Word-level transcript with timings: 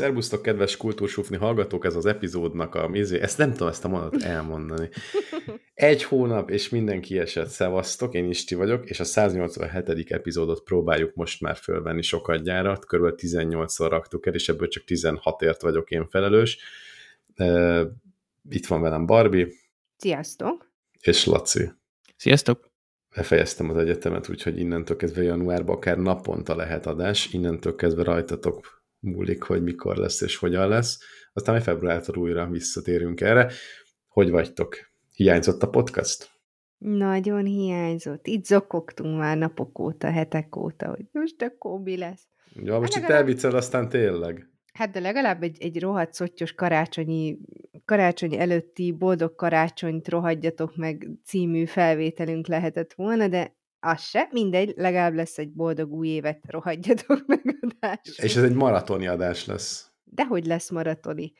Szerbusztok, 0.00 0.42
kedves 0.42 0.76
kultúrsufni 0.76 1.36
hallgatók, 1.36 1.84
ez 1.84 1.96
az 1.96 2.06
epizódnak 2.06 2.74
a 2.74 2.90
izé, 2.92 3.20
ezt 3.20 3.38
nem 3.38 3.50
tudom 3.52 3.68
ezt 3.68 3.84
a 3.84 3.88
mondatot 3.88 4.22
elmondani. 4.22 4.88
Egy 5.74 6.02
hónap, 6.02 6.50
és 6.50 6.68
mindenki 6.68 7.18
esett, 7.18 7.48
szevasztok, 7.48 8.14
én 8.14 8.28
Isti 8.28 8.54
vagyok, 8.54 8.90
és 8.90 9.00
a 9.00 9.04
187. 9.04 10.10
epizódot 10.10 10.62
próbáljuk 10.62 11.14
most 11.14 11.40
már 11.40 11.56
fölvenni 11.56 12.02
sokadjára, 12.02 12.76
kb. 12.76 13.14
18-szor 13.16 13.86
raktuk 13.88 14.26
el, 14.26 14.34
és 14.34 14.48
ebből 14.48 14.68
csak 14.68 14.82
16-ért 14.86 15.62
vagyok 15.62 15.90
én 15.90 16.08
felelős. 16.08 16.58
Itt 18.50 18.66
van 18.66 18.80
velem 18.80 19.06
Barbie. 19.06 19.46
Sziasztok! 19.96 20.72
És 21.00 21.24
Laci. 21.24 21.70
Sziasztok! 22.16 22.70
Befejeztem 23.16 23.70
az 23.70 23.76
egyetemet, 23.76 24.28
úgyhogy 24.28 24.58
innentől 24.58 24.96
kezdve 24.96 25.22
januárban 25.22 25.76
akár 25.76 25.98
naponta 25.98 26.56
lehet 26.56 26.86
adás, 26.86 27.32
innentől 27.32 27.74
kezdve 27.74 28.02
rajtatok 28.02 28.79
múlik, 29.00 29.42
hogy 29.42 29.62
mikor 29.62 29.96
lesz 29.96 30.20
és 30.20 30.36
hogyan 30.36 30.68
lesz. 30.68 30.98
Aztán 31.32 31.54
majd 31.54 31.66
februártól 31.66 32.16
újra 32.16 32.46
visszatérünk 32.46 33.20
erre. 33.20 33.50
Hogy 34.08 34.30
vagytok? 34.30 34.76
Hiányzott 35.14 35.62
a 35.62 35.68
podcast? 35.68 36.30
Nagyon 36.78 37.44
hiányzott. 37.44 38.26
Itt 38.26 38.44
zokogtunk 38.44 39.18
már 39.18 39.38
napok 39.38 39.78
óta, 39.78 40.10
hetek 40.10 40.56
óta, 40.56 40.88
hogy 40.88 41.04
most 41.12 41.42
akkor 41.42 41.80
mi 41.80 41.96
lesz. 41.96 42.26
Ja, 42.54 42.78
most 42.78 42.92
hát 42.92 43.02
itt 43.02 43.08
legalább... 43.08 43.26
elviccel, 43.26 43.54
aztán 43.54 43.88
tényleg. 43.88 44.48
Hát 44.72 44.90
de 44.90 45.00
legalább 45.00 45.42
egy, 45.42 45.56
egy 45.60 45.80
rohadt 45.80 46.14
szottyos 46.14 46.52
karácsonyi, 46.52 47.38
karácsony 47.84 48.34
előtti 48.34 48.92
boldog 48.92 49.34
karácsonyt 49.34 50.08
rohadjatok 50.08 50.76
meg 50.76 51.08
című 51.24 51.64
felvételünk 51.64 52.46
lehetett 52.46 52.92
volna, 52.92 53.28
de 53.28 53.56
az 53.80 54.02
se, 54.02 54.28
mindegy, 54.30 54.72
legalább 54.76 55.14
lesz 55.14 55.38
egy 55.38 55.52
boldog 55.52 55.92
új 55.92 56.08
évet, 56.08 56.40
rohadjatok 56.48 57.26
meg 57.26 57.58
adás. 57.60 58.00
És 58.16 58.36
ez 58.36 58.42
egy 58.42 58.54
maratoni 58.54 59.06
adás 59.06 59.46
lesz. 59.46 59.90
Dehogy 60.04 60.46
lesz 60.46 60.70
maratoni. 60.70 61.32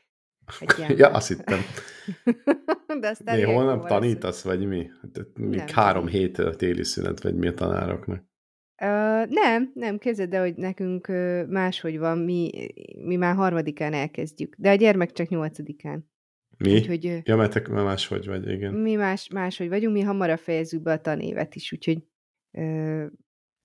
ja, 0.97 1.07
azt 1.07 1.27
hittem. 1.27 1.59
De 2.99 3.07
aztán 3.07 3.39
mi, 3.39 3.43
holnap 3.43 3.87
tanítasz, 3.87 4.43
vagy 4.43 4.67
mi? 4.67 4.89
Mi 5.33 5.55
nem, 5.55 5.67
három 5.67 6.03
nem. 6.03 6.13
hét 6.13 6.41
téli 6.57 6.83
szünet, 6.83 7.23
vagy 7.23 7.35
mi 7.35 7.47
a 7.47 7.53
tanároknak? 7.53 8.29
Uh, 8.81 8.87
nem, 9.29 9.71
nem, 9.73 9.97
kezded, 9.97 10.29
de 10.29 10.39
hogy 10.39 10.55
nekünk 10.55 11.07
uh, 11.07 11.47
máshogy 11.47 11.97
van, 11.97 12.17
mi, 12.17 12.49
mi 12.97 13.15
már 13.15 13.35
harmadikán 13.35 13.93
elkezdjük, 13.93 14.55
de 14.57 14.69
a 14.69 14.75
gyermek 14.75 15.11
csak 15.11 15.27
nyolcadikán. 15.27 16.09
Mi? 16.57 16.73
Úgyhogy, 16.73 17.05
uh, 17.05 17.17
ja, 17.23 17.35
mert 17.35 17.53
te 17.53 17.71
máshogy 17.71 18.27
vagy, 18.27 18.47
igen. 18.49 18.73
Mi 18.73 18.95
más, 18.95 19.27
máshogy 19.27 19.69
vagyunk, 19.69 19.93
mi 19.93 20.01
hamarabb 20.01 20.39
fejezzük 20.39 20.81
be 20.81 20.91
a 20.91 21.01
tanévet 21.01 21.55
is, 21.55 21.71
úgyhogy 21.71 22.03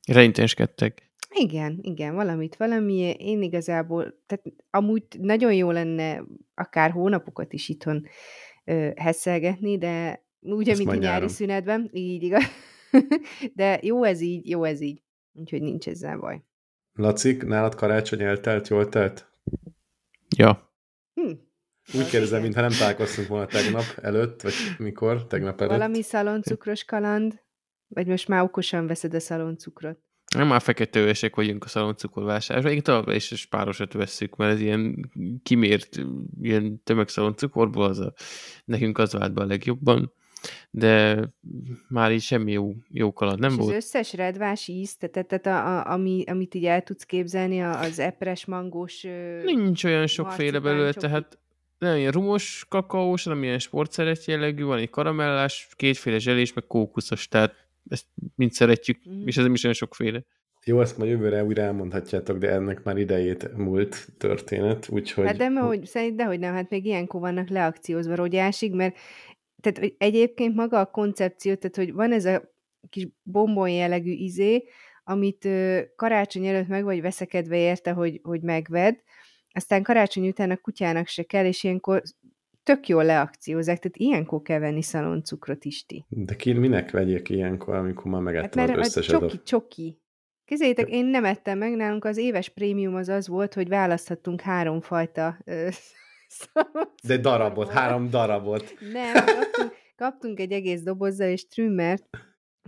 Reinténskedtek. 0.07 1.11
Igen, 1.35 1.79
igen, 1.83 2.15
valamit, 2.15 2.57
valami. 2.57 3.15
Én 3.19 3.43
igazából, 3.43 4.23
tehát 4.27 4.45
amúgy 4.71 5.03
nagyon 5.19 5.55
jó 5.55 5.71
lenne 5.71 6.25
akár 6.55 6.91
hónapokat 6.91 7.53
is 7.53 7.69
itthon 7.69 8.07
ö, 8.65 8.91
hesszelgetni, 8.97 9.79
de 9.79 10.25
úgy, 10.41 10.77
mint 10.77 10.91
a 10.91 10.95
nyári 10.95 11.29
szünetben, 11.29 11.91
így 11.93 12.23
igaz. 12.23 12.45
de 13.55 13.79
jó 13.83 14.05
ez 14.05 14.21
így, 14.21 14.49
jó 14.49 14.65
ez 14.65 14.81
így. 14.81 15.03
Úgyhogy 15.33 15.63
nincs 15.63 15.89
ezzel 15.89 16.19
baj. 16.19 16.43
Lacik, 16.93 17.45
nálad 17.45 17.75
karácsony 17.75 18.23
eltelt, 18.23 18.69
jól 18.69 18.89
telt? 18.89 19.33
Ja. 20.37 20.73
Hm. 21.15 21.33
Úgy 21.95 22.09
kérdezem, 22.09 22.43
mintha 22.43 22.61
nem 22.61 22.71
találkoztunk 22.71 23.29
volna 23.29 23.47
tegnap 23.47 23.85
előtt, 24.03 24.43
vagy 24.43 24.55
mikor, 24.79 25.27
tegnap 25.27 25.61
előtt. 25.61 25.73
Valami 25.73 26.03
szaloncukros 26.03 26.85
kaland. 26.85 27.45
Vagy 27.89 28.07
most 28.07 28.29
már 28.29 28.43
okosan 28.43 28.87
veszed 28.87 29.15
a 29.15 29.21
szaloncukrot? 29.21 29.99
Nem 30.37 30.47
már 30.47 30.61
fekete 30.61 31.01
övesek 31.01 31.37
vagyunk 31.37 31.65
a 31.65 31.69
szaloncukorvásárra. 31.69 32.71
Én 32.71 32.83
továbbra 32.83 33.15
is, 33.15 33.31
is 33.31 33.47
párosat 33.47 33.93
veszük, 33.93 34.37
mert 34.37 34.53
ez 34.53 34.61
ilyen 34.61 35.11
kimért, 35.43 35.97
ilyen 36.41 36.83
tömegszaloncukorból 36.85 37.85
az 37.85 37.99
a, 37.99 38.13
nekünk 38.65 38.99
az 38.99 39.13
vált 39.13 39.33
be 39.35 39.43
a 39.43 39.47
legjobban. 39.47 40.13
De 40.71 41.21
már 41.89 42.13
így 42.13 42.23
semmi 42.23 42.53
jó, 42.53 42.73
jó 42.89 43.13
kaland 43.13 43.39
nem 43.39 43.51
És 43.51 43.57
volt. 43.57 43.69
az 43.69 43.77
összes 43.77 44.13
redvás 44.13 44.69
íz, 44.69 44.97
tehát, 44.97 45.27
tehát 45.29 45.47
a, 45.47 45.79
a, 45.79 45.93
ami, 45.93 46.25
amit 46.27 46.55
így 46.55 46.65
el 46.65 46.83
tudsz 46.83 47.05
képzelni, 47.05 47.63
az 47.63 47.99
epres, 47.99 48.45
mangós... 48.45 49.03
Nincs 49.45 49.85
olyan 49.85 50.07
sokféle 50.07 50.59
belőle, 50.59 50.93
tehát 50.93 51.39
nem 51.79 51.97
ilyen 51.97 52.13
rumos 52.13 52.67
kakaós, 52.69 53.25
nem 53.25 53.43
ilyen 53.43 53.59
sportszeret 53.59 54.25
jellegű, 54.25 54.65
van 54.65 54.79
egy 54.79 54.91
karamellás, 54.91 55.69
kétféle 55.77 56.19
zselés, 56.19 56.53
meg 56.53 56.67
kókuszos, 56.67 57.29
tehát 57.29 57.66
ezt 57.89 58.07
mind 58.35 58.53
szeretjük, 58.53 58.99
mm. 59.09 59.27
és 59.27 59.37
ez 59.37 59.45
nem 59.45 59.55
is 59.55 59.63
olyan 59.63 59.77
sokféle. 59.77 60.23
Jó, 60.65 60.81
ezt 60.81 60.99
majd 60.99 61.11
jövőre 61.11 61.45
újra 61.45 61.63
elmondhatjátok, 61.63 62.39
de 62.39 62.51
ennek 62.51 62.83
már 62.83 62.97
idejét 62.97 63.57
múlt 63.57 64.09
történet, 64.19 64.89
úgyhogy... 64.89 65.27
Hát 65.27 65.37
de 65.37 65.49
hogy, 65.49 65.87
szerint, 65.87 66.17
dehogy 66.17 66.39
nem, 66.39 66.55
hát 66.55 66.71
még 66.71 66.85
ilyenkor 66.85 67.21
vannak 67.21 67.49
leakciózva 67.49 68.15
rogyásig, 68.15 68.75
mert 68.75 68.97
tehát 69.61 69.95
egyébként 69.99 70.55
maga 70.55 70.81
a 70.81 70.91
koncepció, 70.91 71.55
tehát 71.55 71.77
hogy 71.77 71.93
van 71.93 72.13
ez 72.13 72.25
a 72.25 72.43
kis 72.89 73.09
bombon 73.23 73.71
jellegű 73.71 74.11
izé, 74.11 74.65
amit 75.05 75.45
ö, 75.45 75.81
karácsony 75.97 76.47
előtt 76.47 76.69
meg 76.69 76.85
vagy 76.85 77.01
veszekedve 77.01 77.57
érte, 77.57 77.91
hogy, 77.91 78.21
hogy 78.23 78.41
megved, 78.41 79.03
aztán 79.53 79.83
karácsony 79.83 80.29
után 80.29 80.51
a 80.51 80.57
kutyának 80.57 81.07
se 81.07 81.23
kell, 81.23 81.45
és 81.45 81.65
ilyenkor 81.65 82.03
tök 82.67 82.89
jól 82.89 83.05
leakciózák, 83.05 83.79
tehát 83.79 83.97
ilyenkor 83.97 84.43
kell 84.43 84.59
venni 84.59 84.83
szaloncukrot 84.83 85.59
ti. 85.87 86.05
De 86.09 86.37
ki, 86.37 86.53
minek 86.53 86.91
vegyék 86.91 87.29
ilyenkor, 87.29 87.75
amikor 87.75 88.11
már 88.11 88.21
megettem 88.21 88.69
hát, 88.69 88.77
az 88.77 88.87
összeset? 88.87 89.21
Csoki, 89.21 89.41
csoki. 89.43 90.01
Kézzétek, 90.45 90.89
én 90.89 91.05
nem 91.05 91.25
ettem 91.25 91.59
meg, 91.59 91.77
nálunk 91.77 92.05
az 92.05 92.17
éves 92.17 92.49
prémium 92.49 92.95
az 92.95 93.09
az 93.09 93.29
volt, 93.29 93.55
hogy 93.55 93.69
választhattunk 93.69 94.41
három 94.41 94.81
fajta 94.81 95.39
De 97.07 97.17
darabot, 97.17 97.71
három 97.71 98.11
darabot. 98.11 98.75
Nem, 98.93 99.15
kaptunk, 99.25 99.73
kaptunk 99.97 100.41
egy 100.41 100.53
egész 100.53 100.83
dobozzal 100.83 101.29
és 101.29 101.47
trümmert. 101.47 102.05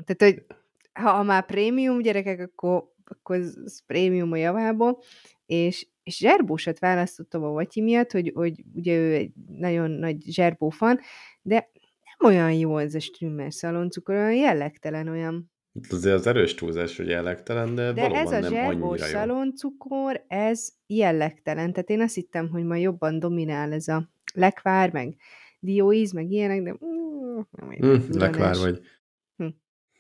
Tehát, 0.05 0.35
hogy 0.35 0.45
ha 0.93 1.23
már 1.23 1.47
prémium 1.47 2.01
gyerekek, 2.01 2.41
akkor, 2.41 2.93
akkor 3.05 3.37
az 3.37 3.83
prémium 3.87 4.33
a 4.33 4.37
javából, 4.37 5.03
és 5.47 5.87
és 6.09 6.17
zserbósat 6.17 6.79
választottam 6.79 7.45
a 7.45 7.49
Vatyi 7.49 7.81
miatt, 7.81 8.11
hogy, 8.11 8.33
hogy 8.35 8.65
ugye 8.75 8.97
ő 8.97 9.15
egy 9.15 9.33
nagyon 9.59 9.91
nagy 9.91 10.23
zserbó 10.23 10.69
fan, 10.69 10.99
de 11.43 11.71
nem 12.19 12.31
olyan 12.31 12.53
jó 12.53 12.79
ez 12.79 12.95
a 12.95 13.01
strümmer 13.01 13.53
szaloncukor, 13.53 14.15
olyan 14.15 14.35
jellegtelen, 14.35 15.09
olyan... 15.09 15.51
Azért 15.91 16.15
az 16.15 16.27
erős 16.27 16.55
túlzás, 16.55 16.97
hogy 16.97 17.07
jellegtelen, 17.07 17.75
de, 17.75 17.93
de 17.93 18.01
valóban 18.01 18.21
ez 18.27 18.33
a 18.33 18.41
nem 18.41 18.51
zserbós 18.51 19.01
szaloncukor, 19.01 20.25
ez 20.29 20.69
jellegtelen. 20.87 21.73
Tehát 21.73 21.91
én 21.91 22.01
azt 22.01 22.15
hittem, 22.15 22.49
hogy 22.49 22.65
majd 22.65 22.83
jobban 22.83 23.19
dominál 23.19 23.73
ez 23.73 23.89
a 23.89 24.11
lekvár, 24.35 24.93
meg 24.93 25.17
dióíz, 25.61 26.13
meg 26.13 26.31
ilyenek, 26.31 26.63
de... 26.63 26.77
Mm, 26.85 27.41
mm, 27.85 27.97
lekvár 28.11 28.57
vagy. 28.57 28.81
Hm. 29.37 29.47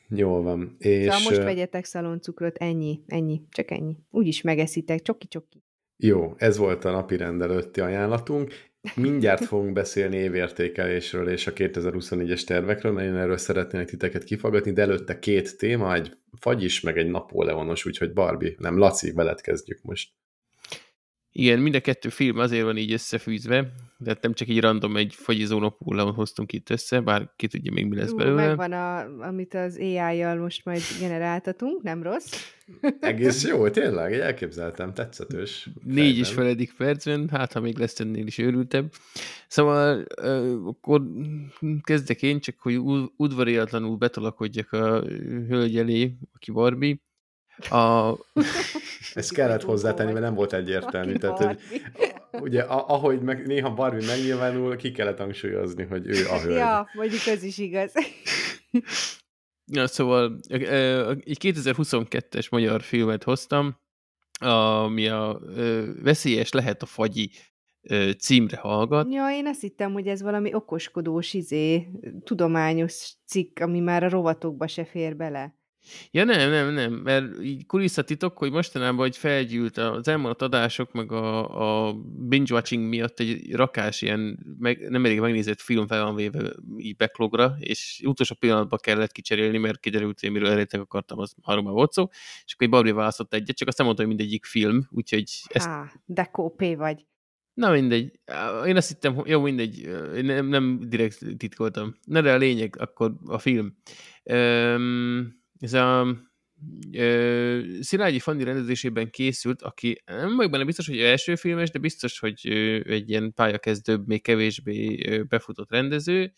Jól 0.08 0.42
van. 0.42 0.76
És... 0.78 1.02
Szóval 1.02 1.20
most 1.20 1.42
vegyetek 1.42 1.84
szaloncukrot, 1.84 2.56
ennyi, 2.56 3.02
ennyi, 3.06 3.42
csak 3.50 3.70
ennyi. 3.70 3.96
Úgyis 4.10 4.42
megeszitek, 4.42 5.02
csoki-csoki. 5.02 5.62
Jó, 6.00 6.34
ez 6.36 6.56
volt 6.56 6.84
a 6.84 6.90
napi 6.90 7.16
rendelőtti 7.16 7.80
ajánlatunk. 7.80 8.52
Mindjárt 8.94 9.44
fogunk 9.44 9.72
beszélni 9.72 10.16
évértékelésről 10.16 11.28
és 11.28 11.46
a 11.46 11.52
2024-es 11.52 12.44
tervekről, 12.44 12.92
mert 12.92 13.06
én 13.06 13.14
erről 13.14 13.36
szeretnék 13.36 13.86
titeket 13.86 14.24
kifogadni, 14.24 14.72
de 14.72 14.82
előtte 14.82 15.18
két 15.18 15.58
téma, 15.58 15.94
egy 15.94 16.16
fagyis, 16.40 16.80
meg 16.80 16.98
egy 16.98 17.10
napóleonos, 17.10 17.86
úgyhogy 17.86 18.12
Barbie, 18.12 18.54
nem 18.58 18.78
Laci, 18.78 19.12
veled 19.12 19.40
kezdjük 19.40 19.82
most. 19.82 20.12
Igen, 21.32 21.58
mind 21.58 21.74
a 21.74 21.80
kettő 21.80 22.08
film 22.08 22.38
azért 22.38 22.64
van 22.64 22.76
így 22.76 22.92
összefűzve, 22.92 23.72
de 23.98 24.16
nem 24.20 24.32
csak 24.32 24.48
így 24.48 24.60
random 24.60 24.96
egy 24.96 25.14
fagyizó 25.14 25.58
napóleon 25.58 26.12
hoztunk 26.12 26.52
itt 26.52 26.70
össze, 26.70 27.00
bár 27.00 27.30
ki 27.36 27.46
tudja 27.46 27.72
még 27.72 27.86
mi 27.86 27.96
lesz 27.96 28.12
belőle. 28.12 28.46
Megvan, 28.46 28.72
a, 28.72 28.98
amit 29.26 29.54
az 29.54 29.76
AI-jal 29.78 30.36
most 30.36 30.64
majd 30.64 30.80
generáltatunk, 31.00 31.82
nem 31.82 32.02
rossz. 32.02 32.54
Egész 33.00 33.46
jó, 33.46 33.68
tényleg, 33.68 34.12
elképzeltem, 34.12 34.94
tetszetős. 34.94 35.68
Négy 35.84 36.18
is 36.18 36.28
feledik 36.28 36.72
percben, 36.76 37.28
hát 37.28 37.52
ha 37.52 37.60
még 37.60 37.78
lesz 37.78 38.00
ennél 38.00 38.26
is 38.26 38.38
őrültebb. 38.38 38.92
Szóval 39.48 40.04
akkor 40.64 41.02
kezdek 41.82 42.22
én, 42.22 42.40
csak 42.40 42.54
hogy 42.58 42.76
udvariatlanul 43.16 43.96
betolakodjak 43.96 44.72
a 44.72 45.00
hölgy 45.48 45.76
elé, 45.76 46.14
aki 46.34 46.50
Barbie. 46.50 47.06
A... 47.70 48.12
Ezt 49.14 49.32
kellett 49.32 49.62
hozzátenni, 49.62 50.12
mert 50.12 50.24
nem 50.24 50.34
volt 50.34 50.52
egyértelmű. 50.52 51.12
Tehát, 51.12 51.38
hogy, 51.38 51.60
ugye, 52.32 52.62
ahogy 52.62 53.20
meg, 53.20 53.46
néha 53.46 53.74
Barbie 53.74 54.06
megnyilvánul, 54.06 54.76
ki 54.76 54.92
kellett 54.92 55.18
hangsúlyozni, 55.18 55.84
hogy 55.84 56.06
ő 56.06 56.26
a 56.28 56.40
hölgy. 56.40 56.56
Ja, 56.56 56.88
mondjuk 56.92 57.26
ez 57.26 57.42
is 57.42 57.58
igaz. 57.58 57.92
Ja, 59.70 59.86
szóval 59.86 60.38
egy 60.48 61.38
2022-es 61.40 62.50
magyar 62.50 62.82
filmet 62.82 63.22
hoztam, 63.22 63.76
ami 64.40 65.08
a 65.08 65.40
Veszélyes 66.02 66.52
lehet 66.52 66.82
a 66.82 66.86
fagyi 66.86 67.30
címre 68.18 68.56
hallgat. 68.56 69.12
Ja, 69.12 69.30
én 69.30 69.46
azt 69.46 69.60
hittem, 69.60 69.92
hogy 69.92 70.06
ez 70.06 70.22
valami 70.22 70.54
okoskodós, 70.54 71.34
izé, 71.34 71.88
tudományos 72.24 73.12
cikk, 73.26 73.60
ami 73.60 73.80
már 73.80 74.04
a 74.04 74.08
rovatokba 74.08 74.66
se 74.66 74.84
fér 74.84 75.16
bele. 75.16 75.57
Ja 76.10 76.24
nem, 76.24 76.50
nem, 76.50 76.72
nem, 76.72 76.92
mert 76.92 77.42
így 77.42 77.66
kulisszatitok, 77.66 78.38
hogy 78.38 78.50
mostanában 78.50 78.98
hogy 78.98 79.16
felgyűlt 79.16 79.76
az 79.76 80.08
elmaradt 80.08 80.42
adások, 80.42 80.92
meg 80.92 81.12
a, 81.12 81.88
a 81.88 81.94
binge-watching 82.28 82.88
miatt 82.88 83.20
egy 83.20 83.54
rakás 83.54 84.02
ilyen 84.02 84.38
meg, 84.58 84.88
nem 84.88 85.04
elég 85.04 85.20
megnézett 85.20 85.60
film 85.60 85.86
fel 85.86 86.04
van 86.04 86.14
véve 86.14 86.52
így 86.76 86.96
backlogra, 86.96 87.56
és 87.58 88.02
utolsó 88.04 88.34
pillanatban 88.38 88.78
kellett 88.82 89.12
kicserélni, 89.12 89.58
mert 89.58 89.80
kiderült, 89.80 90.20
hogy 90.20 90.30
miről 90.30 90.48
eredetileg 90.48 90.84
akartam, 90.84 91.18
az 91.18 91.34
arról 91.42 91.72
volt 91.72 91.92
szó, 91.92 92.08
és 92.44 92.54
akkor 92.54 92.66
egy 92.66 92.72
Babri 92.72 92.90
választott 92.90 93.34
egyet, 93.34 93.56
csak 93.56 93.68
azt 93.68 93.76
nem 93.76 93.86
mondta, 93.86 94.04
hogy 94.04 94.16
mindegyik 94.16 94.44
film, 94.44 94.88
úgyhogy 94.90 95.30
ezt... 95.48 95.66
Há, 95.66 95.92
de 96.04 96.24
kópé 96.24 96.74
vagy. 96.74 97.06
Na 97.54 97.70
mindegy. 97.70 98.20
Én 98.66 98.76
azt 98.76 98.88
hittem, 98.88 99.22
jó, 99.24 99.40
mindegy. 99.40 99.78
Én 100.16 100.24
nem, 100.24 100.46
nem 100.46 100.80
direkt 100.88 101.36
titkoltam. 101.36 101.94
Na 102.04 102.20
de 102.20 102.32
a 102.32 102.36
lényeg, 102.36 102.76
akkor 102.78 103.14
a 103.26 103.38
film. 103.38 103.76
Um, 104.22 105.37
ez 105.60 105.72
a 105.72 106.16
ö, 106.92 107.60
Szilágyi 107.80 108.18
Fanni 108.18 108.44
rendezésében 108.44 109.10
készült, 109.10 109.62
aki 109.62 110.02
nem 110.06 110.36
vagyok 110.36 110.50
benne 110.50 110.64
biztos, 110.64 110.86
hogy 110.86 111.00
első 111.00 111.36
filmes, 111.36 111.70
de 111.70 111.78
biztos, 111.78 112.18
hogy 112.18 112.48
egy 112.86 113.10
ilyen 113.10 113.32
pályakezdőbb, 113.34 114.06
még 114.06 114.22
kevésbé 114.22 115.22
befutott 115.28 115.70
rendező. 115.70 116.32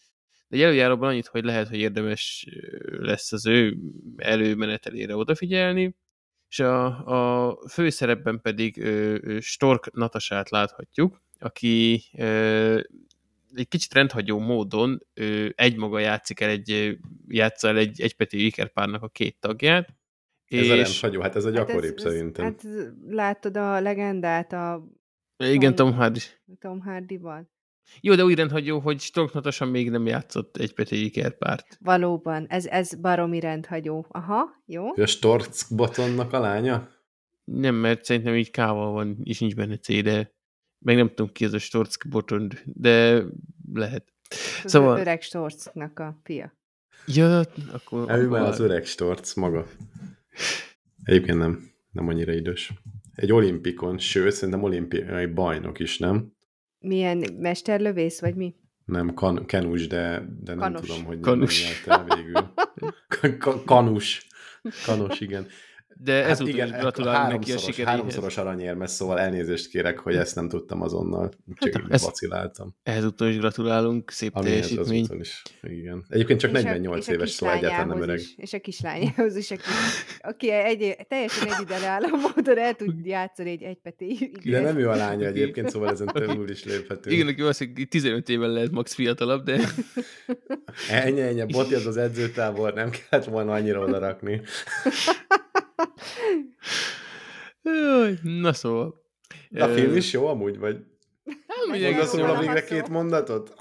De 0.49 0.65
előjáróban 0.65 1.09
annyit, 1.09 1.27
hogy 1.27 1.45
lehet, 1.45 1.69
hogy 1.69 1.79
érdemes 1.79 2.47
lesz 2.99 3.33
az 3.33 3.47
ő 3.47 3.77
előmenetelére 4.17 5.17
odafigyelni, 5.17 5.97
és 6.49 6.59
a, 6.59 6.85
a 7.47 7.59
főszerepben 7.69 8.41
pedig 8.41 8.85
Stork 9.41 9.93
Natasát 9.93 10.51
láthatjuk, 10.51 11.23
aki 11.39 12.03
egy 13.55 13.69
kicsit 13.69 13.95
rendhagyó 13.95 14.39
módon 14.39 15.07
ő 15.15 15.53
egymaga 15.57 15.99
játszik 15.99 16.41
el 16.41 16.49
egy, 16.49 16.99
játsza 17.29 17.69
el 17.69 17.77
egy 17.77 18.01
egypetű 18.01 18.39
ikerpárnak 18.39 19.03
a 19.03 19.09
két 19.09 19.41
tagját. 19.41 19.89
Ez 20.47 20.59
és... 20.59 20.71
a 20.71 20.75
rendhagyó, 20.75 21.21
hát 21.21 21.37
ez 21.37 21.45
a 21.45 21.51
gyakoribb 21.51 21.99
hát 21.99 22.07
ez, 22.07 22.13
szerintem. 22.13 22.45
Hát 22.45 22.63
látod 23.09 23.57
a 23.57 23.81
legendát 23.81 24.53
a 24.53 24.85
igen, 25.37 25.75
Tom, 25.75 25.89
Tom 25.89 25.99
Hardy. 25.99 26.21
Tom 26.59 26.81
Hardy-val. 26.81 27.51
Jó, 28.01 28.15
de 28.15 28.25
úgy 28.25 28.35
rendhagyó, 28.35 28.79
hogy 28.79 29.01
Storknatosan 29.01 29.69
még 29.69 29.91
nem 29.91 30.07
játszott 30.07 30.57
egy 30.57 30.75
Peti 30.75 31.05
ikerpárt. 31.05 31.79
Valóban, 31.81 32.47
ez, 32.47 32.67
ez 32.67 32.95
baromi 32.95 33.41
rendhagyó. 33.41 34.07
Aha, 34.09 34.63
jó. 34.67 34.93
A 34.95 35.07
Stork 35.07 35.49
Botonnak 35.71 36.33
a 36.33 36.41
lánya? 36.41 36.89
Nem, 37.45 37.75
mert 37.75 38.05
szerintem 38.05 38.35
így 38.35 38.51
kával 38.51 38.93
van, 38.93 39.19
és 39.23 39.41
nincs 39.41 39.55
benne 39.55 39.77
C, 39.77 40.03
de 40.03 40.35
meg 40.81 40.97
nem 40.97 41.09
tudom 41.09 41.33
ki 41.33 41.45
ez 41.45 41.53
a 41.53 41.59
Storck 41.59 42.09
botond, 42.09 42.63
de 42.65 43.23
lehet. 43.73 44.13
Az 44.65 44.71
szóval... 44.71 44.99
öreg 44.99 45.23
Storcknak 45.23 45.99
a 45.99 46.21
fia. 46.23 46.59
Ja, 47.07 47.43
akkor... 47.73 48.11
Ő 48.11 48.29
már 48.29 48.43
az 48.43 48.61
öreg 48.61 48.85
Storc 48.85 49.35
maga. 49.35 49.67
Egyébként 51.03 51.39
nem, 51.39 51.71
nem 51.91 52.09
annyira 52.09 52.33
idős. 52.33 52.73
Egy 53.15 53.33
olimpikon, 53.33 53.99
sőt, 53.99 54.33
szerintem 54.33 54.63
olimpiai 54.63 55.27
bajnok 55.27 55.79
is, 55.79 55.99
nem? 55.99 56.33
Milyen 56.79 57.25
mesterlövész, 57.39 58.21
vagy 58.21 58.35
mi? 58.35 58.55
Nem, 58.85 59.15
kan, 59.15 59.47
kenus, 59.47 59.87
de, 59.87 60.29
de 60.41 60.55
nem 60.55 60.75
tudom, 60.75 61.05
hogy 61.05 61.21
kanus. 61.21 61.85
nem 61.85 62.07
végül. 62.17 62.53
kanus. 63.65 64.27
Kanus, 64.87 65.21
igen. 65.21 65.47
De 66.03 66.13
hát 66.13 66.31
ezúttal 66.31 66.55
igen, 66.55 66.69
is 66.69 66.73
gratulálunk 66.73 67.39
neki 67.39 67.53
a 67.53 67.59
sikeréhez. 67.59 67.89
Háromszoros 67.89 68.37
aranyérmes, 68.37 68.91
szóval 68.91 69.19
elnézést 69.19 69.69
kérek, 69.69 69.99
hogy 69.99 70.17
ezt 70.17 70.35
nem 70.35 70.49
tudtam 70.49 70.83
azonnal, 70.83 71.31
csak 71.55 71.73
hát, 71.73 71.93
ez, 71.93 72.03
vaciláltam. 72.03 72.75
Ezúttal 72.83 73.29
is 73.29 73.39
gratulálunk, 73.39 74.11
szép 74.11 74.37
Ami 74.37 74.47
teljesítmény. 74.47 75.07
is, 75.21 75.43
igen. 75.63 76.05
Egyébként 76.09 76.41
csak 76.41 76.51
és 76.51 76.63
48 76.63 77.09
a, 77.09 77.13
éves, 77.13 77.31
szóval 77.31 77.55
egyáltalán 77.55 77.87
nem 77.87 78.03
öreg. 78.03 78.19
Is, 78.19 78.35
és 78.37 78.53
a 78.53 78.59
kislányához 78.59 79.37
is, 79.37 79.51
aki, 79.51 79.63
aki 80.21 80.51
egy, 80.51 80.97
teljesen 81.09 81.49
egyidejű 81.53 82.11
módon 82.11 82.59
el 82.59 82.75
tud 82.75 83.07
játszani 83.07 83.51
egy 83.51 83.63
egypeti 83.63 84.33
De 84.45 84.61
nem 84.61 84.79
ő 84.79 84.89
a 84.89 84.95
lánya 84.95 85.27
egyébként, 85.27 85.71
szóval 85.71 85.91
ezen 85.91 86.07
túl 86.07 86.49
is 86.49 86.65
léphetünk. 86.65 87.15
Igen, 87.15 87.27
aki 87.27 87.41
valószínűleg 87.41 87.89
15 87.89 88.29
éven 88.29 88.51
lehet 88.51 88.71
max 88.71 88.95
fiatalabb, 88.95 89.45
de... 89.45 89.61
ennyi, 90.91 91.21
ennyi, 91.21 91.45
Boti 91.45 91.75
az 91.75 91.87
az 91.87 91.97
edzőtábor, 91.97 92.75
nem 92.75 92.91
kellett 92.91 93.27
volna 93.27 93.53
annyira 93.53 93.81
odarakni. 93.81 94.41
Na 98.23 98.53
szóval. 98.53 98.95
De 99.49 99.65
a 99.65 99.69
film 99.69 99.97
is 99.97 100.13
jó 100.13 100.27
amúgy, 100.27 100.59
vagy? 100.59 100.77
Nem 101.71 101.81
Mondasz 101.81 102.15
róla 102.15 102.39
végre 102.39 102.65
két 102.65 102.89
mondatot? 102.89 103.55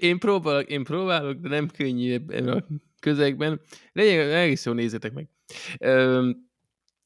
Én 0.00 0.18
próbálok, 0.18 0.68
én 0.68 0.84
próbálok, 0.84 1.34
de 1.34 1.48
nem 1.48 1.68
könnyű 1.68 2.12
ebben 2.12 2.48
a 2.48 2.64
közegben. 3.00 3.60
Legyen, 3.92 4.30
egész 4.30 4.64
jól 4.64 4.74
nézzétek 4.74 5.12
meg. 5.12 5.28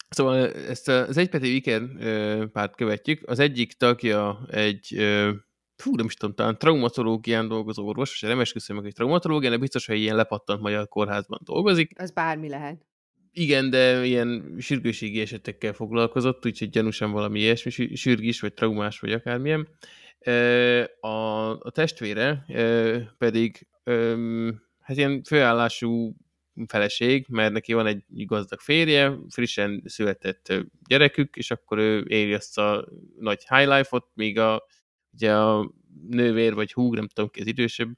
Szóval 0.09 0.53
ezt 0.53 0.89
az 0.89 1.17
egypeti 1.17 1.55
Iker 1.55 1.83
párt 2.53 2.77
követjük. 2.77 3.29
Az 3.29 3.39
egyik 3.39 3.73
tagja 3.73 4.47
egy 4.51 4.95
fú, 5.77 5.95
nem 5.95 6.07
is 6.07 6.15
tudom, 6.15 6.35
talán 6.35 6.59
traumatológián 6.59 7.49
dolgozó 7.49 7.87
orvos, 7.87 8.13
és 8.13 8.21
nem 8.21 8.41
esküszöm 8.41 8.77
meg 8.77 8.87
egy 8.87 8.95
traumatológián, 8.95 9.53
de 9.53 9.59
biztos, 9.59 9.87
hogy 9.87 9.99
ilyen 9.99 10.17
lepattant 10.17 10.61
magyar 10.61 10.89
kórházban 10.89 11.41
dolgozik. 11.45 12.01
Az 12.01 12.11
bármi 12.11 12.49
lehet. 12.49 12.87
Igen, 13.37 13.71
de 13.71 14.05
ilyen 14.05 14.57
sürgőségi 14.59 15.21
esetekkel 15.21 15.73
foglalkozott, 15.73 16.47
úgyhogy 16.47 16.71
gyanúsan 16.71 17.11
valami 17.11 17.41
ilyesmi, 17.41 17.95
sürgés, 17.97 18.41
vagy 18.41 18.55
traumás, 18.55 19.01
vagy 19.01 19.13
akármilyen. 19.13 19.69
A, 21.01 21.09
a 21.51 21.71
testvére 21.71 22.45
pedig 23.19 23.67
hát 24.81 24.97
ilyen 24.97 25.23
főállású 25.23 26.17
feleség, 26.67 27.27
mert 27.29 27.53
neki 27.53 27.73
van 27.73 27.87
egy 27.87 28.05
gazdag 28.07 28.61
férje, 28.61 29.19
frissen 29.29 29.83
született 29.85 30.53
gyerekük, 30.89 31.37
és 31.37 31.51
akkor 31.51 31.79
ő 31.79 32.05
éri 32.09 32.35
azt 32.35 32.59
a 32.59 32.89
nagy 33.19 33.45
high 33.49 33.69
life-ot, 33.69 34.07
míg 34.15 34.39
a, 34.39 34.67
ugye 35.13 35.35
a 35.35 35.73
nővér, 36.09 36.55
vagy 36.55 36.73
húg, 36.73 36.95
nem 36.95 37.09
tudom 37.09 37.31
ki 37.31 37.41
az 37.41 37.47
idősebb, 37.47 37.89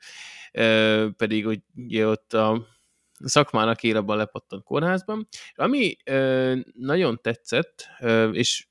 pedig 1.16 1.62
ugye 1.74 2.06
ott 2.06 2.32
a 2.32 2.75
szakmának 3.24 3.82
él 3.82 3.96
abban 3.96 4.16
lepattant 4.16 4.62
kórházban. 4.64 5.28
Ami 5.54 5.96
ö, 6.04 6.54
nagyon 6.74 7.18
tetszett, 7.22 7.86
ö, 8.00 8.30
és 8.30 8.66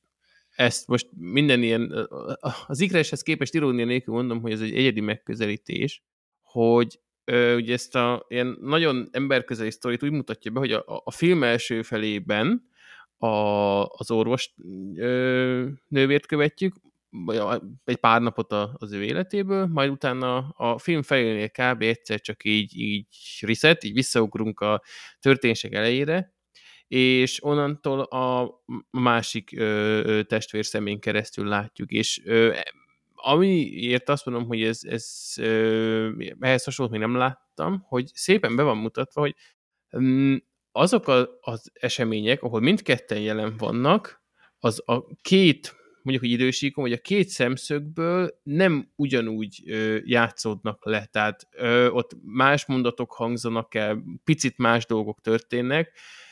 ezt 0.56 0.88
most 0.88 1.08
minden 1.18 1.64
ilyen, 1.64 2.08
az 2.68 2.80
ikreshez 2.80 3.22
képest 3.22 3.54
irónia 3.54 3.86
nélkül 3.86 4.14
mondom, 4.14 4.42
hogy 4.42 4.52
ez 4.52 4.62
egy 4.62 4.76
egyedi 4.76 5.02
megközelítés, 5.02 6.04
hogy 6.42 7.00
ö, 7.24 7.56
ugye 7.56 7.74
ezt 7.74 7.96
a 7.96 8.26
ilyen 8.28 8.58
nagyon 8.62 9.08
emberközeli 9.12 9.72
sztorit 9.72 10.04
úgy 10.04 10.12
mutatja 10.12 10.52
be, 10.52 10.60
hogy 10.60 10.72
a, 10.72 11.02
a 11.04 11.12
film 11.12 11.44
első 11.44 11.82
felében 11.82 12.70
a, 13.18 13.28
az 13.86 14.12
orvos 14.12 14.54
ö, 14.96 15.68
nővért 15.88 16.26
követjük, 16.26 16.76
egy 17.84 17.98
pár 17.98 18.22
napot 18.22 18.52
az 18.52 18.92
ő 18.92 19.04
életéből, 19.04 19.68
majd 19.68 19.90
utána 19.90 20.38
a 20.38 20.78
film 20.78 21.02
felénél 21.02 21.50
kb. 21.50 21.82
egyszer 21.82 22.22
csak 22.22 22.44
így, 22.44 22.78
így 22.80 23.08
reset, 23.42 23.84
így 23.84 23.94
visszaugrunk 23.94 24.60
a 24.60 24.82
történések 25.20 25.74
elejére, 25.74 26.34
és 26.88 27.44
onnantól 27.44 28.00
a 28.00 28.56
másik 28.90 29.52
ö, 29.58 30.22
testvér 30.28 30.66
szemén 30.66 31.00
keresztül 31.00 31.48
látjuk, 31.48 31.92
és 31.92 32.22
ö, 32.26 32.58
amiért 33.16 34.10
azt 34.10 34.26
mondom, 34.26 34.48
hogy 34.48 34.62
ez, 34.62 34.80
ez 34.84 35.34
ö, 35.38 36.24
ehhez 36.40 36.64
hasonlót 36.64 36.94
még 36.94 37.08
nem 37.08 37.16
láttam, 37.16 37.86
hogy 37.88 38.12
szépen 38.14 38.56
be 38.56 38.64
van 38.64 38.78
mutatva, 38.78 39.22
hogy 39.22 39.36
mm, 40.00 40.36
azok 40.72 41.08
az 41.42 41.72
események, 41.74 42.42
ahol 42.42 42.60
mindketten 42.60 43.20
jelen 43.20 43.58
vannak, 43.58 44.24
az 44.60 44.84
a 44.86 45.06
két 45.22 45.76
mondjuk, 46.06 46.32
hogy 46.32 46.42
idősíkon, 46.42 46.84
hogy 46.84 46.94
a 46.94 47.02
két 47.02 47.28
szemszögből 47.28 48.40
nem 48.44 48.92
ugyanúgy 48.96 49.64
ö, 49.66 49.98
játszódnak 50.04 50.86
le, 50.86 51.06
tehát 51.06 51.48
ö, 51.52 51.90
ott 51.90 52.12
más 52.24 52.66
mondatok 52.66 53.14
hangzanak 53.14 53.76
el, 53.76 54.04
picit 54.24 54.58
más 54.58 54.86
dolgok 54.86 55.22
történnek. 55.22 55.92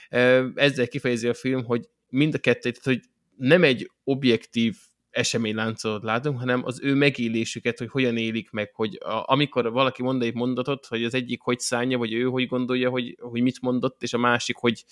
Ö, 0.10 0.48
ezzel 0.56 0.88
kifejezi 0.88 1.28
a 1.28 1.34
film, 1.34 1.64
hogy 1.64 1.90
mind 2.10 2.34
a 2.34 2.38
kettő, 2.38 2.72
tehát, 2.72 2.84
hogy 2.84 3.10
nem 3.38 3.64
egy 3.64 3.92
objektív 4.04 4.78
eseményláncolat 5.14 6.04
látunk, 6.04 6.40
hanem 6.40 6.66
az 6.66 6.80
ő 6.84 6.94
megélésüket, 6.94 7.78
hogy 7.78 7.90
hogyan 7.90 8.18
élik 8.18 8.52
meg, 8.52 8.72
hogy 8.74 8.98
a, 9.02 9.24
amikor 9.26 9.72
valaki 9.72 10.02
mond 10.04 10.22
egy 10.22 10.34
mondatot, 10.34 10.86
hogy 10.86 11.04
az 11.04 11.14
egyik 11.14 11.42
hogy 11.42 11.60
szánja, 11.60 11.98
vagy 11.98 12.14
ő 12.14 12.24
hogy 12.24 12.48
gondolja, 12.48 12.90
hogy, 12.90 13.18
hogy 13.20 13.42
mit 13.42 13.62
mondott, 13.62 14.04
és 14.04 14.14
a 14.14 14.18
másik 14.18 14.56
hogy 14.56 14.84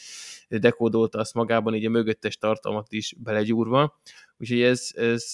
dekódolta 0.48 1.20
azt 1.20 1.34
magában, 1.34 1.76
így 1.76 1.86
a 1.86 1.90
mögöttes 1.90 2.38
tartalmat 2.38 2.92
is 2.92 3.16
belegyúrva. 3.18 4.00
Úgyhogy 4.38 4.62
ez, 4.62 4.90
ez 4.94 5.34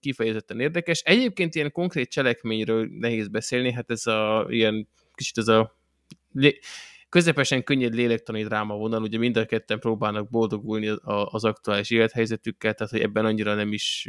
kifejezetten 0.00 0.60
érdekes. 0.60 1.00
Egyébként 1.00 1.54
ilyen 1.54 1.72
konkrét 1.72 2.10
cselekményről 2.10 2.88
nehéz 2.90 3.28
beszélni, 3.28 3.72
hát 3.72 3.90
ez 3.90 4.06
a 4.06 4.46
ilyen 4.48 4.88
kicsit 5.14 5.38
ez 5.38 5.48
a 5.48 5.76
közepesen 7.16 7.62
könnyed 7.64 7.94
lélektani 7.94 8.44
dráma 8.44 8.74
vonal, 8.74 9.02
ugye 9.02 9.18
mind 9.18 9.36
a 9.36 9.46
ketten 9.46 9.78
próbálnak 9.78 10.30
boldogulni 10.30 10.88
az 11.04 11.44
aktuális 11.44 11.90
élethelyzetükkel, 11.90 12.74
tehát 12.74 12.92
hogy 12.92 13.00
ebben 13.00 13.24
annyira 13.24 13.54
nem 13.54 13.72
is 13.72 14.08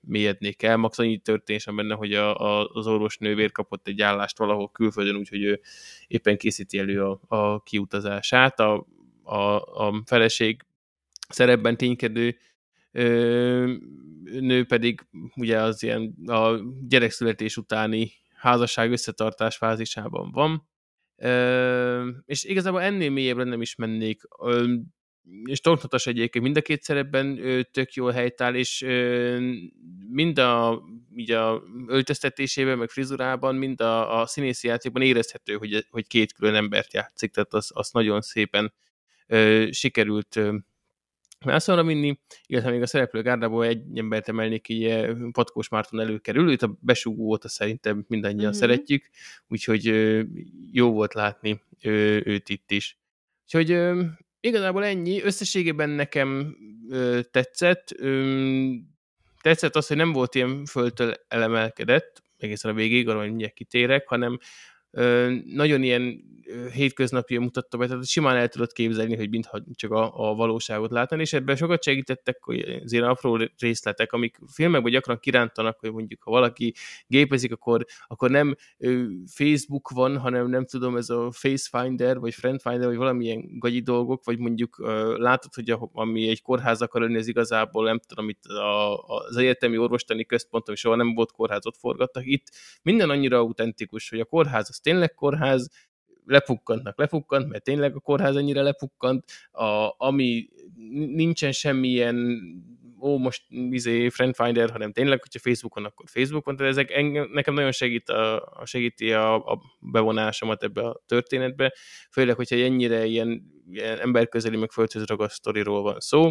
mélyednék 0.00 0.62
el. 0.62 0.76
Max 0.76 0.98
annyi 0.98 1.18
történés 1.18 1.64
benne, 1.64 1.94
hogy 1.94 2.12
a, 2.12 2.40
a, 2.40 2.70
az 2.72 2.86
orvos 2.86 3.18
nővér 3.18 3.52
kapott 3.52 3.88
egy 3.88 4.00
állást 4.00 4.38
valahol 4.38 4.70
külföldön, 4.70 5.16
úgyhogy 5.16 5.42
ő 5.42 5.60
éppen 6.06 6.36
készíti 6.36 6.78
elő 6.78 7.02
a, 7.04 7.20
a 7.26 7.62
kiutazását. 7.62 8.60
A, 8.60 8.86
a, 9.22 9.56
a 9.86 10.02
feleség 10.04 10.62
szerepben 11.28 11.76
ténykedő 11.76 12.36
ö, 12.92 13.72
nő 14.24 14.64
pedig 14.64 15.06
ugye 15.36 15.60
az 15.60 15.82
ilyen 15.82 16.14
a 16.26 16.60
gyerekszületés 16.88 17.56
utáni 17.56 18.12
házasság 18.34 18.90
összetartás 18.90 19.56
fázisában 19.56 20.30
van. 20.30 20.74
És 22.24 22.44
igazából 22.44 22.80
ennél 22.80 23.10
mélyebbre 23.10 23.44
nem 23.44 23.60
is 23.60 23.74
mennék. 23.74 24.20
És 25.44 25.60
tornatos 25.60 26.06
egyébként 26.06 26.44
mind 26.44 26.56
a 26.56 26.62
két 26.62 26.82
szerepben 26.82 27.40
tök 27.70 27.92
jól 27.92 28.12
helytáll, 28.12 28.54
és 28.54 28.86
mind 30.10 30.38
a, 30.38 30.82
így 31.14 31.30
a 31.30 31.62
öltöztetésében, 31.86 32.78
meg 32.78 32.88
frizurában, 32.88 33.54
mind 33.54 33.80
a, 33.80 34.20
a 34.20 34.26
színészi 34.26 34.68
játékban 34.68 35.02
érezhető, 35.02 35.54
hogy, 35.54 35.86
hogy 35.90 36.06
két 36.06 36.32
külön 36.32 36.54
embert 36.54 36.92
játszik, 36.92 37.32
tehát 37.32 37.54
az, 37.54 37.70
az 37.74 37.90
nagyon 37.90 38.20
szépen 38.20 38.72
sikerült 39.70 40.40
vászonra 41.44 41.84
vinni, 41.84 42.18
illetve 42.46 42.70
még 42.70 42.82
a 42.82 42.86
szereplő 42.86 43.22
gárdából 43.22 43.64
egy 43.64 43.98
embert 43.98 44.28
emelnék, 44.28 44.68
így 44.68 45.06
Patkós 45.32 45.68
Márton 45.68 46.00
előkerül, 46.00 46.50
őt 46.50 46.62
a 46.62 46.78
besugó 46.80 47.24
óta 47.24 47.48
szerintem 47.48 48.04
mindannyian 48.08 48.48
mm-hmm. 48.48 48.58
szeretjük, 48.58 49.10
úgyhogy 49.48 49.84
jó 50.72 50.92
volt 50.92 51.14
látni 51.14 51.62
őt 52.24 52.48
itt 52.48 52.70
is. 52.70 52.98
Úgyhogy 53.42 53.80
igazából 54.40 54.84
ennyi, 54.84 55.22
összességében 55.22 55.90
nekem 55.90 56.56
tetszett, 57.30 57.94
tetszett 59.42 59.76
az, 59.76 59.86
hogy 59.86 59.96
nem 59.96 60.12
volt 60.12 60.34
ilyen 60.34 60.64
földtől 60.64 61.14
elemelkedett, 61.28 62.22
egészen 62.38 62.70
a 62.70 62.74
végig, 62.74 63.08
arra 63.08 63.20
mindjárt 63.20 63.54
kitérek, 63.54 64.08
hanem 64.08 64.38
nagyon 65.44 65.82
ilyen 65.82 66.34
hétköznapi 66.72 67.38
mutatta 67.38 67.76
be, 67.76 67.86
tehát 67.86 68.06
simán 68.06 68.36
el 68.36 68.48
tudod 68.48 68.72
képzelni, 68.72 69.16
hogy 69.16 69.30
mintha 69.30 69.62
csak 69.74 69.90
a, 69.90 70.30
a 70.30 70.34
valóságot 70.34 70.90
látni, 70.90 71.20
és 71.20 71.32
ebben 71.32 71.56
sokat 71.56 71.82
segítettek 71.82 72.44
hogy 72.44 72.80
azért 72.84 73.04
apró 73.04 73.38
részletek, 73.58 74.12
amik 74.12 74.38
filmekben 74.52 74.92
gyakran 74.92 75.18
kirántanak, 75.18 75.78
hogy 75.78 75.92
mondjuk 75.92 76.22
ha 76.22 76.30
valaki 76.30 76.74
gépezik, 77.06 77.52
akkor, 77.52 77.84
akkor 78.06 78.30
nem 78.30 78.56
Facebook 79.26 79.90
van, 79.90 80.18
hanem 80.18 80.48
nem 80.48 80.66
tudom, 80.66 80.96
ez 80.96 81.10
a 81.10 81.30
Facefinder, 81.30 82.18
vagy 82.18 82.34
Friendfinder, 82.34 82.86
vagy 82.86 82.96
valamilyen 82.96 83.58
gagyi 83.58 83.80
dolgok, 83.80 84.24
vagy 84.24 84.38
mondjuk 84.38 84.76
látod, 85.16 85.54
hogy 85.54 85.70
a, 85.70 85.90
ami 85.92 86.28
egy 86.28 86.42
kórház 86.42 86.82
akar 86.82 87.00
lenni, 87.00 87.16
ez 87.16 87.28
igazából 87.28 87.84
nem 87.84 87.98
tudom, 88.06 88.28
itt 88.28 88.44
a, 88.44 88.96
az 89.06 89.36
egyetemi 89.36 89.78
orvostani 89.78 90.24
központ, 90.24 90.68
ami 90.68 90.76
soha 90.76 90.96
nem 90.96 91.14
volt 91.14 91.32
kórházot 91.32 91.76
forgattak, 91.76 92.26
itt 92.26 92.46
minden 92.82 93.10
annyira 93.10 93.38
autentikus, 93.38 94.08
hogy 94.08 94.20
a 94.20 94.24
kórház 94.24 94.66
az 94.68 94.80
tényleg 94.86 95.14
kórház, 95.14 95.70
lepukkantnak, 96.24 96.98
lepukkant, 96.98 97.48
mert 97.48 97.64
tényleg 97.64 97.94
a 97.94 98.00
kórház 98.00 98.36
ennyire 98.36 98.62
lepukkant, 98.62 99.24
a, 99.50 99.94
ami 99.96 100.48
nincsen 101.14 101.52
semmilyen 101.52 102.40
ó, 103.00 103.18
most 103.18 103.42
izé 103.70 104.08
Friendfinder, 104.08 104.70
hanem 104.70 104.92
tényleg, 104.92 105.22
hogyha 105.22 105.38
Facebookon, 105.38 105.84
akkor 105.84 106.04
Facebookon, 106.08 106.56
tehát 106.56 106.72
ezek 106.72 106.90
engem, 106.90 107.28
nekem 107.32 107.54
nagyon 107.54 107.72
segít 107.72 108.08
a, 108.08 108.62
segíti 108.64 109.12
a, 109.12 109.34
a 109.34 109.60
bevonásomat 109.80 110.62
ebbe 110.62 110.82
a 110.82 111.02
történetbe, 111.06 111.74
főleg, 112.10 112.36
hogyha 112.36 112.56
ennyire 112.56 113.04
ilyen, 113.04 113.42
ilyen 113.70 113.98
emberközeli, 113.98 114.56
meg 114.56 114.70
földhöz 114.70 115.06
ragadt 115.06 115.32
sztoriról 115.32 115.82
van 115.82 116.00
szó. 116.00 116.30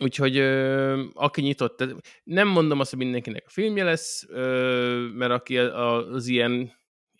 Úgyhogy 0.00 0.36
ö, 0.36 1.02
aki 1.12 1.40
nyitott, 1.40 1.84
nem 2.24 2.48
mondom 2.48 2.80
azt, 2.80 2.90
hogy 2.90 2.98
mindenkinek 2.98 3.44
a 3.46 3.50
filmje 3.50 3.84
lesz, 3.84 4.26
ö, 4.28 5.08
mert 5.14 5.32
aki 5.32 5.58
az 5.58 6.26
ilyen 6.26 6.76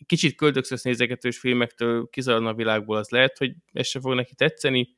kicsit 0.07 0.37
köldökszös 0.37 0.83
nézegetős 0.83 1.39
filmektől 1.39 2.09
kizaladna 2.11 2.49
a 2.49 2.55
világból, 2.55 2.97
az 2.97 3.09
lehet, 3.09 3.39
hogy 3.39 3.53
ez 3.73 3.87
se 3.87 4.01
fog 4.01 4.15
neki 4.15 4.35
tetszeni, 4.35 4.97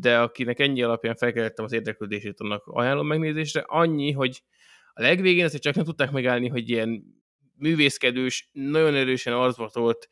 de 0.00 0.18
akinek 0.18 0.58
ennyi 0.58 0.82
alapján 0.82 1.16
felkeltettem 1.16 1.64
az 1.64 1.72
érdeklődését, 1.72 2.40
annak 2.40 2.66
ajánlom 2.66 3.06
megnézésre. 3.06 3.64
Annyi, 3.66 4.12
hogy 4.12 4.42
a 4.92 5.02
legvégén 5.02 5.44
ezt 5.44 5.58
csak 5.58 5.74
nem 5.74 5.84
tudták 5.84 6.10
megállni, 6.10 6.48
hogy 6.48 6.68
ilyen 6.68 7.04
művészkedős, 7.56 8.48
nagyon 8.52 8.94
erősen 8.94 9.32
arzvatolt 9.32 10.08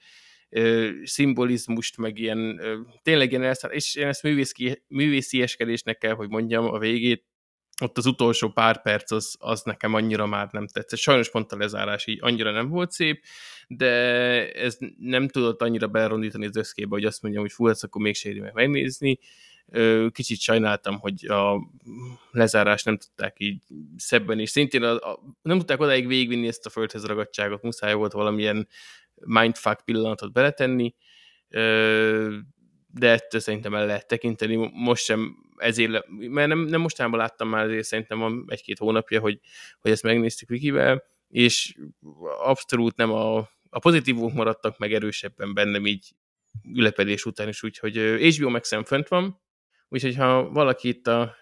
szimbolizmust, 1.03 1.97
meg 1.97 2.19
ilyen 2.19 2.61
tényleg 3.03 3.31
ilyen 3.31 3.43
elszáll, 3.43 3.71
és 3.71 3.95
én 3.95 4.07
ezt 4.07 4.23
művészi, 4.23 4.85
művészieskedésnek 4.89 5.99
kell, 5.99 6.15
hogy 6.15 6.29
mondjam 6.29 6.65
a 6.65 6.79
végét, 6.79 7.25
ott 7.81 7.99
az 7.99 8.07
utolsó 8.07 8.49
pár 8.49 8.83
perc 8.83 9.11
az, 9.11 9.37
az 9.39 9.63
nekem 9.63 9.95
annyira 9.95 10.27
már 10.27 10.49
nem 10.51 10.67
tetszett. 10.67 10.99
Sajnos 10.99 11.31
pont 11.31 11.53
a 11.53 11.57
lezárás 11.57 12.07
így 12.07 12.19
annyira 12.23 12.51
nem 12.51 12.69
volt 12.69 12.91
szép, 12.91 13.25
de 13.69 13.89
ez 14.53 14.79
nem 14.99 15.29
tudott 15.29 15.63
annyira 15.63 15.87
belerondítani 15.87 16.47
az 16.47 16.57
összkébe, 16.57 16.89
hogy 16.91 17.05
azt 17.05 17.23
mondjam, 17.23 17.43
hogy 17.43 17.53
fú, 17.53 17.69
ezt 17.69 17.85
akkor 17.85 18.03
még 18.03 18.15
séri 18.15 18.41
meg 18.41 18.53
megnézni. 18.53 19.19
Kicsit 20.13 20.41
sajnáltam, 20.41 20.99
hogy 20.99 21.27
a 21.27 21.71
lezárás 22.31 22.83
nem 22.83 22.97
tudták 22.97 23.35
így 23.39 23.63
szebben, 23.97 24.39
és 24.39 24.51
szintén 24.51 24.83
a, 24.83 25.11
a, 25.11 25.21
nem 25.43 25.59
tudták 25.59 25.81
odáig 25.81 26.07
végigvinni 26.07 26.47
ezt 26.47 26.67
a 26.67 26.71
földhez 26.71 27.05
ragadtságot, 27.05 27.63
muszáj 27.63 27.95
volt 27.95 28.13
valamilyen 28.13 28.69
mindfuck 29.15 29.85
pillanatot 29.85 30.33
beletenni, 30.33 30.95
de 32.93 33.11
ettől 33.11 33.41
szerintem 33.41 33.75
el 33.75 33.87
lehet 33.87 34.07
tekinteni. 34.07 34.71
Most 34.73 35.05
sem 35.05 35.37
ezért, 35.61 36.05
mert 36.09 36.49
nem, 36.49 36.59
nem 36.59 36.81
mostanában 36.81 37.19
láttam 37.19 37.49
már, 37.49 37.65
ezért 37.65 37.85
szerintem 37.85 38.19
van 38.19 38.45
egy-két 38.49 38.79
hónapja, 38.79 39.21
hogy, 39.21 39.41
hogy 39.81 39.91
ezt 39.91 40.03
megnéztük 40.03 40.49
Vikivel, 40.49 41.03
és 41.29 41.75
abszolút 42.43 42.97
nem 42.97 43.13
a, 43.13 43.37
a 43.71 43.79
pozitívok 43.79 44.33
maradtak 44.33 44.79
meg 44.79 44.93
erősebben 44.93 45.55
bennem 45.55 45.87
így 45.87 46.13
ülepedés 46.75 47.25
után 47.25 47.49
is, 47.49 47.63
úgyhogy 47.63 47.97
HBO 48.37 48.51
Max-en 48.51 48.85
fönt 48.85 49.09
van, 49.09 49.41
úgyhogy 49.89 50.17
ha 50.17 50.51
valaki 50.51 50.89
itt 50.89 51.07
a 51.07 51.37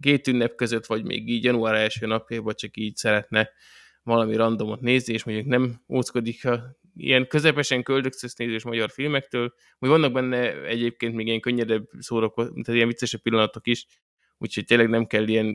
két 0.00 0.26
ünnep 0.26 0.54
között, 0.54 0.86
vagy 0.86 1.04
még 1.04 1.28
így 1.28 1.44
január 1.44 1.74
első 1.74 2.06
napjában 2.06 2.54
csak 2.54 2.76
így 2.76 2.96
szeretne 2.96 3.50
valami 4.02 4.36
randomot 4.36 4.80
nézni, 4.80 5.12
és 5.12 5.24
mondjuk 5.24 5.46
nem 5.46 5.82
óckodik 5.88 6.44
a 6.44 6.76
ilyen 6.96 7.26
közepesen 7.26 7.82
köldökszös 7.82 8.34
nézős 8.34 8.64
magyar 8.64 8.90
filmektől, 8.90 9.54
hogy 9.78 9.88
vannak 9.88 10.12
benne 10.12 10.64
egyébként 10.64 11.14
még 11.14 11.26
ilyen 11.26 11.40
könnyedebb 11.40 11.88
szórok, 11.98 12.34
tehát 12.34 12.68
ilyen 12.68 12.88
viccesebb 12.88 13.20
pillanatok 13.20 13.66
is, 13.66 13.86
úgyhogy 14.38 14.64
tényleg 14.64 14.88
nem 14.88 15.06
kell 15.06 15.28
ilyen 15.28 15.54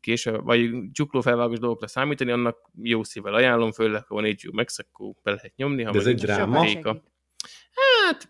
késő, 0.00 0.38
vagy 0.38 0.70
csukló 0.92 1.20
felvágos 1.20 1.58
dolgokra 1.58 1.86
számítani, 1.86 2.30
annak 2.30 2.70
jó 2.82 3.02
szívvel 3.02 3.34
ajánlom, 3.34 3.72
főleg, 3.72 4.06
ha 4.06 4.14
van 4.14 4.24
HBO 4.24 4.52
Max, 4.52 4.78
akkor 4.78 5.12
be 5.22 5.30
lehet 5.30 5.56
nyomni. 5.56 5.82
Ha 5.82 5.90
De 5.90 5.98
ez 5.98 6.06
egy 6.06 6.20
dráma? 6.20 6.66
Hát, 8.06 8.28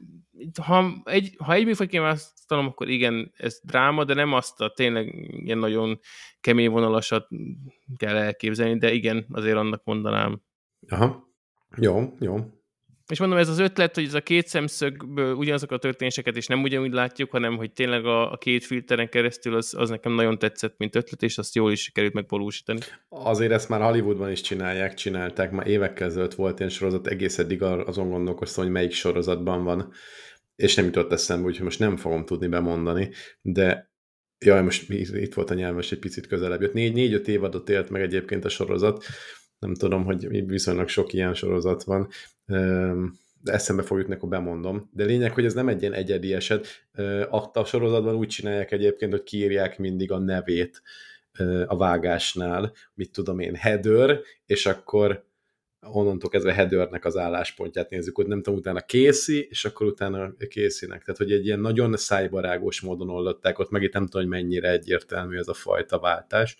ha 0.62 1.02
egy, 1.04 1.34
ha 1.38 1.52
egy 1.52 1.64
műfajt 1.64 1.90
kiválasztanom, 1.90 2.66
akkor 2.66 2.88
igen, 2.88 3.32
ez 3.36 3.60
dráma, 3.62 4.04
de 4.04 4.14
nem 4.14 4.32
azt 4.32 4.60
a 4.60 4.72
tényleg 4.72 5.14
ilyen 5.30 5.58
nagyon 5.58 6.00
kemény 6.40 6.70
vonalasat 6.70 7.28
kell 7.96 8.16
elképzelni, 8.16 8.78
de 8.78 8.92
igen, 8.92 9.26
azért 9.30 9.56
annak 9.56 9.84
mondanám. 9.84 10.42
Aha. 10.88 11.27
Jó, 11.76 12.14
jó. 12.20 12.36
És 13.08 13.18
mondom, 13.18 13.38
ez 13.38 13.48
az 13.48 13.58
ötlet, 13.58 13.94
hogy 13.94 14.04
ez 14.04 14.14
a 14.14 14.20
két 14.20 14.46
szemszögből 14.46 15.34
ugyanazok 15.34 15.70
a 15.70 15.78
történéseket 15.78 16.36
is 16.36 16.46
nem 16.46 16.62
ugyanúgy 16.62 16.92
látjuk, 16.92 17.30
hanem 17.30 17.56
hogy 17.56 17.72
tényleg 17.72 18.04
a, 18.04 18.32
a 18.32 18.36
két 18.36 18.64
filteren 18.64 19.08
keresztül 19.08 19.54
az, 19.54 19.74
az 19.76 19.88
nekem 19.88 20.12
nagyon 20.12 20.38
tetszett, 20.38 20.74
mint 20.78 20.96
ötlet, 20.96 21.22
és 21.22 21.38
azt 21.38 21.54
jól 21.54 21.72
is 21.72 21.82
sikerült 21.82 22.12
megvalósítani. 22.12 22.80
Azért 23.08 23.52
ezt 23.52 23.68
már 23.68 23.80
Hollywoodban 23.80 24.30
is 24.30 24.40
csinálják, 24.40 24.94
csinálták, 24.94 25.50
már 25.50 25.66
évekkel 25.66 26.06
ezelőtt 26.06 26.34
volt 26.34 26.58
ilyen 26.58 26.70
sorozat, 26.70 27.06
egész 27.06 27.38
eddig 27.38 27.62
azon 27.62 28.10
gondolkoztam, 28.10 28.64
hogy 28.64 28.72
melyik 28.72 28.92
sorozatban 28.92 29.64
van, 29.64 29.92
és 30.56 30.74
nem 30.74 30.84
jutott 30.84 31.12
eszembe, 31.12 31.46
úgyhogy 31.46 31.64
most 31.64 31.78
nem 31.78 31.96
fogom 31.96 32.24
tudni 32.24 32.46
bemondani, 32.46 33.10
de 33.40 33.92
jaj, 34.44 34.62
most 34.62 34.90
itt 34.90 35.34
volt 35.34 35.50
a 35.50 35.54
nyelv, 35.54 35.74
most 35.74 35.92
egy 35.92 35.98
picit 35.98 36.26
közelebb 36.26 36.60
jött. 36.60 36.72
Négy-öt 36.72 37.28
évadot 37.28 37.68
élt 37.68 37.90
meg 37.90 38.02
egyébként 38.02 38.44
a 38.44 38.48
sorozat, 38.48 39.04
nem 39.58 39.74
tudom, 39.74 40.04
hogy 40.04 40.46
viszonylag 40.46 40.88
sok 40.88 41.12
ilyen 41.12 41.34
sorozat 41.34 41.84
van, 41.84 42.08
de 43.42 43.52
eszembe 43.52 43.82
fog 43.82 43.98
jutni, 43.98 44.14
akkor 44.14 44.28
bemondom. 44.28 44.90
De 44.92 45.04
lényeg, 45.04 45.32
hogy 45.32 45.44
ez 45.44 45.54
nem 45.54 45.68
egy 45.68 45.80
ilyen 45.80 45.92
egyedi 45.92 46.34
eset. 46.34 46.66
A 47.52 47.64
sorozatban 47.64 48.14
úgy 48.14 48.28
csinálják 48.28 48.72
egyébként, 48.72 49.12
hogy 49.12 49.22
kiírják 49.22 49.78
mindig 49.78 50.12
a 50.12 50.18
nevét 50.18 50.82
a 51.66 51.76
vágásnál, 51.76 52.72
mit 52.94 53.12
tudom 53.12 53.38
én, 53.38 53.54
Heather, 53.54 54.20
és 54.46 54.66
akkor 54.66 55.26
onnantól 55.80 56.30
kezdve 56.30 56.52
Heathernek 56.52 57.04
az 57.04 57.16
álláspontját 57.16 57.90
nézzük, 57.90 58.16
hogy 58.16 58.26
nem 58.26 58.42
tudom, 58.42 58.58
utána 58.58 58.80
Casey, 58.80 59.46
és 59.50 59.64
akkor 59.64 59.86
utána 59.86 60.32
Caseynek. 60.48 61.04
Tehát, 61.04 61.16
hogy 61.16 61.32
egy 61.32 61.46
ilyen 61.46 61.60
nagyon 61.60 61.96
szájbarágos 61.96 62.80
módon 62.80 63.10
oldották 63.10 63.58
ott, 63.58 63.70
meg 63.70 63.82
itt 63.82 63.92
nem 63.92 64.06
tudom, 64.06 64.28
hogy 64.28 64.40
mennyire 64.40 64.70
egyértelmű 64.70 65.36
ez 65.36 65.48
a 65.48 65.54
fajta 65.54 65.98
váltás. 65.98 66.58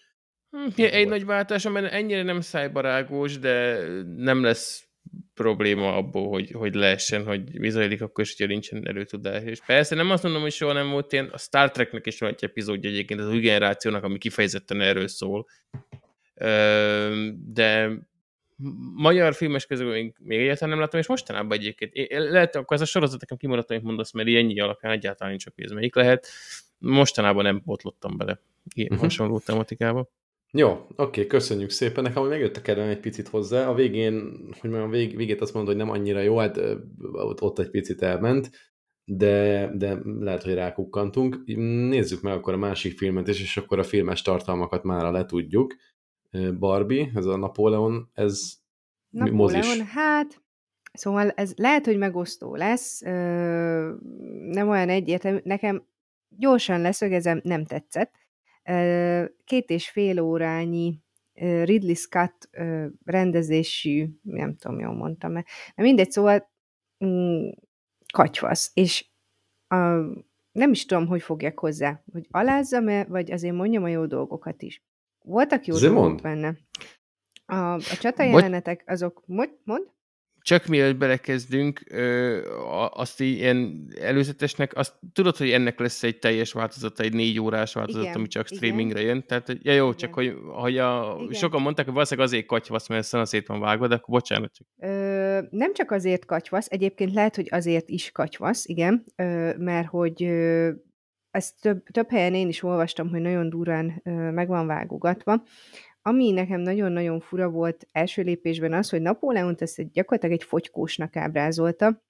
Hm, 0.51 0.83
egy 0.83 1.09
nagy 1.09 1.25
váltás, 1.25 1.65
amely 1.65 1.89
ennyire 1.91 2.23
nem 2.23 2.41
szájbarágos, 2.41 3.39
de 3.39 3.87
nem 4.17 4.43
lesz 4.43 4.89
probléma 5.35 5.97
abból, 5.97 6.29
hogy, 6.29 6.51
hogy 6.51 6.75
lehessen, 6.75 7.25
hogy 7.25 7.59
vizualidik, 7.59 8.03
akkor 8.03 8.25
is, 8.25 8.31
hogyha 8.37 8.53
nincsen 8.53 8.89
erőtudás. 8.89 9.43
És 9.43 9.61
persze 9.67 9.95
nem 9.95 10.11
azt 10.11 10.23
mondom, 10.23 10.43
hogy 10.43 10.53
soha 10.53 10.73
nem 10.73 10.91
volt 10.91 11.13
ilyen, 11.13 11.29
a 11.33 11.39
Star 11.39 11.71
Treknek 11.71 12.07
is 12.07 12.19
van 12.19 12.31
egy 12.31 12.45
epizódja 12.45 12.91
egyébként, 12.91 13.21
az 13.21 13.29
új 13.29 13.41
generációnak, 13.41 14.05
ami 14.05 14.19
kifejezetten 14.19 14.81
erről 14.81 15.09
szól. 15.09 15.47
De 17.35 17.91
magyar 18.95 19.35
filmes 19.35 19.67
közül 19.67 19.91
még, 19.91 20.15
még 20.19 20.39
egyáltalán 20.39 20.71
nem 20.71 20.79
láttam, 20.81 21.01
és 21.01 21.07
mostanában 21.07 21.59
egyébként, 21.59 21.93
én, 21.95 22.21
lehet, 22.21 22.57
akkor 22.57 22.77
ez 22.77 22.83
a 22.83 22.87
sorozat 22.87 23.21
nekem 23.21 23.37
kimaradt, 23.37 23.71
amit 23.71 23.83
mondasz, 23.83 24.13
mert 24.13 24.29
ennyi 24.29 24.61
alapján 24.61 24.93
egyáltalán 24.93 25.31
nincs 25.31 25.47
a 25.47 25.51
pénz, 25.51 25.73
melyik 25.73 25.95
lehet. 25.95 26.27
Mostanában 26.79 27.45
nem 27.45 27.63
botlottam 27.65 28.17
bele 28.17 28.41
ilyen 28.75 28.89
uh-huh. 28.91 29.05
hasonló 29.05 29.39
tematikába. 29.39 30.09
Jó, 30.53 30.87
oké, 30.97 31.27
köszönjük 31.27 31.71
szépen. 31.71 32.05
Nekem 32.05 32.27
megjött 32.27 32.57
a 32.57 32.61
kedvem 32.61 32.89
egy 32.89 33.01
picit 33.01 33.29
hozzá. 33.29 33.69
A 33.69 33.75
végén, 33.75 34.15
hogy 34.61 34.71
mondjam, 34.71 34.91
vég, 34.91 35.17
végét 35.17 35.41
azt 35.41 35.55
mondod, 35.55 35.75
hogy 35.75 35.85
nem 35.85 35.95
annyira 35.95 36.21
jó, 36.21 36.37
hát 36.37 36.61
ott, 37.13 37.43
ott 37.43 37.59
egy 37.59 37.71
picit 37.71 38.03
elment, 38.03 38.51
de, 39.05 39.71
de 39.75 39.99
lehet, 40.19 40.43
hogy 40.43 40.55
rákukkantunk. 40.55 41.43
Nézzük 41.89 42.23
meg 42.23 42.33
akkor 42.33 42.53
a 42.53 42.57
másik 42.57 42.99
filmet 42.99 43.29
is, 43.29 43.41
és 43.41 43.57
akkor 43.57 43.79
a 43.79 43.83
filmes 43.83 44.23
tartalmakat 44.23 44.83
már 44.83 45.13
letudjuk. 45.13 45.75
Barbie, 46.59 47.11
ez 47.15 47.25
a 47.25 47.37
Napóleon, 47.37 48.11
ez 48.13 48.53
Napóleon, 49.09 49.37
mozis. 49.37 49.81
hát 49.81 50.43
szóval 50.93 51.31
ez 51.31 51.53
lehet, 51.57 51.85
hogy 51.85 51.99
megosztó 51.99 52.55
lesz, 52.55 53.01
nem 54.49 54.69
olyan 54.69 54.89
egyértelmű, 54.89 55.39
nekem 55.43 55.87
gyorsan 56.29 56.81
leszögezem, 56.81 57.41
nem 57.43 57.65
tetszett. 57.65 58.13
Két 59.45 59.71
és 59.71 59.91
fél 59.91 60.21
órányi 60.21 61.03
Ridley 61.41 61.95
Scott 61.95 62.49
rendezésű, 63.05 64.07
nem 64.23 64.57
tudom, 64.57 64.79
jól 64.79 64.95
mondtam-e, 64.95 65.45
de 65.77 65.83
mindegy, 65.83 66.11
szóval 66.11 66.51
mm, 67.05 67.49
katyvasz, 68.13 68.71
és 68.75 69.07
a, 69.69 69.77
nem 70.53 70.71
is 70.71 70.85
tudom, 70.85 71.07
hogy 71.07 71.23
fogjak 71.23 71.59
hozzá, 71.59 72.03
hogy 72.13 72.27
alázzam-e, 72.31 73.05
vagy 73.05 73.31
azért 73.33 73.55
mondjam 73.55 73.83
a 73.83 73.89
jó 73.89 74.07
dolgokat 74.07 74.63
is. 74.63 74.83
Voltak 75.25 75.67
jó 75.67 75.75
Azért 75.75 75.93
dolgok 75.93 76.21
benne. 76.21 76.57
A, 77.47 77.73
a 77.75 77.97
csata 78.01 78.23
jelenetek, 78.23 78.83
azok... 78.87 79.23
Mond, 79.27 79.59
mond? 79.65 79.87
Csak 80.43 80.67
mielőtt 80.67 80.97
belekezdünk, 80.97 81.81
azt 82.91 83.21
ilyen 83.21 83.89
előzetesnek, 84.01 84.77
azt 84.77 84.95
tudod, 85.13 85.37
hogy 85.37 85.51
ennek 85.51 85.79
lesz 85.79 86.03
egy 86.03 86.19
teljes 86.19 86.53
változata, 86.53 87.03
egy 87.03 87.13
négy 87.13 87.41
órás 87.41 87.75
változat, 87.75 88.03
igen, 88.03 88.15
ami 88.15 88.27
csak 88.27 88.47
streamingre 88.47 89.01
igen. 89.01 89.15
jön. 89.15 89.27
Tehát, 89.27 89.57
ja 89.63 89.73
jó, 89.73 89.85
igen. 89.87 89.97
csak 89.97 90.15
hogy, 90.15 90.35
hogy 90.47 90.79
a, 90.79 91.19
sokan 91.33 91.63
mondták, 91.63 91.85
hogy 91.85 91.95
valószínűleg 91.95 92.29
azért 92.29 92.47
katyvasz, 92.47 92.89
mert 92.89 93.27
szét 93.27 93.47
van 93.47 93.61
vágva, 93.61 93.87
de 93.87 93.95
akkor 93.95 94.15
bocsánat. 94.15 94.53
Csak. 94.53 94.67
Ö, 94.79 95.41
nem 95.51 95.75
csak 95.75 95.91
azért 95.91 96.25
katyvasz, 96.25 96.67
egyébként 96.71 97.13
lehet, 97.13 97.37
hogy 97.37 97.47
azért 97.51 97.89
is 97.89 98.11
katyvasz, 98.11 98.67
igen, 98.67 99.05
ö, 99.17 99.51
mert 99.57 99.89
hogy 99.89 100.23
ö, 100.23 100.71
ezt 101.31 101.61
több, 101.61 101.83
több 101.83 102.11
helyen 102.11 102.35
én 102.35 102.49
is 102.49 102.63
olvastam, 102.63 103.09
hogy 103.09 103.21
nagyon 103.21 103.49
durán 103.49 104.01
ö, 104.05 104.11
meg 104.31 104.49
van 104.49 104.67
vágogatva. 104.67 105.43
Ami 106.03 106.31
nekem 106.31 106.61
nagyon-nagyon 106.61 107.21
fura 107.21 107.49
volt 107.49 107.87
első 107.93 108.23
lépésben 108.23 108.73
az, 108.73 108.91
hogy 108.91 109.03
Napóleont 109.03 109.63
ezt 109.63 109.93
gyakorlatilag 109.93 110.35
egy 110.41 110.45
fogykósnak 110.45 111.17
ábrázolta, 111.17 112.03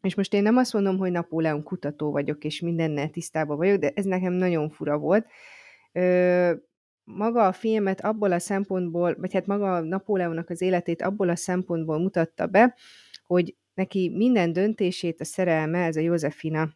és 0.00 0.14
most 0.14 0.34
én 0.34 0.42
nem 0.42 0.56
azt 0.56 0.72
mondom, 0.72 0.98
hogy 0.98 1.10
Napóleon 1.10 1.62
kutató 1.62 2.10
vagyok, 2.10 2.44
és 2.44 2.60
mindennel 2.60 3.10
tisztában 3.10 3.56
vagyok, 3.56 3.78
de 3.78 3.92
ez 3.94 4.04
nekem 4.04 4.32
nagyon 4.32 4.70
fura 4.70 4.98
volt. 4.98 5.26
Ö, 5.92 6.52
maga 7.04 7.46
a 7.46 7.52
filmet 7.52 8.00
abból 8.00 8.32
a 8.32 8.38
szempontból, 8.38 9.14
vagy 9.18 9.32
hát 9.32 9.46
maga 9.46 9.80
Napóleonnak 9.80 10.50
az 10.50 10.60
életét 10.60 11.02
abból 11.02 11.28
a 11.28 11.36
szempontból 11.36 11.98
mutatta 11.98 12.46
be, 12.46 12.74
hogy 13.26 13.56
neki 13.74 14.12
minden 14.14 14.52
döntését 14.52 15.20
a 15.20 15.24
szerelme, 15.24 15.84
ez 15.84 15.96
a 15.96 16.00
Józefina 16.00 16.68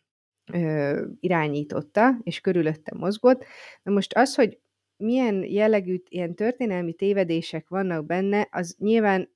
irányította, 1.21 2.19
és 2.23 2.41
körülötte 2.41 2.93
mozgott. 2.97 3.45
Na 3.83 3.93
most 3.93 4.15
az, 4.15 4.35
hogy 4.35 4.59
milyen 5.01 5.45
jellegű 5.45 6.03
ilyen 6.09 6.35
történelmi 6.35 6.93
tévedések 6.93 7.69
vannak 7.69 8.07
benne, 8.07 8.49
az 8.51 8.77
nyilván 8.79 9.29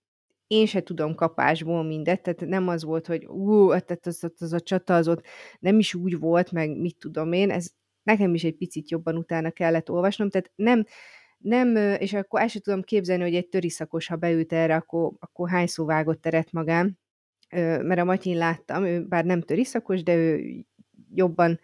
én 0.46 0.66
se 0.66 0.82
tudom 0.82 1.14
kapásból 1.14 1.82
mindet, 1.82 2.22
tehát 2.22 2.46
nem 2.46 2.68
az 2.68 2.84
volt, 2.84 3.06
hogy 3.06 3.26
ú, 3.26 3.68
tehát 3.68 4.06
az, 4.06 4.24
az, 4.24 4.42
az 4.42 4.52
a 4.52 4.60
csata 4.60 4.94
az 4.94 5.08
ott 5.08 5.22
nem 5.60 5.78
is 5.78 5.94
úgy 5.94 6.18
volt, 6.18 6.52
meg 6.52 6.76
mit 6.76 6.96
tudom 6.98 7.32
én, 7.32 7.50
ez 7.50 7.70
nekem 8.02 8.34
is 8.34 8.44
egy 8.44 8.56
picit 8.56 8.90
jobban 8.90 9.16
utána 9.16 9.50
kellett 9.50 9.90
olvasnom, 9.90 10.30
tehát 10.30 10.50
nem, 10.54 10.84
nem, 11.38 11.76
és 11.76 12.12
akkor 12.12 12.40
el 12.40 12.48
sem 12.48 12.60
tudom 12.60 12.82
képzelni, 12.82 13.22
hogy 13.22 13.34
egy 13.34 13.48
töriszakos, 13.48 14.06
ha 14.06 14.16
beült 14.16 14.52
erre, 14.52 14.74
akkor, 14.74 15.12
akkor 15.18 15.50
hány 15.50 15.66
szó 15.66 15.84
vágott 15.84 16.20
teret 16.20 16.52
magán, 16.52 16.98
mert 17.82 18.00
a 18.00 18.04
Matyin 18.04 18.36
láttam, 18.36 18.84
ő 18.84 19.06
bár 19.06 19.24
nem 19.24 19.40
töriszakos, 19.40 20.02
de 20.02 20.14
ő 20.14 20.42
jobban 21.14 21.60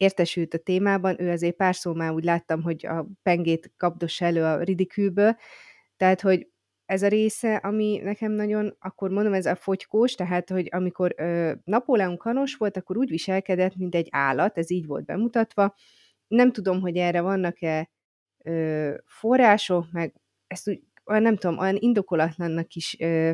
értesült 0.00 0.54
a 0.54 0.58
témában, 0.58 1.20
ő 1.20 1.30
azért 1.30 1.56
pár 1.56 1.74
szó 1.74 1.94
már 1.94 2.10
úgy 2.10 2.24
láttam, 2.24 2.62
hogy 2.62 2.86
a 2.86 3.06
pengét 3.22 3.72
kapdos 3.76 4.20
elő 4.20 4.42
a 4.44 4.62
ridikülből, 4.62 5.36
tehát, 5.96 6.20
hogy 6.20 6.48
ez 6.84 7.02
a 7.02 7.08
része, 7.08 7.56
ami 7.56 8.00
nekem 8.02 8.32
nagyon, 8.32 8.76
akkor 8.78 9.10
mondom, 9.10 9.32
ez 9.32 9.46
a 9.46 9.54
fogykós, 9.54 10.14
tehát, 10.14 10.50
hogy 10.50 10.68
amikor 10.70 11.14
ö, 11.16 11.52
Napóleon 11.64 12.16
kanos 12.16 12.54
volt, 12.54 12.76
akkor 12.76 12.96
úgy 12.96 13.10
viselkedett, 13.10 13.76
mint 13.76 13.94
egy 13.94 14.08
állat, 14.10 14.58
ez 14.58 14.70
így 14.70 14.86
volt 14.86 15.04
bemutatva. 15.04 15.74
Nem 16.26 16.52
tudom, 16.52 16.80
hogy 16.80 16.96
erre 16.96 17.20
vannak-e 17.20 17.90
ö, 18.44 18.94
források, 19.06 19.86
meg 19.92 20.14
ezt 20.46 20.68
úgy, 20.68 20.82
olyan 21.06 21.22
nem 21.22 21.36
tudom, 21.36 21.58
olyan 21.58 21.76
indokolatlannak 21.78 22.74
is 22.74 22.96
ö, 23.00 23.32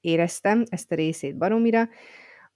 éreztem 0.00 0.62
ezt 0.68 0.92
a 0.92 0.94
részét 0.94 1.36
baromira, 1.36 1.88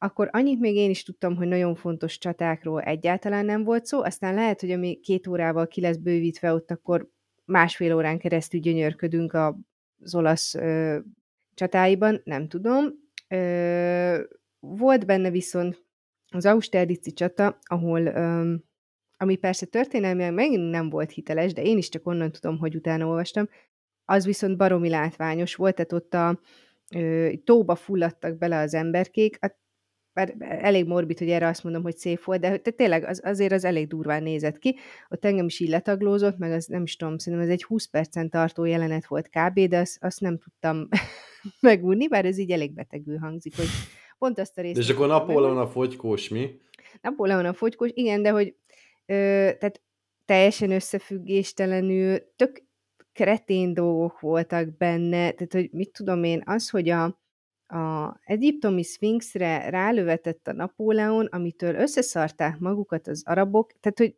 akkor 0.03 0.29
annyit 0.33 0.61
még 0.61 0.77
én 0.77 0.91
is 0.91 1.03
tudtam, 1.03 1.37
hogy 1.37 1.49
nagyon 1.49 1.75
fontos 1.75 2.19
csatákról 2.19 2.81
egyáltalán 2.81 3.45
nem 3.45 3.65
volt 3.65 3.87
szó, 3.87 4.03
aztán 4.03 4.35
lehet, 4.35 4.61
hogy 4.61 4.71
ami 4.71 5.01
két 5.01 5.27
órával 5.27 5.67
ki 5.67 5.81
lesz 5.81 5.97
bővítve 5.97 6.53
ott, 6.53 6.71
akkor 6.71 7.09
másfél 7.45 7.95
órán 7.95 8.19
keresztül 8.19 8.61
gyönyörködünk 8.61 9.33
az 9.33 10.15
olasz 10.15 10.55
ö, 10.55 10.99
csatáiban, 11.55 12.21
nem 12.25 12.49
tudom. 12.49 12.85
Ö, 13.29 14.23
volt 14.61 15.07
benne 15.07 15.31
viszont 15.31 15.85
az 16.31 16.47
Austerlitzi 16.47 17.13
csata, 17.13 17.59
ahol, 17.63 18.01
ö, 18.01 18.55
ami 19.17 19.37
persze 19.37 19.67
történelmileg 19.67 20.35
megint 20.35 20.71
nem 20.71 20.91
volt 20.91 21.11
hiteles, 21.11 21.53
de 21.53 21.63
én 21.63 21.77
is 21.77 21.89
csak 21.89 22.07
onnan 22.07 22.33
tudom, 22.33 22.59
hogy 22.59 22.75
utána 22.75 23.07
olvastam, 23.07 23.49
az 24.05 24.25
viszont 24.25 24.57
baromi 24.57 24.89
látványos 24.89 25.55
volt, 25.55 25.75
tehát 25.75 25.93
ott 25.93 26.15
a 26.15 26.41
ö, 26.95 27.31
tóba 27.45 27.75
fulladtak 27.75 28.39
bele 28.39 28.59
az 28.59 28.75
emberkék, 28.75 29.39
a 29.41 29.61
bár 30.13 30.35
elég 30.39 30.87
morbid, 30.87 31.19
hogy 31.19 31.31
erre 31.31 31.47
azt 31.47 31.65
mondom, 31.65 31.83
hogy 31.83 31.97
szép 31.97 32.25
volt, 32.25 32.41
de, 32.41 32.57
de 32.57 32.71
tényleg 32.71 33.05
az, 33.05 33.21
azért 33.25 33.53
az 33.53 33.65
elég 33.65 33.89
durván 33.89 34.23
nézett 34.23 34.59
ki. 34.59 34.77
Ott 35.09 35.25
engem 35.25 35.47
is 35.47 35.61
így 35.61 35.69
letaglózott, 35.69 36.39
meg 36.39 36.53
az 36.53 36.67
nem 36.67 36.83
is 36.83 36.97
tudom, 36.97 37.19
szerintem 37.19 37.49
ez 37.49 37.55
egy 37.55 37.65
20 37.65 37.87
percen 37.87 38.31
tartó 38.31 38.65
jelenet 38.65 39.07
volt 39.07 39.29
kb., 39.29 39.61
de 39.61 39.79
azt, 39.79 40.05
azt 40.05 40.21
nem 40.21 40.39
tudtam 40.39 40.89
megúrni, 41.61 42.09
bár 42.09 42.25
ez 42.25 42.39
így 42.39 42.51
elég 42.51 42.73
betegül 42.75 43.19
hangzik, 43.19 43.57
hogy 43.57 43.69
pont 44.19 44.39
azt 44.39 44.59
a 44.59 44.63
részt... 44.63 44.79
És 44.79 44.89
akkor 44.89 45.07
Napóleon 45.07 45.59
a 45.59 45.67
fogykós 45.67 46.29
mi? 46.29 46.61
Napóleon 47.01 47.45
a 47.45 47.53
fogykós, 47.53 47.91
igen, 47.93 48.23
de 48.23 48.31
hogy 48.31 48.55
ö, 49.07 49.15
tehát 49.59 49.83
teljesen 50.25 50.71
összefüggéstelenül, 50.71 52.19
tök 52.37 52.63
kretén 53.13 53.75
dolgok 53.75 54.21
voltak 54.21 54.77
benne, 54.77 55.31
tehát 55.31 55.53
hogy 55.53 55.69
mit 55.73 55.93
tudom 55.93 56.25
én, 56.25 56.43
az, 56.45 56.71
hogy 56.71 56.89
a, 56.89 57.22
a 57.73 58.21
egyiptomi 58.25 58.83
szfinxre 58.83 59.71
rálövetett 59.71 60.49
a 60.49 60.53
Napóleon, 60.53 61.27
amitől 61.27 61.75
összeszarták 61.75 62.59
magukat 62.59 63.07
az 63.07 63.23
arabok, 63.27 63.73
tehát 63.81 63.99
hogy 63.99 64.17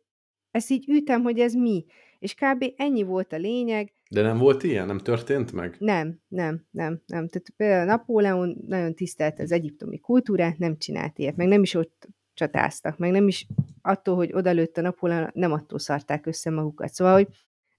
ezt 0.51 0.69
így 0.69 0.89
ütem, 0.89 1.21
hogy 1.21 1.39
ez 1.39 1.53
mi. 1.53 1.85
És 2.19 2.33
kb. 2.33 2.65
ennyi 2.75 3.03
volt 3.03 3.33
a 3.33 3.37
lényeg. 3.37 3.93
De 4.09 4.21
nem 4.21 4.37
volt 4.37 4.63
ilyen? 4.63 4.87
Nem 4.87 4.97
történt 4.97 5.51
meg? 5.51 5.75
Nem, 5.79 6.19
nem, 6.27 6.65
nem, 6.71 7.01
nem. 7.05 7.27
Tehát 7.27 7.49
például 7.55 7.85
Napóleon 7.85 8.57
nagyon 8.67 8.93
tisztelte 8.93 9.43
az 9.43 9.51
egyiptomi 9.51 9.99
kultúrát, 9.99 10.57
nem 10.57 10.77
csinált 10.77 11.19
ilyet, 11.19 11.35
meg 11.35 11.47
nem 11.47 11.61
is 11.61 11.73
ott 11.73 12.07
csatáztak, 12.33 12.97
meg 12.97 13.11
nem 13.11 13.27
is 13.27 13.47
attól, 13.81 14.15
hogy 14.15 14.33
odalőtt 14.33 14.77
a 14.77 14.81
Napóleon, 14.81 15.29
nem 15.33 15.51
attól 15.51 15.79
szarták 15.79 16.25
össze 16.25 16.49
magukat. 16.49 16.93
Szóval, 16.93 17.13
hogy 17.13 17.27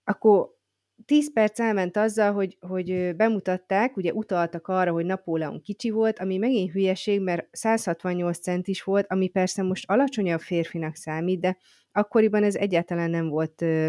akkor 0.05 0.56
10 1.05 1.33
perc 1.33 1.61
elment 1.61 1.97
azzal, 1.97 2.33
hogy, 2.33 2.57
hogy 2.61 3.17
bemutatták, 3.17 3.97
ugye 3.97 4.13
utaltak 4.13 4.69
arra, 4.69 4.93
hogy 4.93 5.05
Napóleon 5.05 5.61
kicsi 5.63 5.91
volt, 5.91 6.19
ami 6.19 6.37
megint 6.37 6.73
hülyeség, 6.73 7.21
mert 7.21 7.49
168 7.51 8.39
centis 8.39 8.83
volt, 8.83 9.07
ami 9.09 9.29
persze 9.29 9.63
most 9.63 9.91
alacsonyabb 9.91 10.41
férfinak 10.41 10.95
számít, 10.95 11.41
de 11.41 11.57
akkoriban 11.93 12.43
ez 12.43 12.55
egyáltalán 12.55 13.11
nem 13.11 13.29
volt 13.29 13.63
ö, 13.63 13.89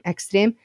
extrém, 0.00 0.56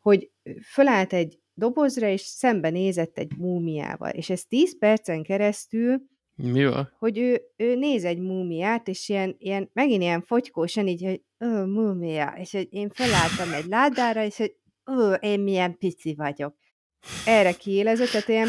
hogy 0.00 0.30
fölállt 0.62 1.12
egy 1.12 1.38
dobozra, 1.54 2.08
és 2.08 2.20
szembenézett 2.20 3.18
egy 3.18 3.36
múmiával, 3.36 4.10
és 4.10 4.30
ez 4.30 4.44
10 4.44 4.78
percen 4.78 5.22
keresztül 5.22 6.08
mi 6.42 6.66
van? 6.66 6.92
Hogy 6.98 7.18
ő, 7.18 7.40
ő 7.56 7.74
néz 7.74 8.04
egy 8.04 8.18
múmiát, 8.18 8.88
és 8.88 9.08
ilyen, 9.08 9.36
ilyen 9.38 9.70
megint 9.72 10.02
ilyen 10.02 10.22
fogykósan 10.22 10.86
így, 10.86 11.02
hogy 11.02 11.22
múmia, 11.66 12.34
és 12.36 12.52
hogy 12.52 12.68
én 12.70 12.90
felálltam 12.90 13.52
egy 13.52 13.66
ládára, 13.66 14.24
és 14.24 14.36
hogy 14.36 14.54
ó, 14.86 15.12
én 15.12 15.40
milyen 15.40 15.78
pici 15.78 16.14
vagyok. 16.14 16.56
Erre 17.26 17.52
kiélezett, 17.52 18.08
tehát 18.10 18.28
ilyen 18.28 18.48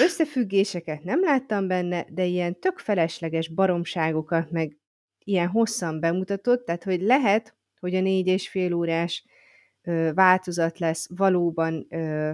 Összefüggéseket 0.00 1.02
nem 1.02 1.20
láttam 1.20 1.66
benne, 1.66 2.06
de 2.10 2.24
ilyen 2.24 2.60
tök 2.60 2.78
felesleges 2.78 3.48
baromságokat, 3.48 4.50
meg 4.50 4.76
ilyen 5.24 5.48
hosszan 5.48 6.00
bemutatott, 6.00 6.64
tehát 6.64 6.84
hogy 6.84 7.00
lehet, 7.00 7.56
hogy 7.80 7.94
a 7.94 8.00
négy 8.00 8.26
és 8.26 8.48
fél 8.48 8.74
órás 8.74 9.24
ö, 9.82 10.10
változat 10.14 10.78
lesz 10.78 11.08
valóban 11.16 11.86
ö, 11.88 12.32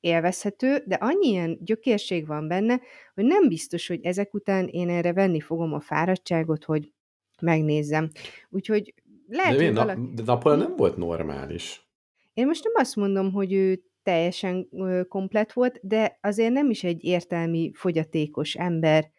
élvezhető, 0.00 0.82
de 0.86 0.94
annyi 0.94 1.28
ilyen 1.28 1.58
gyökérség 1.60 2.26
van 2.26 2.48
benne, 2.48 2.80
hogy 3.14 3.24
nem 3.24 3.48
biztos, 3.48 3.86
hogy 3.86 4.04
ezek 4.04 4.34
után 4.34 4.66
én 4.66 4.88
erre 4.88 5.12
venni 5.12 5.40
fogom 5.40 5.72
a 5.72 5.80
fáradtságot, 5.80 6.64
hogy 6.64 6.92
megnézzem. 7.40 8.10
Úgyhogy 8.50 8.94
lehet, 9.28 9.56
De, 9.56 9.64
hogy 9.64 9.72
miért? 9.72 9.86
valaki... 9.86 10.14
De 10.14 10.22
Napoleon 10.24 10.60
nem 10.60 10.76
volt 10.76 10.96
normális. 10.96 11.88
Én 12.34 12.46
most 12.46 12.64
nem 12.64 12.72
azt 12.76 12.96
mondom, 12.96 13.32
hogy 13.32 13.52
ő 13.52 13.82
teljesen 14.02 14.68
komplet 15.08 15.52
volt, 15.52 15.78
de 15.82 16.18
azért 16.22 16.52
nem 16.52 16.70
is 16.70 16.84
egy 16.84 17.04
értelmi, 17.04 17.70
fogyatékos 17.74 18.54
ember. 18.54 19.10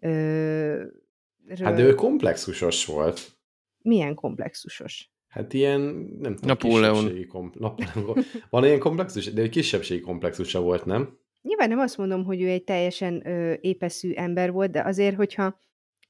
Ö, 0.00 0.84
Hát 1.60 1.74
de 1.76 1.82
ő 1.82 1.94
komplexusos 1.94 2.84
volt. 2.86 3.36
Milyen 3.82 4.14
komplexusos? 4.14 5.10
Hát 5.28 5.52
ilyen, 5.52 5.80
nem 6.20 6.34
tudom, 6.34 6.40
Napóleon. 6.48 7.26
kom- 7.28 7.58
Napóleon. 7.58 8.24
Van 8.50 8.64
ilyen 8.64 8.78
komplexus, 8.78 9.32
de 9.32 9.42
egy 9.42 9.48
kisebbségi 9.50 10.00
komplexusa 10.00 10.60
volt, 10.60 10.84
nem? 10.84 11.18
Nyilván 11.42 11.68
nem 11.68 11.78
azt 11.78 11.96
mondom, 11.98 12.24
hogy 12.24 12.42
ő 12.42 12.48
egy 12.48 12.64
teljesen 12.64 13.26
ö, 13.28 13.54
épeszű 13.60 14.12
ember 14.12 14.52
volt, 14.52 14.70
de 14.70 14.82
azért, 14.82 15.16
hogyha, 15.16 15.60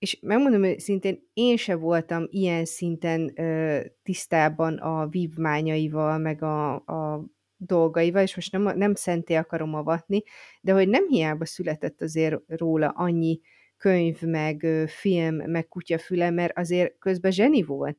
és 0.04 0.18
megmondom 0.20 0.62
hogy 0.62 0.78
szintén, 0.78 1.28
én 1.32 1.56
se 1.56 1.74
voltam 1.74 2.26
ilyen 2.30 2.64
szinten 2.64 3.32
ö, 3.40 3.80
tisztában 4.02 4.78
a 4.78 5.06
vívmányaival, 5.06 6.18
meg 6.18 6.42
a, 6.42 6.74
a 6.74 7.24
dolgaival, 7.56 8.22
és 8.22 8.34
most 8.34 8.52
nem, 8.52 8.62
nem 8.62 8.94
szenté 8.94 9.34
akarom 9.34 9.74
avatni, 9.74 10.22
de 10.60 10.72
hogy 10.72 10.88
nem 10.88 11.08
hiába 11.08 11.44
született 11.44 12.02
azért 12.02 12.36
róla 12.46 12.88
annyi 12.88 13.40
könyv, 13.76 14.22
meg 14.22 14.66
film, 14.86 15.34
meg 15.34 15.68
kutyafüle, 15.68 16.30
mert 16.30 16.58
azért 16.58 16.98
közben 16.98 17.30
zseni 17.30 17.62
volt. 17.62 17.98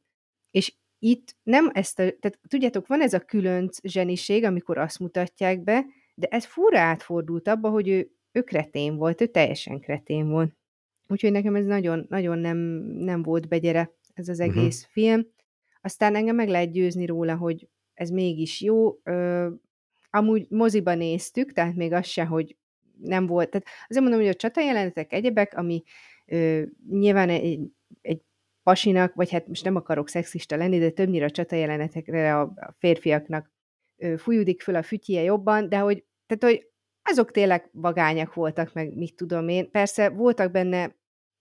És 0.52 0.76
itt 1.00 1.36
nem 1.44 1.70
ezt 1.74 2.00
a, 2.00 2.04
tehát 2.04 2.40
tudjátok, 2.48 2.88
van 2.88 3.02
ez 3.02 3.14
a 3.14 3.20
különc 3.20 3.78
zseniség, 3.84 4.44
amikor 4.44 4.78
azt 4.78 5.00
mutatják 5.00 5.64
be, 5.64 5.86
de 6.16 6.28
ez 6.28 6.46
fura 6.46 6.80
átfordult 6.80 7.48
abba, 7.48 7.70
hogy 7.70 7.88
ő, 7.90 8.12
ő 8.32 8.42
kretén 8.42 8.96
volt, 8.96 9.22
ő 9.22 9.26
teljesen 9.26 9.80
kretén 9.80 10.30
volt. 10.30 10.54
Úgyhogy 11.08 11.32
nekem 11.32 11.56
ez 11.56 11.66
nagyon, 11.66 12.06
nagyon 12.10 12.38
nem, 12.38 12.58
nem 12.98 13.24
volt 13.24 13.48
begyere 13.48 13.92
ez 14.14 14.28
az 14.30 14.38
Mhm. 14.40 14.50
egész 14.50 14.78
uh-huh. 14.80 14.92
film. 14.92 15.28
Aztán 15.82 16.16
engem 16.16 16.36
meg 16.36 16.50
lehet 16.50 16.72
győzni 16.72 17.06
róla, 17.06 17.36
hogy 17.36 17.68
ez 17.94 18.10
mégis 18.10 18.62
jó. 18.62 19.00
Ö, 19.04 19.48
amúgy 20.10 20.46
moziba 20.50 20.96
néztük, 20.96 21.54
tehát 21.54 21.76
még 21.76 21.94
az 21.94 22.06
se, 22.06 22.26
hogy 22.26 22.56
nem 23.02 23.26
volt. 23.26 23.50
Tehát 23.50 23.68
azért 23.88 24.02
mondom, 24.04 24.20
hogy 24.22 24.30
a 24.30 24.34
csatajelenetek 24.34 25.14
egyebek, 25.14 25.58
ami 25.58 25.84
ö, 26.26 26.62
nyilván 26.90 27.30
egy, 27.30 27.60
egy 28.02 28.22
pasinak, 28.64 29.14
vagy 29.14 29.32
hát 29.32 29.48
most 29.48 29.64
nem 29.64 29.76
akarok 29.76 30.10
szexista 30.10 30.56
lenni, 30.56 30.80
de 30.80 30.90
többnyire 30.90 31.26
a 31.26 31.30
csatajelenetekre 31.30 32.38
a, 32.40 32.42
a 32.42 32.76
férfiaknak 32.78 33.52
ö, 33.98 34.18
fújódik 34.18 34.62
föl 34.62 34.76
a 34.76 34.84
fütyje 34.84 35.22
jobban, 35.22 35.70
de 35.70 35.78
hogy, 35.78 36.04
tehát, 36.28 36.56
hogy 36.56 36.68
azok 37.10 37.32
tényleg 37.32 37.70
vagányak 37.72 38.34
voltak, 38.34 38.74
meg 38.74 38.96
mit 38.96 39.16
tudom 39.16 39.48
én. 39.48 39.72
Persze 39.72 40.10
voltak 40.10 40.52
benne, 40.52 40.96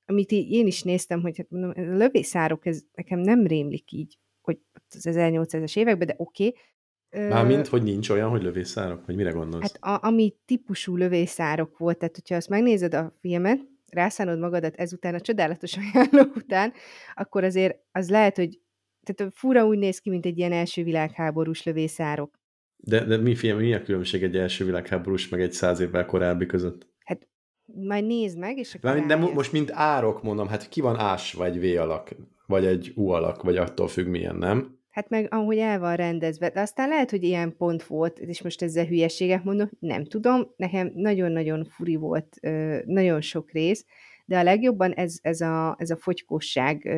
amit 0.06 0.32
így 0.32 0.50
én 0.50 0.66
is 0.66 0.82
néztem, 0.82 1.20
hogy 1.20 1.36
hát 1.36 1.50
mondom, 1.50 1.70
a 1.76 1.80
lövészárok, 1.80 2.66
ez 2.66 2.82
nekem 2.94 3.18
nem 3.18 3.46
rémlik 3.46 3.92
így, 3.92 4.18
hogy 4.40 4.58
az 4.88 5.06
1800-es 5.10 5.76
években, 5.76 6.06
de 6.06 6.14
oké. 6.16 6.46
Okay. 6.46 7.28
Mármint, 7.28 7.66
hogy 7.66 7.82
nincs 7.82 8.10
olyan, 8.10 8.30
hogy 8.30 8.42
lövészárok? 8.42 9.06
Vagy 9.06 9.16
mire 9.16 9.30
gondolsz? 9.30 9.72
Hát 9.80 10.02
a, 10.02 10.06
ami 10.06 10.34
típusú 10.44 10.96
lövészárok 10.96 11.78
volt, 11.78 11.98
tehát 11.98 12.14
hogyha 12.14 12.34
azt 12.34 12.48
megnézed 12.48 12.94
a 12.94 13.16
filmet, 13.20 13.60
rászánod 13.90 14.38
magadat 14.38 14.74
ezután, 14.74 15.14
a 15.14 15.20
csodálatos 15.20 15.76
ajánló 15.78 16.32
után, 16.34 16.72
akkor 17.14 17.44
azért 17.44 17.78
az 17.92 18.10
lehet, 18.10 18.36
hogy 18.36 18.60
tehát 19.02 19.32
fura 19.34 19.66
úgy 19.66 19.78
néz 19.78 19.98
ki, 19.98 20.10
mint 20.10 20.26
egy 20.26 20.38
ilyen 20.38 20.52
első 20.52 20.82
világháborús 20.82 21.62
lövészárok. 21.62 22.38
De, 22.86 23.04
de 23.04 23.16
mi, 23.16 23.34
film, 23.34 23.58
mi 23.58 23.74
a 23.74 23.82
különbség 23.82 24.22
egy 24.22 24.36
első 24.36 24.64
világháborús, 24.64 25.28
meg 25.28 25.40
egy 25.40 25.52
száz 25.52 25.80
évvel 25.80 26.06
korábbi 26.06 26.46
között? 26.46 26.86
Hát 27.04 27.28
majd 27.64 28.06
nézd 28.06 28.38
meg, 28.38 28.58
és 28.58 28.74
akkor 28.74 28.90
Mármint, 28.90 29.08
de 29.08 29.16
most 29.16 29.52
mint 29.52 29.70
árok 29.72 30.22
mondom, 30.22 30.48
hát 30.48 30.68
ki 30.68 30.80
van 30.80 30.96
ásva 30.98 31.44
egy 31.44 31.60
V 31.60 31.80
alak, 31.80 32.14
vagy 32.46 32.64
egy 32.64 32.92
U 32.94 33.08
alak, 33.08 33.42
vagy 33.42 33.56
attól 33.56 33.88
függ 33.88 34.06
milyen, 34.06 34.36
nem? 34.36 34.78
Hát 34.90 35.08
meg 35.08 35.26
ahogy 35.30 35.58
el 35.58 35.78
van 35.78 35.96
rendezve. 35.96 36.50
De 36.50 36.60
aztán 36.60 36.88
lehet, 36.88 37.10
hogy 37.10 37.22
ilyen 37.22 37.56
pont 37.56 37.82
volt, 37.82 38.18
és 38.18 38.42
most 38.42 38.62
ezzel 38.62 38.86
hülyeséget 38.86 39.44
mondom, 39.44 39.70
nem 39.78 40.04
tudom, 40.04 40.52
nekem 40.56 40.92
nagyon-nagyon 40.94 41.64
furi 41.64 41.96
volt, 41.96 42.36
nagyon 42.84 43.20
sok 43.20 43.50
rész, 43.50 43.86
de 44.24 44.38
a 44.38 44.42
legjobban 44.42 44.92
ez, 44.92 45.18
ez, 45.22 45.40
a, 45.40 45.76
ez 45.78 45.90
a 45.90 45.96
fogykosság 45.96 46.96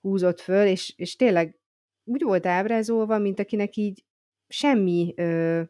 húzott 0.00 0.40
föl, 0.40 0.66
és, 0.66 0.94
és 0.96 1.16
tényleg 1.16 1.56
úgy 2.04 2.22
volt 2.22 2.46
ábrázolva, 2.46 3.18
mint 3.18 3.40
akinek 3.40 3.76
így 3.76 4.04
semmi, 4.52 5.12
ö, 5.16 5.62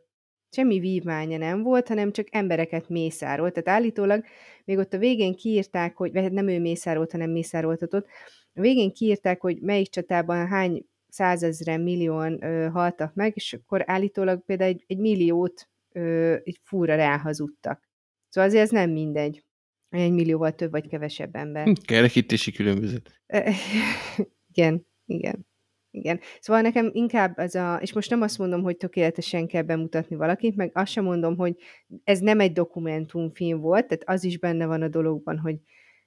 semmi 0.51 0.79
vívmánya 0.79 1.37
nem 1.37 1.63
volt, 1.63 1.89
hanem 1.89 2.13
csak 2.13 2.27
embereket 2.31 2.89
mészárolt. 2.89 3.53
Tehát 3.53 3.81
állítólag 3.81 4.25
még 4.65 4.79
ott 4.79 4.93
a 4.93 4.99
végén 4.99 5.35
kiírták, 5.35 5.97
hogy, 5.97 6.13
vagy 6.13 6.23
hát 6.23 6.33
nem 6.33 6.49
ő 6.49 6.61
mészárolt, 6.61 7.13
hanem 7.13 7.31
mészároltatott, 7.31 8.07
a 8.55 8.61
végén 8.61 8.93
kiírták, 8.93 9.41
hogy 9.41 9.61
melyik 9.61 9.89
csatában 9.89 10.47
hány 10.47 10.85
százezren, 11.09 11.81
millióan 11.81 12.45
ö, 12.45 12.69
haltak 12.69 13.15
meg, 13.15 13.33
és 13.35 13.53
akkor 13.53 13.83
állítólag 13.87 14.45
például 14.45 14.71
egy, 14.71 14.85
egy 14.87 14.99
milliót 14.99 15.69
ö, 15.93 16.37
egy 16.45 16.61
fúra 16.63 16.95
ráhazudtak. 16.95 17.89
Szóval 18.29 18.51
azért 18.51 18.65
ez 18.65 18.71
nem 18.71 18.91
mindegy. 18.91 19.45
Egy 19.89 20.13
millióval 20.13 20.53
több 20.53 20.71
vagy 20.71 20.89
kevesebb 20.89 21.35
ember. 21.35 21.73
Kerekítési 21.85 22.53
különbözet. 22.53 23.21
Igen, 24.53 24.87
igen. 25.07 25.47
Igen. 25.95 26.21
Szóval 26.41 26.63
nekem 26.63 26.91
inkább 26.93 27.39
ez 27.39 27.55
a, 27.55 27.79
és 27.81 27.93
most 27.93 28.11
nem 28.11 28.23
azt 28.23 28.39
mondom, 28.39 28.63
hogy 28.63 28.77
tökéletesen 28.77 29.47
kell 29.47 29.63
bemutatni 29.63 30.17
valakit, 30.17 30.57
meg 30.57 30.71
azt 30.75 30.93
sem 30.93 31.05
mondom, 31.05 31.37
hogy 31.37 31.57
ez 32.05 32.19
nem 32.19 32.41
egy 32.41 32.53
dokumentumfilm 32.53 33.61
volt, 33.61 33.87
tehát 33.87 34.03
az 34.07 34.25
is 34.25 34.39
benne 34.39 34.67
van 34.67 34.83
a 34.83 34.89
dologban, 34.89 35.39
hogy 35.39 35.57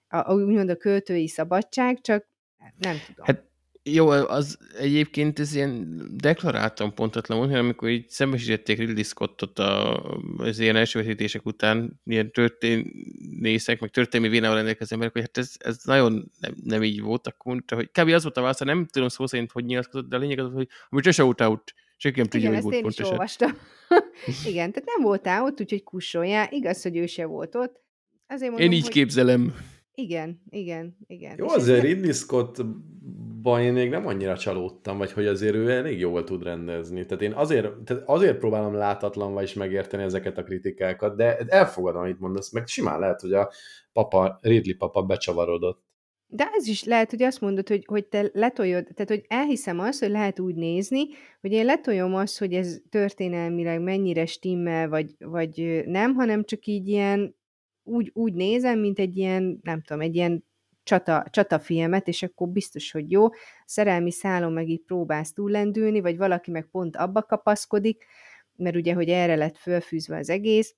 a, 0.07 0.33
úgymond 0.33 0.69
a 0.69 0.75
költői 0.75 1.27
szabadság, 1.27 2.01
csak 2.01 2.27
nem 2.77 2.95
tudom. 3.05 3.25
Hát 3.25 3.43
jó, 3.89 4.09
az 4.09 4.57
egyébként 4.77 5.39
ez 5.39 5.55
ilyen 5.55 6.01
deklaráltan 6.13 6.93
pontatlan 6.93 7.37
volt, 7.37 7.53
amikor 7.53 7.89
így 7.89 8.09
szembesítették 8.09 8.77
Ridley 8.77 9.03
Scottot 9.03 9.59
a, 9.59 10.03
az 10.37 10.59
ilyen 10.59 10.75
első 10.75 10.99
vetítések 10.99 11.45
után, 11.45 12.01
ilyen 12.05 12.31
történészek, 12.31 13.79
meg 13.79 13.89
történelmi 13.89 14.33
vénával 14.33 14.55
rendelkező 14.55 14.93
emberek, 14.93 15.13
hogy 15.13 15.21
hát 15.21 15.37
ez, 15.37 15.51
ez 15.57 15.77
nagyon 15.83 16.31
nem, 16.39 16.55
nem 16.63 16.83
így 16.83 17.01
volt, 17.01 17.27
akkor 17.27 17.63
hogy 17.67 17.89
kb. 17.91 18.09
az 18.09 18.23
volt 18.23 18.37
a 18.37 18.41
válasz, 18.41 18.59
nem 18.59 18.85
tudom 18.85 19.09
szó 19.09 19.27
szerint, 19.27 19.51
hogy 19.51 19.65
nyilatkozott, 19.65 20.09
de 20.09 20.15
a 20.15 20.19
lényeg 20.19 20.39
az, 20.39 20.51
hogy 20.53 20.67
amit 20.89 21.11
se 21.11 21.23
out 21.23 21.41
out, 21.41 21.73
senki 21.97 22.19
nem 22.19 22.27
tudja, 22.27 22.49
Igen, 22.49 22.61
hogy 22.61 22.73
ezt 22.73 22.83
volt 22.83 22.97
én 22.97 23.05
is 23.05 23.11
olvastam. 23.11 23.51
Igen, 24.51 24.71
tehát 24.71 24.89
nem 24.95 25.01
voltál 25.01 25.43
ott, 25.43 25.59
úgyhogy 25.59 25.83
kussoljál. 25.83 26.47
Igaz, 26.51 26.81
hogy 26.81 26.97
ő 26.97 27.05
se 27.05 27.25
volt 27.25 27.55
ott. 27.55 27.83
Azért 28.27 28.51
mondom, 28.51 28.67
Én 28.67 28.77
így 28.77 28.83
hogy... 28.83 28.91
képzelem. 28.91 29.55
Igen, 29.95 30.41
igen, 30.49 30.97
igen. 31.07 31.35
Jó, 31.37 31.45
És 31.45 31.51
ez 31.51 31.61
azért 31.61 31.81
ne- 31.81 31.87
Ridley 31.87 32.11
Scottban 32.11 33.61
én 33.61 33.73
még 33.73 33.89
nem 33.89 34.07
annyira 34.07 34.37
csalódtam, 34.37 34.97
vagy 34.97 35.11
hogy 35.11 35.25
azért 35.25 35.55
ő 35.55 35.69
elég 35.69 35.99
jól 35.99 36.23
tud 36.23 36.43
rendezni. 36.43 37.05
Tehát 37.05 37.23
én 37.23 37.33
azért, 37.33 37.77
tehát 37.83 38.03
azért 38.05 38.37
próbálom 38.37 38.73
látatlanva 38.73 39.41
is 39.41 39.53
megérteni 39.53 40.03
ezeket 40.03 40.37
a 40.37 40.43
kritikákat, 40.43 41.15
de 41.15 41.37
elfogadom, 41.37 42.01
amit 42.01 42.19
mondasz, 42.19 42.51
meg 42.51 42.67
simán 42.67 42.99
lehet, 42.99 43.21
hogy 43.21 43.33
a 43.33 43.51
papa, 43.93 44.39
Ridley 44.41 44.77
papa 44.77 45.03
becsavarodott. 45.03 45.83
De 46.27 46.49
ez 46.53 46.67
is 46.67 46.83
lehet, 46.83 47.09
hogy 47.09 47.23
azt 47.23 47.41
mondod, 47.41 47.67
hogy, 47.67 47.83
hogy 47.85 48.05
te 48.05 48.29
letoljod, 48.33 48.83
tehát 48.93 49.09
hogy 49.09 49.25
elhiszem 49.27 49.79
azt, 49.79 49.99
hogy 49.99 50.09
lehet 50.09 50.39
úgy 50.39 50.55
nézni, 50.55 51.07
hogy 51.41 51.51
én 51.51 51.65
letoljom 51.65 52.15
azt, 52.15 52.39
hogy 52.39 52.53
ez 52.53 52.77
történelmileg 52.89 53.81
mennyire 53.81 54.25
stimmel, 54.25 54.89
vagy, 54.89 55.15
vagy 55.19 55.83
nem, 55.85 56.13
hanem 56.13 56.43
csak 56.43 56.65
így 56.65 56.87
ilyen, 56.87 57.35
úgy, 57.85 58.11
úgy 58.13 58.33
nézem, 58.33 58.79
mint 58.79 58.99
egy 58.99 59.17
ilyen, 59.17 59.59
nem 59.63 59.81
tudom, 59.81 60.01
egy 60.01 60.15
ilyen 60.15 60.43
csata, 60.83 61.25
csatafilmet, 61.29 62.07
és 62.07 62.23
akkor 62.23 62.47
biztos, 62.47 62.91
hogy 62.91 63.11
jó. 63.11 63.27
Szerelmi 63.65 64.11
szálon 64.11 64.53
meg 64.53 64.69
így 64.69 64.81
próbálsz 64.81 65.33
túllendülni, 65.33 66.01
vagy 66.01 66.17
valaki 66.17 66.51
meg 66.51 66.67
pont 66.71 66.95
abba 66.95 67.21
kapaszkodik, 67.23 68.05
mert 68.55 68.75
ugye, 68.75 68.93
hogy 68.93 69.09
erre 69.09 69.35
lett 69.35 69.57
fölfűzve 69.57 70.17
az 70.17 70.29
egész. 70.29 70.75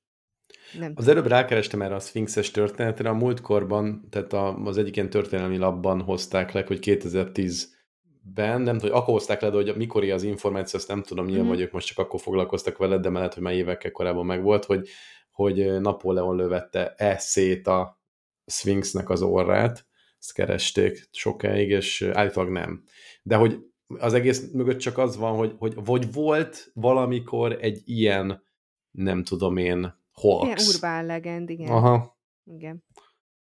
Nem 0.80 0.92
Az 0.96 1.08
előbb 1.08 1.28
rákerestem 1.28 1.82
erre 1.82 1.96
a 1.96 2.00
Sphinxes 2.00 2.52
történetre, 2.52 3.10
a 3.10 3.14
múltkorban, 3.14 4.08
tehát 4.10 4.34
a, 4.34 4.56
az 4.56 4.78
egyik 4.78 4.96
ilyen 4.96 5.10
történelmi 5.10 5.58
labban 5.58 6.02
hozták 6.02 6.52
le, 6.52 6.64
hogy 6.68 6.80
2010-ben, 6.82 8.62
nem 8.62 8.78
tudom, 8.78 8.80
hogy 8.80 9.02
akkor 9.02 9.14
hozták 9.14 9.42
le, 9.42 9.50
de 9.50 9.56
hogy 9.56 9.76
mikori 9.76 10.12
az 10.12 10.24
információ, 10.24 10.80
azt 10.80 10.88
nem 10.88 11.04
tudom, 11.04 11.26
nyilván 11.26 11.46
Mhm. 11.46 11.54
vagy 11.56 11.64
ők 11.64 11.72
most 11.72 11.88
csak 11.88 11.98
akkor 11.98 12.20
foglalkoztak 12.20 12.78
veled, 12.78 13.02
de 13.02 13.10
mellett, 13.10 13.34
hogy 13.34 13.44
már 13.44 13.54
évekkel 13.54 13.92
korábban 13.92 14.26
megvolt, 14.26 14.66
hogy, 14.66 14.90
hogy 15.38 15.82
Napóleon 15.82 16.36
lövette 16.36 16.94
e 16.98 17.18
szét 17.18 17.68
a 17.68 18.02
Sphinxnek 18.46 19.10
az 19.10 19.22
orrát, 19.22 19.86
ezt 20.20 20.34
keresték 20.34 21.08
sokáig, 21.12 21.70
és 21.70 22.02
állítólag 22.14 22.52
nem. 22.52 22.84
De 23.24 23.36
hogy 23.36 23.58
az 23.88 24.14
egész 24.14 24.52
mögött 24.52 24.78
csak 24.78 24.98
az 24.98 25.18
van, 25.18 25.36
hogy, 25.36 25.56
hogy 25.58 25.74
vagy 25.76 26.14
volt 26.14 26.72
valamikor 26.74 27.58
egy 27.62 27.82
ilyen, 27.86 28.44
nem 28.92 29.24
tudom 29.24 29.58
én, 29.58 30.04
hoax. 30.12 30.46
Ilyen 30.46 30.76
urbán 30.76 31.06
legend, 31.06 31.50
igen. 31.50 31.72
Aha. 31.72 32.18
Igen. 32.44 32.84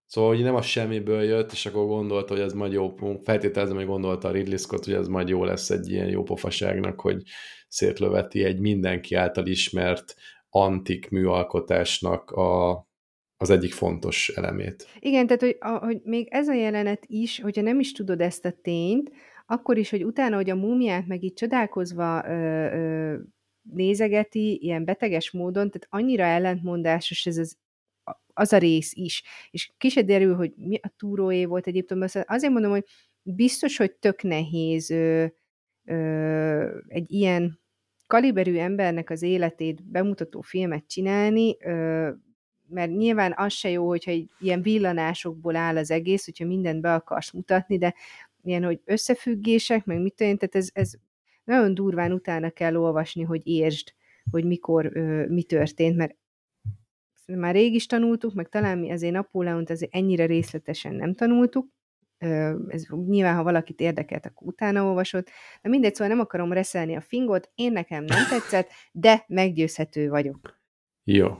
Szóval, 0.06 0.34
hogy 0.34 0.42
nem 0.42 0.54
a 0.54 0.62
semmiből 0.62 1.22
jött, 1.22 1.52
és 1.52 1.66
akkor 1.66 1.86
gondolta, 1.86 2.34
hogy 2.34 2.42
ez 2.42 2.52
majd 2.52 2.72
jó, 2.72 2.94
feltételezem, 3.22 3.76
hogy 3.76 3.86
gondolta 3.86 4.28
a 4.28 4.30
Ridley 4.30 4.56
Scott, 4.56 4.84
hogy 4.84 4.94
ez 4.94 5.08
majd 5.08 5.28
jó 5.28 5.44
lesz 5.44 5.70
egy 5.70 5.90
ilyen 5.90 6.08
jó 6.08 6.22
pofaságnak, 6.22 7.00
hogy 7.00 7.22
szétlöveti 7.68 8.44
egy 8.44 8.60
mindenki 8.60 9.14
által 9.14 9.46
ismert 9.46 10.14
antik 10.50 11.10
műalkotásnak 11.10 12.30
a, 12.30 12.70
az 13.36 13.50
egyik 13.50 13.72
fontos 13.72 14.28
elemét. 14.28 14.86
Igen, 14.98 15.26
tehát, 15.26 15.42
hogy, 15.42 15.56
a, 15.60 15.68
hogy 15.68 16.00
még 16.04 16.28
ez 16.30 16.48
a 16.48 16.54
jelenet 16.54 17.04
is, 17.06 17.40
hogyha 17.40 17.62
nem 17.62 17.80
is 17.80 17.92
tudod 17.92 18.20
ezt 18.20 18.44
a 18.44 18.52
tényt, 18.62 19.10
akkor 19.46 19.78
is, 19.78 19.90
hogy 19.90 20.04
utána, 20.04 20.36
hogy 20.36 20.50
a 20.50 20.54
múmiát 20.54 21.06
meg 21.06 21.22
így 21.22 21.32
csodálkozva 21.32 22.24
ö, 22.26 22.32
ö, 22.32 23.16
nézegeti, 23.62 24.58
ilyen 24.62 24.84
beteges 24.84 25.30
módon, 25.30 25.70
tehát 25.70 25.86
annyira 25.88 26.24
ellentmondásos 26.24 27.26
ez 27.26 27.36
az, 27.36 27.56
az 28.32 28.52
a 28.52 28.58
rész 28.58 28.92
is. 28.94 29.22
És 29.50 29.72
ki 29.78 29.88
se 29.88 30.02
derül, 30.02 30.34
hogy 30.34 30.52
mi 30.56 30.78
a 30.82 30.92
túróé 30.96 31.44
volt 31.44 31.66
Egyiptomban. 31.66 32.08
Szóval 32.08 32.36
azért 32.36 32.52
mondom, 32.52 32.70
hogy 32.70 32.84
biztos, 33.22 33.76
hogy 33.76 33.92
tök 33.92 34.22
nehéz 34.22 34.90
ö, 34.90 35.26
ö, 35.84 36.78
egy 36.88 37.10
ilyen 37.10 37.60
kaliberű 38.08 38.56
embernek 38.56 39.10
az 39.10 39.22
életét 39.22 39.84
bemutató 39.84 40.40
filmet 40.40 40.84
csinálni, 40.86 41.56
mert 42.68 42.90
nyilván 42.90 43.34
az 43.36 43.52
se 43.52 43.70
jó, 43.70 43.88
hogyha 43.88 44.12
ilyen 44.40 44.62
villanásokból 44.62 45.56
áll 45.56 45.76
az 45.76 45.90
egész, 45.90 46.24
hogyha 46.24 46.46
mindent 46.46 46.80
be 46.80 46.94
akarsz 46.94 47.32
mutatni, 47.32 47.78
de 47.78 47.94
ilyen, 48.42 48.64
hogy 48.64 48.80
összefüggések, 48.84 49.84
meg 49.84 50.00
mit 50.00 50.14
tudom, 50.14 50.36
tehát 50.36 50.54
ez, 50.54 50.68
ez 50.72 50.92
nagyon 51.44 51.74
durván 51.74 52.12
utána 52.12 52.50
kell 52.50 52.76
olvasni, 52.76 53.22
hogy 53.22 53.46
értsd, 53.46 53.92
hogy 54.30 54.44
mikor 54.44 54.90
ö, 54.96 55.26
mi 55.26 55.42
történt, 55.42 55.96
mert 55.96 56.16
már 57.26 57.54
rég 57.54 57.74
is 57.74 57.86
tanultuk, 57.86 58.34
meg 58.34 58.48
talán 58.48 58.78
mi 58.78 58.90
azért 58.90 59.12
Napóleont 59.12 59.70
azért 59.70 59.94
ennyire 59.94 60.26
részletesen 60.26 60.94
nem 60.94 61.14
tanultuk, 61.14 61.68
ez 62.68 62.86
nyilván, 63.06 63.36
ha 63.36 63.42
valakit 63.42 63.80
érdekelt, 63.80 64.26
akkor 64.26 64.46
utána 64.46 64.84
olvasott, 64.84 65.28
de 65.62 65.68
mindegy, 65.68 65.94
szóval 65.94 66.14
nem 66.14 66.24
akarom 66.24 66.52
reszelni 66.52 66.96
a 66.96 67.00
fingot, 67.00 67.50
én 67.54 67.72
nekem 67.72 68.04
nem 68.04 68.26
tetszett, 68.30 68.68
de 68.92 69.24
meggyőzhető 69.28 70.08
vagyok. 70.08 70.60
Jó. 71.04 71.38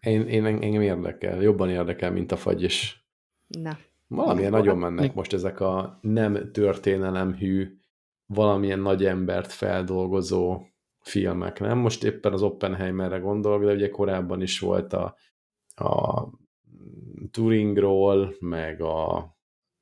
Én, 0.00 0.28
én 0.28 0.44
engem 0.44 0.82
érdekel, 0.82 1.42
jobban 1.42 1.70
érdekel, 1.70 2.12
mint 2.12 2.32
a 2.32 2.36
fagy 2.36 2.62
is. 2.62 3.06
Na. 3.46 3.78
Valamilyen 4.08 4.50
nagyon 4.50 4.78
mennek 4.78 5.14
most 5.14 5.32
ezek 5.32 5.60
a 5.60 5.98
nem 6.00 6.52
történelemhű, 6.52 7.76
valamilyen 8.26 8.78
nagy 8.78 9.04
embert 9.04 9.52
feldolgozó 9.52 10.66
filmek, 11.00 11.60
nem? 11.60 11.78
Most 11.78 12.04
éppen 12.04 12.32
az 12.32 12.42
Oppenheimerre 12.42 13.18
gondolok, 13.18 13.64
de 13.64 13.72
ugye 13.72 13.88
korábban 13.88 14.42
is 14.42 14.58
volt 14.58 14.92
a, 14.92 15.16
a 15.74 16.22
Turingról, 17.30 18.34
meg 18.40 18.80
a 18.80 19.35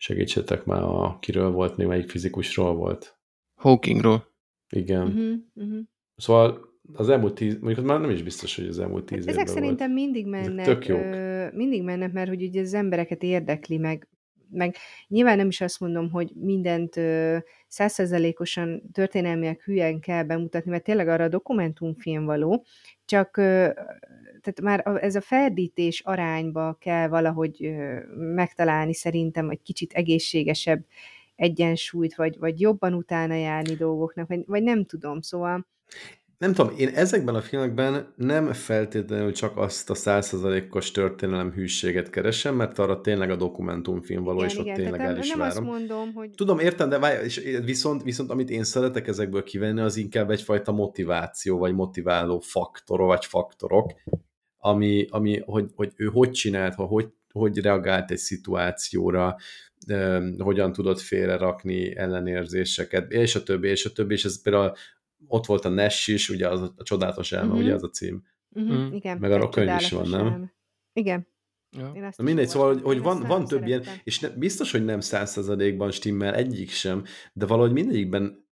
segítsetek 0.05 0.65
már, 0.65 0.83
a, 0.83 1.19
kiről 1.21 1.51
volt, 1.51 1.77
még 1.77 1.87
melyik 1.87 2.11
fizikusról 2.11 2.75
volt. 2.75 3.19
Hawkingról. 3.55 4.27
Igen. 4.69 5.07
Uh-huh, 5.07 5.35
uh-huh. 5.55 5.81
Szóval 6.17 6.61
az 6.93 7.09
elmúlt 7.09 7.35
tíz, 7.35 7.59
mondjuk 7.61 7.87
már 7.87 8.01
nem 8.01 8.11
is 8.11 8.23
biztos, 8.23 8.57
hogy 8.57 8.67
az 8.67 8.79
elmúlt 8.79 9.05
tíz 9.05 9.27
Ezek 9.27 9.47
szerintem 9.47 9.93
volt. 9.93 10.01
mindig 10.01 10.27
mennek. 10.27 10.65
Tök 10.65 10.87
jók. 10.87 11.01
Ö, 11.01 11.47
mindig 11.53 11.83
mennek, 11.83 12.13
mert 12.13 12.29
hogy 12.29 12.43
ugye 12.43 12.61
az 12.61 12.75
embereket 12.75 13.23
érdekli, 13.23 13.79
meg, 13.79 14.09
meg 14.51 14.77
nyilván 15.09 15.37
nem 15.37 15.49
is 15.49 15.61
azt 15.61 15.81
mondom, 15.81 16.11
hogy 16.11 16.33
mindent 16.35 17.01
százszerzelékosan 17.69 18.83
történelmiek 18.93 19.63
hülyen 19.63 20.01
kell 20.01 20.23
bemutatni, 20.23 20.71
mert 20.71 20.85
tényleg 20.85 21.09
arra 21.09 21.25
a 21.25 21.29
dokumentumfilm 21.29 22.25
való, 22.25 22.65
csak 23.05 23.41
tehát 24.45 24.61
már 24.85 25.03
ez 25.03 25.15
a 25.15 25.21
ferdítés 25.21 26.01
arányba 26.01 26.77
kell 26.81 27.09
valahogy 27.09 27.75
megtalálni 28.17 28.95
szerintem, 28.95 29.51
egy 29.51 29.63
kicsit 29.63 29.93
egészségesebb 29.93 30.85
egyensúlyt, 31.37 32.15
vagy, 32.15 32.39
vagy 32.39 32.61
jobban 32.61 32.95
utána 32.95 33.35
járni 33.35 33.75
dolgoknak, 33.75 34.29
vagy, 34.29 34.43
vagy 34.47 34.63
nem 34.63 34.85
tudom, 34.85 35.21
szóval 35.21 35.67
nem 36.39 36.53
tudom, 36.53 36.75
én 36.77 36.89
ezekben 36.89 37.35
a 37.35 37.41
filmekben 37.41 38.13
nem 38.17 38.53
feltétlenül 38.53 39.33
csak 39.33 39.57
azt 39.57 39.91
a 39.91 39.95
százszerzalékos 39.95 40.91
történelem 40.91 41.53
hűséget 41.53 42.11
keresem, 42.11 42.55
mert 42.55 42.79
arra 42.79 43.01
tényleg 43.01 43.31
a 43.31 43.37
dokumentumfilm 43.37 44.25
való, 44.25 44.39
igen, 44.39 44.51
és 44.51 44.57
ott 44.57 44.65
igen, 44.65 44.77
tényleg 44.77 45.01
el 45.01 45.19
is 45.19 45.29
nem 45.29 45.39
várom. 45.39 45.69
Azt 45.69 45.79
mondom, 45.79 46.13
hogy... 46.13 46.31
Tudom, 46.31 46.59
értem, 46.59 46.89
de 46.89 46.99
várj, 46.99 47.25
és 47.25 47.59
viszont, 47.65 48.03
viszont 48.03 48.31
amit 48.31 48.51
én 48.51 48.65
szeretek 48.65 49.07
ezekből 49.07 49.43
kivenni, 49.43 49.81
az 49.81 49.97
inkább 49.97 50.31
egyfajta 50.31 50.73
motiváció, 50.73 51.59
vagy 51.59 51.75
motiváló 51.75 52.39
faktor, 52.39 53.01
vagy 53.01 53.25
faktorok, 53.25 53.93
ami, 54.65 55.07
ami 55.11 55.41
hogy, 55.45 55.71
hogy 55.75 55.93
ő 55.97 56.07
hogy 56.07 56.31
csinált, 56.31 56.75
hogy, 56.75 57.09
hogy 57.33 57.59
reagált 57.59 58.11
egy 58.11 58.19
szituációra, 58.19 59.37
hogyan 60.39 60.73
tudott 60.73 61.01
félrerakni 61.01 61.97
ellenérzéseket, 61.97 63.13
és 63.13 63.35
a 63.35 63.43
többi, 63.43 63.69
és 63.69 63.85
a 63.85 63.93
többi, 63.93 64.15
és 64.15 64.25
ez 64.25 64.43
például 64.43 64.73
ott 65.27 65.47
volt 65.47 65.65
a 65.65 65.69
Nash 65.69 66.09
is, 66.09 66.29
ugye 66.29 66.49
az 66.49 66.61
a 66.61 66.83
csodálatos 66.83 67.33
elme, 67.33 67.47
uh-huh. 67.47 67.63
ugye 67.63 67.75
az 67.75 67.83
a 67.83 67.89
cím. 67.89 68.23
Uh-huh. 68.51 68.77
Mm. 68.77 68.93
Igen, 68.93 69.19
Meg 69.19 69.33
arra 69.33 69.45
a 69.45 69.49
könyv 69.49 69.81
is 69.81 69.91
van, 69.91 70.09
nem? 70.09 70.27
Elme. 70.27 70.55
Igen. 70.93 71.27
Ja. 71.71 72.11
Mindegy, 72.23 72.49
szóval, 72.49 72.73
hogy, 72.73 72.83
hogy 72.83 73.01
van, 73.01 73.23
van 73.23 73.47
több 73.47 73.67
ilyen, 73.67 73.83
és 74.05 74.21
ne, 74.21 74.29
biztos, 74.29 74.73
hogy 74.73 74.85
nem 74.85 75.01
százszerzadékban 75.01 75.91
stimmel 75.91 76.35
egyik 76.35 76.71
sem, 76.71 77.05
de 77.33 77.47
valahogy 77.47 77.73
mindegyikben 77.73 78.44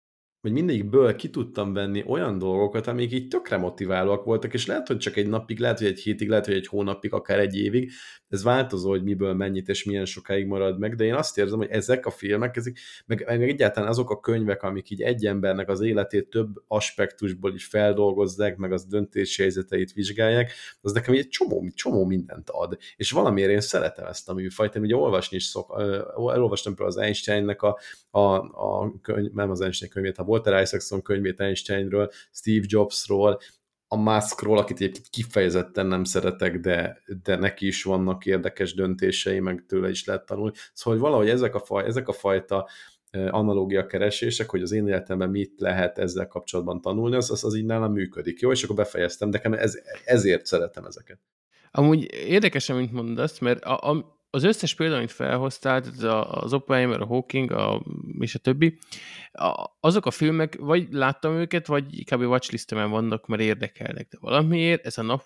hogy 0.43 0.53
mindegyikből 0.53 1.17
ki 1.17 1.31
tudtam 1.31 1.73
venni 1.73 2.05
olyan 2.07 2.39
dolgokat, 2.39 2.87
amik 2.87 3.13
így 3.13 3.29
tökre 3.29 3.57
motiválóak 3.57 4.25
voltak, 4.25 4.55
és 4.55 4.67
lehet, 4.67 4.87
hogy 4.87 4.99
csak 4.99 5.17
egy 5.17 5.27
napig, 5.27 5.59
lehet, 5.59 5.79
hogy 5.79 5.87
egy 5.87 6.01
hétig, 6.01 6.29
lehet, 6.29 6.47
hogy 6.47 6.55
egy 6.55 6.67
hónapig, 6.67 7.13
akár 7.13 7.39
egy 7.39 7.57
évig, 7.57 7.91
ez 8.29 8.43
változó, 8.43 8.91
hogy 8.91 9.03
miből 9.03 9.35
mennyit 9.35 9.69
és 9.69 9.85
milyen 9.85 10.05
sokáig 10.05 10.47
marad 10.47 10.79
meg, 10.79 10.95
de 10.95 11.05
én 11.05 11.15
azt 11.15 11.39
érzem, 11.39 11.59
hogy 11.59 11.71
ezek 11.71 12.07
a 12.07 12.11
filmek, 12.11 12.57
ezek, 12.57 12.77
meg, 13.07 13.25
meg 13.27 13.43
egyáltalán 13.43 13.89
azok 13.89 14.11
a 14.11 14.21
könyvek, 14.21 14.63
amik 14.63 14.91
így 14.91 15.03
egy 15.03 15.27
embernek 15.27 15.69
az 15.69 15.81
életét 15.81 16.29
több 16.29 16.49
aspektusból 16.67 17.55
is 17.55 17.65
feldolgozzák, 17.65 18.57
meg 18.57 18.73
az 18.73 18.85
döntési 18.85 19.43
helyzeteit 19.43 19.93
vizsgálják, 19.93 20.53
az 20.81 20.93
nekem 20.93 21.15
egy 21.15 21.29
csomó, 21.29 21.71
csomó 21.75 22.05
mindent 22.05 22.51
ad. 22.51 22.79
És 22.97 23.11
valamiért 23.11 23.51
én 23.51 23.61
szeretem 23.61 24.07
ezt 24.07 24.29
a 24.29 24.35
műfajt. 24.35 24.75
Én 24.75 24.83
ugye 24.83 24.97
olvasni 24.97 25.37
is 25.37 25.45
szok, 25.45 25.75
elolvastam 26.17 26.75
például 26.75 26.97
az 26.97 27.05
Einsteinnek 27.05 27.63
a, 27.63 27.79
a, 28.15 28.35
a 28.37 28.93
könyv, 29.03 29.33
nem 29.33 29.51
az 29.51 29.61
Einstein 29.61 29.91
könyvét, 29.91 30.19
a 30.19 30.23
Walter 30.23 30.63
Isaacson 30.63 31.03
könyvét 31.03 31.41
Einsteinről, 31.41 32.11
Steve 32.33 32.65
Jobsról, 32.69 33.41
a 33.87 33.97
Muskról, 33.97 34.59
akit 34.59 34.77
egyébként 34.77 35.09
kifejezetten 35.11 35.87
nem 35.87 36.05
szeretek, 36.05 36.59
de, 36.59 37.03
de 37.23 37.37
neki 37.37 37.67
is 37.67 37.83
vannak 37.83 38.27
érdekes 38.27 38.75
döntései, 38.75 39.41
meg 39.41 39.65
tőle 39.67 39.91
is 39.91 40.05
lehet 40.05 40.27
tanulni. 40.27 40.53
Szóval 40.73 40.99
hogy 40.99 41.09
valahogy 41.09 41.29
ezek 41.29 41.55
a, 41.55 41.59
faj, 41.59 41.85
ezek 41.85 42.09
a 42.09 42.13
fajta 42.13 42.69
analógia 43.11 43.87
keresések, 43.87 44.51
hogy 44.51 44.63
az 44.63 44.73
én 44.73 44.87
életemben 44.87 45.31
mit 45.31 45.61
lehet 45.61 45.99
ezzel 45.99 46.27
kapcsolatban 46.27 46.81
tanulni, 46.81 47.17
az, 47.17 47.31
az, 47.31 47.45
az 47.45 47.55
így 47.55 47.65
nálam 47.65 47.93
működik. 47.93 48.41
Jó, 48.41 48.51
és 48.51 48.63
akkor 48.63 48.77
befejeztem, 48.77 49.31
de 49.31 49.41
ez, 49.41 49.79
ezért 50.05 50.47
szeretem 50.47 50.85
ezeket. 50.85 51.19
Amúgy 51.71 52.13
érdekes, 52.13 52.69
amit 52.69 52.93
mondasz, 52.93 53.39
mert 53.39 53.65
a, 53.65 53.91
a, 53.91 54.21
az 54.35 54.45
összes 54.45 54.75
példa, 54.75 54.97
amit 54.97 55.11
felhoztál, 55.11 55.83
az 56.31 56.53
Oppenheimer, 56.53 57.01
a 57.01 57.07
Hawking, 57.07 57.51
a, 57.51 57.83
és 58.19 58.35
a 58.35 58.39
többi, 58.39 58.79
a, 59.33 59.77
azok 59.81 60.07
a 60.07 60.11
filmek, 60.11 60.57
vagy 60.59 60.87
láttam 60.91 61.35
őket, 61.35 61.67
vagy 61.67 61.99
inkább 61.99 62.21
a 62.21 62.27
watchlistemen 62.27 62.91
vannak, 62.91 63.27
mert 63.27 63.43
érdekelnek, 63.43 64.09
de 64.09 64.19
valamiért 64.21 64.87
ez 64.87 64.99
a 64.99 65.03
nap 65.03 65.25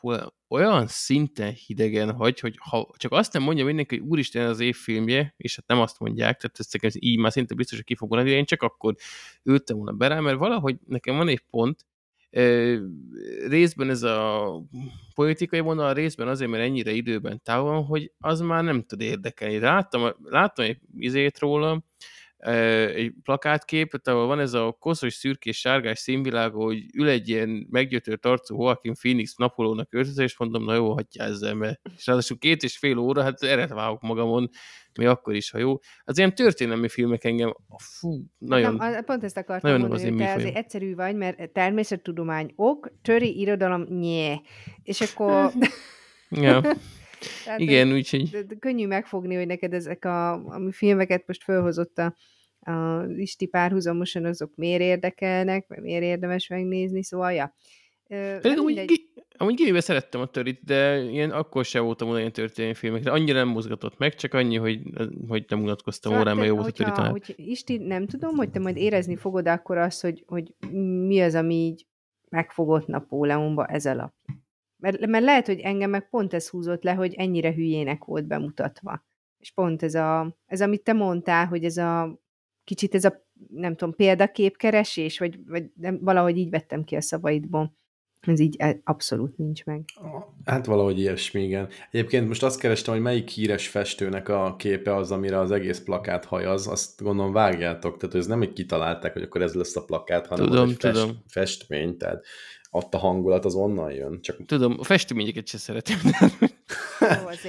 olyan 0.49 0.87
szinten 0.87 1.53
hidegen 1.53 2.13
hagy, 2.15 2.41
hogy 2.41 2.55
ha 2.59 2.91
csak 2.97 3.13
azt 3.13 3.33
nem 3.33 3.43
mondja 3.43 3.65
mindenki, 3.65 3.99
hogy 3.99 4.09
úristen 4.09 4.47
az 4.47 4.61
év 4.61 4.77
filmje, 4.77 5.35
és 5.37 5.57
hát 5.57 5.67
nem 5.67 5.81
azt 5.81 5.99
mondják, 5.99 6.37
tehát 6.37 6.59
ezt 6.59 6.85
ez 6.85 6.95
így 6.99 7.19
már 7.19 7.33
szinte 7.33 7.55
biztos, 7.55 7.77
hogy 7.77 7.87
ki 7.87 7.95
fog 7.95 8.27
én 8.27 8.45
csak 8.45 8.63
akkor 8.63 8.95
ültem 9.43 9.77
volna 9.77 9.93
be 9.93 10.07
rá, 10.07 10.21
mert 10.21 10.39
valahogy 10.39 10.77
nekem 10.87 11.17
van 11.17 11.29
egy 11.29 11.45
pont, 11.51 11.87
részben 13.47 13.91
ez 13.91 14.03
a 14.03 14.51
politikai 15.15 15.61
vonal, 15.61 15.95
részben 15.95 16.29
azért, 16.29 16.51
mert 16.51 16.63
ennyire 16.63 16.91
időben 16.91 17.41
távol 17.45 17.85
hogy 17.85 18.13
az 18.19 18.41
már 18.41 18.65
nem 18.65 18.83
tud 18.83 19.01
érdekelni. 19.01 19.59
Láttam, 19.59 20.15
láttam 20.23 20.65
egy 20.65 20.79
izét 20.99 21.39
róla, 21.39 21.83
egy 22.47 23.13
plakátkép, 23.23 24.01
ahol 24.05 24.27
van 24.27 24.41
ez 24.41 24.53
a 24.53 24.77
koszos, 24.81 25.15
szürkés, 25.15 25.59
sárgás 25.59 25.99
színvilág, 25.99 26.53
hogy 26.53 26.85
ül 26.95 27.09
egy 27.09 27.29
ilyen 27.29 27.67
meggyötört 27.71 28.27
arcú 28.27 28.63
Joaquin 28.63 28.95
Phoenix 28.95 29.35
Napolónak 29.35 29.95
öltözve, 29.95 30.23
és 30.23 30.39
mondom, 30.39 30.65
na 30.65 30.75
jó, 30.75 30.93
hagyja 30.93 31.25
ezzel, 31.25 31.55
mert 31.55 31.81
és 31.97 32.07
ráadásul 32.07 32.39
két 32.39 32.63
és 32.63 32.79
fél 32.79 32.99
óra, 32.99 33.23
hát 33.23 33.43
eret 33.43 33.71
vágok 33.71 34.01
magamon, 34.01 34.51
mi 34.99 35.07
akkor 35.07 35.35
is, 35.35 35.51
ha 35.51 35.59
jó. 35.59 35.79
Az 36.05 36.19
ilyen 36.19 36.35
történelmi 36.35 36.89
filmek 36.89 37.25
engem, 37.25 37.57
fú, 37.77 38.25
nagyon... 38.39 38.75
Nem, 38.75 39.05
pont 39.05 39.25
ezt 39.25 39.37
akartam 39.37 39.71
nagyon 39.71 39.89
mondani, 39.89 40.09
hogy 40.09 40.19
te 40.19 40.35
azért 40.35 40.57
egyszerű 40.57 40.95
vagy, 40.95 41.17
mert 41.17 41.51
természettudomány 41.53 42.53
ok, 42.57 42.93
töri 43.03 43.41
irodalom 43.41 43.83
nyé. 43.83 44.41
És 44.83 45.01
akkor... 45.01 45.53
ja. 46.31 46.61
Tehát 47.45 47.61
Igen, 47.61 47.93
úgyhogy... 47.93 48.47
Könnyű 48.59 48.87
megfogni, 48.87 49.35
hogy 49.35 49.47
neked 49.47 49.73
ezek 49.73 50.05
a, 50.05 50.33
a 50.33 50.73
filmeket 50.73 51.27
most 51.27 51.43
felhozott 51.43 51.99
a, 51.99 52.17
a 52.67 53.05
Isti 53.17 53.47
párhuzamosan, 53.47 54.25
azok 54.25 54.53
miért 54.55 54.81
érdekelnek, 54.81 55.67
vagy 55.69 55.81
miért 55.81 56.03
érdemes 56.03 56.49
megnézni, 56.49 57.03
szóval 57.03 57.33
ja. 57.33 57.55
Pedig 58.41 58.59
úgy 58.59 59.05
Amúgy 59.39 59.55
Gimibe 59.55 59.81
szerettem 59.81 60.21
a 60.21 60.27
törit, 60.27 60.65
de 60.65 61.03
ilyen 61.03 61.31
akkor 61.31 61.65
sem 61.65 61.85
voltam 61.85 62.09
oda 62.09 62.19
ilyen 62.19 62.33
történelmi 62.33 63.05
Annyira 63.05 63.39
nem 63.39 63.49
mozgatott 63.49 63.99
meg, 63.99 64.15
csak 64.15 64.35
annyi, 64.35 64.57
hogy, 64.57 64.81
hogy 65.29 65.45
nem 65.49 65.63
unatkoztam 65.63 66.13
szóval 66.13 66.27
órán, 66.27 66.37
mert 66.37 66.49
jó 66.49 66.55
volt 66.55 66.69
a 66.69 66.73
töri 66.73 66.91
tanár. 66.91 67.11
Hogy 67.11 67.35
Isti, 67.37 67.77
nem 67.77 68.07
tudom, 68.07 68.37
hogy 68.37 68.51
te 68.51 68.59
majd 68.59 68.77
érezni 68.77 69.17
fogod 69.17 69.49
akkor 69.49 69.77
azt, 69.79 70.03
hogy, 70.03 70.25
hogy 70.27 70.55
mi 71.07 71.21
az, 71.21 71.35
ami 71.35 71.55
így 71.55 71.87
megfogott 72.29 72.87
Napóleonba 72.87 73.67
ez 73.67 73.87
alap. 73.87 74.15
Mert, 74.77 75.07
mert 75.07 75.25
lehet, 75.25 75.47
hogy 75.47 75.59
engem 75.59 75.91
meg 75.91 76.09
pont 76.09 76.35
ez 76.35 76.49
húzott 76.49 76.83
le, 76.83 76.93
hogy 76.93 77.15
ennyire 77.15 77.53
hülyének 77.53 78.05
volt 78.05 78.27
bemutatva. 78.27 79.05
És 79.39 79.53
pont 79.53 79.83
ez, 79.83 79.95
a, 79.95 80.37
ez 80.47 80.61
amit 80.61 80.83
te 80.83 80.93
mondtál, 80.93 81.47
hogy 81.47 81.65
ez 81.65 81.77
a 81.77 82.21
kicsit 82.67 82.95
ez 82.95 83.05
a, 83.05 83.27
nem 83.49 83.77
tudom, 83.77 83.95
példaképkeresés, 83.95 85.19
vagy, 85.19 85.39
vagy 85.47 85.65
nem, 85.75 85.99
valahogy 86.03 86.39
így 86.39 86.51
vettem 86.51 86.85
ki 86.85 86.97
a 86.97 87.01
szavaidból 87.01 87.77
ez 88.29 88.41
így 88.41 88.55
e, 88.59 88.81
abszolút 88.85 89.37
nincs 89.37 89.65
meg. 89.65 89.85
Hát 90.45 90.67
valahogy 90.67 90.99
ilyesmi, 90.99 91.43
igen. 91.43 91.69
Egyébként 91.91 92.29
most 92.29 92.43
azt 92.43 92.61
kerestem, 92.61 92.95
hogy 92.95 93.03
melyik 93.03 93.29
híres 93.29 93.69
festőnek 93.69 94.29
a 94.29 94.55
képe 94.59 94.95
az, 94.95 95.11
amire 95.11 95.39
az 95.39 95.51
egész 95.51 95.81
plakát 95.81 96.25
hajaz, 96.25 96.67
azt 96.67 97.03
gondolom 97.03 97.33
vágjátok, 97.33 97.97
tehát 97.97 98.15
ez 98.15 98.27
nem, 98.27 98.39
hogy 98.39 98.53
kitalálták, 98.53 99.13
hogy 99.13 99.23
akkor 99.23 99.43
ez 99.43 99.55
lesz 99.55 99.77
a 99.77 99.85
plakát, 99.85 100.27
hanem 100.27 100.47
tudom, 100.47 100.69
egy 100.69 100.77
tudom. 100.77 101.07
Fest, 101.07 101.17
festmény, 101.27 101.97
tehát 101.97 102.25
ott 102.71 102.95
a 102.95 102.99
hangulat 102.99 103.45
az 103.45 103.55
onnan 103.55 103.93
jön. 103.93 104.21
Csak... 104.21 104.45
Tudom, 104.47 104.77
a 104.79 104.85
festményeket 104.85 105.47
sem 105.47 105.61
szeretem. 105.61 105.99
Ó, 107.25 107.29
az 107.29 107.49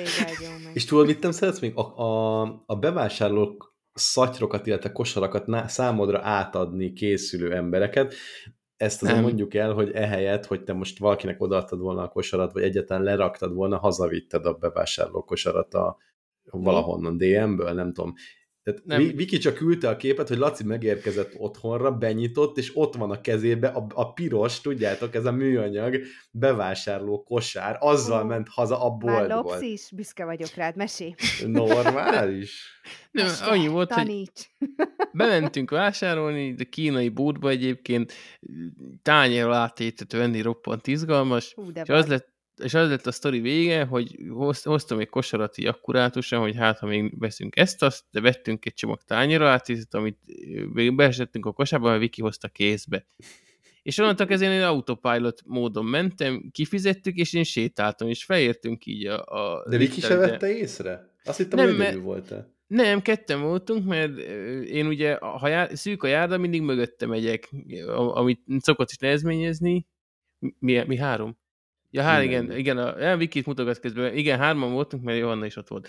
És 0.73 0.85
tudod, 0.85 1.05
mit 1.05 1.21
nem 1.21 1.31
szeretsz 1.31 1.59
még? 1.59 1.75
A, 1.75 1.99
a, 1.99 2.41
a 2.65 2.75
bevásárlók 2.75 3.76
szatyrokat, 3.97 4.67
illetve 4.67 4.91
kosarakat 4.91 5.69
számodra 5.69 6.19
átadni 6.23 6.93
készülő 6.93 7.53
embereket, 7.53 8.13
ezt 8.77 9.01
azért 9.01 9.17
nem. 9.17 9.25
mondjuk 9.27 9.53
el, 9.53 9.73
hogy 9.73 9.91
ehelyett, 9.91 10.45
hogy 10.45 10.63
te 10.63 10.73
most 10.73 10.99
valakinek 10.99 11.41
odaadtad 11.41 11.79
volna 11.79 12.01
a 12.01 12.07
kosarat, 12.09 12.53
vagy 12.53 12.63
egyáltalán 12.63 13.03
leraktad 13.03 13.53
volna, 13.53 13.77
hazavitted 13.77 14.45
a 14.45 14.53
bevásárló 14.53 15.23
kosarat 15.23 15.73
a, 15.73 15.97
valahonnan 16.51 17.17
DM-ből, 17.17 17.73
nem 17.73 17.93
tudom. 17.93 18.13
Tehát 18.67 18.85
nem. 18.85 19.15
Viki 19.15 19.37
csak 19.37 19.53
küldte 19.53 19.89
a 19.89 19.95
képet, 19.95 20.27
hogy 20.27 20.37
Laci 20.37 20.63
megérkezett 20.63 21.33
otthonra, 21.37 21.91
benyitott, 21.91 22.57
és 22.57 22.71
ott 22.73 22.95
van 22.95 23.11
a 23.11 23.21
kezébe 23.21 23.67
a, 23.67 23.85
a 23.93 24.13
piros, 24.13 24.61
tudjátok, 24.61 25.15
ez 25.15 25.25
a 25.25 25.31
műanyag 25.31 25.99
bevásárló 26.31 27.23
kosár, 27.23 27.77
azzal 27.79 28.21
uh, 28.21 28.27
ment 28.27 28.47
haza 28.49 28.83
a 28.85 28.89
boltból. 28.89 29.51
Már 29.53 29.61
is, 29.61 29.91
büszke 29.95 30.25
vagyok 30.25 30.53
rád, 30.55 30.75
mesé. 30.75 31.15
Normális. 31.45 32.81
Nem, 33.11 33.25
Este, 33.25 33.45
annyi 33.45 33.67
volt, 33.67 33.89
taníts. 33.89 34.41
hogy 34.59 34.67
bementünk 35.11 35.69
vásárolni, 35.69 36.53
de 36.53 36.63
kínai 36.63 37.09
bútba 37.09 37.49
egyébként 37.49 38.13
tányér 39.01 39.45
átétet 39.45 40.11
venni 40.11 40.41
roppant 40.41 40.87
izgalmas, 40.87 41.53
Hú, 41.53 41.63
és 41.73 41.89
az 41.89 42.07
lett 42.07 42.36
és 42.63 42.73
az 42.73 42.89
lett 42.89 43.07
a 43.07 43.11
sztori 43.11 43.39
vége, 43.39 43.83
hogy 43.83 44.17
hoztam 44.63 44.99
egy 44.99 45.09
kosarat 45.09 45.57
így 45.57 45.65
akkurátusan, 45.65 46.39
hogy 46.39 46.55
hát, 46.55 46.79
ha 46.79 46.85
még 46.85 47.19
veszünk 47.19 47.55
ezt, 47.55 47.83
azt, 47.83 48.03
de 48.11 48.21
vettünk 48.21 48.65
egy 48.65 48.73
csomag 48.73 49.01
tányéra 49.01 49.49
átízet, 49.49 49.93
amit 49.93 50.17
beesettünk 50.95 51.45
a 51.45 51.51
kosárba, 51.51 51.87
mert 51.87 51.99
Viki 51.99 52.21
hozta 52.21 52.47
kézbe. 52.47 53.07
És 53.83 53.97
onnantól 53.97 54.27
ezért 54.27 54.51
én 54.51 54.61
autopilot 54.61 55.41
módon 55.45 55.85
mentem, 55.85 56.49
kifizettük, 56.51 57.15
és 57.15 57.33
én 57.33 57.43
sétáltam, 57.43 58.07
és 58.07 58.23
felértünk 58.23 58.85
így 58.85 59.05
a... 59.05 59.23
a 59.23 59.69
de 59.69 59.77
Viki 59.77 60.01
se 60.01 60.15
vette 60.15 60.57
észre? 60.57 61.15
Azt 61.23 61.37
hittem, 61.37 61.65
nem, 61.65 61.85
hogy 61.85 62.01
volt 62.01 62.31
-e. 62.31 62.55
Nem, 62.67 63.01
ketten 63.01 63.41
voltunk, 63.41 63.85
mert 63.85 64.17
én 64.65 64.87
ugye, 64.87 65.15
ha 65.15 65.47
jár, 65.47 65.77
szűk 65.77 66.03
a 66.03 66.07
járda, 66.07 66.37
mindig 66.37 66.61
mögötte 66.61 67.05
megyek, 67.05 67.49
amit 68.13 68.41
szokott 68.59 68.89
is 68.89 68.97
nehezményezni. 68.97 69.87
Mi, 70.59 70.83
mi 70.87 70.97
három? 70.97 71.37
Ja, 71.97 72.03
hát 72.03 72.23
igen, 72.23 72.43
igen, 72.43 72.57
igen 72.57 72.77
a, 72.77 73.11
a 73.11 73.15
Wikit 73.15 73.45
mutogat 73.45 73.79
közben. 73.79 74.15
Igen, 74.15 74.39
hárman 74.39 74.71
voltunk, 74.71 75.03
mert 75.03 75.17
Johanna 75.19 75.45
is 75.45 75.55
ott 75.55 75.67
volt. 75.67 75.87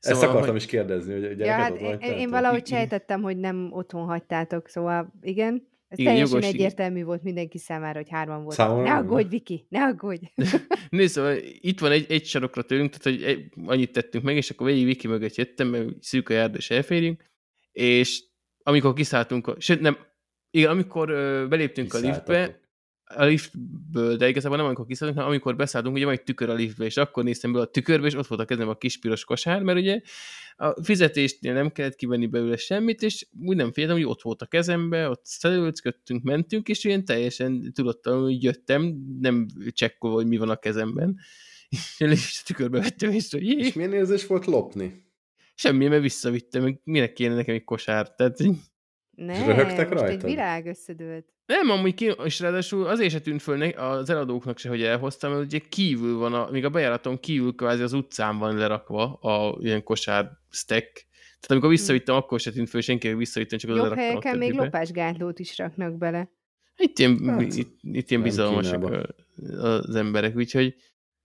Szóval, 0.00 0.22
Ezt 0.22 0.22
akartam 0.22 0.52
hogy... 0.52 0.60
is 0.60 0.66
kérdezni, 0.66 1.12
hogy 1.12 1.20
gyereked 1.20 1.46
ja, 1.46 1.52
hát 1.52 1.94
ott 1.94 2.02
én, 2.02 2.12
én 2.12 2.30
valahogy 2.30 2.66
sejtettem, 2.66 3.22
hogy 3.22 3.36
nem 3.36 3.68
otthon 3.72 4.06
hagytátok, 4.06 4.68
szóval 4.68 5.12
igen. 5.22 5.72
Ez 5.88 5.98
igen, 5.98 6.12
teljesen 6.12 6.36
jogos, 6.36 6.52
egyértelmű 6.52 6.94
igen. 6.94 7.06
volt 7.06 7.22
mindenki 7.22 7.58
számára, 7.58 7.98
hogy 7.98 8.08
hárman 8.10 8.42
volt. 8.42 8.54
Számomra 8.54 8.82
ne 8.82 8.94
aggódj, 8.94 9.28
Viki, 9.28 9.66
ne 9.68 9.82
aggódj! 9.82 10.24
Nézd, 10.90 11.12
szóval 11.14 11.36
itt 11.60 11.80
van 11.80 11.90
egy, 11.90 12.06
egy 12.08 12.24
sarokra 12.24 12.62
tőlünk, 12.62 12.94
tehát 12.96 13.18
hogy 13.18 13.28
egy, 13.28 13.52
annyit 13.66 13.92
tettünk 13.92 14.24
meg, 14.24 14.36
és 14.36 14.50
akkor 14.50 14.66
végig 14.66 14.84
Viki 14.84 15.08
mögött 15.08 15.34
jöttem, 15.34 15.68
mert 15.68 15.88
szűk 16.00 16.28
a 16.28 16.32
járda, 16.32 16.56
és 16.56 16.70
elférjünk, 16.70 17.22
és 17.72 18.24
amikor 18.62 18.92
kiszálltunk, 18.92 19.54
sőt 19.58 19.80
nem, 19.80 19.96
igen, 20.50 20.70
amikor 20.70 21.10
ö, 21.10 21.46
beléptünk 21.48 21.94
a 21.94 21.98
liftbe, 21.98 22.60
a 23.04 23.24
liftből, 23.24 24.16
de 24.16 24.28
igazából 24.28 24.56
nem 24.56 24.66
amikor 24.66 24.86
kiszállunk, 24.86 25.18
hanem 25.18 25.32
amikor 25.32 25.56
beszálltunk, 25.56 25.94
ugye 25.94 26.04
van 26.04 26.14
egy 26.14 26.22
tükör 26.22 26.48
a 26.48 26.54
liftbe, 26.54 26.84
és 26.84 26.96
akkor 26.96 27.24
néztem 27.24 27.52
be 27.52 27.60
a 27.60 27.64
tükörbe, 27.64 28.06
és 28.06 28.14
ott 28.14 28.26
volt 28.26 28.40
a 28.40 28.44
kezem 28.44 28.68
a 28.68 28.74
kis 28.74 28.98
piros 28.98 29.24
kosár, 29.24 29.62
mert 29.62 29.78
ugye 29.78 30.00
a 30.56 30.82
fizetésnél 30.82 31.52
nem 31.52 31.70
kellett 31.70 31.94
kivenni 31.94 32.26
belőle 32.26 32.56
semmit, 32.56 33.02
és 33.02 33.26
úgy 33.40 33.56
nem 33.56 33.72
féltem, 33.72 33.94
hogy 33.94 34.04
ott 34.04 34.22
volt 34.22 34.42
a 34.42 34.46
kezembe, 34.46 35.08
ott 35.08 35.24
szelőcködtünk, 35.24 36.22
mentünk, 36.22 36.68
és 36.68 36.84
ilyen 36.84 37.04
teljesen 37.04 37.72
tudottam, 37.72 38.22
hogy 38.22 38.42
jöttem, 38.42 38.96
nem 39.20 39.46
csekkolva, 39.70 40.16
hogy 40.16 40.26
mi 40.26 40.36
van 40.36 40.50
a 40.50 40.56
kezemben. 40.56 41.18
És 41.98 42.40
a 42.42 42.46
tükörbe 42.46 42.80
vettem 42.80 43.10
észre, 43.10 43.38
hogy 43.38 43.48
És 43.48 43.72
milyen 43.72 43.92
érzés 43.92 44.26
volt 44.26 44.44
lopni? 44.44 45.02
Semmi, 45.54 45.86
mert 45.86 46.02
visszavittem, 46.02 46.80
minek 46.84 47.12
kéne 47.12 47.34
nekem 47.34 47.54
egy 47.54 47.64
kosár. 47.64 48.14
Tehát 48.14 48.38
nem, 49.16 49.46
Röhögtek 49.46 49.88
most 49.88 50.00
rajtad? 50.00 50.24
egy 50.24 50.30
világ 50.30 50.66
összedőlt. 50.66 51.26
Nem, 51.46 51.70
amúgy 51.70 51.94
ki, 51.94 52.12
és 52.24 52.40
ráadásul 52.40 52.86
azért 52.86 53.10
se 53.10 53.20
tűnt 53.20 53.42
föl 53.42 53.62
az 53.62 54.10
eladóknak 54.10 54.58
se, 54.58 54.68
hogy 54.68 54.82
elhoztam, 54.82 55.32
mert 55.32 55.44
ugye 55.44 55.58
kívül 55.68 56.18
van, 56.18 56.34
a, 56.34 56.50
még 56.50 56.64
a 56.64 56.70
bejáraton 56.70 57.20
kívül 57.20 57.54
kvázi 57.54 57.82
az 57.82 57.92
utcán 57.92 58.38
van 58.38 58.56
lerakva 58.56 59.12
a 59.12 59.58
ilyen 59.60 59.82
kosár 59.82 60.30
stack. 60.50 60.92
Tehát 61.40 61.50
amikor 61.50 61.68
hm. 61.68 61.74
visszavittem, 61.74 62.14
akkor 62.14 62.40
se 62.40 62.52
tűnt 62.52 62.68
föl, 62.68 62.80
senki 62.80 63.14
visszavittem, 63.14 63.58
csak 63.58 63.70
az 63.70 63.76
Jobb 63.76 63.94
helyeken 63.94 64.38
még 64.38 64.52
lopásgátlót 64.52 65.38
is 65.38 65.58
raknak 65.58 65.98
bele. 65.98 66.30
Itt 66.76 66.98
ilyen, 66.98 67.24
hát, 67.24 67.40
itt, 67.40 67.78
itt 67.82 68.10
ilyen 68.10 68.22
bizalmasak 68.22 69.08
az 69.56 69.94
emberek, 69.94 70.36
úgyhogy, 70.36 70.74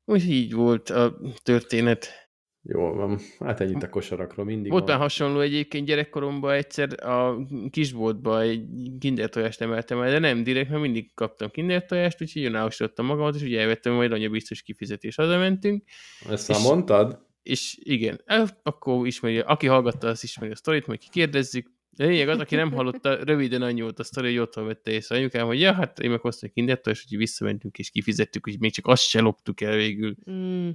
úgyhogy 0.06 0.32
így 0.32 0.54
volt 0.54 0.89
a 0.89 1.17
történet. 1.43 2.28
Jól 2.71 2.95
van. 2.95 3.19
Hát 3.39 3.60
ennyit 3.60 3.84
a 3.84 3.89
kosarakról 3.89 4.45
mindig 4.45 4.71
Volt 4.71 4.88
már 4.88 4.97
hasonló 4.97 5.39
egyébként 5.39 5.86
gyerekkoromban 5.86 6.53
egyszer 6.53 7.05
a 7.05 7.45
kisboltba 7.69 8.41
egy 8.41 8.65
kinder 8.99 9.29
tojást 9.29 9.62
emeltem 9.62 10.01
el, 10.01 10.12
de 10.12 10.19
nem 10.19 10.43
direkt, 10.43 10.69
mert 10.69 10.82
mindig 10.82 11.13
kaptam 11.13 11.49
kinder 11.49 11.86
tojást, 11.86 12.21
úgyhogy 12.21 12.43
önállósítottam 12.43 13.05
magamat, 13.05 13.36
és 13.36 13.41
ugye 13.41 13.60
elvettem, 13.60 13.93
majd 13.93 14.12
anya 14.12 14.29
biztos 14.29 14.62
kifizetés, 14.62 15.15
mentünk. 15.15 15.84
Ezt 16.29 16.47
már 16.47 16.62
mondtad? 16.62 17.25
És 17.43 17.77
igen, 17.79 18.21
akkor 18.63 19.08
ismeri, 19.08 19.39
aki 19.39 19.67
hallgatta, 19.67 20.08
az 20.08 20.23
ismeri 20.23 20.51
a 20.51 20.55
sztorit, 20.55 20.88
majd 20.88 20.99
kikérdezzük. 20.99 21.71
De 21.89 22.05
lényeg 22.05 22.29
az, 22.29 22.39
aki 22.39 22.55
nem 22.55 22.71
hallotta, 22.71 23.23
röviden 23.23 23.62
annyi 23.62 23.82
volt 23.82 23.99
a 23.99 24.03
sztori, 24.03 24.27
hogy 24.27 24.38
otthon 24.38 24.65
vette 24.65 24.91
észre 24.91 25.15
anyukám, 25.15 25.45
hogy 25.45 25.60
ja, 25.60 25.73
hát 25.73 25.99
én 25.99 26.10
meg 26.10 26.19
hoztam 26.19 26.49
egy 26.49 26.55
kinder 26.55 26.82
tojást, 26.82 27.03
úgyhogy 27.03 27.17
visszamentünk 27.17 27.77
és 27.77 27.89
kifizettük, 27.89 28.43
hogy 28.43 28.60
még 28.60 28.71
csak 28.71 28.88
azt 28.88 29.03
se 29.03 29.19
loptuk 29.19 29.62
el 29.62 29.75
végül. 29.75 30.15
Mm. 30.32 30.69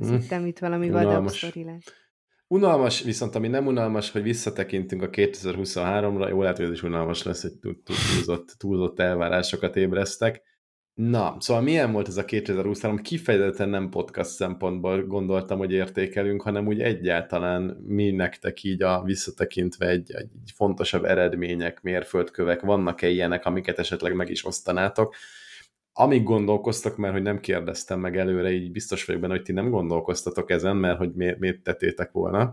Azt 0.00 0.10
mm. 0.10 0.16
hittem, 0.16 0.46
itt 0.46 0.58
valami 0.58 0.90
vadabb 0.90 1.28
sztori 1.28 1.64
lesz. 1.64 1.94
Unalmas, 2.46 3.02
viszont 3.02 3.34
ami 3.34 3.48
nem 3.48 3.66
unalmas, 3.66 4.10
hogy 4.10 4.22
visszatekintünk 4.22 5.02
a 5.02 5.10
2023-ra, 5.10 6.28
jó 6.28 6.40
lehet, 6.40 6.56
hogy 6.56 6.66
ez 6.66 6.72
is 6.72 6.82
unalmas 6.82 7.22
lesz, 7.22 7.42
hogy 7.42 7.76
túlzott, 7.84 8.54
túlzott 8.58 9.00
elvárásokat 9.00 9.76
ébreztek. 9.76 10.42
Na, 10.94 11.36
szóval 11.38 11.62
milyen 11.62 11.92
volt 11.92 12.08
ez 12.08 12.16
a 12.16 12.24
2023? 12.24 12.98
Kifejezetten 12.98 13.68
nem 13.68 13.88
podcast 13.88 14.30
szempontból 14.30 15.06
gondoltam, 15.06 15.58
hogy 15.58 15.72
értékelünk, 15.72 16.42
hanem 16.42 16.66
úgy 16.66 16.80
egyáltalán 16.80 17.62
mi 17.86 18.10
nektek 18.10 18.62
így 18.62 18.82
a 18.82 19.02
visszatekintve 19.02 19.86
egy, 19.88 20.12
egy 20.12 20.52
fontosabb 20.54 21.04
eredmények, 21.04 21.82
mérföldkövek, 21.82 22.60
vannak-e 22.60 23.08
ilyenek, 23.08 23.44
amiket 23.44 23.78
esetleg 23.78 24.14
meg 24.14 24.30
is 24.30 24.44
osztanátok? 24.44 25.14
Amíg 25.92 26.22
gondolkoztak, 26.22 26.96
mert 26.96 27.12
hogy 27.12 27.22
nem 27.22 27.40
kérdeztem 27.40 28.00
meg 28.00 28.16
előre, 28.16 28.50
így 28.52 28.72
biztos 28.72 29.04
vagyok 29.04 29.20
benne, 29.20 29.34
hogy 29.34 29.42
ti 29.42 29.52
nem 29.52 29.70
gondolkoztatok 29.70 30.50
ezen, 30.50 30.76
mert 30.76 30.98
hogy 30.98 31.12
miért, 31.14 31.38
miért 31.38 31.62
tettétek 31.62 32.12
volna. 32.12 32.52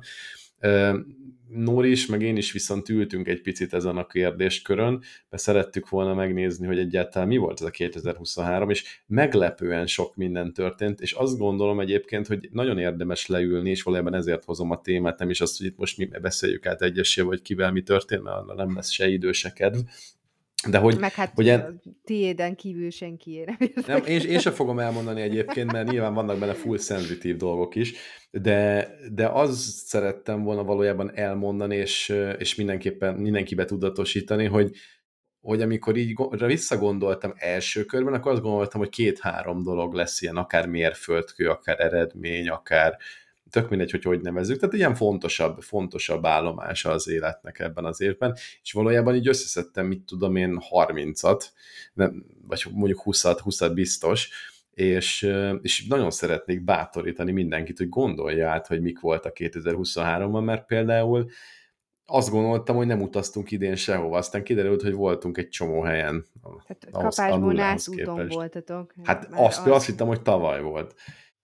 Nóri 1.48 1.92
is, 1.92 2.06
meg 2.06 2.22
én 2.22 2.38
is 2.38 2.52
viszont 2.52 2.90
ültünk 2.90 3.28
egy 3.28 3.42
picit 3.42 3.74
ezen 3.74 3.98
a 3.98 4.06
kérdéskörön, 4.06 5.04
mert 5.30 5.44
szerettük 5.44 5.90
volna 5.90 6.14
megnézni, 6.14 6.68
hogy 6.68 6.80
egyáltalán 6.80 7.28
mi 7.28 7.38
volt 7.38 7.62
ez 7.62 7.68
a 7.68 7.70
2023, 7.70 8.70
és 8.70 9.02
meglepően 9.06 9.88
sok 9.88 10.16
minden 10.16 10.54
történt, 10.54 11.02
és 11.02 11.12
azt 11.12 11.38
gondolom 11.38 11.80
egyébként, 11.80 12.28
hogy 12.28 12.50
nagyon 12.52 12.78
érdemes 12.78 13.28
leülni, 13.28 13.70
és 13.70 13.84
valójában 13.84 14.14
ezért 14.14 14.46
hozom 14.46 14.72
a 14.72 14.82
témát, 14.82 15.20
nem 15.20 15.30
is 15.30 15.42
azt, 15.42 15.58
hogy 15.58 15.66
itt 15.66 15.78
most 15.78 15.98
mi 15.98 16.06
beszéljük 16.06 16.66
át 16.66 16.82
egyesével, 16.82 17.30
hogy 17.30 17.42
kivel 17.42 17.72
mi 17.72 17.82
történt, 17.82 18.24
mert 18.24 18.56
nem 18.56 18.76
lesz 18.76 18.90
se 18.90 19.08
idő, 19.08 19.32
se 19.32 19.54
kedv, 19.54 19.80
de 20.70 20.78
hogy, 20.78 20.98
Meg 21.00 21.14
hát 21.14 21.32
hogy 21.36 21.50
en... 21.50 21.82
tiéden 22.04 22.56
kívül 22.56 22.90
senki 22.90 23.44
nem, 23.46 23.58
nem 23.88 24.04
én, 24.06 24.20
én 24.22 24.40
sem 24.40 24.54
fogom 24.54 24.80
elmondani 24.80 25.22
egyébként, 25.22 25.72
mert 25.72 25.90
nyilván 25.90 26.14
vannak 26.14 26.40
benne 26.40 26.54
full 26.54 26.78
szenzitív 26.78 27.38
dolgok 27.38 27.76
is, 27.76 27.94
de, 28.32 28.90
de 29.14 29.28
az 29.28 29.84
szerettem 29.86 30.44
volna 30.44 30.64
valójában 30.64 31.12
elmondani, 31.16 31.76
és, 31.76 32.14
és 32.38 32.56
mindenképpen 32.56 33.16
mindenkibe 33.16 33.66
tudatosítani, 33.66 34.46
hogy 34.46 34.76
hogy 35.42 35.62
amikor 35.62 35.98
így 35.98 36.16
visszagondoltam 36.30 37.34
első 37.36 37.84
körben, 37.84 38.14
akkor 38.14 38.32
azt 38.32 38.42
gondoltam, 38.42 38.80
hogy 38.80 38.90
két-három 38.90 39.64
dolog 39.64 39.94
lesz 39.94 40.22
ilyen, 40.22 40.36
akár 40.36 40.68
mérföldkő, 40.68 41.50
akár 41.50 41.80
eredmény, 41.80 42.50
akár 42.50 42.98
tök 43.50 43.70
mindegy, 43.70 43.92
hogy 43.92 44.04
hogy 44.04 44.22
nevezzük, 44.22 44.60
tehát 44.60 44.76
ilyen 44.76 44.96
fontosabb, 44.96 45.62
fontosabb 45.62 46.26
állomása 46.26 46.92
az 46.92 47.08
életnek 47.08 47.60
ebben 47.60 47.86
az 47.86 48.02
évben, 48.02 48.38
és 48.62 48.72
valójában 48.72 49.16
így 49.16 49.28
összeszedtem, 49.28 49.86
mit 49.86 50.02
tudom 50.02 50.36
én, 50.36 50.62
30-at, 50.72 51.44
vagy 52.48 52.66
mondjuk 52.72 53.02
20-at, 53.06 53.40
20 53.44 53.68
biztos, 53.74 54.30
és, 54.72 55.34
és 55.62 55.88
nagyon 55.88 56.12
szeretnék 56.12 56.64
bátorítani 56.64 57.32
mindenkit, 57.32 57.78
hogy 57.78 57.90
gondolja 57.90 58.50
át, 58.50 58.68
hogy 58.68 58.82
mik 58.82 59.00
voltak 59.00 59.36
2023-ban, 59.40 60.44
mert 60.44 60.66
például 60.66 61.30
azt 62.10 62.30
gondoltam, 62.30 62.76
hogy 62.76 62.88
nem 62.88 63.02
utaztunk 63.02 63.52
idén 63.52 63.76
sehova, 63.76 64.18
aztán 64.18 64.44
kiderült, 64.44 64.82
hogy 64.82 64.94
voltunk 64.94 65.38
egy 65.38 65.50
csomó 65.50 65.82
helyen. 65.82 66.26
Tehát 66.42 66.88
kapásból 66.92 67.54
nász 67.54 67.88
úton 67.88 68.28
voltatok. 68.28 68.94
Hát 69.04 69.28
azt, 69.32 69.66
az... 69.66 69.72
azt 69.72 69.86
hittem, 69.86 70.08
hogy 70.08 70.22
tavaly 70.22 70.62
volt. 70.62 70.96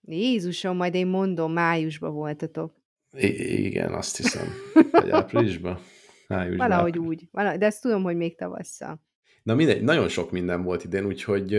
Jézusom, 0.06 0.76
majd 0.78 0.94
én 0.96 1.08
mondom, 1.08 1.54
májusban 1.54 2.14
voltatok. 2.14 2.74
I- 3.18 3.66
igen, 3.66 3.94
azt 3.94 4.18
hiszem. 4.18 4.48
Vagy 4.92 5.10
áprilisban? 5.10 5.80
Májusban. 6.28 6.68
Valahogy 6.68 6.98
úgy. 6.98 7.28
De 7.32 7.66
ezt 7.66 7.82
tudom, 7.82 8.04
hogy 8.04 8.16
még 8.16 8.38
tavasszal. 8.38 9.02
Na 9.44 9.56
mindegy, 9.56 9.82
nagyon 9.84 10.08
sok 10.08 10.32
minden 10.32 10.64
volt 10.64 10.84
idén, 10.84 11.06
úgyhogy 11.06 11.54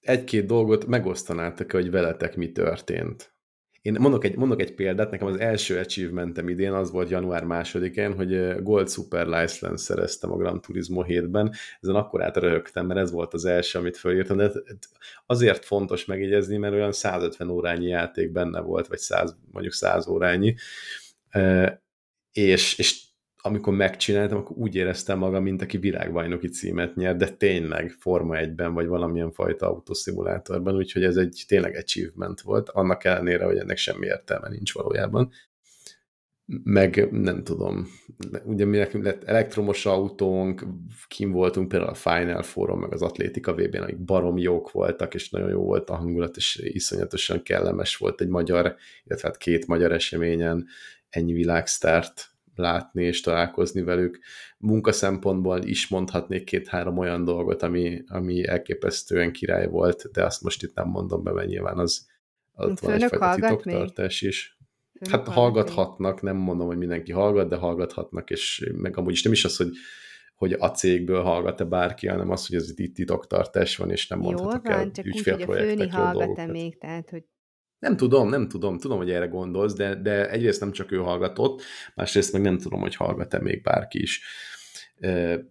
egy-két 0.00 0.46
dolgot 0.46 0.86
megosztanátok, 0.86 1.72
hogy 1.72 1.90
veletek 1.90 2.36
mi 2.36 2.52
történt. 2.52 3.32
Én 3.82 3.96
mondok 3.98 4.24
egy, 4.24 4.36
mondok 4.36 4.60
egy 4.60 4.74
példát, 4.74 5.10
nekem 5.10 5.26
az 5.26 5.38
első 5.38 5.78
achievementem 5.78 6.48
idén 6.48 6.72
az 6.72 6.90
volt 6.90 7.10
január 7.10 7.44
másodikán, 7.44 8.14
hogy 8.14 8.62
Gold 8.62 8.90
Super 8.90 9.26
License 9.26 9.76
szereztem 9.76 10.32
a 10.32 10.36
Gran 10.36 10.60
Turismo 10.60 11.04
7-ben, 11.06 11.52
ezen 11.80 11.94
akkor 11.94 12.22
átröhögtem, 12.22 12.86
mert 12.86 13.00
ez 13.00 13.10
volt 13.10 13.34
az 13.34 13.44
első, 13.44 13.78
amit 13.78 13.96
fölírtam, 13.96 14.36
de 14.36 14.52
azért 15.26 15.64
fontos 15.64 16.04
megjegyezni, 16.04 16.56
mert 16.56 16.74
olyan 16.74 16.92
150 16.92 17.48
órányi 17.48 17.86
játék 17.86 18.32
benne 18.32 18.60
volt, 18.60 18.86
vagy 18.86 18.98
100, 18.98 19.36
mondjuk 19.52 19.74
100 19.74 20.08
órányi, 20.08 20.54
és, 22.32 22.78
és 22.78 23.07
amikor 23.48 23.74
megcsináltam, 23.74 24.38
akkor 24.38 24.56
úgy 24.56 24.74
éreztem 24.74 25.18
magam, 25.18 25.42
mint 25.42 25.62
aki 25.62 25.78
világbajnoki 25.78 26.48
címet 26.48 26.94
nyer, 26.94 27.16
de 27.16 27.28
tényleg 27.28 27.90
Forma 27.90 28.34
1-ben, 28.38 28.74
vagy 28.74 28.86
valamilyen 28.86 29.32
fajta 29.32 29.66
autoszimulátorban, 29.66 30.76
úgyhogy 30.76 31.04
ez 31.04 31.16
egy 31.16 31.44
tényleg 31.46 31.74
achievement 31.76 32.40
volt, 32.40 32.68
annak 32.68 33.04
ellenére, 33.04 33.44
hogy 33.44 33.56
ennek 33.56 33.76
semmi 33.76 34.06
értelme 34.06 34.48
nincs 34.48 34.72
valójában. 34.72 35.30
Meg 36.64 37.08
nem 37.10 37.44
tudom, 37.44 37.86
ugye 38.44 38.64
mi 38.64 38.76
nekünk 38.76 39.04
lett 39.04 39.24
elektromos 39.24 39.86
autónk, 39.86 40.64
kim 41.08 41.32
voltunk 41.32 41.68
például 41.68 41.90
a 41.90 41.94
Final 41.94 42.42
Forum, 42.42 42.80
meg 42.80 42.92
az 42.92 43.02
Atlétika 43.02 43.54
VB-n, 43.54 43.82
amik 43.82 44.04
barom 44.04 44.38
jók 44.38 44.70
voltak, 44.70 45.14
és 45.14 45.30
nagyon 45.30 45.48
jó 45.48 45.62
volt 45.62 45.90
a 45.90 45.94
hangulat, 45.94 46.36
és 46.36 46.60
iszonyatosan 46.62 47.42
kellemes 47.42 47.96
volt 47.96 48.20
egy 48.20 48.28
magyar, 48.28 48.76
illetve 49.04 49.28
hát 49.28 49.36
két 49.36 49.66
magyar 49.66 49.92
eseményen 49.92 50.66
ennyi 51.08 51.32
világsztárt 51.32 52.30
látni 52.58 53.04
és 53.04 53.20
találkozni 53.20 53.82
velük. 53.82 54.18
Munka 54.58 54.92
szempontból 54.92 55.62
is 55.62 55.88
mondhatnék 55.88 56.44
két-három 56.44 56.98
olyan 56.98 57.24
dolgot, 57.24 57.62
ami, 57.62 58.02
ami 58.06 58.46
elképesztően 58.46 59.32
király 59.32 59.68
volt, 59.68 60.10
de 60.12 60.24
azt 60.24 60.42
most 60.42 60.62
itt 60.62 60.74
nem 60.74 60.88
mondom 60.88 61.22
be, 61.22 61.32
mert 61.32 61.48
nyilván 61.48 61.78
az, 61.78 62.06
az 62.52 62.80
van 62.80 62.92
egyfajta 62.92 63.34
titoktartás 63.34 64.22
is. 64.22 64.56
Főnök 65.04 65.26
hát 65.26 65.34
hallgathatnak, 65.34 66.22
nem 66.22 66.36
mondom, 66.36 66.66
hogy 66.66 66.78
mindenki 66.78 67.12
hallgat, 67.12 67.48
de 67.48 67.56
hallgathatnak, 67.56 68.30
és 68.30 68.70
meg 68.74 68.96
amúgy 68.96 69.12
is 69.12 69.22
nem 69.22 69.32
is 69.32 69.44
az, 69.44 69.56
hogy 69.56 69.68
hogy 70.38 70.52
a 70.52 70.70
cégből 70.70 71.22
hallgat-e 71.22 71.64
bárki, 71.64 72.06
hanem 72.06 72.30
az, 72.30 72.46
hogy 72.46 72.56
ez 72.56 72.78
itt 72.78 72.94
titoktartás 72.94 73.76
van, 73.76 73.90
és 73.90 74.08
nem 74.08 74.18
mondhatok 74.18 74.60
Jó, 74.64 74.70
van, 74.70 74.80
el 74.80 74.90
csak 74.90 75.04
úgy, 75.06 75.28
hogy 75.28 75.42
a 75.42 75.52
főni 75.52 75.88
hallgat-e 75.88 76.46
még, 76.46 76.78
tehát 76.78 77.10
hogy 77.10 77.24
nem 77.78 77.96
tudom, 77.96 78.28
nem 78.28 78.48
tudom, 78.48 78.78
tudom, 78.78 78.98
hogy 78.98 79.10
erre 79.10 79.26
gondolsz, 79.26 79.74
de, 79.74 79.94
de 79.94 80.30
egyrészt 80.30 80.60
nem 80.60 80.72
csak 80.72 80.92
ő 80.92 80.96
hallgatott, 80.96 81.62
másrészt 81.94 82.32
meg 82.32 82.42
nem 82.42 82.58
tudom, 82.58 82.80
hogy 82.80 82.94
hallgat-e 82.94 83.40
még 83.40 83.62
bárki 83.62 84.02
is. 84.02 84.22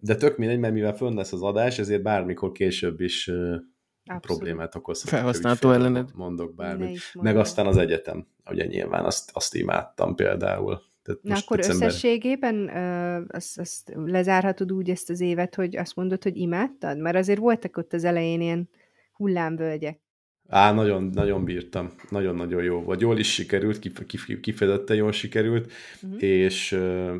De 0.00 0.14
tök 0.18 0.36
mindegy, 0.36 0.58
mert 0.58 0.74
mivel 0.74 0.96
fönn 0.96 1.14
lesz 1.14 1.32
az 1.32 1.42
adás, 1.42 1.78
ezért 1.78 2.02
bármikor 2.02 2.52
később 2.52 3.00
is 3.00 3.28
Abszolút. 3.28 4.22
problémát 4.26 4.74
okozhat. 4.74 5.10
Felhasználható 5.10 5.70
ellened. 5.70 6.10
Mondok 6.14 6.54
bármit. 6.54 7.00
Meg 7.12 7.36
aztán 7.36 7.66
az 7.66 7.76
egyetem, 7.76 8.26
ugye 8.50 8.66
nyilván 8.66 9.04
azt, 9.04 9.30
azt 9.34 9.54
imádtam 9.54 10.14
például. 10.14 10.80
Tehát 11.02 11.22
Na 11.22 11.34
akkor 11.34 11.56
december... 11.56 11.88
összességében 11.88 12.76
ö, 12.76 13.20
azt, 13.28 13.58
azt 13.58 13.92
lezárhatod 13.94 14.72
úgy 14.72 14.90
ezt 14.90 15.10
az 15.10 15.20
évet, 15.20 15.54
hogy 15.54 15.76
azt 15.76 15.96
mondod, 15.96 16.22
hogy 16.22 16.36
imádtad? 16.36 16.98
Mert 16.98 17.16
azért 17.16 17.38
voltak 17.38 17.76
ott 17.76 17.92
az 17.92 18.04
elején 18.04 18.40
ilyen 18.40 18.68
hullámvölgyek. 19.12 20.00
Á, 20.50 20.72
nagyon, 20.72 21.04
nagyon 21.04 21.44
bírtam. 21.44 21.92
Nagyon-nagyon 22.08 22.62
jó 22.62 22.80
volt. 22.80 23.00
Jól 23.00 23.18
is 23.18 23.32
sikerült, 23.32 23.78
kifejezetten 24.40 24.96
jól 24.96 25.12
sikerült, 25.12 25.72
uh-huh. 26.02 26.22
és, 26.22 26.78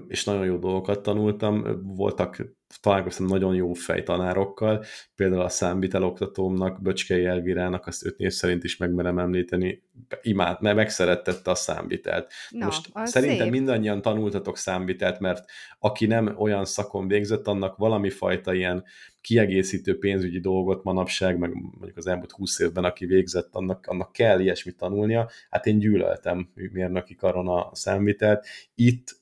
és 0.08 0.24
nagyon 0.24 0.44
jó 0.44 0.56
dolgokat 0.56 1.02
tanultam. 1.02 1.64
Voltak, 1.82 2.57
találkoztam 2.80 3.26
nagyon 3.26 3.54
jó 3.54 3.72
fejtanárokkal, 3.72 4.84
például 5.14 5.42
a 5.42 5.48
számvitel 5.48 6.02
oktatómnak, 6.02 6.82
Böcskei 6.82 7.24
Elvirának, 7.24 7.86
azt 7.86 8.06
öt 8.06 8.18
név 8.18 8.30
szerint 8.30 8.64
is 8.64 8.76
megmerem 8.76 9.18
említeni, 9.18 9.82
imád, 10.22 10.62
mert 10.62 10.76
megszerettette 10.76 11.50
a 11.50 11.54
számvitelt. 11.54 12.32
Na, 12.48 12.64
Most 12.64 12.90
szerintem 13.04 13.38
szép. 13.38 13.50
mindannyian 13.50 14.02
tanultatok 14.02 14.56
számvitelt, 14.56 15.20
mert 15.20 15.44
aki 15.78 16.06
nem 16.06 16.34
olyan 16.38 16.64
szakon 16.64 17.08
végzett, 17.08 17.46
annak 17.46 17.76
valami 17.76 18.10
fajta 18.10 18.54
ilyen 18.54 18.84
kiegészítő 19.20 19.98
pénzügyi 19.98 20.40
dolgot 20.40 20.84
manapság, 20.84 21.38
meg 21.38 21.52
mondjuk 21.54 21.96
az 21.96 22.06
elmúlt 22.06 22.32
húsz 22.32 22.58
évben, 22.58 22.84
aki 22.84 23.06
végzett, 23.06 23.54
annak, 23.54 23.86
annak 23.86 24.12
kell 24.12 24.40
ilyesmit 24.40 24.76
tanulnia. 24.76 25.30
Hát 25.50 25.66
én 25.66 25.78
gyűlöltem 25.78 26.50
mérnöki 26.54 27.14
karon 27.14 27.48
a 27.48 27.70
számvitelt. 27.74 28.46
Itt 28.74 29.16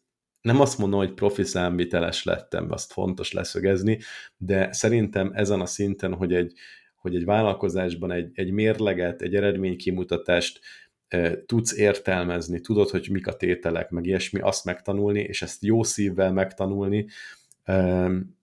nem 0.47 0.61
azt 0.61 0.79
mondom, 0.79 0.99
hogy 0.99 1.15
profi 1.15 1.43
számviteles 1.43 2.25
lettem, 2.25 2.71
azt 2.71 2.93
fontos 2.93 3.33
leszögezni, 3.33 3.99
de 4.37 4.73
szerintem 4.73 5.31
ezen 5.35 5.61
a 5.61 5.67
szinten, 5.67 6.15
hogy 6.15 6.35
egy, 6.35 6.53
hogy 6.97 7.15
egy 7.15 7.25
vállalkozásban 7.25 8.13
egy, 8.13 8.31
egy 8.35 8.51
mérleget, 8.51 9.23
egy 9.23 9.35
eredménykimutatást 9.35 10.61
e, 11.09 11.45
tudsz 11.45 11.77
értelmezni, 11.77 12.61
tudod, 12.61 12.91
hogy 12.91 13.09
mik 13.11 13.27
a 13.27 13.37
tételek, 13.37 13.91
meg 13.91 14.07
ilyesmi, 14.07 14.41
azt 14.41 14.65
megtanulni, 14.65 15.21
és 15.21 15.43
ezt 15.43 15.65
jó 15.65 15.83
szívvel 15.83 16.33
megtanulni, 16.33 17.07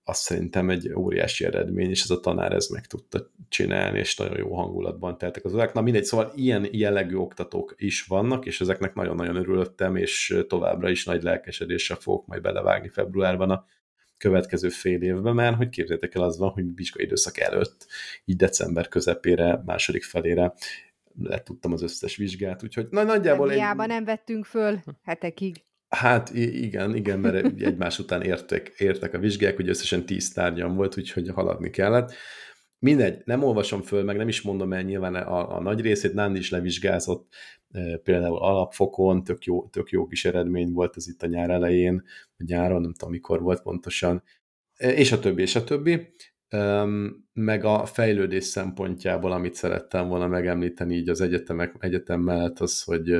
azt 0.03 0.21
szerintem 0.21 0.69
egy 0.69 0.93
óriási 0.95 1.45
eredmény, 1.45 1.89
és 1.89 2.03
ez 2.03 2.09
a 2.09 2.19
tanár 2.19 2.53
ez 2.53 2.67
meg 2.67 2.85
tudta 2.85 3.31
csinálni, 3.49 3.99
és 3.99 4.15
nagyon 4.17 4.37
jó 4.37 4.55
hangulatban 4.55 5.17
teltek 5.17 5.45
az 5.45 5.53
órák. 5.53 5.73
Na 5.73 5.81
mindegy, 5.81 6.03
szóval 6.03 6.31
ilyen 6.35 6.67
jellegű 6.71 7.15
oktatók 7.15 7.75
is 7.77 8.03
vannak, 8.03 8.45
és 8.45 8.61
ezeknek 8.61 8.93
nagyon-nagyon 8.93 9.35
örülöttem, 9.35 9.95
és 9.95 10.43
továbbra 10.47 10.89
is 10.89 11.05
nagy 11.05 11.23
lelkesedéssel 11.23 11.97
fogok 11.97 12.27
majd 12.27 12.41
belevágni 12.41 12.89
februárban 12.89 13.49
a 13.49 13.65
következő 14.17 14.69
fél 14.69 15.01
évben, 15.01 15.35
mert 15.35 15.55
hogy 15.55 15.69
képzeljétek 15.69 16.15
el, 16.15 16.21
az 16.21 16.37
van, 16.37 16.49
hogy 16.49 16.75
vizsgai 16.75 17.05
időszak 17.05 17.39
előtt, 17.39 17.87
így 18.25 18.35
december 18.35 18.87
közepére, 18.87 19.61
második 19.65 20.03
felére 20.03 20.53
letudtam 21.21 21.71
az 21.71 21.81
összes 21.81 22.15
vizsgát, 22.15 22.63
úgyhogy 22.63 22.87
na, 22.89 23.03
nagyjából... 23.03 23.51
egy... 23.51 23.87
nem 23.87 24.05
vettünk 24.05 24.45
föl 24.45 24.79
hetekig. 25.03 25.63
Hát 25.95 26.29
igen, 26.35 26.95
igen, 26.95 27.19
mert 27.19 27.61
egymás 27.61 27.99
után 27.99 28.21
értek, 28.21 28.67
értek 28.77 29.13
a 29.13 29.19
vizsgák, 29.19 29.55
hogy 29.55 29.69
összesen 29.69 30.05
tíz 30.05 30.33
tárgyam 30.33 30.75
volt, 30.75 30.97
úgyhogy 30.97 31.29
haladni 31.29 31.69
kellett. 31.69 32.13
Mindegy, 32.79 33.21
nem 33.25 33.43
olvasom 33.43 33.81
föl, 33.81 34.03
meg 34.03 34.17
nem 34.17 34.27
is 34.27 34.41
mondom 34.41 34.73
el 34.73 34.81
nyilván 34.81 35.15
a, 35.15 35.55
a 35.55 35.61
nagy 35.61 35.81
részét, 35.81 36.13
Nándi 36.13 36.39
is 36.39 36.49
levizsgázott, 36.49 37.33
e, 37.71 37.97
például 37.97 38.37
alapfokon, 38.37 39.23
tök 39.23 39.43
jó, 39.43 39.67
tök 39.67 39.89
jó 39.89 40.07
kis 40.07 40.25
eredmény 40.25 40.71
volt 40.71 40.97
ez 40.97 41.07
itt 41.07 41.23
a 41.23 41.27
nyár 41.27 41.49
elején, 41.49 42.03
vagy 42.37 42.47
nyáron, 42.47 42.81
nem 42.81 42.93
tudom 42.93 43.13
mikor 43.13 43.41
volt 43.41 43.61
pontosan, 43.61 44.23
e, 44.75 44.91
és 44.91 45.11
a 45.11 45.19
többi, 45.19 45.41
és 45.41 45.55
a 45.55 45.63
többi. 45.63 46.13
Meg 47.33 47.63
a 47.63 47.85
fejlődés 47.85 48.43
szempontjából, 48.43 49.31
amit 49.31 49.53
szerettem 49.53 50.07
volna 50.07 50.27
megemlíteni 50.27 50.95
így 50.95 51.09
az 51.09 51.21
egyetemek, 51.21 51.75
egyetem 51.79 52.21
mellett, 52.21 52.59
az, 52.59 52.83
hogy 52.83 53.15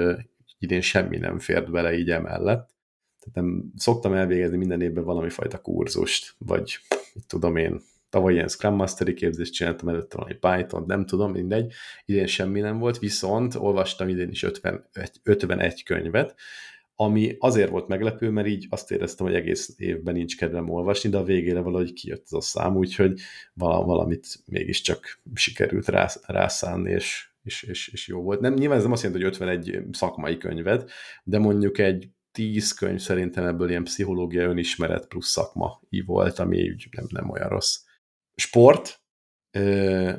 idén 0.64 0.82
semmi 0.82 1.18
nem 1.18 1.40
fért 1.40 1.72
bele 1.72 1.98
így 1.98 2.10
emellett. 2.10 2.72
Tehát 3.20 3.36
nem 3.50 3.72
szoktam 3.76 4.14
elvégezni 4.14 4.58
minden 4.58 4.82
évben 4.82 5.04
valami 5.04 5.30
fajta 5.30 5.62
kurzust, 5.62 6.36
vagy 6.38 6.78
mit 7.14 7.28
tudom 7.28 7.56
én, 7.56 7.82
tavaly 8.10 8.34
ilyen 8.34 8.48
Scrum 8.48 8.76
Mastery 8.76 9.14
képzést 9.14 9.54
csináltam, 9.54 9.90
előtte 9.90 10.18
valami 10.18 10.34
Python, 10.34 10.84
nem 10.88 11.06
tudom, 11.06 11.32
mindegy, 11.32 11.74
idén 12.06 12.28
semmi 12.28 12.60
nem 12.60 12.78
volt, 12.80 13.00
viszont 13.00 13.56
olvastam 13.56 14.10
idén 14.10 14.30
is 14.30 14.44
51, 14.44 14.82
51 15.24 15.84
könyvet, 15.84 16.36
ami 16.96 17.36
azért 17.40 17.70
volt 17.70 17.88
meglepő, 17.88 18.30
mert 18.30 18.48
így 18.48 18.68
azt 18.70 18.92
éreztem, 18.92 19.26
hogy 19.26 19.36
egész 19.36 19.74
évben 19.78 20.14
nincs 20.14 20.38
kedvem 20.38 20.70
olvasni, 20.70 21.10
de 21.10 21.18
a 21.18 21.24
végére 21.24 21.60
valahogy 21.60 21.94
kijött 21.94 22.24
az 22.26 22.34
a 22.34 22.42
szám, 22.42 22.76
úgyhogy 22.76 23.20
valamit 23.54 24.28
mégiscsak 24.46 25.22
sikerült 25.34 25.88
rászánni, 26.26 26.92
és 26.92 27.33
és, 27.44 27.64
és, 27.64 27.88
és 27.88 28.08
jó 28.08 28.22
volt. 28.22 28.40
Nem, 28.40 28.54
nyilván 28.54 28.78
ez 28.78 28.84
nem 28.84 28.92
azt 28.92 29.04
jelenti, 29.04 29.24
hogy 29.24 29.34
51 29.34 29.80
szakmai 29.92 30.38
könyvet, 30.38 30.92
de 31.24 31.40
mondjuk 31.40 31.78
egy 31.78 32.10
tíz 32.32 32.72
könyv 32.72 33.00
szerintem 33.00 33.46
ebből 33.46 33.70
ilyen 33.70 33.84
pszichológia, 33.84 34.50
önismeret 34.50 35.08
plusz 35.08 35.30
szakma 35.30 35.82
volt, 36.06 36.40
ami 36.40 36.70
úgy 36.70 36.88
nem, 36.92 37.06
nem 37.10 37.30
olyan 37.30 37.50
rossz. 37.50 37.78
Sport, 38.36 39.04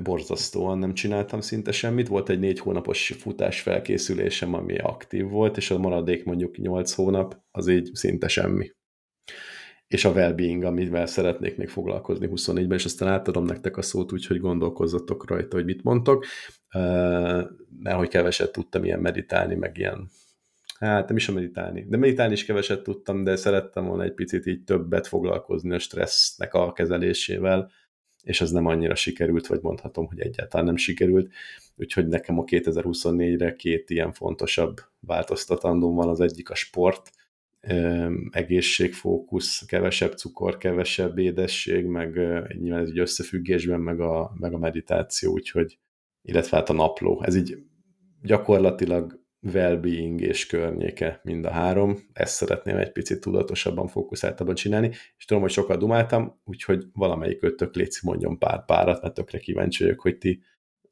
borzasztóan 0.02 0.78
nem 0.78 0.94
csináltam 0.94 1.40
szinte 1.40 1.72
semmit. 1.72 2.08
Volt 2.08 2.28
egy 2.28 2.38
négy 2.38 2.58
hónapos 2.58 3.12
futás 3.18 3.60
felkészülésem, 3.60 4.54
ami 4.54 4.78
aktív 4.78 5.28
volt, 5.28 5.56
és 5.56 5.70
a 5.70 5.78
maradék 5.78 6.24
mondjuk 6.24 6.56
nyolc 6.56 6.92
hónap, 6.92 7.42
az 7.50 7.68
így 7.68 7.90
szinte 7.94 8.28
semmi. 8.28 8.70
És 9.94 10.04
a 10.04 10.10
well-being, 10.10 10.64
amivel 10.64 11.06
szeretnék 11.06 11.56
még 11.56 11.68
foglalkozni 11.68 12.28
24-ben, 12.30 12.78
és 12.78 12.84
aztán 12.84 13.08
átadom 13.08 13.44
nektek 13.44 13.76
a 13.76 13.82
szót, 13.82 14.12
úgyhogy 14.12 14.40
gondolkozzatok 14.40 15.28
rajta, 15.28 15.56
hogy 15.56 15.64
mit 15.64 15.82
mondtok. 15.82 16.24
Nehogy 17.78 18.08
keveset 18.08 18.52
tudtam 18.52 18.84
ilyen 18.84 19.00
meditálni, 19.00 19.54
meg 19.54 19.78
ilyen 19.78 20.10
Hát 20.78 21.08
nem 21.08 21.16
is 21.16 21.28
a 21.28 21.32
meditálni. 21.32 21.86
De 21.88 21.96
meditálni 21.96 22.32
is 22.32 22.44
keveset 22.44 22.82
tudtam, 22.82 23.24
de 23.24 23.36
szerettem 23.36 23.86
volna 23.86 24.02
egy 24.02 24.14
picit 24.14 24.46
így 24.46 24.64
többet 24.64 25.06
foglalkozni 25.06 25.74
a 25.74 25.78
stressznek 25.78 26.54
a 26.54 26.72
kezelésével, 26.72 27.70
és 28.22 28.40
ez 28.40 28.50
nem 28.50 28.66
annyira 28.66 28.94
sikerült, 28.94 29.46
vagy 29.46 29.60
mondhatom, 29.62 30.06
hogy 30.06 30.20
egyáltalán 30.20 30.66
nem 30.66 30.76
sikerült. 30.76 31.32
Úgyhogy 31.76 32.06
nekem 32.06 32.38
a 32.38 32.44
2024-re 32.44 33.56
két 33.56 33.90
ilyen 33.90 34.12
fontosabb 34.12 34.80
változtatandóm 35.00 35.94
van, 35.94 36.08
az 36.08 36.20
egyik 36.20 36.50
a 36.50 36.54
sport, 36.54 37.10
egészségfókusz, 38.30 39.64
kevesebb 39.66 40.12
cukor, 40.12 40.56
kevesebb 40.56 41.18
édesség, 41.18 41.84
meg 41.84 42.14
nyilván 42.58 42.82
ez 42.82 42.88
egy 42.88 42.98
összefüggésben, 42.98 43.80
meg 43.80 44.00
a, 44.00 44.32
meg 44.38 44.52
a 44.52 44.58
meditáció, 44.58 45.32
úgyhogy, 45.32 45.78
illetve 46.22 46.56
hát 46.56 46.68
a 46.68 46.72
napló. 46.72 47.22
Ez 47.24 47.36
így 47.36 47.58
gyakorlatilag 48.22 49.22
well-being 49.52 50.20
és 50.20 50.46
környéke 50.46 51.20
mind 51.22 51.44
a 51.44 51.50
három. 51.50 51.98
Ezt 52.12 52.34
szeretném 52.34 52.76
egy 52.76 52.92
picit 52.92 53.20
tudatosabban, 53.20 53.86
fókuszáltabban 53.86 54.54
csinálni, 54.54 54.90
és 55.16 55.24
tudom, 55.24 55.42
hogy 55.42 55.52
sokat 55.52 55.78
dumáltam, 55.78 56.40
úgyhogy 56.44 56.84
valamelyik 56.92 57.42
ötök 57.42 57.74
létszi 57.74 58.00
mondjon 58.02 58.38
pár 58.38 58.64
párat, 58.64 59.02
mert 59.02 59.14
tökre 59.14 59.38
kíváncsi 59.38 59.82
vagyok, 59.82 60.00
hogy 60.00 60.18
ti 60.18 60.42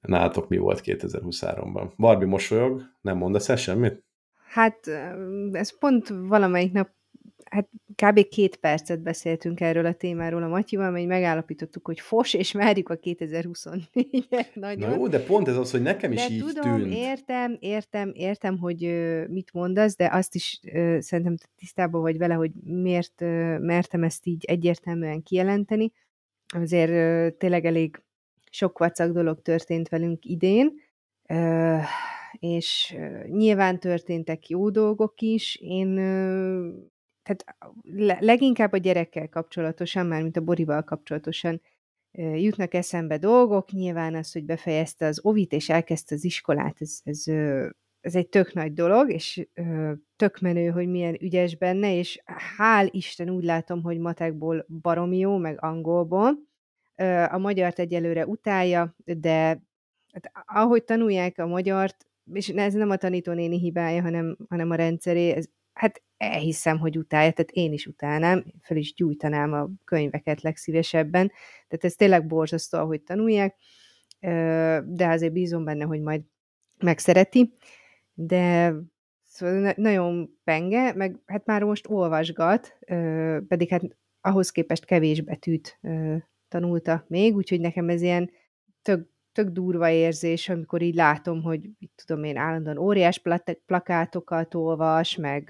nálatok 0.00 0.48
mi 0.48 0.56
volt 0.56 0.80
2023-ban. 0.84 1.92
Barbie 1.96 2.28
mosolyog, 2.28 2.82
nem 3.00 3.16
mondasz 3.16 3.48
el 3.48 3.56
semmit? 3.56 4.04
Hát 4.52 4.86
ez 5.52 5.78
pont 5.78 6.08
valamelyik 6.08 6.72
nap 6.72 6.88
hát 7.44 7.68
kb. 7.94 8.28
két 8.28 8.56
percet 8.56 9.02
beszéltünk 9.02 9.60
erről 9.60 9.86
a 9.86 9.94
témáról 9.94 10.42
a 10.42 10.48
Matyival, 10.48 10.90
mert 10.90 11.06
megállapítottuk, 11.06 11.86
hogy 11.86 12.00
fos, 12.00 12.34
és 12.34 12.52
várjuk 12.52 12.88
a 12.88 12.98
2024-et 12.98 14.54
nagyon. 14.54 14.88
Na 14.88 14.94
jó, 14.94 15.08
de 15.08 15.20
pont 15.20 15.48
ez 15.48 15.56
az, 15.56 15.70
hogy 15.70 15.82
nekem 15.82 16.12
is 16.12 16.26
de 16.26 16.34
így 16.34 16.44
tudom, 16.44 16.76
tűnt. 16.76 16.94
értem, 16.94 17.56
értem, 17.60 18.10
értem, 18.14 18.58
hogy 18.58 18.80
mit 19.28 19.52
mondasz, 19.52 19.96
de 19.96 20.08
azt 20.12 20.34
is 20.34 20.60
szerintem 20.98 21.36
tisztában 21.56 22.00
vagy 22.00 22.18
vele, 22.18 22.34
hogy 22.34 22.50
miért 22.64 23.20
mertem 23.60 24.02
ezt 24.02 24.26
így 24.26 24.44
egyértelműen 24.44 25.22
kijelenteni. 25.22 25.92
Azért 26.54 27.34
tényleg 27.34 27.64
elég 27.64 28.02
sok 28.50 28.78
vacak 28.78 29.12
dolog 29.12 29.42
történt 29.42 29.88
velünk 29.88 30.24
idén, 30.24 30.72
és 32.42 32.96
nyilván 33.26 33.80
történtek 33.80 34.48
jó 34.48 34.70
dolgok 34.70 35.20
is. 35.20 35.56
Én 35.60 35.94
tehát 37.22 37.44
leginkább 38.20 38.72
a 38.72 38.76
gyerekkel 38.76 39.28
kapcsolatosan, 39.28 40.06
már 40.06 40.22
mint 40.22 40.36
a 40.36 40.40
Borival 40.40 40.82
kapcsolatosan 40.82 41.60
jutnak 42.34 42.74
eszembe 42.74 43.18
dolgok, 43.18 43.70
nyilván 43.70 44.14
az, 44.14 44.32
hogy 44.32 44.44
befejezte 44.44 45.06
az 45.06 45.24
ovit 45.24 45.52
és 45.52 45.68
elkezdte 45.68 46.14
az 46.14 46.24
iskolát, 46.24 46.76
ez, 46.80 47.00
ez, 47.04 47.24
ez 48.00 48.14
egy 48.14 48.28
tök 48.28 48.52
nagy 48.52 48.72
dolog, 48.72 49.10
és 49.10 49.48
tök 50.16 50.38
menő, 50.40 50.68
hogy 50.68 50.88
milyen 50.88 51.16
ügyes 51.20 51.56
benne, 51.56 51.96
és 51.96 52.22
hál' 52.58 52.88
Isten 52.90 53.30
úgy 53.30 53.44
látom, 53.44 53.82
hogy 53.82 53.98
matekból 53.98 54.66
baromi 54.80 55.18
jó, 55.18 55.36
meg 55.36 55.62
angolból. 55.64 56.38
A 57.28 57.38
magyart 57.38 57.78
egyelőre 57.78 58.26
utálja, 58.26 58.96
de 59.04 59.62
hát, 60.12 60.30
ahogy 60.46 60.84
tanulják 60.84 61.38
a 61.38 61.46
magyart, 61.46 62.06
és 62.32 62.48
ez 62.48 62.74
nem 62.74 62.90
a 62.90 62.96
tanítónéni 62.96 63.58
hibája, 63.58 64.02
hanem, 64.02 64.36
hanem 64.48 64.70
a 64.70 64.74
rendszeré, 64.74 65.30
ez 65.30 65.46
hát 65.72 66.02
elhiszem, 66.16 66.78
hogy 66.78 66.98
utálja, 66.98 67.32
tehát 67.32 67.50
én 67.50 67.72
is 67.72 67.86
utálnám, 67.86 68.44
fel 68.62 68.76
is 68.76 68.94
gyújtanám 68.94 69.52
a 69.52 69.70
könyveket 69.84 70.42
legszívesebben, 70.42 71.32
tehát 71.68 71.84
ez 71.84 71.94
tényleg 71.94 72.26
borzasztó, 72.26 72.78
ahogy 72.78 73.02
tanulják, 73.02 73.56
de 74.84 75.06
azért 75.08 75.32
bízom 75.32 75.64
benne, 75.64 75.84
hogy 75.84 76.00
majd 76.00 76.22
megszereti, 76.78 77.54
de 78.14 78.74
szóval 79.22 79.72
nagyon 79.76 80.38
penge, 80.44 80.92
meg 80.94 81.20
hát 81.26 81.46
már 81.46 81.62
most 81.62 81.88
olvasgat, 81.88 82.78
pedig 83.48 83.68
hát 83.68 83.82
ahhoz 84.20 84.50
képest 84.50 84.84
kevés 84.84 85.20
betűt 85.20 85.80
tanulta 86.48 87.04
még, 87.08 87.34
úgyhogy 87.34 87.60
nekem 87.60 87.88
ez 87.88 88.02
ilyen 88.02 88.30
tök 88.82 89.11
tök 89.32 89.48
durva 89.48 89.90
érzés, 89.90 90.48
amikor 90.48 90.82
így 90.82 90.94
látom, 90.94 91.42
hogy 91.42 91.60
mit 91.78 91.92
tudom 92.04 92.24
én, 92.24 92.36
állandóan 92.36 92.78
óriás 92.78 93.22
plakátokat 93.66 94.54
olvas, 94.54 95.16
meg, 95.16 95.48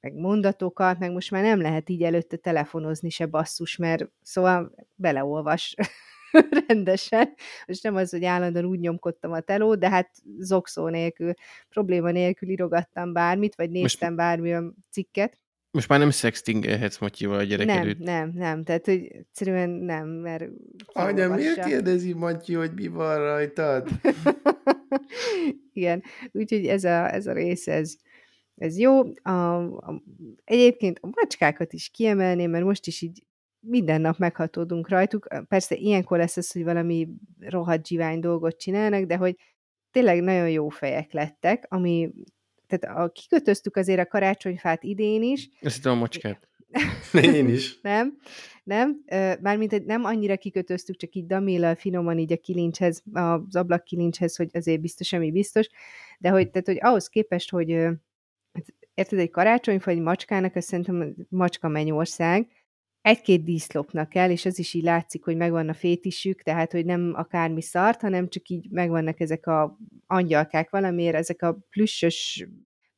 meg 0.00 0.14
mondatokat, 0.14 0.98
meg 0.98 1.12
most 1.12 1.30
már 1.30 1.42
nem 1.42 1.60
lehet 1.60 1.88
így 1.88 2.02
előtte 2.02 2.36
telefonozni 2.36 3.10
se 3.10 3.26
basszus, 3.26 3.76
mert 3.76 4.10
szóval 4.22 4.74
beleolvas 4.94 5.74
rendesen. 6.66 7.34
Most 7.66 7.82
nem 7.82 7.96
az, 7.96 8.10
hogy 8.10 8.24
állandóan 8.24 8.64
úgy 8.64 8.80
nyomkodtam 8.80 9.32
a 9.32 9.40
telót, 9.40 9.78
de 9.78 9.88
hát 9.88 10.10
zokszó 10.38 10.88
nélkül, 10.88 11.32
probléma 11.68 12.10
nélkül 12.10 12.48
írogattam 12.48 13.12
bármit, 13.12 13.54
vagy 13.54 13.70
néztem 13.70 14.14
most... 14.14 14.24
bármilyen 14.24 14.74
cikket. 14.90 15.38
Most 15.70 15.88
már 15.88 15.98
nem 15.98 16.10
szextingelhetsz 16.10 16.98
Matyival 16.98 17.38
a 17.38 17.42
gyerek 17.42 17.66
nem, 17.66 17.78
előtt. 17.78 17.98
Nem, 17.98 18.32
nem, 18.34 18.64
tehát 18.64 18.84
hogy 18.84 19.06
egyszerűen 19.12 19.70
nem, 19.70 20.08
mert... 20.08 20.44
Anya, 20.86 21.34
miért 21.34 21.64
kérdezi 21.64 22.12
Matyi, 22.12 22.54
hogy 22.54 22.72
mi 22.74 22.86
van 22.86 23.18
rajtad? 23.18 23.88
Igen, 25.72 26.02
úgyhogy 26.32 26.66
ez 26.66 26.84
a, 26.84 27.12
ez 27.12 27.26
a 27.26 27.32
rész, 27.32 27.66
ez, 27.66 27.96
ez 28.54 28.78
jó. 28.78 29.00
A, 29.22 29.56
a, 29.62 30.02
egyébként 30.44 30.98
a 31.02 31.08
macskákat 31.10 31.72
is 31.72 31.88
kiemelném, 31.88 32.50
mert 32.50 32.64
most 32.64 32.86
is 32.86 33.02
így 33.02 33.22
minden 33.60 34.00
nap 34.00 34.18
meghatódunk 34.18 34.88
rajtuk. 34.88 35.26
Persze 35.48 35.74
ilyenkor 35.74 36.18
lesz 36.18 36.36
az, 36.36 36.52
hogy 36.52 36.64
valami 36.64 37.08
rohadt 37.38 37.86
zsivány 37.86 38.20
dolgot 38.20 38.58
csinálnak, 38.58 39.04
de 39.04 39.16
hogy 39.16 39.36
tényleg 39.90 40.22
nagyon 40.22 40.50
jó 40.50 40.68
fejek 40.68 41.12
lettek, 41.12 41.66
ami 41.68 42.10
tehát 42.68 42.98
a, 42.98 43.10
kikötöztük 43.12 43.76
azért 43.76 44.00
a 44.00 44.06
karácsonyfát 44.06 44.82
idén 44.82 45.22
is. 45.22 45.48
Ezt 45.60 45.86
a 45.86 45.94
macskát. 45.94 46.48
Én 47.22 47.48
is. 47.48 47.80
nem, 47.80 48.18
nem, 48.64 49.04
mármint 49.40 49.84
nem 49.86 50.04
annyira 50.04 50.36
kikötöztük, 50.36 50.96
csak 50.96 51.14
így 51.14 51.26
damillal 51.26 51.74
finoman 51.74 52.18
így 52.18 52.32
a 52.32 52.36
kilincshez, 52.36 53.02
az 53.12 53.56
ablak 53.56 53.84
kilincshez, 53.84 54.36
hogy 54.36 54.48
azért 54.52 54.80
biztos, 54.80 55.12
ami 55.12 55.30
biztos, 55.30 55.68
de 56.18 56.28
hogy, 56.28 56.50
tehát, 56.50 56.66
hogy 56.66 56.78
ahhoz 56.80 57.08
képest, 57.08 57.50
hogy 57.50 57.72
hát 58.52 58.74
érted, 58.94 59.18
egy 59.18 59.30
karácsonyfa, 59.30 59.90
egy 59.90 60.00
macskának, 60.00 60.56
azt 60.56 60.66
szerintem 60.66 61.14
macska 61.28 61.68
mennyország, 61.68 62.48
egy-két 63.08 63.44
díszlopnak 63.44 64.08
kell, 64.08 64.30
és 64.30 64.44
az 64.44 64.58
is 64.58 64.74
így 64.74 64.82
látszik, 64.82 65.24
hogy 65.24 65.36
megvan 65.36 65.68
a 65.68 65.74
fétisük, 65.74 66.42
tehát, 66.42 66.72
hogy 66.72 66.84
nem 66.84 67.12
akármi 67.14 67.62
szart, 67.62 68.00
hanem 68.00 68.28
csak 68.28 68.48
így 68.48 68.70
megvannak 68.70 69.20
ezek 69.20 69.46
a 69.46 69.78
angyalkák 70.06 70.70
valamiért, 70.70 71.14
ezek 71.14 71.42
a 71.42 71.58
plüssös, 71.70 72.48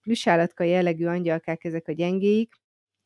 plüssállatka 0.01 0.65
jellegű 0.65 1.07
angyalkák, 1.07 1.65
ezek 1.65 1.89
a 1.89 1.93
gyengéik, 1.93 2.55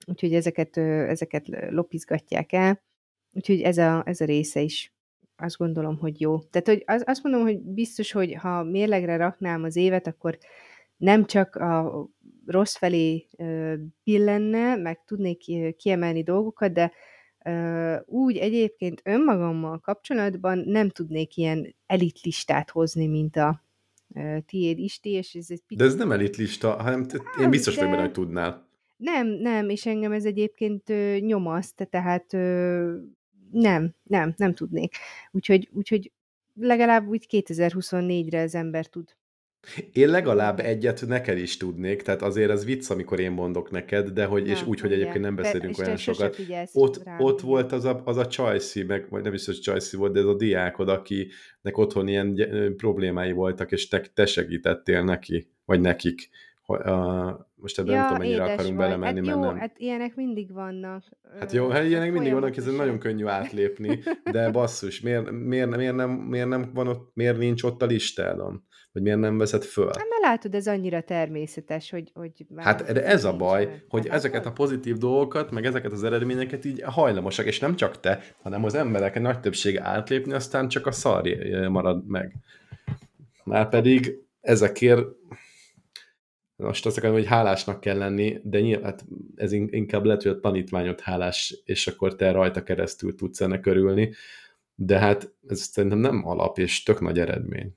úgyhogy 0.07 0.35
ezeket, 0.35 0.77
ezeket 0.77 1.49
lopizgatják 1.71 2.53
el, 2.53 2.83
úgyhogy 3.33 3.61
ez 3.61 3.79
a, 3.79 4.03
ez 4.07 4.21
a 4.21 4.25
része 4.25 4.61
is 4.61 4.95
azt 5.37 5.57
gondolom, 5.57 5.99
hogy 5.99 6.21
jó. 6.21 6.43
Tehát, 6.43 6.67
hogy 6.67 6.83
az, 6.87 7.03
azt 7.07 7.23
mondom, 7.23 7.43
hogy 7.43 7.61
biztos, 7.61 8.13
hogy 8.13 8.35
ha 8.35 8.63
mérlegre 8.63 9.17
raknám 9.17 9.63
az 9.63 9.77
évet, 9.77 10.07
akkor 10.07 10.39
nem 10.97 11.27
csak 11.27 11.57
a 11.57 12.07
rossz 12.47 12.77
felé 12.77 13.29
pillenne, 14.05 14.77
meg 14.77 15.05
tudnék 15.05 15.77
kiemelni 15.77 16.23
dolgokat, 16.23 16.73
de 16.73 16.93
úgy 18.05 18.37
egyébként 18.37 19.01
önmagammal 19.05 19.79
kapcsolatban 19.79 20.59
nem 20.59 20.91
tudnék 20.91 21.37
ilyen 21.37 21.75
elitlistát 21.87 22.71
hozni, 22.71 23.07
mint 23.07 23.37
a 23.37 23.63
tiéd 24.47 24.79
Isti, 24.79 25.11
és 25.11 25.35
ez 25.35 25.47
egy 25.49 25.63
picit... 25.67 25.79
De 25.79 25.85
ez 25.85 25.95
nem 25.95 26.13
elitlista, 26.13 26.83
hanem 26.83 27.07
én 27.41 27.51
biztos 27.51 27.75
vagyok 27.75 27.91
benne, 27.91 28.03
hogy 28.03 28.13
tudnál. 28.13 28.69
Nem, 28.97 29.27
nem, 29.27 29.69
és 29.69 29.87
engem 29.87 30.13
ez 30.13 30.25
egyébként 30.25 30.93
nyomaszt, 31.21 31.89
tehát 31.91 32.33
nem, 33.51 33.95
nem, 34.03 34.35
nem 34.37 34.55
tudnék. 34.55 34.97
Úgyhogy, 35.31 35.69
úgyhogy 35.73 36.13
legalább 36.55 37.07
úgy 37.07 37.27
2024-re 37.31 38.41
az 38.41 38.55
ember 38.55 38.87
tud 38.87 39.17
én 39.93 40.09
legalább 40.09 40.61
egyet 40.61 41.07
neked 41.07 41.39
is 41.39 41.57
tudnék, 41.57 42.03
tehát 42.03 42.23
azért 42.23 42.51
ez 42.51 42.65
vicc, 42.65 42.91
amikor 42.91 43.21
én 43.21 43.31
mondok 43.31 43.71
neked, 43.71 44.09
de 44.09 44.25
hogy, 44.25 44.45
Na, 44.45 44.51
és 44.51 44.67
úgy, 44.67 44.81
hogy 44.81 44.93
egyébként 44.93 45.21
nem 45.21 45.35
beszélünk 45.35 45.79
olyan 45.79 45.97
sokat. 45.97 46.37
Ott, 46.73 47.03
ott 47.19 47.41
volt 47.41 47.73
az 47.73 47.85
a, 47.85 48.03
az 48.05 48.17
a 48.17 48.27
Csajci, 48.27 48.83
meg 48.83 49.07
vagy 49.11 49.23
nem 49.23 49.35
is, 49.35 49.47
hogy 49.47 49.61
Csajci 49.61 49.97
volt, 49.97 50.13
de 50.13 50.21
ez 50.21 50.27
a 50.27 50.35
diákod, 50.35 50.89
akinek 50.89 51.79
otthon 51.79 52.09
ilyen 52.09 52.37
problémái 52.77 53.33
voltak, 53.33 53.73
és 53.73 53.89
te, 53.89 54.01
te 54.15 54.27
segítettél 54.27 55.03
neki, 55.03 55.49
vagy 55.65 55.81
nekik, 55.81 56.31
a, 56.67 57.53
most 57.55 57.79
ebben 57.79 57.95
ja, 57.95 57.99
nem 57.99 58.09
tudom, 58.09 58.23
mennyire 58.23 58.43
akarunk 58.43 58.77
vagy. 58.77 58.87
belemenni, 58.87 59.17
hát 59.17 59.27
mert 59.27 59.37
jó, 59.37 59.45
nem. 59.45 59.59
hát 59.59 59.79
ilyenek 59.79 60.15
mindig 60.15 60.53
vannak. 60.53 61.05
Hát 61.39 61.53
jó, 61.53 61.69
hát 61.69 61.85
ilyenek 61.85 62.13
mindig 62.13 62.33
vannak, 62.33 62.57
ez 62.57 62.67
nagyon 62.67 62.99
könnyű 62.99 63.27
átlépni, 63.27 64.03
de 64.33 64.51
basszus, 64.51 65.01
miért, 65.01 65.31
miért, 65.31 65.77
miért, 65.77 65.95
nem, 65.95 66.11
miért 66.11 66.49
nem 66.49 66.71
van 66.75 66.89
ott, 66.89 67.11
miért 67.15 67.39
nincs 67.39 67.63
ott 67.63 67.83
a 67.83 67.87
listádon? 67.87 68.65
Vagy 68.95 69.03
miért 69.03 69.19
nem 69.19 69.39
veszed 69.39 69.63
föl? 69.63 69.87
Hát 69.87 70.09
mert 70.09 70.23
látod, 70.23 70.55
ez 70.55 70.67
annyira 70.67 71.01
természetes, 71.01 71.91
hogy... 71.91 72.11
hogy 72.15 72.47
hát 72.57 72.93
de 72.93 73.05
ez 73.05 73.25
a 73.25 73.37
baj, 73.37 73.65
meg. 73.65 73.85
hogy 73.89 74.09
hát 74.09 74.17
ezeket 74.17 74.47
a 74.47 74.53
pozitív 74.53 74.97
dolgokat, 74.97 75.51
meg 75.51 75.65
ezeket 75.65 75.93
az 75.93 76.05
eredményeket 76.05 76.65
így 76.65 76.83
hajlamosak, 76.83 77.47
és 77.47 77.59
nem 77.59 77.77
csak 77.77 78.01
te, 78.01 78.23
hanem 78.43 78.65
az 78.65 78.75
emberek 78.75 79.21
nagy 79.21 79.41
többsége 79.41 79.83
átlépni, 79.83 80.33
aztán 80.33 80.69
csak 80.69 80.87
a 80.87 80.93
szar 80.93 81.23
marad 81.69 82.07
meg. 82.07 82.35
Már 83.45 83.69
pedig 83.69 84.19
ezekért 84.41 85.07
most 86.57 86.87
azt 86.87 86.99
akarom, 86.99 87.17
hogy 87.17 87.27
hálásnak 87.27 87.81
kell 87.81 87.99
lenni, 87.99 88.41
de 88.43 88.61
nyilván 88.61 88.85
hát 88.85 89.05
ez 89.35 89.53
inkább 89.53 90.05
lehet, 90.05 90.23
hogy 90.23 90.33
a 90.33 90.41
tanítványot 90.41 91.01
hálás, 91.01 91.63
és 91.65 91.87
akkor 91.87 92.17
te 92.17 92.31
rajta 92.31 92.63
keresztül 92.63 93.15
tudsz 93.15 93.41
ennek 93.41 93.67
örülni, 93.67 94.13
de 94.75 94.99
hát 94.99 95.35
ez 95.49 95.61
szerintem 95.61 95.99
nem 95.99 96.27
alap, 96.27 96.59
és 96.59 96.83
tök 96.83 97.01
nagy 97.01 97.19
eredmény. 97.19 97.77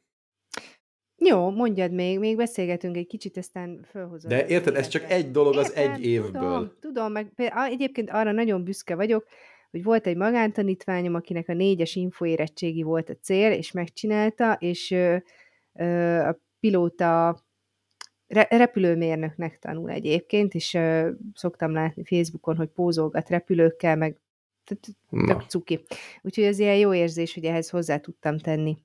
Jó, 1.18 1.50
mondjad 1.50 1.92
még, 1.92 2.20
még 2.20 2.36
beszélgetünk 2.36 2.98
egy 2.98 3.08
kicsit, 3.08 3.38
aztán 3.38 3.86
fölhozom. 3.90 4.30
De 4.30 4.48
érted, 4.48 4.76
ez 4.76 4.88
csak 4.88 5.12
egy 5.12 5.32
dolog 5.32 5.58
az 5.58 5.70
Érted, 5.76 5.92
egy 5.92 6.06
évből. 6.06 6.32
Tudom, 6.32 6.72
tudom, 6.80 7.12
meg 7.12 7.32
egyébként 7.70 8.10
arra 8.10 8.32
nagyon 8.32 8.64
büszke 8.64 8.96
vagyok, 8.96 9.28
hogy 9.72 9.84
volt 9.84 10.08
egy 10.08 10.18
magántanítványom, 10.18 11.14
akinek 11.14 11.50
a 11.50 11.54
négyes 11.54 11.96
infoérettségi 11.96 12.82
volt 12.82 13.10
a 13.10 13.16
cél, 13.22 13.52
és 13.52 13.72
megcsinálta, 13.72 14.54
és 14.54 14.92
ö, 14.92 15.16
ö, 15.74 16.18
a 16.20 16.40
pilóta 16.60 17.42
repülőmérnöknek 18.28 19.60
tanul 19.60 19.90
egyébként, 19.90 20.54
és 20.54 20.74
ö, 20.74 21.10
szoktam 21.34 21.72
látni 21.72 22.04
Facebookon, 22.06 22.56
hogy 22.56 22.70
pózolgat 22.70 23.30
repülőkkel, 23.30 23.96
meg 23.96 24.20
tök 25.28 25.42
cuki. 25.48 25.84
Úgyhogy 26.22 26.44
ez 26.44 26.60
ilyen 26.60 26.78
jó 26.78 26.94
érzés, 26.94 27.34
hogy 27.34 27.46
ehhez 27.46 27.70
hozzá 27.70 27.98
tudtam 27.98 28.38
tenni. 28.38 28.78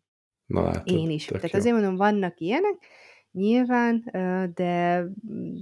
Na 0.52 0.62
látod, 0.62 0.96
Én 0.96 1.10
is. 1.10 1.24
Tehát 1.24 1.52
jó. 1.52 1.58
azért 1.58 1.74
mondom, 1.74 1.96
vannak 1.96 2.40
ilyenek, 2.40 2.74
nyilván, 3.32 4.04
de, 4.54 5.04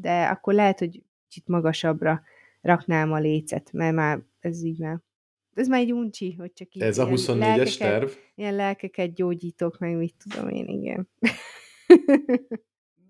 de 0.01 0.24
akkor 0.24 0.55
lehet, 0.55 0.78
hogy 0.78 1.03
kicsit 1.28 1.49
magasabbra 1.49 2.22
raknám 2.61 3.12
a 3.12 3.18
lécet, 3.18 3.72
mert 3.72 3.95
már 3.95 4.20
ez 4.41 4.62
így 4.64 4.78
már 4.78 5.01
ez 5.55 5.68
már 5.68 5.80
egy 5.80 5.93
uncsi, 5.93 6.34
hogy 6.38 6.53
csak 6.53 6.74
így 6.74 6.82
Ez 6.82 6.99
a 6.99 7.07
24-es 7.07 7.76
terv? 7.76 8.09
Ilyen 8.34 8.55
lelkeket 8.55 9.14
gyógyítok, 9.14 9.78
meg 9.78 9.97
mit 9.97 10.14
tudom 10.18 10.49
én, 10.49 10.66
igen. 10.66 11.09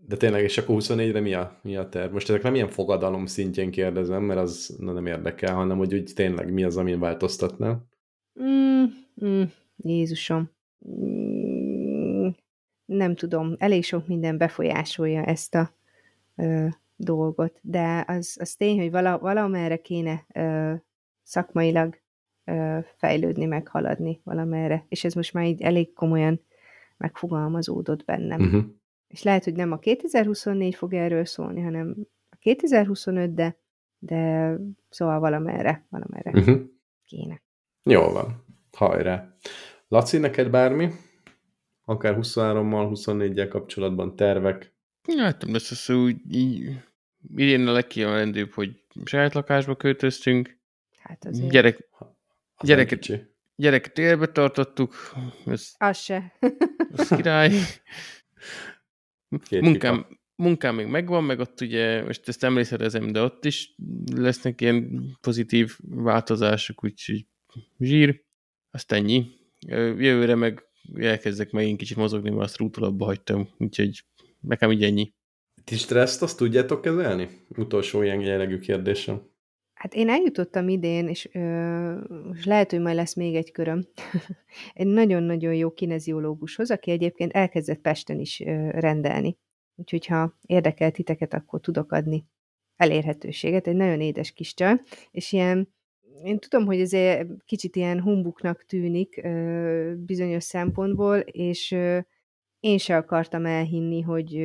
De 0.06 0.16
tényleg, 0.16 0.42
és 0.42 0.58
akkor 0.58 0.76
24-re 0.78 1.20
mi 1.20 1.34
a, 1.34 1.60
mi 1.62 1.76
a 1.76 1.88
terv? 1.88 2.12
Most 2.12 2.28
ezek 2.28 2.42
nem 2.42 2.54
ilyen 2.54 2.68
fogadalom 2.68 3.26
szintjén 3.26 3.70
kérdezem, 3.70 4.22
mert 4.22 4.40
az 4.40 4.76
na, 4.78 4.92
nem 4.92 5.06
érdekel, 5.06 5.54
hanem 5.54 5.76
hogy 5.76 5.94
úgy 5.94 6.12
tényleg 6.14 6.52
mi 6.52 6.64
az, 6.64 6.76
amin 6.76 6.98
változtatnál? 6.98 7.88
Mm, 8.42 8.84
mm, 9.24 9.42
Jézusom. 9.76 10.50
Nem 12.92 13.14
tudom, 13.14 13.54
elég 13.58 13.84
sok 13.84 14.06
minden 14.06 14.36
befolyásolja 14.38 15.24
ezt 15.24 15.54
a 15.54 15.74
ö, 16.36 16.66
dolgot, 16.96 17.58
de 17.62 18.04
az, 18.06 18.36
az 18.40 18.54
tény, 18.54 18.78
hogy 18.78 18.90
vala, 18.90 19.18
valamerre 19.18 19.76
kéne 19.76 20.24
ö, 20.34 20.72
szakmailag 21.22 22.00
ö, 22.44 22.78
fejlődni, 22.96 23.44
meghaladni 23.44 24.20
valamerre, 24.24 24.84
és 24.88 25.04
ez 25.04 25.14
most 25.14 25.32
már 25.32 25.44
így 25.44 25.62
elég 25.62 25.92
komolyan 25.92 26.40
megfogalmazódott 26.96 28.04
bennem. 28.04 28.40
Uh-huh 28.40 28.64
és 29.10 29.22
lehet, 29.22 29.44
hogy 29.44 29.54
nem 29.54 29.72
a 29.72 29.78
2024 29.78 30.74
fog 30.74 30.94
erről 30.94 31.24
szólni, 31.24 31.60
hanem 31.60 31.96
a 32.30 32.36
2025, 32.38 33.34
de, 33.34 33.56
de 33.98 34.54
szóval 34.88 35.20
valamerre, 35.20 35.86
valamerre 35.88 36.30
uh-huh. 36.30 36.60
kéne. 37.04 37.42
Jó 37.82 38.00
van, 38.00 38.44
hajrá. 38.72 39.34
Laci, 39.88 40.18
neked 40.18 40.50
bármi? 40.50 40.88
Akár 41.90 42.16
23-mal, 42.20 42.88
24-jel 42.94 43.48
kapcsolatban 43.48 44.16
tervek? 44.16 44.74
Hát 45.16 45.42
nem 45.42 45.52
lesz 45.52 45.70
az, 45.70 45.84
hogy 45.86 46.16
így, 46.30 46.70
idén 47.36 47.66
a 47.66 47.72
legkiemelendőbb, 47.72 48.52
hogy 48.52 48.82
saját 49.04 49.34
lakásba 49.34 49.76
költöztünk. 49.76 50.58
Hát 50.98 51.24
azért. 51.24 51.50
Gyerek, 51.50 51.88
gyereket, 52.62 53.28
gyereket 53.56 53.98
élbe 53.98 54.26
tartottuk. 54.26 54.94
Ez, 55.46 55.74
az 55.78 55.98
se. 55.98 56.32
Az 56.96 57.08
király. 57.08 57.50
Két 59.48 59.60
munkám, 59.60 60.06
munkám 60.34 60.74
még 60.74 60.86
megvan, 60.86 61.24
meg 61.24 61.38
ott 61.38 61.60
ugye, 61.60 62.04
most 62.04 62.28
ezt 62.28 62.44
emlékezem, 62.44 63.12
de 63.12 63.22
ott 63.22 63.44
is 63.44 63.74
lesznek 64.14 64.60
ilyen 64.60 65.02
pozitív 65.20 65.78
változások, 65.80 66.84
úgyhogy 66.84 67.26
zsír, 67.78 68.24
azt 68.70 68.92
ennyi. 68.92 69.26
Jövőre 69.66 70.34
meg 70.34 70.69
elkezdek 70.94 71.50
megint 71.50 71.78
kicsit 71.78 71.96
mozogni, 71.96 72.30
mert 72.30 72.42
azt 72.42 72.56
rútolabba 72.56 73.04
hagytam, 73.04 73.48
úgyhogy 73.58 74.04
nekem 74.40 74.70
így 74.70 74.84
ennyi. 74.84 75.12
Ti 75.64 75.76
stresszt 75.76 76.22
azt 76.22 76.36
tudjátok 76.36 76.80
kezelni? 76.80 77.28
Utolsó 77.56 78.02
ilyen 78.02 78.20
jellegű 78.20 78.58
kérdésem. 78.58 79.28
Hát 79.74 79.94
én 79.94 80.08
eljutottam 80.08 80.68
idén, 80.68 81.08
és, 81.08 81.28
ö, 81.32 82.00
és 82.34 82.44
lehet, 82.44 82.70
hogy 82.70 82.80
majd 82.80 82.96
lesz 82.96 83.14
még 83.14 83.34
egy 83.34 83.50
köröm, 83.50 83.86
egy 84.74 84.86
nagyon-nagyon 84.86 85.54
jó 85.54 85.72
kineziológushoz, 85.72 86.70
aki 86.70 86.90
egyébként 86.90 87.32
elkezdett 87.32 87.80
Pesten 87.80 88.20
is 88.20 88.40
ö, 88.40 88.70
rendelni. 88.70 89.38
Úgyhogy 89.74 90.06
ha 90.06 90.38
érdekel 90.46 90.90
titeket, 90.90 91.34
akkor 91.34 91.60
tudok 91.60 91.92
adni 91.92 92.26
elérhetőséget. 92.76 93.66
Egy 93.66 93.76
nagyon 93.76 94.00
édes 94.00 94.32
kis 94.32 94.54
csaj, 94.54 94.80
és 95.10 95.32
ilyen, 95.32 95.74
én 96.24 96.38
tudom, 96.38 96.66
hogy 96.66 96.80
ez 96.80 96.92
kicsit 97.44 97.76
ilyen 97.76 98.02
humbuknak 98.02 98.64
tűnik 98.64 99.20
ö, 99.24 99.94
bizonyos 99.96 100.44
szempontból, 100.44 101.18
és 101.18 101.70
ö, 101.70 101.98
én 102.60 102.78
se 102.78 102.96
akartam 102.96 103.46
elhinni, 103.46 104.00
hogy 104.00 104.36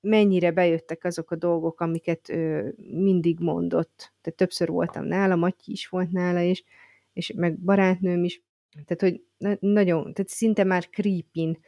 mennyire 0.00 0.50
bejöttek 0.50 1.04
azok 1.04 1.30
a 1.30 1.36
dolgok, 1.36 1.80
amiket 1.80 2.28
ő 2.28 2.74
mindig 2.78 3.38
mondott. 3.38 4.12
Tehát 4.20 4.38
többször 4.38 4.68
voltam 4.68 5.04
nála, 5.04 5.36
Matyi 5.36 5.72
is 5.72 5.88
volt 5.88 6.10
nála, 6.10 6.40
és, 6.40 6.64
és 7.12 7.32
meg 7.36 7.58
barátnőm 7.58 8.24
is. 8.24 8.42
Tehát, 8.84 9.00
hogy 9.00 9.22
na- 9.36 9.56
nagyon, 9.60 10.02
tehát 10.02 10.28
szinte 10.28 10.64
már 10.64 10.88
creepin 10.88 11.58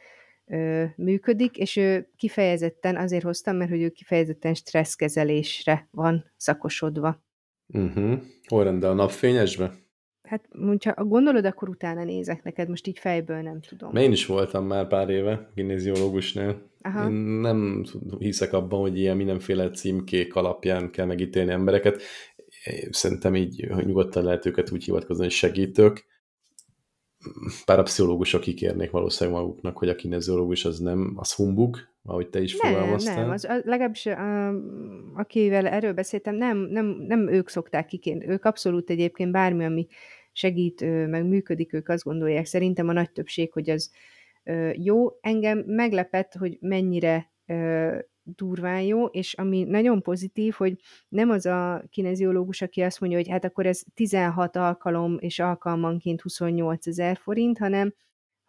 ö, 0.45 0.85
működik, 0.95 1.57
és 1.57 1.75
ő 1.75 2.09
kifejezetten 2.17 2.95
azért 2.95 3.23
hoztam, 3.23 3.55
mert 3.55 3.69
hogy 3.69 3.81
ő 3.81 3.89
kifejezetten 3.89 4.53
stresszkezelésre 4.53 5.87
van 5.91 6.31
szakosodva. 6.37 7.23
Uh-huh. 7.73 8.19
Hol 8.47 8.63
rendel 8.63 8.91
a 8.91 8.93
napfényesbe? 8.93 9.73
Hát, 10.21 10.45
hogyha 10.65 11.03
gondolod, 11.03 11.45
akkor 11.45 11.69
utána 11.69 12.03
nézek 12.03 12.43
neked, 12.43 12.69
most 12.69 12.87
így 12.87 12.99
fejből 12.99 13.41
nem 13.41 13.61
tudom. 13.61 13.95
Én 13.95 14.11
is 14.11 14.25
voltam 14.25 14.65
már 14.65 14.87
pár 14.87 15.09
éve 15.09 15.51
kinéziológusnál. 15.55 16.67
Aha. 16.81 17.09
Én 17.09 17.11
nem 17.15 17.83
hiszek 18.19 18.53
abban, 18.53 18.79
hogy 18.79 18.97
ilyen 18.97 19.17
mindenféle 19.17 19.69
címkék 19.69 20.35
alapján 20.35 20.91
kell 20.91 21.05
megítélni 21.05 21.51
embereket. 21.51 22.01
Szerintem 22.89 23.35
így 23.35 23.67
hogy 23.71 23.85
nyugodtan 23.85 24.23
lehet 24.23 24.45
őket 24.45 24.71
úgy 24.71 24.83
hivatkozni, 24.83 25.23
hogy 25.23 25.31
segítők. 25.31 26.05
Pár 27.65 27.79
a 27.79 27.83
pszichológusok 27.83 28.41
kikérnék 28.41 28.91
valószínűleg 28.91 29.39
maguknak, 29.39 29.77
hogy 29.77 29.89
a 29.89 29.95
kineziológus 29.95 30.65
az 30.65 30.79
nem, 30.79 31.13
az 31.15 31.33
humbug, 31.33 31.77
ahogy 32.03 32.29
te 32.29 32.41
is 32.41 32.57
nem, 32.57 32.73
fogalmaztál. 32.73 33.21
Nem, 33.21 33.29
az, 33.29 33.45
az 33.45 33.61
legalábbis 33.63 34.05
a, 34.05 34.47
akivel 35.13 35.67
erről 35.67 35.93
beszéltem, 35.93 36.35
nem, 36.35 36.57
nem, 36.57 36.85
nem 36.85 37.27
ők 37.27 37.49
szokták 37.49 37.85
kikérni. 37.85 38.27
Ők 38.27 38.45
abszolút 38.45 38.89
egyébként 38.89 39.31
bármi, 39.31 39.65
ami 39.65 39.87
segít, 40.31 40.81
meg 41.07 41.25
működik, 41.25 41.73
ők 41.73 41.89
azt 41.89 42.03
gondolják. 42.03 42.45
Szerintem 42.45 42.87
a 42.87 42.93
nagy 42.93 43.11
többség, 43.11 43.51
hogy 43.51 43.69
az 43.69 43.91
jó. 44.73 45.07
Engem 45.21 45.63
meglepett, 45.65 46.33
hogy 46.33 46.57
mennyire 46.61 47.31
durván 48.23 48.81
jó, 48.81 49.05
és 49.05 49.33
ami 49.33 49.63
nagyon 49.63 50.01
pozitív, 50.01 50.53
hogy 50.53 50.79
nem 51.07 51.29
az 51.29 51.45
a 51.45 51.83
kineziológus, 51.89 52.61
aki 52.61 52.81
azt 52.81 52.99
mondja, 52.99 53.17
hogy 53.17 53.29
hát 53.29 53.45
akkor 53.45 53.65
ez 53.65 53.83
16 53.93 54.55
alkalom, 54.55 55.17
és 55.19 55.39
alkalmanként 55.39 56.21
28 56.21 56.87
ezer 56.87 57.17
forint, 57.17 57.57
hanem, 57.57 57.93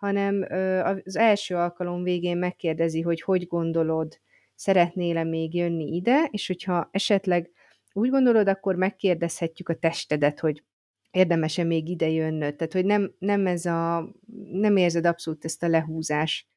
hanem 0.00 0.46
az 0.82 1.16
első 1.16 1.54
alkalom 1.54 2.02
végén 2.02 2.36
megkérdezi, 2.36 3.00
hogy 3.00 3.20
hogy 3.20 3.46
gondolod, 3.46 4.20
szeretnél-e 4.54 5.24
még 5.24 5.54
jönni 5.54 5.94
ide, 5.94 6.28
és 6.30 6.46
hogyha 6.46 6.88
esetleg 6.92 7.50
úgy 7.92 8.10
gondolod, 8.10 8.48
akkor 8.48 8.74
megkérdezhetjük 8.74 9.68
a 9.68 9.74
testedet, 9.74 10.40
hogy 10.40 10.64
érdemes-e 11.10 11.64
még 11.64 11.88
ide 11.88 12.08
jönnöd. 12.08 12.56
Tehát, 12.56 12.72
hogy 12.72 12.84
nem, 12.84 13.14
nem, 13.18 13.46
ez 13.46 13.66
a, 13.66 14.12
nem 14.50 14.76
érzed 14.76 15.06
abszolút 15.06 15.44
ezt 15.44 15.62
a 15.62 15.68
lehúzás 15.68 16.48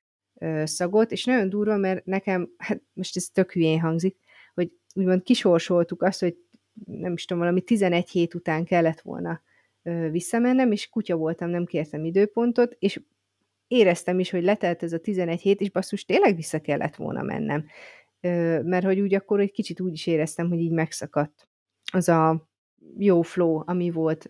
szagot, 0.64 1.12
és 1.12 1.26
nagyon 1.26 1.50
durva, 1.50 1.78
mert 1.78 2.06
nekem, 2.06 2.50
hát 2.58 2.82
most 2.94 3.16
ez 3.16 3.28
tök 3.28 3.52
hülyén 3.52 3.80
hangzik, 3.80 4.18
hogy 4.54 4.72
úgymond 4.96 5.24
kisorsoltuk 5.24 6.02
azt, 6.02 6.20
hogy 6.20 6.38
nem 6.86 7.14
is 7.14 7.26
tudom, 7.26 7.44
valami 7.44 7.62
11 7.62 8.10
hét 8.10 8.34
után 8.34 8.64
kellett 8.64 9.02
volna 9.02 9.42
visszamennem, 10.12 10.72
és 10.72 10.90
kutya 10.90 11.16
voltam, 11.16 11.50
nem 11.50 11.66
kértem 11.66 12.06
időpontot, 12.06 12.76
és 12.80 13.02
éreztem 13.74 14.20
is, 14.20 14.30
hogy 14.30 14.44
letelt 14.44 14.84
ez 14.84 14.94
a 14.94 15.00
11 15.00 15.42
hét, 15.42 15.62
és 15.62 15.72
basszus, 15.72 16.06
tényleg 16.06 16.36
vissza 16.36 16.60
kellett 16.60 16.96
volna 16.96 17.22
mennem. 17.22 17.66
mert 18.64 18.84
hogy 18.84 19.00
úgy 19.00 19.14
akkor 19.14 19.40
egy 19.40 19.52
kicsit 19.52 19.80
úgy 19.80 19.94
is 19.94 20.08
éreztem, 20.08 20.50
hogy 20.50 20.60
így 20.60 20.72
megszakadt 20.72 21.48
az 21.92 22.10
a 22.10 22.50
jó 22.98 23.22
flow, 23.22 23.62
ami 23.66 23.92
volt 23.92 24.28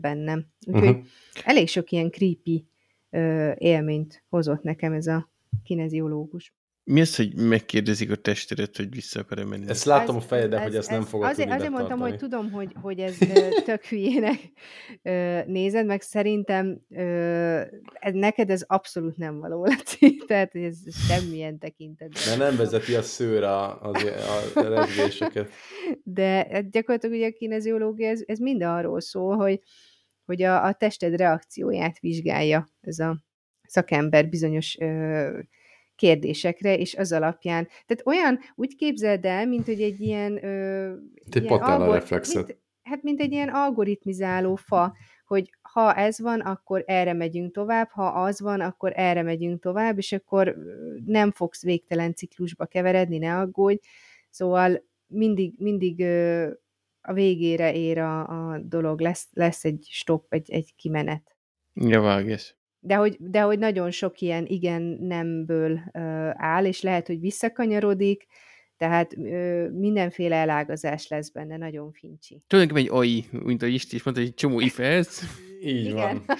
bennem. 0.00 0.46
Úgyhogy 0.66 0.88
uh-huh. 0.88 1.04
elég 1.44 1.68
sok 1.68 1.90
ilyen 1.90 2.10
creepy 2.10 2.66
élményt 3.58 4.24
hozott 4.28 4.62
nekem 4.62 4.92
ez 4.92 5.06
a 5.06 5.30
kineziológus. 5.62 6.54
Mi 6.86 7.00
az, 7.00 7.16
hogy 7.16 7.34
megkérdezik 7.34 8.10
a 8.10 8.16
testedet, 8.16 8.76
hogy 8.76 8.90
vissza 8.90 9.20
akar-e 9.20 9.44
menni? 9.44 9.68
Ezt 9.68 9.84
látom 9.84 10.16
ez, 10.16 10.22
a 10.22 10.26
fejedben, 10.26 10.62
hogy 10.62 10.74
ezt 10.74 10.90
ez, 10.90 10.96
nem 10.96 11.04
fogod 11.04 11.28
azért, 11.28 11.50
Azért 11.50 11.70
mondtam, 11.70 11.98
hogy 11.98 12.16
tudom, 12.16 12.50
hogy, 12.50 12.72
hogy 12.80 12.98
ez 12.98 13.16
tök 13.64 13.84
hülyének 13.84 14.38
nézed, 15.46 15.86
meg 15.86 16.02
szerintem 16.02 16.80
neked 18.02 18.50
ez 18.50 18.62
abszolút 18.66 19.16
nem 19.16 19.38
való, 19.38 19.64
Laci. 19.64 20.16
Tehát 20.26 20.54
ez 20.54 20.76
semmilyen 21.06 21.58
tekintetben. 21.58 22.22
Mert 22.26 22.38
nem 22.38 22.56
vezeti 22.56 22.94
a 22.94 23.02
szőr 23.02 23.42
a, 23.42 23.82
a, 23.82 23.90
a 24.54 24.62
rezgéseket. 24.62 25.50
De 26.02 26.46
hát 26.50 26.70
gyakorlatilag 26.70 27.16
ugye 27.16 27.26
a 27.26 27.32
kineziológia, 27.32 28.08
ez, 28.08 28.20
ez 28.26 28.38
mind 28.38 28.62
arról 28.62 29.00
szól, 29.00 29.36
hogy, 29.36 29.60
hogy 30.24 30.42
a, 30.42 30.64
a 30.64 30.72
tested 30.72 31.16
reakcióját 31.16 31.98
vizsgálja 31.98 32.68
ez 32.80 32.98
a 32.98 33.24
szakember 33.66 34.28
bizonyos 34.28 34.76
ö, 34.80 35.38
kérdésekre, 35.96 36.76
és 36.76 36.94
az 36.94 37.12
alapján, 37.12 37.68
tehát 37.86 38.06
olyan, 38.06 38.38
úgy 38.54 38.76
képzeld 38.76 39.24
el, 39.24 39.46
mint 39.46 39.66
hogy 39.66 39.82
egy 39.82 40.00
ilyen... 40.00 40.44
Ö, 40.44 40.92
egy 41.30 41.42
ilyen 41.42 41.60
algor... 41.60 41.94
reflexet. 41.94 42.46
Mint, 42.46 42.58
hát 42.82 43.02
mint 43.02 43.20
egy 43.20 43.32
ilyen 43.32 43.48
algoritmizáló 43.48 44.54
fa, 44.54 44.96
hogy 45.26 45.50
ha 45.62 45.94
ez 45.94 46.18
van, 46.18 46.40
akkor 46.40 46.84
erre 46.86 47.12
megyünk 47.12 47.52
tovább, 47.52 47.88
ha 47.90 48.06
az 48.06 48.40
van, 48.40 48.60
akkor 48.60 48.92
erre 48.94 49.22
megyünk 49.22 49.60
tovább, 49.60 49.98
és 49.98 50.12
akkor 50.12 50.56
nem 51.04 51.30
fogsz 51.30 51.62
végtelen 51.62 52.14
ciklusba 52.14 52.66
keveredni, 52.66 53.18
ne 53.18 53.38
aggódj. 53.38 53.78
Szóval 54.30 54.84
mindig, 55.06 55.54
mindig 55.58 56.00
ö, 56.00 56.50
a 57.00 57.12
végére 57.12 57.74
ér 57.74 57.98
a, 57.98 58.52
a 58.52 58.58
dolog, 58.58 59.00
lesz, 59.00 59.28
lesz 59.32 59.64
egy 59.64 59.86
stop, 59.90 60.32
egy, 60.32 60.50
egy 60.50 60.74
kimenet. 60.76 61.36
Ja, 61.74 62.00
vágás 62.00 62.56
de 62.84 62.94
hogy, 62.94 63.16
de 63.18 63.40
hogy 63.40 63.58
nagyon 63.58 63.90
sok 63.90 64.20
ilyen 64.20 64.46
igen-nemből 64.46 65.80
áll, 66.32 66.64
és 66.64 66.82
lehet, 66.82 67.06
hogy 67.06 67.20
visszakanyarodik, 67.20 68.26
tehát 68.84 69.16
ö, 69.18 69.68
mindenféle 69.70 70.36
elágazás 70.36 71.08
lesz 71.08 71.28
benne, 71.28 71.56
nagyon 71.56 71.92
fincsi. 71.92 72.42
Tulajdonképpen 72.46 72.90
egy 72.90 72.98
AI, 72.98 73.24
mint 73.44 73.62
a 73.62 73.66
Isti 73.66 73.96
is 73.96 74.02
mondta, 74.02 74.22
egy 74.22 74.34
csomó 74.34 74.60
if 74.60 74.80
Így 75.62 75.84
Igen. 75.84 75.94
van. 75.94 76.24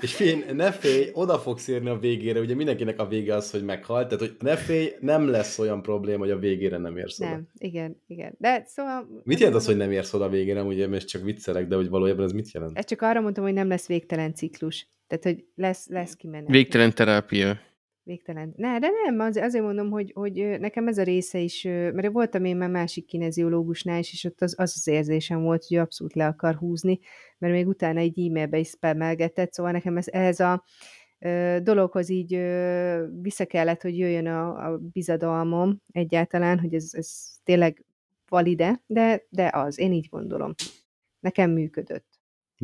És 0.00 0.14
fény, 0.14 0.44
ne 0.52 0.72
félj, 0.72 1.10
oda 1.12 1.38
fogsz 1.38 1.68
érni 1.68 1.88
a 1.88 1.98
végére, 1.98 2.40
ugye 2.40 2.54
mindenkinek 2.54 3.00
a 3.00 3.06
vége 3.06 3.34
az, 3.34 3.50
hogy 3.50 3.64
meghalt, 3.64 4.08
tehát 4.08 4.20
hogy 4.20 4.36
ne 4.40 4.56
félj, 4.56 4.92
nem 5.00 5.28
lesz 5.28 5.58
olyan 5.58 5.82
probléma, 5.82 6.18
hogy 6.18 6.30
a 6.30 6.38
végére 6.38 6.78
nem 6.78 6.96
érsz 6.96 7.20
oda. 7.20 7.30
Nem, 7.30 7.48
igen, 7.58 7.96
igen. 8.06 8.34
De 8.38 8.64
szóval... 8.66 9.22
Mit 9.24 9.38
jelent 9.38 9.56
az, 9.56 9.66
hogy 9.66 9.76
nem 9.76 9.90
érsz 9.90 10.14
oda 10.14 10.24
a 10.24 10.28
végére, 10.28 10.62
ugye, 10.62 10.86
mert 10.86 11.08
csak 11.08 11.22
viccelek, 11.22 11.66
de 11.66 11.76
hogy 11.76 11.88
valójában 11.88 12.24
ez 12.24 12.32
mit 12.32 12.52
jelent? 12.52 12.78
Ezt 12.78 12.88
csak 12.88 13.02
arra 13.02 13.20
mondtam, 13.20 13.44
hogy 13.44 13.52
nem 13.52 13.68
lesz 13.68 13.86
végtelen 13.86 14.34
ciklus. 14.34 14.88
Tehát, 15.06 15.24
hogy 15.24 15.44
lesz, 15.54 15.88
lesz 15.88 16.14
kimenet. 16.14 16.48
Végtelen 16.48 16.94
terápia. 16.94 17.58
Végtelen. 18.04 18.52
Ne, 18.56 18.78
de 18.78 18.88
nem, 19.04 19.20
az, 19.20 19.36
azért 19.36 19.64
mondom, 19.64 19.90
hogy, 19.90 20.12
hogy 20.14 20.56
nekem 20.60 20.88
ez 20.88 20.98
a 20.98 21.02
része 21.02 21.38
is, 21.38 21.62
mert 21.62 22.12
voltam 22.12 22.44
én 22.44 22.56
már 22.56 22.70
másik 22.70 23.06
kineziológusnál 23.06 23.98
is, 23.98 24.12
és 24.12 24.24
ott 24.24 24.40
az 24.40 24.54
az, 24.58 24.72
az 24.76 24.86
érzésem 24.86 25.42
volt, 25.42 25.64
hogy 25.66 25.76
abszolút 25.76 26.14
le 26.14 26.26
akar 26.26 26.54
húzni, 26.54 26.98
mert 27.38 27.52
még 27.52 27.66
utána 27.66 28.00
egy 28.00 28.26
e-mailbe 28.26 28.58
is 28.58 28.68
spammelgetett, 28.68 29.52
szóval 29.52 29.72
nekem 29.72 29.96
ez, 29.96 30.08
ez 30.08 30.40
a 30.40 30.64
ö, 31.18 31.58
dologhoz 31.62 32.08
így 32.08 32.34
ö, 32.34 33.06
vissza 33.20 33.44
kellett, 33.44 33.82
hogy 33.82 33.98
jöjjön 33.98 34.26
a, 34.26 34.72
a 34.72 34.78
bizadalmam 34.78 35.82
egyáltalán, 35.92 36.58
hogy 36.58 36.74
ez, 36.74 36.90
ez 36.92 37.40
tényleg 37.44 37.84
valide, 38.28 38.82
de, 38.86 39.26
de 39.28 39.50
az, 39.52 39.78
én 39.78 39.92
így 39.92 40.08
gondolom. 40.10 40.54
Nekem 41.20 41.50
működött. 41.50 42.11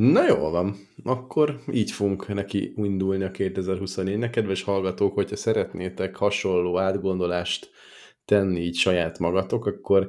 Na 0.00 0.26
jó 0.26 0.50
van, 0.50 0.74
akkor 1.04 1.60
így 1.72 1.90
fogunk 1.90 2.28
neki 2.28 2.72
indulni 2.76 3.24
a 3.24 3.30
2024-nek. 3.30 4.28
Kedves 4.32 4.62
hallgatók, 4.62 5.14
hogyha 5.14 5.36
szeretnétek 5.36 6.16
hasonló 6.16 6.78
átgondolást 6.78 7.70
tenni 8.24 8.60
így 8.60 8.74
saját 8.74 9.18
magatok, 9.18 9.66
akkor 9.66 10.08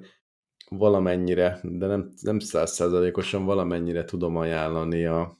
valamennyire, 0.69 1.59
de 1.63 1.87
nem, 1.87 2.11
nem 2.21 2.39
százszerzalékosan 2.39 3.45
valamennyire 3.45 4.05
tudom 4.05 4.35
ajánlani 4.35 5.05
a 5.05 5.37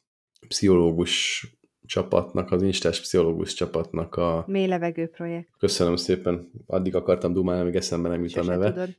pszichológus 0.47 1.45
csapatnak, 1.85 2.51
az 2.51 2.61
Instás 2.61 3.01
pszichológus 3.01 3.53
csapatnak 3.53 4.15
a... 4.15 4.43
Mély 4.47 4.67
levegő 4.67 5.07
projekt. 5.07 5.49
Köszönöm 5.57 5.95
szépen, 5.95 6.51
addig 6.65 6.95
akartam 6.95 7.33
dumálni, 7.33 7.61
amíg 7.61 7.75
eszembe 7.75 8.09
nem 8.09 8.23
jut 8.23 8.35
a 8.35 8.43
neve. 8.43 8.71
Tudod 8.71 8.95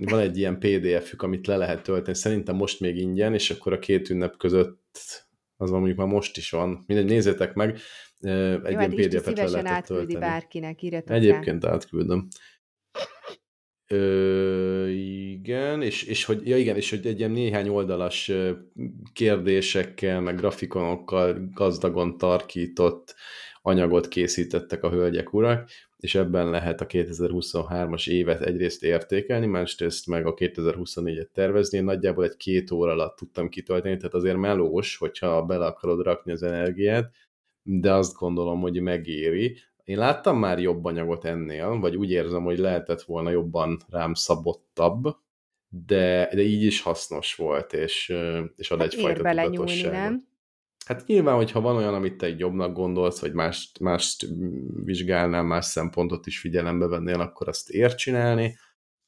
van 0.00 0.18
egy 0.18 0.38
ilyen 0.38 0.58
PDF-ük, 0.58 1.22
amit 1.22 1.46
le 1.46 1.56
lehet 1.56 1.82
tölteni, 1.82 2.16
szerintem 2.16 2.56
most 2.56 2.80
még 2.80 2.96
ingyen, 2.96 3.34
és 3.34 3.50
akkor 3.50 3.72
a 3.72 3.78
két 3.78 4.10
ünnep 4.10 4.36
között, 4.36 4.98
az 5.56 5.70
van 5.70 5.78
mondjuk 5.78 5.98
már 5.98 6.08
most 6.08 6.36
is 6.36 6.50
van, 6.50 6.84
mindegy, 6.86 7.06
nézzétek 7.06 7.54
meg, 7.54 7.78
egy 8.20 8.72
Jó, 8.72 8.80
ilyen 8.80 8.90
PDF-et 8.90 9.50
le 9.50 9.62
lehet 9.62 9.86
tölteni. 9.86 10.18
bárkinek, 10.18 10.82
írjatok 10.82 11.16
Egyébként 11.16 11.64
rá. 11.64 11.72
átküldöm. 11.72 12.28
Ö, 13.86 14.88
igen, 14.88 15.82
és, 15.82 16.02
és 16.02 16.24
hogy, 16.24 16.48
ja 16.48 16.56
igen, 16.56 16.76
és 16.76 16.90
hogy 16.90 17.06
egy 17.06 17.18
ilyen 17.18 17.30
néhány 17.30 17.68
oldalas 17.68 18.32
kérdésekkel, 19.12 20.20
meg 20.20 20.36
grafikonokkal 20.36 21.50
gazdagon 21.54 22.18
tarkított 22.18 23.14
anyagot 23.62 24.08
készítettek 24.08 24.82
a 24.82 24.90
hölgyek 24.90 25.32
urak, 25.32 25.68
és 26.00 26.14
ebben 26.14 26.50
lehet 26.50 26.80
a 26.80 26.86
2023-as 26.86 28.08
évet 28.08 28.40
egyrészt 28.40 28.82
értékelni, 28.82 29.46
másrészt 29.46 30.06
meg 30.06 30.26
a 30.26 30.34
2024-et 30.34 31.28
tervezni. 31.32 31.78
Én 31.78 31.84
nagyjából 31.84 32.24
egy 32.24 32.36
két 32.36 32.70
óra 32.70 32.92
alatt 32.92 33.16
tudtam 33.16 33.48
kitölteni, 33.48 33.96
tehát 33.96 34.14
azért 34.14 34.36
melós, 34.36 34.96
hogyha 34.96 35.44
bele 35.44 35.66
akarod 35.66 36.02
rakni 36.02 36.32
az 36.32 36.42
energiát, 36.42 37.10
de 37.62 37.92
azt 37.92 38.14
gondolom, 38.14 38.60
hogy 38.60 38.80
megéri. 38.80 39.56
Én 39.84 39.98
láttam 39.98 40.38
már 40.38 40.58
jobb 40.58 40.84
anyagot 40.84 41.24
ennél, 41.24 41.78
vagy 41.78 41.96
úgy 41.96 42.10
érzem, 42.10 42.42
hogy 42.42 42.58
lehetett 42.58 43.02
volna 43.02 43.30
jobban 43.30 43.80
rám 43.88 44.14
szabottabb, 44.14 45.16
de, 45.68 46.30
de 46.34 46.42
így 46.42 46.62
is 46.62 46.80
hasznos 46.80 47.34
volt, 47.34 47.72
és, 47.72 48.14
és 48.56 48.70
ad 48.70 48.78
hát 48.78 48.92
egyfajta 48.92 49.30
tudatosságot. 49.30 49.92
nem? 49.92 50.28
Hát 50.90 51.06
nyilván, 51.06 51.34
hogyha 51.36 51.60
van 51.60 51.76
olyan, 51.76 51.94
amit 51.94 52.16
te 52.16 52.26
egy 52.26 52.38
jobbnak 52.38 52.72
gondolsz, 52.72 53.20
vagy 53.20 53.32
mást, 53.32 53.78
mást 53.78 54.26
vizsgálnál, 54.84 55.42
más 55.42 55.64
szempontot 55.64 56.26
is 56.26 56.38
figyelembe 56.38 56.86
vennél, 56.86 57.20
akkor 57.20 57.48
azt 57.48 57.70
ér 57.70 57.94
csinálni, 57.94 58.56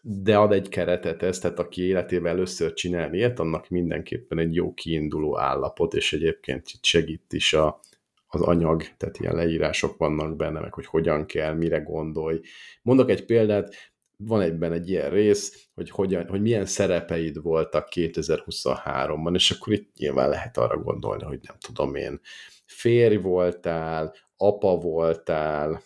de 0.03 0.37
ad 0.37 0.53
egy 0.53 0.69
keretet 0.69 1.23
ez, 1.23 1.39
tehát 1.39 1.59
aki 1.59 1.83
életében 1.83 2.33
először 2.33 2.73
csinálni 2.73 3.17
ilyet, 3.17 3.39
annak 3.39 3.69
mindenképpen 3.69 4.39
egy 4.39 4.55
jó 4.55 4.75
kiinduló 4.75 5.39
állapot, 5.39 5.95
és 5.95 6.13
egyébként 6.13 6.67
segít 6.81 7.33
is 7.33 7.53
a, 7.53 7.81
az 8.27 8.41
anyag, 8.41 8.83
tehát 8.97 9.19
ilyen 9.19 9.35
leírások 9.35 9.97
vannak 9.97 10.37
benne, 10.37 10.61
meg 10.61 10.75
hogy 10.75 10.87
hogyan 10.87 11.27
kell, 11.27 11.55
mire 11.55 11.79
gondolj. 11.79 12.41
Mondok 12.83 13.11
egy 13.11 13.25
példát, 13.25 13.92
van 14.25 14.41
egyben 14.41 14.73
egy 14.73 14.89
ilyen 14.89 15.11
rész, 15.11 15.69
hogy, 15.75 15.91
hogyan, 15.91 16.29
hogy 16.29 16.41
milyen 16.41 16.67
szerepeid 16.67 17.43
voltak 17.43 17.89
2023-ban, 17.91 19.35
és 19.35 19.51
akkor 19.51 19.73
itt 19.73 19.97
nyilván 19.97 20.29
lehet 20.29 20.57
arra 20.57 20.79
gondolni, 20.79 21.25
hogy 21.25 21.41
nem 21.43 21.57
tudom 21.61 21.95
én, 21.95 22.21
férj 22.67 23.17
voltál, 23.17 24.15
apa 24.37 24.77
voltál, 24.77 25.83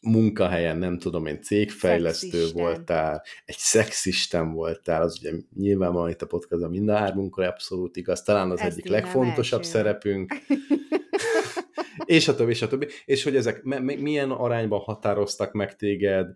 munkahelyen, 0.00 0.76
nem 0.76 0.98
tudom 0.98 1.26
én, 1.26 1.42
cégfejlesztő 1.42 2.28
szexisten. 2.28 2.62
voltál, 2.62 3.22
egy 3.44 3.56
szexisten 3.58 4.52
voltál, 4.52 5.02
az 5.02 5.18
ugye 5.18 5.32
nyilvánvalóan 5.56 6.10
itt 6.10 6.22
a 6.22 6.26
podcastban 6.26 6.70
mind 6.70 6.88
a 6.88 6.96
hármunkra 6.96 7.48
abszolút 7.48 7.96
igaz, 7.96 8.22
talán 8.22 8.50
az 8.50 8.60
Ezt 8.60 8.70
egyik 8.70 8.88
legfontosabb 8.88 9.58
első. 9.58 9.70
szerepünk. 9.70 10.34
és 12.04 12.28
a 12.28 12.34
többi, 12.34 12.50
és 12.50 12.62
a 12.62 12.68
többi. 12.68 12.86
És 13.04 13.22
hogy 13.22 13.36
ezek 13.36 13.62
milyen 13.82 14.30
arányban 14.30 14.80
határoztak 14.80 15.52
meg 15.52 15.76
téged, 15.76 16.32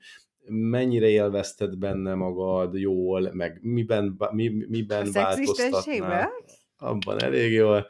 mennyire 0.49 1.09
élvezted 1.09 1.79
benne 1.79 2.15
magad 2.15 2.79
jól, 2.79 3.31
meg 3.33 3.59
miben, 3.63 4.19
mi, 4.31 4.49
miben 4.69 5.13
változtatnál. 5.13 6.31
Abban 6.77 7.23
elég 7.23 7.53
jól. 7.53 7.87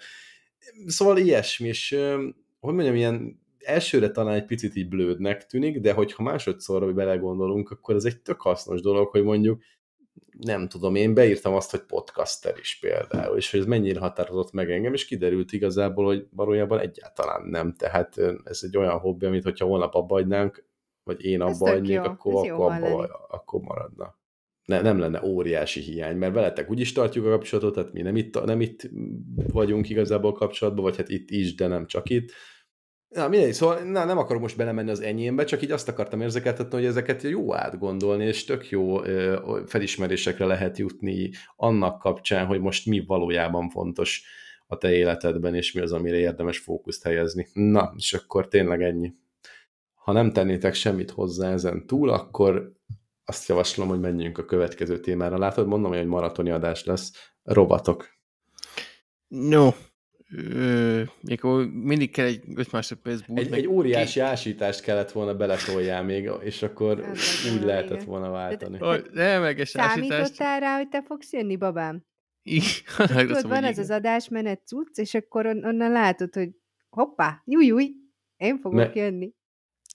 Szóval 0.86 1.18
ilyesmi, 1.18 1.68
és 1.68 1.96
hogy 2.60 2.74
mondjam, 2.74 2.94
ilyen 2.94 3.40
elsőre 3.58 4.10
talán 4.10 4.34
egy 4.34 4.44
picit 4.44 4.76
így 4.76 4.88
blődnek 4.88 5.46
tűnik, 5.46 5.80
de 5.80 5.92
hogyha 5.92 6.22
másodszorra 6.22 6.92
belegondolunk, 6.92 7.70
akkor 7.70 7.94
ez 7.94 8.04
egy 8.04 8.20
tök 8.20 8.40
hasznos 8.40 8.80
dolog, 8.80 9.08
hogy 9.08 9.22
mondjuk 9.22 9.62
nem 10.38 10.68
tudom, 10.68 10.94
én 10.94 11.14
beírtam 11.14 11.54
azt, 11.54 11.70
hogy 11.70 11.80
podcaster 11.80 12.54
is 12.60 12.78
például, 12.80 13.36
és 13.36 13.50
hogy 13.50 13.60
ez 13.60 13.66
mennyire 13.66 14.00
határozott 14.00 14.52
meg 14.52 14.70
engem, 14.70 14.92
és 14.92 15.04
kiderült 15.04 15.52
igazából, 15.52 16.04
hogy 16.04 16.26
valójában 16.30 16.78
egyáltalán 16.78 17.48
nem. 17.48 17.74
Tehát 17.74 18.18
ez 18.44 18.60
egy 18.62 18.76
olyan 18.76 18.98
hobbi, 18.98 19.26
amit 19.26 19.42
hogyha 19.42 19.66
holnap 19.66 19.94
abba 19.94 20.14
hagynánk, 20.14 20.64
vagy 21.08 21.24
én 21.24 21.40
abba 21.40 21.68
hagynék, 21.68 22.00
akkor, 22.00 22.48
akkor, 22.48 22.72
abba, 22.72 23.26
akkor 23.28 23.60
maradna. 23.60 24.16
Ne, 24.64 24.80
nem 24.80 24.98
lenne 24.98 25.22
óriási 25.24 25.80
hiány, 25.80 26.16
mert 26.16 26.34
veletek 26.34 26.70
úgy 26.70 26.80
is 26.80 26.92
tartjuk 26.92 27.26
a 27.26 27.30
kapcsolatot, 27.30 27.74
tehát 27.74 27.92
mi 27.92 28.02
nem 28.02 28.16
itt, 28.16 28.44
nem 28.44 28.60
itt 28.60 28.90
vagyunk 29.52 29.88
igazából 29.88 30.32
kapcsolatban, 30.32 30.84
vagy 30.84 30.96
hát 30.96 31.08
itt 31.08 31.30
is, 31.30 31.54
de 31.54 31.66
nem 31.66 31.86
csak 31.86 32.10
itt, 32.10 32.32
Na, 33.08 33.28
mindegy, 33.28 33.52
szóval 33.52 33.82
na, 33.82 34.04
nem 34.04 34.18
akarok 34.18 34.42
most 34.42 34.56
belemenni 34.56 34.90
az 34.90 35.00
enyémbe, 35.00 35.44
csak 35.44 35.62
így 35.62 35.70
azt 35.70 35.88
akartam 35.88 36.20
érzékeltetni, 36.20 36.76
hogy 36.76 36.86
ezeket 36.86 37.22
jó 37.22 37.54
átgondolni, 37.54 38.24
és 38.24 38.44
tök 38.44 38.70
jó 38.70 39.04
ö, 39.04 39.60
felismerésekre 39.66 40.46
lehet 40.46 40.78
jutni 40.78 41.30
annak 41.56 41.98
kapcsán, 41.98 42.46
hogy 42.46 42.60
most 42.60 42.86
mi 42.86 43.04
valójában 43.06 43.70
fontos 43.70 44.22
a 44.66 44.76
te 44.76 44.92
életedben, 44.92 45.54
és 45.54 45.72
mi 45.72 45.80
az, 45.80 45.92
amire 45.92 46.16
érdemes 46.16 46.58
fókuszt 46.58 47.02
helyezni. 47.02 47.46
Na, 47.52 47.92
és 47.96 48.12
akkor 48.12 48.48
tényleg 48.48 48.82
ennyi. 48.82 49.14
Ha 50.08 50.14
nem 50.14 50.32
tennétek 50.32 50.74
semmit 50.74 51.10
hozzá 51.10 51.52
ezen 51.52 51.86
túl, 51.86 52.10
akkor 52.10 52.72
azt 53.24 53.48
javaslom, 53.48 53.88
hogy 53.88 54.00
menjünk 54.00 54.38
a 54.38 54.44
következő 54.44 55.00
témára. 55.00 55.38
Látod, 55.38 55.66
mondom, 55.66 55.90
hogy 55.90 56.00
egy 56.00 56.06
maratoni 56.06 56.50
adás 56.50 56.84
lesz. 56.84 57.32
Robotok. 57.42 58.08
No, 59.26 59.70
mikor 61.20 61.66
mindig 61.66 62.10
kell 62.10 62.26
egy 62.26 62.42
5 62.54 62.72
másodperc 62.72 63.26
bút. 63.26 63.38
Egy, 63.38 63.52
egy 63.52 63.66
óriási 63.66 64.20
ásítást 64.20 64.80
kellett 64.80 65.12
volna 65.12 65.34
beletoljál 65.34 66.02
még, 66.04 66.30
és 66.40 66.62
akkor 66.62 67.00
Ez 67.00 67.52
úgy 67.54 67.62
lehetett 67.62 67.92
igen. 67.94 68.06
volna 68.06 68.30
váltani. 68.30 68.78
Nem, 69.12 69.40
meg 69.42 69.64
Számítottál 69.64 70.60
rá, 70.60 70.76
hogy 70.76 70.88
te 70.88 71.02
fogsz 71.02 71.32
jönni, 71.32 71.56
babám? 71.56 72.04
Tudod, 73.06 73.48
van 73.48 73.64
ez 73.64 73.78
az 73.78 73.90
adásmenet 73.90 74.66
cucc, 74.66 74.98
és 74.98 75.14
akkor 75.14 75.46
on- 75.46 75.64
onnan 75.64 75.92
látod, 75.92 76.34
hogy 76.34 76.50
hoppá, 76.88 77.42
júj, 77.44 77.66
júj, 77.66 77.92
én 78.36 78.58
fogok 78.58 78.78
Me- 78.78 78.94
jönni. 78.94 79.36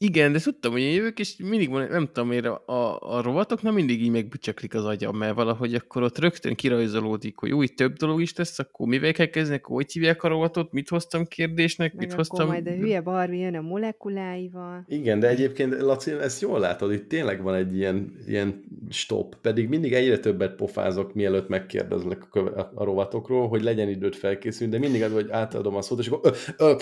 Igen, 0.04 0.32
de 0.32 0.39
tudtam, 0.39 0.72
hogy 0.72 0.82
én 0.82 0.93
jövök, 0.93 1.20
és 1.20 1.36
mindig 1.38 1.70
van, 1.70 1.88
nem 1.88 2.06
tudom 2.06 2.30
miért, 2.30 2.45
a, 2.45 2.64
a, 2.66 2.99
a 3.16 3.22
rovatoknak 3.22 3.74
mindig 3.74 4.01
így 4.01 4.12
megbücsaklik 4.12 4.74
az 4.74 4.86
agyam, 4.86 5.18
mert 5.18 5.36
valahogy 5.36 5.74
akkor 5.74 6.04
ott 6.04 6.18
rögtön 6.18 6.56
kirajzolódik, 6.56 7.38
hogy 7.38 7.51
új, 7.51 7.68
több 7.68 7.93
dolog 7.93 8.22
is 8.22 8.36
lesz, 8.36 8.60
akkor 8.60 8.88
mivel 8.88 9.12
kell 9.12 9.26
kezdeni, 9.26 9.58
akkor 9.58 9.76
hogy 9.76 9.91
hívják 9.91 10.24
a 10.24 10.28
rovatot, 10.28 10.72
mit 10.72 10.89
hoztam 10.89 11.26
kérdésnek, 11.26 11.93
Meg 11.93 12.06
mit 12.06 12.16
hoztam... 12.16 12.47
majd 12.47 12.68
a 12.68 12.72
hülye 12.72 13.01
Barbie 13.01 13.39
jön 13.39 13.56
a 13.56 13.62
molekuláival. 13.62 14.86
Igen, 14.88 15.20
de 15.20 15.28
egyébként, 15.28 15.82
Laci, 15.82 16.12
ezt 16.12 16.41
jól 16.41 16.60
látod, 16.60 16.91
itt 16.91 17.08
tényleg 17.08 17.41
van 17.41 17.56
egy 17.56 17.76
ilyen, 17.76 18.24
ilyen 18.28 18.64
stop, 18.89 19.36
pedig 19.41 19.68
mindig 19.68 19.93
egyre 19.93 20.20
többet 20.20 20.56
pofázok, 20.56 21.14
mielőtt 21.14 21.47
megkérdezlek 21.47 22.36
a, 22.36 22.39
a, 22.39 22.72
a 22.76 22.84
rovatokról, 22.84 23.47
hogy 23.47 23.64
legyen 23.64 23.89
időt 23.89 24.16
felkészülni, 24.16 24.74
de 24.74 24.80
mindig 24.80 25.04
az, 25.04 25.12
hogy 25.12 25.30
átadom 25.30 25.76
a 25.76 25.82
szót, 25.82 25.99
és 25.99 26.08
akkor 26.08 26.36
ö, 26.58 26.66
ö, 26.66 26.76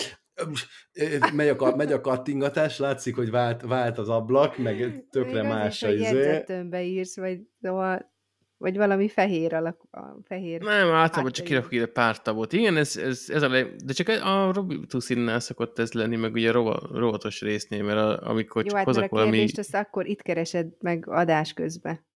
megy 1.34 1.48
a, 1.48 1.76
megy 1.76 1.92
a 1.92 2.00
kattingatás, 2.00 2.78
látszik, 2.78 3.14
hogy 3.14 3.30
vált, 3.30 3.62
vált 3.62 3.98
az 3.98 4.08
ablak, 4.08 4.58
meg 4.58 5.04
tökre 5.10 5.42
Még 5.42 5.50
más 5.50 5.82
a 5.82 5.90
izé. 5.90 6.44
írsz, 6.82 7.16
vagy, 7.16 7.40
szóval, 7.60 8.12
vagy 8.56 8.76
valami 8.76 9.08
fehér 9.08 9.54
alak, 9.54 9.80
a 9.90 10.00
fehér 10.24 10.60
Nem, 10.60 10.90
általában 10.90 11.32
csak 11.32 11.46
kirakok 11.46 11.72
ide 11.72 11.86
pár 11.86 12.22
tabot. 12.22 12.52
Igen, 12.52 12.76
ez, 12.76 12.96
ez, 12.96 13.24
ez 13.28 13.42
a 13.42 13.48
le... 13.48 13.66
de 13.84 13.92
csak 13.92 14.08
a 14.08 14.52
Robituszinnál 14.52 15.40
szokott 15.40 15.78
ez 15.78 15.92
lenni, 15.92 16.16
meg 16.16 16.32
ugye 16.32 16.48
a 16.48 16.52
rova, 16.52 16.88
rovatos 16.92 17.40
résznél, 17.40 17.82
mert 17.82 17.98
a, 17.98 18.28
amikor 18.30 18.62
Jó, 18.62 18.68
csak 18.68 18.76
hát 18.76 18.86
hozok 18.86 19.02
a 19.02 19.08
valami... 19.08 19.46
azt 19.56 19.74
akkor 19.74 20.06
itt 20.06 20.22
keresed 20.22 20.66
meg 20.80 21.08
adás 21.08 21.52
közben. 21.52 22.10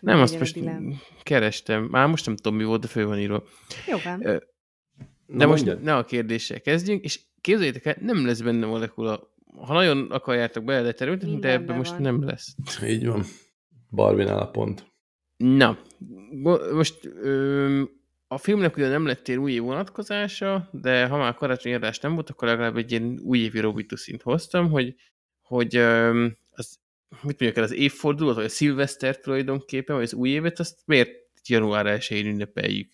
Nem, 0.00 0.20
azt 0.20 0.38
most 0.38 0.58
kerestem. 1.22 1.82
Már 1.82 2.06
most 2.06 2.26
nem 2.26 2.36
tudom, 2.36 2.58
mi 2.58 2.64
volt, 2.64 2.80
de 2.80 2.86
fő 2.86 3.06
van 3.06 3.18
írva. 3.18 3.44
Jó 3.86 3.96
van. 4.04 4.20
De 4.20 4.40
Na 5.26 5.46
most 5.46 5.64
mondjad. 5.64 5.84
ne 5.84 5.96
a 5.96 6.04
kérdéssel 6.04 6.60
kezdjünk, 6.60 7.04
és 7.04 7.20
képzeljétek 7.40 7.84
el, 7.84 7.96
nem 8.00 8.26
lesz 8.26 8.40
benne 8.40 8.66
molekula. 8.66 9.34
Ha 9.56 9.72
nagyon 9.72 10.10
akarjátok 10.10 10.64
bele 10.64 10.92
terültetni, 10.92 11.38
de 11.38 11.50
ebben 11.50 11.76
most 11.76 11.98
nem 11.98 12.24
lesz. 12.24 12.54
Így 12.84 13.06
van. 13.06 13.24
Barbinál 13.90 14.38
a 14.38 14.50
pont. 14.50 14.92
Na, 15.36 15.78
most 16.72 17.04
ö, 17.04 17.82
a 18.28 18.38
filmnek 18.38 18.76
ugye 18.76 18.88
nem 18.88 19.06
lettél 19.06 19.38
új 19.38 19.52
év 19.52 19.62
vonatkozása, 19.62 20.68
de 20.72 21.06
ha 21.06 21.16
már 21.16 21.34
karácsonyi 21.34 21.74
adás 21.74 21.98
nem 21.98 22.14
volt, 22.14 22.30
akkor 22.30 22.48
legalább 22.48 22.76
egy 22.76 22.90
ilyen 22.90 23.20
újévi 23.22 23.60
Robitusint 23.60 24.22
hoztam, 24.22 24.70
hogy, 24.70 24.94
hogy 25.42 25.76
ö, 25.76 26.26
az, 26.50 26.78
mit 27.08 27.40
mondjuk 27.40 27.56
el, 27.56 27.62
az 27.62 27.72
évfordulat, 27.72 28.34
vagy 28.34 28.44
a 28.44 28.48
szilveszter 28.48 29.18
tulajdonképpen, 29.18 29.96
vagy 29.96 30.04
az 30.04 30.14
új 30.14 30.28
évet, 30.28 30.58
azt 30.58 30.78
miért 30.84 31.10
január 31.46 31.98
1-én 31.98 32.26
ünnepeljük? 32.26 32.90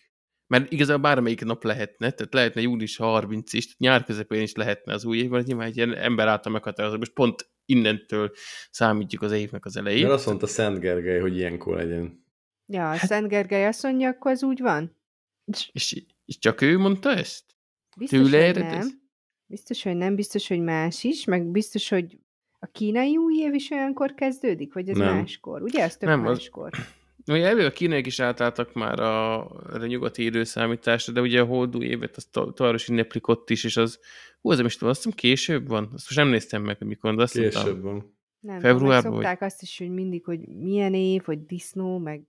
Mert 0.47 0.73
igazából 0.73 1.03
bármelyik 1.03 1.45
nap 1.45 1.65
lehetne, 1.65 2.11
tehát 2.11 2.35
lehetne 2.35 2.61
július 2.61 2.97
30 2.97 3.53
is, 3.53 3.77
nyár 3.79 4.05
közepén 4.05 4.43
is 4.43 4.55
lehetne 4.55 4.93
az 4.93 5.05
új 5.05 5.19
év, 5.19 5.29
vagy 5.29 5.47
nyilván 5.47 5.67
egy 5.67 5.77
ilyen 5.77 5.95
ember 5.95 6.29
által 6.29 6.53
meghatározó, 6.53 6.97
most 6.97 7.13
pont 7.13 7.51
innentől 7.65 8.31
számítjuk 8.71 9.23
az 9.23 9.33
évnek 9.33 9.65
az 9.65 9.77
elejét. 9.77 10.03
Mert 10.03 10.15
azt 10.15 10.27
mondta 10.27 10.47
Szent 10.47 10.79
Gergely, 10.79 11.21
hogy 11.21 11.37
ilyenkor 11.37 11.77
legyen. 11.77 12.25
Ja, 12.67 12.83
hát... 12.83 13.07
Szent 13.07 13.29
Gergely 13.29 13.67
azt 13.67 13.83
mondja, 13.83 14.09
akkor 14.09 14.31
az 14.31 14.43
úgy 14.43 14.61
van. 14.61 14.97
És, 15.73 16.03
és 16.25 16.39
csak 16.39 16.61
ő 16.61 16.79
mondta 16.79 17.11
ezt? 17.11 17.45
Biztos, 17.97 18.19
Tőle 18.19 18.45
hogy 18.45 18.59
nem. 18.59 18.79
Ez? 18.79 18.89
Biztos, 19.47 19.83
hogy 19.83 19.97
nem, 19.97 20.15
biztos, 20.15 20.49
hogy 20.49 20.61
más 20.61 21.05
is, 21.05 21.25
meg 21.25 21.51
biztos, 21.51 21.89
hogy 21.89 22.19
a 22.59 22.67
kínai 22.67 23.17
új 23.17 23.35
év 23.35 23.55
is 23.55 23.71
olyankor 23.71 24.15
kezdődik, 24.15 24.73
vagy 24.73 24.89
ez 24.89 24.97
nem. 24.97 25.17
máskor? 25.17 25.63
Ugye, 25.63 25.83
ez 25.83 25.97
tök 25.97 26.09
nem, 26.09 26.21
máskor. 26.21 26.71
Az... 26.73 26.79
Ugye 27.27 27.47
elő 27.47 27.67
a 27.67 27.71
kínaiak 27.73 28.07
is 28.07 28.21
átálltak 28.21 28.73
már 28.73 29.01
a, 29.01 29.51
a 29.51 29.87
nyugati 29.87 30.25
időszámításra, 30.25 31.13
de 31.13 31.21
ugye 31.21 31.41
a 31.41 31.45
holdú 31.45 31.83
évet 31.83 32.17
azt 32.17 32.31
továbbra 32.31 32.75
is 32.75 32.89
ünneplik 32.89 33.27
ott 33.27 33.51
is, 33.51 33.65
és 33.65 33.77
az, 33.77 34.01
hú, 34.41 34.51
az 34.51 34.57
nem 34.57 34.67
is 34.67 34.75
tudom, 34.75 34.89
azt 34.89 35.03
hiszem 35.03 35.19
később 35.19 35.69
van, 35.69 35.85
azt 35.85 35.93
most 35.93 36.17
nem 36.17 36.29
néztem 36.29 36.63
meg, 36.63 36.77
mikor, 36.85 37.15
de 37.15 37.23
azt 37.23 37.33
Később 37.33 37.53
mondtam, 37.53 37.83
van. 37.83 38.15
Nem, 38.41 38.61
Februárban, 38.61 39.13
szokták 39.13 39.39
vagy... 39.39 39.49
azt 39.49 39.63
is, 39.63 39.79
hogy 39.79 39.91
mindig, 39.91 40.25
hogy 40.25 40.41
milyen 40.49 40.95
év, 40.95 41.23
hogy 41.23 41.47
disznó, 41.47 41.99
meg 41.99 42.23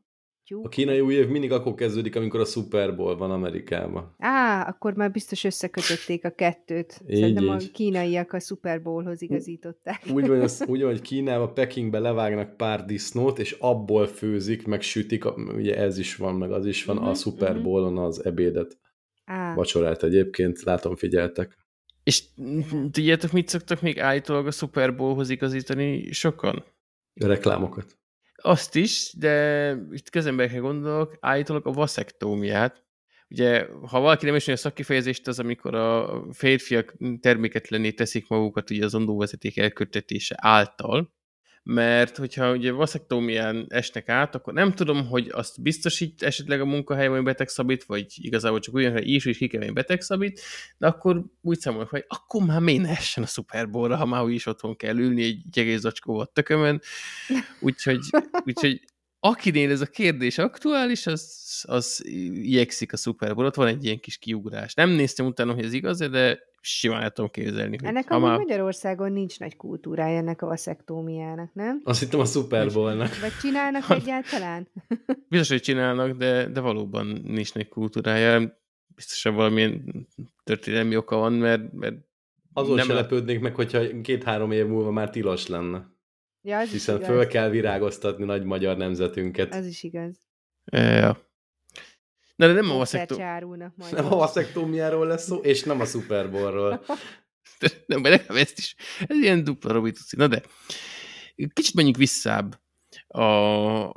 tyúk. 0.47 0.65
A 0.65 0.69
kínai 0.69 0.99
új 0.99 1.13
év 1.13 1.27
mindig 1.27 1.51
akkor 1.51 1.73
kezdődik, 1.73 2.15
amikor 2.15 2.39
a 2.39 2.45
Super 2.45 2.95
Bowl 2.95 3.17
van 3.17 3.31
Amerikában. 3.31 4.15
Á, 4.17 4.67
akkor 4.67 4.93
már 4.93 5.11
biztos 5.11 5.43
összekötötték 5.43 6.25
a 6.25 6.29
kettőt. 6.29 7.01
Így, 7.07 7.19
Szerintem 7.19 7.43
így. 7.43 7.49
a 7.49 7.71
kínaiak 7.73 8.33
a 8.33 8.39
Super 8.39 8.81
Bowlhoz 8.81 9.21
igazították. 9.21 10.01
Úgy 10.11 10.27
van, 10.27 10.41
az, 10.41 10.63
úgy 10.67 10.81
van 10.81 10.89
hogy 10.89 11.01
Kínában, 11.01 11.53
Pekingbe 11.53 11.99
levágnak 11.99 12.57
pár 12.57 12.85
disznót, 12.85 13.39
és 13.39 13.51
abból 13.51 14.07
főzik, 14.07 14.67
meg 14.67 14.81
sütik, 14.81 15.25
ugye 15.35 15.77
ez 15.77 15.97
is 15.97 16.15
van, 16.15 16.35
meg 16.35 16.51
az 16.51 16.65
is 16.65 16.85
van, 16.85 16.95
uh-huh, 16.95 17.11
a 17.11 17.13
mhm, 17.13 17.21
Super 17.21 17.49
uh-huh. 17.49 17.63
Bowlon 17.63 17.97
az 17.97 18.25
ebédet. 18.25 18.77
Á. 19.25 19.55
Vacsorát 19.55 20.03
egyébként, 20.03 20.61
látom, 20.61 20.95
figyeltek. 20.95 21.57
És 22.03 22.23
tudjátok, 22.91 23.31
mit 23.31 23.47
szoktak 23.47 23.81
még 23.81 23.99
állítólag 23.99 24.47
a 24.47 24.51
Super 24.51 24.95
Bowlhoz 24.95 25.29
igazítani 25.29 26.11
sokan? 26.11 26.63
A 27.21 27.27
reklámokat. 27.27 27.97
Azt 28.41 28.75
is, 28.75 29.13
de 29.17 29.71
itt 29.91 30.09
közemberekre 30.09 30.57
gondolok, 30.57 31.17
állítólag 31.19 31.67
a 31.67 31.71
vaszektómiát. 31.71 32.85
Ugye, 33.29 33.67
ha 33.87 33.99
valaki 33.99 34.25
nem 34.25 34.35
ismeri 34.35 34.59
a 34.59 34.61
szakkifejezést, 34.61 35.27
az 35.27 35.39
amikor 35.39 35.75
a 35.75 36.23
férfiak 36.33 36.95
terméketlené 37.19 37.91
teszik 37.91 38.27
magukat 38.27 38.69
ugye 38.69 38.85
az 38.85 38.95
ondóvezeték 38.95 39.57
elkötetése 39.57 40.35
által, 40.37 41.15
mert 41.69 42.17
hogyha 42.17 42.51
ugye 42.51 42.71
vaszektómián 42.71 43.65
esnek 43.69 44.09
át, 44.09 44.35
akkor 44.35 44.53
nem 44.53 44.73
tudom, 44.73 45.07
hogy 45.07 45.29
azt 45.31 45.61
biztosít 45.61 46.23
esetleg 46.23 46.61
a 46.61 46.65
munkahely, 46.65 47.07
vagy 47.07 47.23
betegszabít, 47.23 47.83
vagy 47.83 48.05
igazából 48.15 48.59
csak 48.59 48.73
olyan, 48.73 48.91
hogy 48.91 49.07
is, 49.07 49.25
is 49.25 49.37
ki 49.37 49.47
kell 49.47 49.71
betegszabít, 49.71 50.41
de 50.77 50.87
akkor 50.87 51.23
úgy 51.41 51.59
számolok, 51.59 51.89
hogy 51.89 52.05
akkor 52.07 52.45
már 52.45 52.59
miért 52.59 52.81
ne 52.81 52.89
essen 52.89 53.23
a 53.23 53.27
Super 53.27 53.69
ha 53.69 54.05
már 54.05 54.27
is 54.27 54.45
otthon 54.45 54.75
kell 54.75 54.97
ülni 54.97 55.23
egy 55.23 55.59
egész 55.59 55.79
zacskóval 55.79 56.29
tökömön. 56.33 56.81
Úgyhogy, 57.59 57.99
úgyhogy 58.45 58.81
akinél 59.19 59.71
ez 59.71 59.81
a 59.81 59.85
kérdés 59.85 60.37
aktuális, 60.37 61.07
az, 61.07 61.63
az 61.67 62.01
igyekszik 62.05 62.93
a 62.93 62.97
Super 62.97 63.33
Bowl. 63.33 63.47
Ott 63.47 63.55
van 63.55 63.67
egy 63.67 63.83
ilyen 63.83 63.99
kis 63.99 64.17
kiugrás. 64.17 64.73
Nem 64.73 64.89
néztem 64.89 65.25
utána, 65.25 65.53
hogy 65.53 65.65
ez 65.65 65.73
igaz 65.73 65.97
de 65.97 66.39
simán 66.61 67.01
el 67.01 67.11
tudom 67.11 67.31
képzelni. 67.31 67.77
Ennek 67.83 68.11
amúgy 68.11 68.29
már... 68.29 68.37
Magyarországon 68.37 69.11
nincs 69.11 69.39
nagy 69.39 69.55
kultúrája 69.55 70.17
ennek 70.17 70.41
a 70.41 70.47
vaszektómiának, 70.47 71.53
nem? 71.53 71.81
Azt 71.83 71.99
hittem 71.99 72.19
a 72.19 72.25
Super 72.25 72.71
Bowl-nak. 72.73 73.19
Vagy 73.19 73.37
csinálnak 73.41 73.89
egyáltalán? 73.89 74.67
Biztos, 75.29 75.49
hogy 75.49 75.61
csinálnak, 75.61 76.17
de, 76.17 76.47
de 76.47 76.59
valóban 76.59 77.05
nincs 77.25 77.53
nagy 77.53 77.67
kultúrája. 77.67 78.57
Biztosan 78.95 79.35
valamilyen 79.35 80.07
történelmi 80.43 80.97
oka 80.97 81.17
van, 81.17 81.33
mert, 81.33 81.73
mert 81.73 81.95
azon 82.53 82.75
nem 82.75 82.85
se 82.85 82.93
lepődnék 82.93 83.39
meg, 83.39 83.55
hogyha 83.55 84.01
két-három 84.01 84.51
év 84.51 84.67
múlva 84.67 84.91
már 84.91 85.09
tilos 85.09 85.47
lenne. 85.47 85.95
Ja, 86.41 86.57
az 86.59 86.69
Hiszen 86.69 86.99
föl 86.99 87.27
kell 87.27 87.49
virágoztatni 87.49 88.25
nagy 88.25 88.43
magyar 88.43 88.77
nemzetünket. 88.77 89.53
Ez 89.53 89.65
is 89.65 89.83
igaz. 89.83 90.15
Ja. 90.71 91.26
Na, 92.37 92.47
de 92.47 92.53
nem 92.53 92.71
a 92.71 92.85
Nem 93.91 94.05
a 94.05 94.15
vaszektómiáról 94.15 95.07
lesz 95.07 95.25
szó, 95.25 95.37
és 95.37 95.63
nem 95.63 95.81
a 95.81 95.85
Super 95.85 96.31
Bowl-ról. 96.31 96.85
nem, 97.85 98.01
mert 98.01 98.29
ezt 98.29 98.57
is. 98.57 98.75
Ez 99.07 99.17
ilyen 99.17 99.43
dupla 99.43 99.71
robituszi. 99.71 100.15
Na 100.15 100.27
de, 100.27 100.41
kicsit 101.53 101.73
menjünk 101.73 101.97
visszább 101.97 102.59
a 103.07 103.91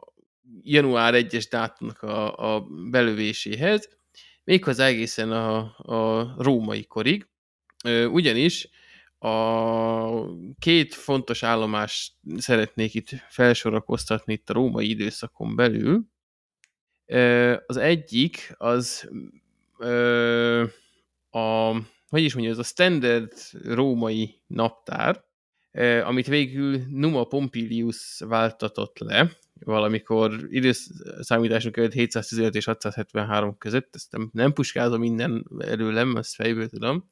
január 0.63 1.15
1-es 1.17 1.47
dátumnak 1.51 2.03
a, 2.03 2.55
a 2.55 2.61
belövéséhez, 2.91 3.89
méghozzá 4.45 4.87
egészen 4.87 5.33
a, 5.33 5.59
a 5.77 6.35
római 6.39 6.85
korig, 6.85 7.29
ugyanis 8.11 8.69
a 9.19 10.37
két 10.59 10.95
fontos 10.95 11.43
állomást 11.43 12.15
szeretnék 12.37 12.95
itt 12.95 13.09
felsorakoztatni 13.29 14.33
itt 14.33 14.51
a 14.51 14.53
római 14.53 14.89
időszakon 14.89 15.57
belül. 15.57 16.05
Az 17.67 17.77
egyik 17.77 18.55
az 18.59 19.09
a 21.31 21.73
hogy 22.11 22.23
is 22.23 22.35
mondja, 22.35 22.53
ez 22.53 22.59
a 22.59 22.63
standard 22.63 23.33
római 23.65 24.43
naptár, 24.47 25.25
amit 26.05 26.27
végül 26.27 26.81
Numa 26.89 27.25
Pompilius 27.25 28.21
váltatott 28.27 28.99
le, 28.99 29.31
valamikor 29.65 30.47
időszámításunk 30.49 31.77
előtt 31.77 31.93
715 31.93 32.55
és 32.55 32.65
673 32.65 33.59
között, 33.59 33.95
ezt 33.95 34.13
nem, 34.13 34.31
nem 34.33 34.53
puskázom 34.53 35.01
minden 35.01 35.47
előlem, 35.59 36.17
ezt 36.17 36.35
fejből 36.35 36.69
tudom. 36.69 37.11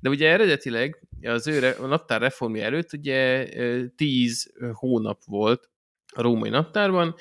De 0.00 0.08
ugye 0.08 0.28
eredetileg 0.28 1.02
az 1.22 1.46
ő 1.46 1.74
a 1.80 1.86
naptár 1.86 2.20
reformja 2.20 2.64
előtt 2.64 2.92
ugye 2.92 3.48
10 3.96 4.52
hónap 4.72 5.24
volt 5.24 5.70
a 6.14 6.22
római 6.22 6.50
naptárban, 6.50 7.14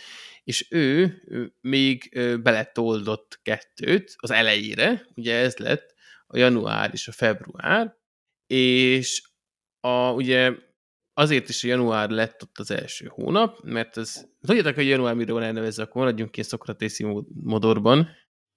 és 0.44 0.68
ő 0.70 1.22
még 1.62 2.20
beletoldott 2.44 3.40
kettőt 3.44 4.16
az 4.18 4.32
elejére, 4.32 5.06
ugye 5.16 5.36
ez 5.36 5.58
lett 5.58 5.96
a 6.28 6.38
január 6.38 6.90
és 6.94 7.08
a 7.08 7.12
február, 7.12 7.98
és 8.48 9.22
a, 9.80 10.12
ugye 10.12 10.52
azért 11.14 11.50
is 11.50 11.64
a 11.64 11.68
január 11.68 12.10
lett 12.10 12.44
ott 12.44 12.58
az 12.58 12.72
első 12.72 13.08
hónap, 13.08 13.64
mert 13.64 13.98
ez, 13.98 14.28
tudjátok, 14.42 14.76
hogy 14.76 14.88
január 14.88 15.16
miről 15.16 15.36
van 15.36 15.44
elnevezve, 15.44 15.84
akkor 15.84 16.02
maradjunk 16.02 16.32
ki 16.32 16.40
a 16.40 16.44
szokratészi 16.44 17.06
modorban. 17.44 18.10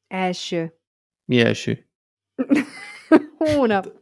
Első. 0.07 0.75
Mi 1.25 1.41
első? 1.41 1.89
hónap. 3.39 3.99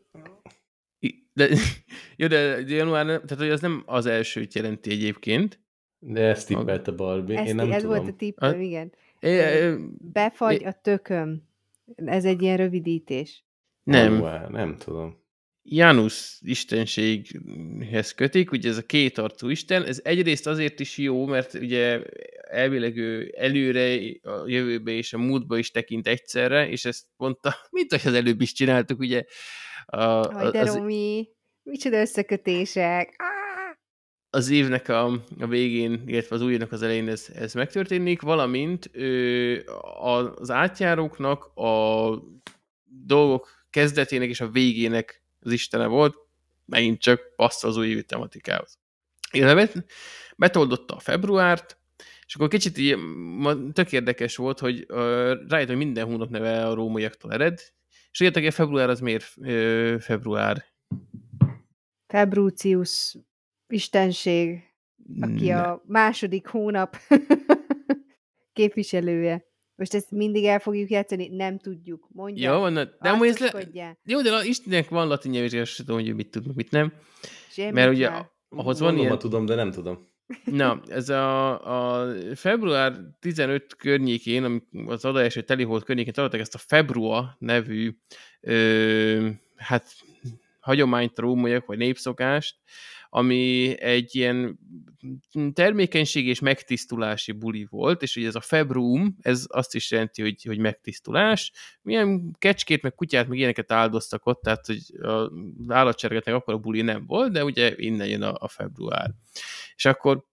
De, 1.33 1.49
jó, 2.17 2.27
de 2.27 2.61
január, 2.61 3.07
tehát 3.07 3.37
hogy 3.39 3.51
az 3.51 3.61
nem 3.61 3.83
az 3.87 4.07
elsőt 4.07 4.55
jelenti 4.55 4.91
egyébként. 4.91 5.61
De 5.99 6.21
ezt 6.21 6.47
tippelt 6.47 6.89
a 6.89 6.95
Barbie, 6.95 7.39
ezt, 7.39 7.49
én 7.49 7.55
nem 7.55 7.73
ez 7.73 7.83
tudom. 7.83 7.97
volt 7.97 8.09
a 8.09 8.17
tippem, 8.17 8.61
igen. 8.61 8.93
É, 9.21 9.75
Befagy 9.99 10.65
a 10.65 10.73
tököm. 10.73 11.43
Ez 11.95 12.25
egy 12.25 12.43
ilyen 12.43 12.57
rövidítés. 12.57 13.45
Nem. 13.83 14.13
Január, 14.13 14.49
nem 14.49 14.77
tudom. 14.77 15.27
Janus 15.71 16.39
istenséghez 16.41 18.15
kötik, 18.15 18.51
ugye 18.51 18.69
ez 18.69 18.77
a 18.77 18.83
két 18.83 19.19
arcú 19.19 19.49
isten, 19.49 19.85
ez 19.85 20.01
egyrészt 20.05 20.47
azért 20.47 20.81
is 20.81 20.99
jó, 20.99 21.27
mert 21.27 21.55
ugye 21.55 22.03
elvileg 22.51 22.97
ő 22.97 23.35
előre, 23.37 23.99
a 24.23 24.43
jövőbe 24.47 24.91
és 24.91 25.13
a 25.13 25.19
múltba 25.19 25.59
is 25.59 25.71
tekint 25.71 26.07
egyszerre, 26.07 26.69
és 26.69 26.85
ezt 26.85 27.05
mondta, 27.17 27.55
mint 27.71 27.91
hogy 27.91 28.01
az 28.05 28.15
előbb 28.15 28.41
is 28.41 28.53
csináltuk, 28.53 28.99
ugye. 28.99 29.25
A, 29.87 30.01
Aj, 30.01 30.51
de 30.51 30.61
az, 30.61 30.77
Romi, 30.77 31.29
micsoda 31.63 32.01
összekötések. 32.01 33.15
Ah! 33.17 33.38
Az 34.31 34.49
évnek 34.49 34.89
a, 34.89 35.05
a 35.39 35.47
végén, 35.47 36.03
illetve 36.07 36.37
az 36.37 36.43
új 36.43 36.57
az 36.71 36.83
elején 36.83 37.09
ez, 37.09 37.29
ez 37.35 37.55
megtörténik, 37.55 38.21
valamint 38.21 38.91
ő, 38.93 39.65
az 40.01 40.51
átjáróknak 40.51 41.45
a 41.45 42.09
dolgok 42.85 43.49
kezdetének 43.71 44.29
és 44.29 44.41
a 44.41 44.49
végének 44.49 45.23
az 45.41 45.53
istene 45.53 45.87
volt, 45.87 46.17
megint 46.65 47.01
csak 47.01 47.21
passzol 47.37 47.71
az 47.71 47.77
új 47.77 48.03
tematikához. 48.03 48.79
Illetve 49.33 49.85
betoldotta 50.37 50.95
a 50.95 51.01
februárt, 51.01 51.79
és 52.27 52.35
akkor 52.35 52.49
kicsit 52.49 52.79
így, 52.79 52.97
tök 53.73 53.93
érdekes 53.93 54.37
volt, 54.37 54.59
hogy 54.59 54.87
rájött, 55.49 55.69
hogy 55.69 55.77
minden 55.77 56.07
hónap 56.07 56.31
neve 56.31 56.67
a 56.67 56.75
rómaiaktól 56.75 57.33
ered, 57.33 57.61
és 58.11 58.19
tudjátok, 58.19 58.43
hogy 58.43 58.53
a 58.53 58.57
február 58.57 58.91
az 58.91 59.01
miért 59.01 59.33
uh, 59.37 60.01
február? 60.01 60.65
Februcius 62.07 63.17
istenség, 63.69 64.63
aki 65.21 65.49
ne. 65.49 65.61
a 65.61 65.83
második 65.87 66.47
hónap 66.47 66.97
képviselője. 68.53 69.47
Most 69.75 69.95
ezt 69.95 70.11
mindig 70.11 70.45
el 70.45 70.59
fogjuk 70.59 70.91
játszani? 70.91 71.29
Nem 71.29 71.59
tudjuk. 71.59 72.09
Mondja. 72.09 72.53
Jó, 72.53 72.69
na, 72.69 72.85
de 72.85 73.09
amúgy 73.09 73.29
ez 73.29 73.39
le... 73.39 73.97
Jó, 74.05 74.23
de 74.23 74.45
Istennek 74.45 74.89
van 74.89 75.09
latin 75.09 75.31
nyelv, 75.31 75.55
és 75.55 75.75
tudom, 75.75 76.01
hogy 76.01 76.15
mit 76.15 76.31
tud, 76.31 76.55
mit 76.55 76.71
nem. 76.71 76.93
Semmi 77.51 77.73
Mert 77.73 77.91
ugye 77.93 78.11
ahhoz 78.49 78.81
van 78.81 78.99
ilyen... 78.99 79.19
tudom, 79.19 79.47
de 79.47 79.55
nem 79.55 79.71
tudom. 79.71 80.07
Na, 80.45 80.81
ez 80.89 81.09
a, 81.09 82.01
a 82.01 82.15
február 82.35 82.97
15 83.21 83.77
környékén, 83.77 84.69
az 84.87 85.03
hogy 85.03 85.45
telihold 85.45 85.85
környékén 85.85 86.13
találtak 86.13 86.41
ezt 86.41 86.55
a 86.55 86.59
Februa 86.59 87.37
nevű 87.39 87.97
ö, 88.41 89.29
hát 89.57 89.85
hagyományt 90.61 91.19
rómaiak, 91.19 91.67
vagy 91.67 91.79
népszokást, 91.79 92.57
ami 93.09 93.75
egy 93.81 94.15
ilyen 94.15 94.59
termékenység 95.53 96.27
és 96.27 96.41
megtisztulási 96.41 97.33
buli 97.33 97.67
volt, 97.71 98.03
és 98.03 98.17
ugye 98.17 98.27
ez 98.27 98.35
a 98.35 98.41
februm, 98.41 99.17
ez 99.21 99.45
azt 99.49 99.75
is 99.75 99.91
jelenti, 99.91 100.23
hogy, 100.23 100.45
hogy 100.45 100.59
megtisztulás. 100.59 101.53
Milyen 101.83 102.37
kecskét, 102.39 102.83
meg 102.83 102.95
kutyát, 102.95 103.29
meg 103.29 103.39
ilyeneket 103.39 103.73
áldoztak 103.73 104.27
ott, 104.27 104.43
tehát 104.43 104.67
hogy 104.67 104.81
a 105.03 105.33
állatcsergetnek 105.69 106.35
akkor 106.35 106.55
a 106.55 106.59
buli 106.59 106.83
nem 106.83 107.07
volt, 107.07 107.33
de 107.33 107.45
ugye 107.45 107.73
innen 107.77 108.09
jön 108.09 108.23
a, 108.23 108.35
a 108.39 108.49
február. 108.49 109.11
És 109.75 109.85
akkor 109.85 110.28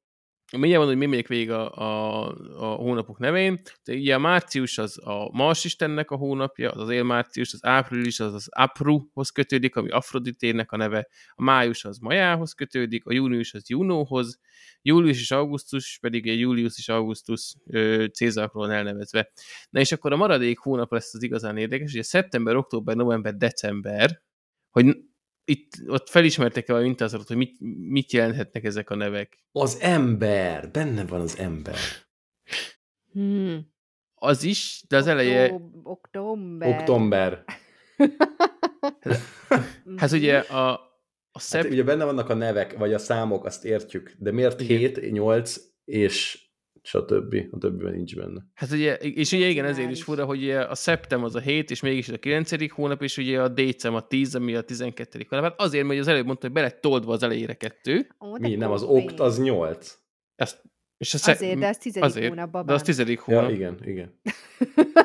Mindjárt 0.57 0.85
mondom, 0.85 0.97
hogy 0.97 0.97
mi 0.97 1.05
megyek 1.05 1.27
végig 1.27 1.51
a, 1.51 1.71
a, 1.71 2.27
a 2.57 2.65
hónapok 2.65 3.19
nevén. 3.19 3.61
De 3.83 3.93
ugye 3.93 4.15
a 4.15 4.19
március 4.19 4.77
az 4.77 4.99
a 5.07 5.29
Mars 5.31 5.63
Istennek 5.63 6.11
a 6.11 6.15
hónapja, 6.15 6.71
az 6.71 6.81
az 6.81 6.89
élmárcius, 6.89 7.53
az 7.53 7.65
április 7.65 8.19
az 8.19 8.33
az 8.33 8.47
Apruhoz 8.49 9.29
kötődik, 9.29 9.75
ami 9.75 9.89
Afroditének 9.89 10.71
a 10.71 10.77
neve, 10.77 11.07
a 11.35 11.43
május 11.43 11.85
az 11.85 11.97
Majához 11.97 12.53
kötődik, 12.53 13.05
a 13.05 13.13
június 13.13 13.53
az 13.53 13.69
Junóhoz, 13.69 14.39
július 14.81 15.19
és 15.19 15.31
augusztus 15.31 15.97
pedig 16.01 16.27
egy 16.27 16.39
július 16.39 16.77
és 16.77 16.89
augusztus 16.89 17.55
Cézarról 18.13 18.71
elnevezve. 18.71 19.31
Na 19.69 19.79
és 19.79 19.91
akkor 19.91 20.13
a 20.13 20.17
maradék 20.17 20.59
hónap 20.59 20.91
lesz 20.91 21.13
az 21.13 21.23
igazán 21.23 21.57
érdekes, 21.57 21.91
ugye 21.91 22.03
szeptember, 22.03 22.55
október, 22.55 22.95
november, 22.95 23.35
december, 23.35 24.21
hogy 24.69 24.97
itt 25.45 25.71
ott 25.87 26.09
felismertek-e 26.09 26.75
a 26.75 26.81
mintázatot, 26.81 27.27
hogy 27.27 27.37
mit, 27.37 27.55
mit 27.89 28.11
jelenthetnek 28.11 28.63
ezek 28.63 28.89
a 28.89 28.95
nevek? 28.95 29.37
Az 29.51 29.77
ember! 29.81 30.71
Benne 30.71 31.05
van 31.05 31.21
az 31.21 31.37
ember. 31.37 31.77
Hmm. 33.11 33.73
Az 34.15 34.43
is, 34.43 34.83
de 34.87 34.97
az 34.97 35.07
eleje... 35.07 35.61
Október. 35.83 36.79
Október. 36.79 37.43
hát 39.97 40.11
ugye 40.11 40.37
a, 40.37 40.71
a 41.31 41.39
szep... 41.39 41.61
hát 41.61 41.71
ugye 41.71 41.83
benne 41.83 42.03
vannak 42.03 42.29
a 42.29 42.33
nevek, 42.33 42.77
vagy 42.77 42.93
a 42.93 42.97
számok, 42.97 43.45
azt 43.45 43.65
értjük, 43.65 44.15
de 44.19 44.31
miért 44.31 44.59
7, 44.59 45.11
8 45.11 45.55
és 45.85 46.44
stb. 46.85 47.35
A 47.51 47.57
többiben 47.57 47.93
nincs 47.93 48.15
benne. 48.15 48.41
Hát 48.53 48.71
ugye, 48.71 48.95
és 48.95 49.31
ugye 49.31 49.47
igen, 49.47 49.65
ezért 49.65 49.91
is 49.91 50.03
fura, 50.03 50.25
hogy 50.25 50.49
a 50.49 50.75
szeptem 50.75 51.23
az 51.23 51.35
a 51.35 51.39
7, 51.39 51.71
és 51.71 51.81
mégis 51.81 52.09
a 52.09 52.17
9. 52.17 52.71
hónap, 52.71 53.01
és 53.01 53.17
ugye 53.17 53.41
a 53.41 53.47
décem 53.47 53.95
a 53.95 54.07
10, 54.07 54.35
ami 54.35 54.55
a 54.55 54.61
12. 54.61 55.25
hónap. 55.29 55.45
Hát 55.45 55.61
azért, 55.61 55.87
mert 55.87 55.99
az 55.99 56.07
előbb 56.07 56.25
mondta, 56.25 56.45
hogy 56.45 56.55
bele 56.55 56.69
toldva 56.69 57.13
az 57.13 57.23
elejére 57.23 57.53
kettő. 57.53 58.07
Ó, 58.19 58.37
Mi, 58.37 58.55
nem, 58.55 58.71
az 58.71 58.83
okt 58.83 59.19
az 59.19 59.39
8. 59.39 59.97
Ezt, 60.35 60.61
és 60.97 61.13
a 61.13 61.17
szep... 61.17 61.35
Azért, 61.35 61.59
de 61.59 61.67
az 61.67 61.77
tizedik 61.77 62.03
azért, 62.03 62.27
hónap, 62.27 62.65
De 62.65 62.73
az 62.73 62.81
tizedik 62.81 63.19
hónap. 63.19 63.49
Ja, 63.49 63.55
igen, 63.55 63.79
igen. 63.85 64.19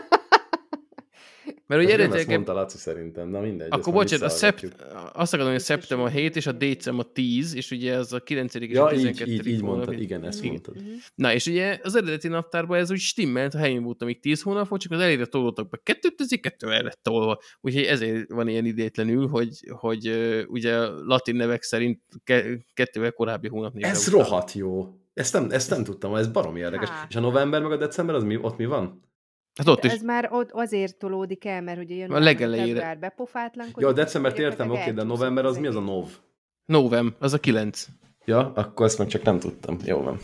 Mert 1.70 1.82
ugye 1.82 1.92
eredetileg... 1.92 2.26
Nem 2.26 2.36
ezt 2.36 2.46
mondta 2.46 2.62
Laci 2.62 2.76
szerintem, 2.76 3.28
na 3.28 3.40
mindegy. 3.40 3.68
Akkor 3.70 3.92
bocsánat, 3.92 4.26
a 4.26 4.28
szept... 4.28 4.76
azt 5.12 5.32
akarom, 5.32 5.52
hogy 5.52 5.60
a 5.60 5.64
szeptem 5.64 6.00
a 6.00 6.08
7, 6.08 6.36
és 6.36 6.46
a 6.46 6.52
décem 6.52 6.98
a 6.98 7.02
10, 7.02 7.54
és 7.54 7.70
ugye 7.70 7.94
ez 7.94 8.12
a 8.12 8.20
9. 8.20 8.54
és 8.54 8.68
ja, 8.68 8.84
a 8.84 8.88
12. 8.88 9.30
így, 9.30 9.38
így, 9.38 9.46
így 9.46 9.62
mondtad, 9.62 10.00
igen, 10.00 10.24
ezt 10.24 10.38
igen. 10.38 10.50
mondtad. 10.50 10.74
Mhm. 10.74 10.90
Na, 11.14 11.32
és 11.32 11.46
ugye 11.46 11.78
az 11.82 11.94
eredeti 11.94 12.28
naptárban 12.28 12.78
ez 12.78 12.90
úgy 12.90 12.98
stimmelt, 12.98 13.54
a 13.54 13.58
helyén 13.58 13.82
voltam 13.82 14.06
még 14.06 14.20
10 14.20 14.42
hónap 14.42 14.68
volt, 14.68 14.80
csak 14.80 14.92
az 14.92 15.00
elére 15.00 15.26
tolódtak 15.26 15.68
be 15.68 15.80
kettőt, 15.82 16.20
ezért 16.20 16.42
kettő 16.42 16.72
el 16.72 16.82
lett 16.82 17.00
tolva. 17.02 17.40
Úgyhogy 17.60 17.84
ezért 17.84 18.30
van 18.30 18.48
ilyen 18.48 18.64
idétlenül, 18.64 19.28
hogy, 19.28 19.58
hogy 19.68 20.08
uh, 20.08 20.42
ugye 20.46 20.78
latin 20.86 21.36
nevek 21.36 21.62
szerint 21.62 22.00
ke- 22.24 22.66
kettővel 22.74 23.12
korábbi 23.12 23.48
hónap 23.48 23.72
Ez 23.76 24.08
után. 24.08 24.20
rohadt 24.20 24.52
jó. 24.52 24.94
Ezt 25.14 25.32
nem, 25.32 25.46
ezt 25.50 25.70
nem 25.70 25.84
tudtam, 25.84 26.14
ez 26.14 26.28
barom 26.28 26.56
érdekes. 26.56 26.88
Hát. 26.88 27.06
És 27.08 27.16
a 27.16 27.20
november 27.20 27.62
meg 27.62 27.72
a 27.72 27.76
december, 27.76 28.14
az 28.14 28.22
mi, 28.22 28.36
ott 28.36 28.56
mi 28.56 28.66
van? 28.66 29.08
Hát 29.58 29.68
ott 29.68 29.84
is. 29.84 29.92
Ez 29.92 30.02
már 30.02 30.28
ott 30.32 30.50
azért 30.52 30.96
tolódik 30.96 31.44
el, 31.44 31.62
mert 31.62 31.78
ugye 31.80 31.94
jön 31.94 32.10
a 32.10 32.18
legelejére. 32.18 32.96
bepofátlankodik. 33.00 33.80
Ja, 33.82 33.88
a 33.88 33.92
decembert 33.92 34.38
értem, 34.38 34.70
oké, 34.70 34.90
de 34.90 35.02
november 35.02 35.44
az 35.44 35.56
mi 35.56 35.66
az 35.66 35.76
a 35.76 35.80
nov? 35.80 36.08
Novem, 36.64 37.14
az 37.18 37.32
a 37.32 37.38
kilenc. 37.38 37.86
Ja, 38.24 38.52
akkor 38.52 38.86
ezt 38.86 38.98
meg 38.98 39.06
csak 39.06 39.22
nem 39.22 39.38
tudtam. 39.38 39.78
Jó 39.84 40.00
van. 40.00 40.18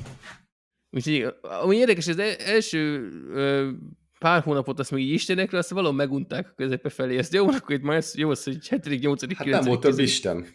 Úgyhogy, 0.90 1.34
ami 1.62 1.76
érdekes, 1.76 2.06
az 2.06 2.18
e- 2.18 2.36
első 2.38 3.08
ö, 3.32 3.70
pár 4.18 4.42
hónapot 4.42 4.78
azt 4.78 4.90
még 4.90 5.04
így 5.04 5.12
istenekre, 5.12 5.58
azt 5.58 5.70
valahol 5.70 5.96
megunták 5.96 6.48
a 6.48 6.52
közepe 6.56 6.88
felé. 6.88 7.18
Ezt 7.18 7.32
jó, 7.32 7.48
akkor 7.48 7.76
itt 7.76 7.82
már 7.82 8.02
jó 8.14 8.30
az, 8.30 8.44
hogy 8.44 8.68
7., 8.68 9.00
8., 9.00 9.20
9. 9.20 9.36
Hát 9.36 9.46
nem 9.46 9.64
volt 9.64 9.80
több 9.80 9.98
isten. 9.98 10.46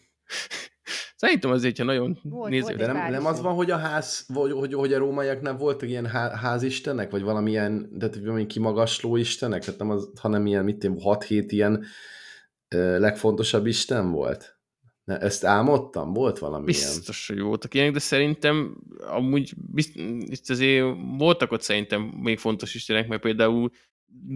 Szerintem 1.21 1.51
azért, 1.51 1.77
ha 1.77 1.83
nagyon 1.83 2.19
nézzük. 2.49 2.75
De 2.75 2.91
nem, 2.91 3.11
nem 3.11 3.25
az 3.25 3.41
van, 3.41 3.53
hogy 3.53 3.71
a 3.71 3.77
ház, 3.77 4.25
vagy, 4.27 4.51
hogy, 4.51 4.73
hogy 4.73 4.93
a 4.93 4.97
rómaiaknál 4.97 5.57
voltak 5.57 5.89
ilyen 5.89 6.05
há, 6.05 6.35
házistenek, 6.35 7.11
vagy 7.11 7.21
valamilyen, 7.21 7.89
de 7.91 8.09
valami 8.21 8.45
kimagasló 8.45 9.15
istenek, 9.15 9.63
tehát 9.63 9.79
nem 9.79 9.89
az, 9.89 10.11
hanem 10.19 10.45
ilyen, 10.45 10.63
mit 10.63 10.83
én, 10.83 10.95
6-7 10.99 11.45
ilyen 11.47 11.83
ö, 12.67 12.99
legfontosabb 12.99 13.65
isten 13.65 14.11
volt? 14.11 14.59
Ne, 15.03 15.19
ezt 15.19 15.43
álmodtam? 15.43 16.13
Volt 16.13 16.39
valami 16.39 16.65
Biztos, 16.65 17.29
ilyen? 17.29 17.41
hogy 17.41 17.49
voltak 17.49 17.73
ilyenek, 17.73 17.93
de 17.93 17.99
szerintem 17.99 18.77
amúgy 19.07 19.53
biztos, 20.27 20.49
azért 20.49 20.95
voltak 21.17 21.51
ott 21.51 21.61
szerintem 21.61 22.01
még 22.01 22.39
fontos 22.39 22.75
istenek, 22.75 23.07
mert 23.07 23.21
például 23.21 23.71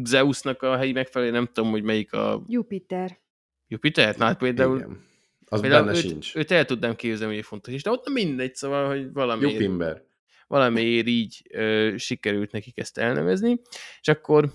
Zeusnak 0.04 0.62
a 0.62 0.78
helyi 0.78 0.92
megfelelő, 0.92 1.32
nem 1.32 1.50
tudom, 1.54 1.72
hogy 1.72 1.84
melyik 1.84 2.14
a... 2.14 2.44
Jupiter. 2.48 3.20
Jupiter? 3.68 4.18
Na 4.18 4.26
hát 4.26 4.38
például, 4.38 4.78
Igen. 4.78 5.14
Az 5.46 5.62
például 5.62 5.86
benne 5.86 5.98
őt, 5.98 6.04
sincs. 6.04 6.36
őt 6.36 6.52
el 6.52 6.66
tudnám 6.66 6.96
képzelni, 6.96 7.36
hogy 7.36 7.46
fontos 7.46 7.74
is, 7.74 7.84
de 7.84 7.90
ott 7.90 8.10
mindegy, 8.10 8.56
szóval, 8.56 8.88
hogy 8.88 9.12
valamiért, 9.14 9.52
Jupimber. 9.52 10.04
valamiért 10.48 11.08
így 11.08 11.42
ö, 11.50 11.94
sikerült 11.98 12.52
nekik 12.52 12.78
ezt 12.78 12.98
elnevezni, 12.98 13.62
és 14.02 14.08
akkor, 14.08 14.52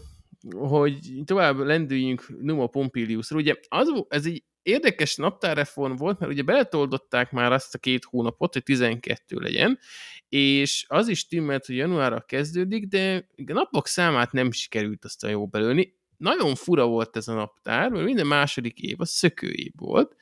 hogy 0.50 0.98
tovább 1.24 1.58
lendüljünk 1.58 2.40
Numa 2.40 2.66
Pompiliusra, 2.66 3.36
ugye 3.36 3.54
az, 3.68 4.04
ez 4.08 4.26
egy 4.26 4.44
érdekes 4.62 5.16
naptárreform 5.16 5.96
volt, 5.96 6.18
mert 6.18 6.32
ugye 6.32 6.42
beletoldották 6.42 7.30
már 7.30 7.52
azt 7.52 7.74
a 7.74 7.78
két 7.78 8.04
hónapot, 8.04 8.52
hogy 8.52 8.62
12 8.62 9.36
legyen, 9.36 9.78
és 10.28 10.84
az 10.88 11.08
is 11.08 11.26
timmelt, 11.26 11.66
hogy 11.66 11.76
januárra 11.76 12.20
kezdődik, 12.20 12.86
de 12.86 13.26
a 13.46 13.52
napok 13.52 13.86
számát 13.86 14.32
nem 14.32 14.52
sikerült 14.52 15.04
azt 15.04 15.24
a 15.24 15.28
jó 15.28 15.46
belőni. 15.46 15.98
Nagyon 16.16 16.54
fura 16.54 16.86
volt 16.86 17.16
ez 17.16 17.28
a 17.28 17.34
naptár, 17.34 17.90
mert 17.90 18.04
minden 18.04 18.26
második 18.26 18.78
év 18.78 19.00
az 19.00 19.10
szökőév 19.10 19.72
volt, 19.76 20.16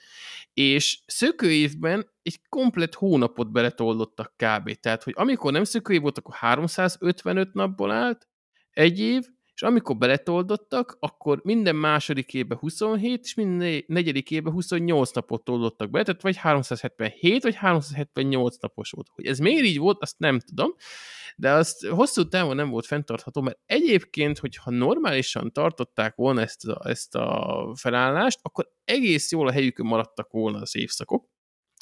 és 0.58 1.02
szökőévben 1.06 2.10
egy 2.22 2.40
komplet 2.48 2.94
hónapot 2.94 3.52
beletoldottak 3.52 4.34
kb. 4.36 4.72
Tehát, 4.72 5.02
hogy 5.02 5.12
amikor 5.16 5.52
nem 5.52 5.64
szökőév 5.64 6.00
volt, 6.00 6.18
akkor 6.18 6.34
355 6.34 7.52
napból 7.54 7.90
állt 7.90 8.28
egy 8.70 9.00
év, 9.00 9.24
és 9.58 9.64
amikor 9.64 9.96
beletoldottak, 9.96 10.96
akkor 11.00 11.40
minden 11.42 11.76
második 11.76 12.34
évben 12.34 12.58
27, 12.58 13.24
és 13.24 13.34
minden 13.34 13.84
negyedik 13.86 14.30
évben 14.30 14.52
28 14.52 15.10
napot 15.10 15.44
toldottak 15.44 15.90
be, 15.90 16.02
tehát 16.02 16.22
vagy 16.22 16.36
377, 16.36 17.42
vagy 17.42 17.54
378 17.54 18.56
napos 18.56 18.90
volt. 18.90 19.08
Hogy 19.14 19.26
ez 19.26 19.38
miért 19.38 19.64
így 19.64 19.78
volt, 19.78 20.02
azt 20.02 20.18
nem 20.18 20.38
tudom, 20.40 20.74
de 21.36 21.50
azt 21.50 21.86
hosszú 21.86 22.28
távon 22.28 22.56
nem 22.56 22.70
volt 22.70 22.86
fenntartható, 22.86 23.40
mert 23.40 23.58
egyébként, 23.66 24.38
hogyha 24.38 24.70
normálisan 24.70 25.52
tartották 25.52 26.14
volna 26.14 26.40
ezt 26.40 26.64
a, 26.64 26.88
ezt 26.88 27.14
a 27.14 27.72
felállást, 27.74 28.38
akkor 28.42 28.70
egész 28.84 29.32
jól 29.32 29.48
a 29.48 29.52
helyükön 29.52 29.86
maradtak 29.86 30.30
volna 30.30 30.60
az 30.60 30.76
évszakok. 30.76 31.28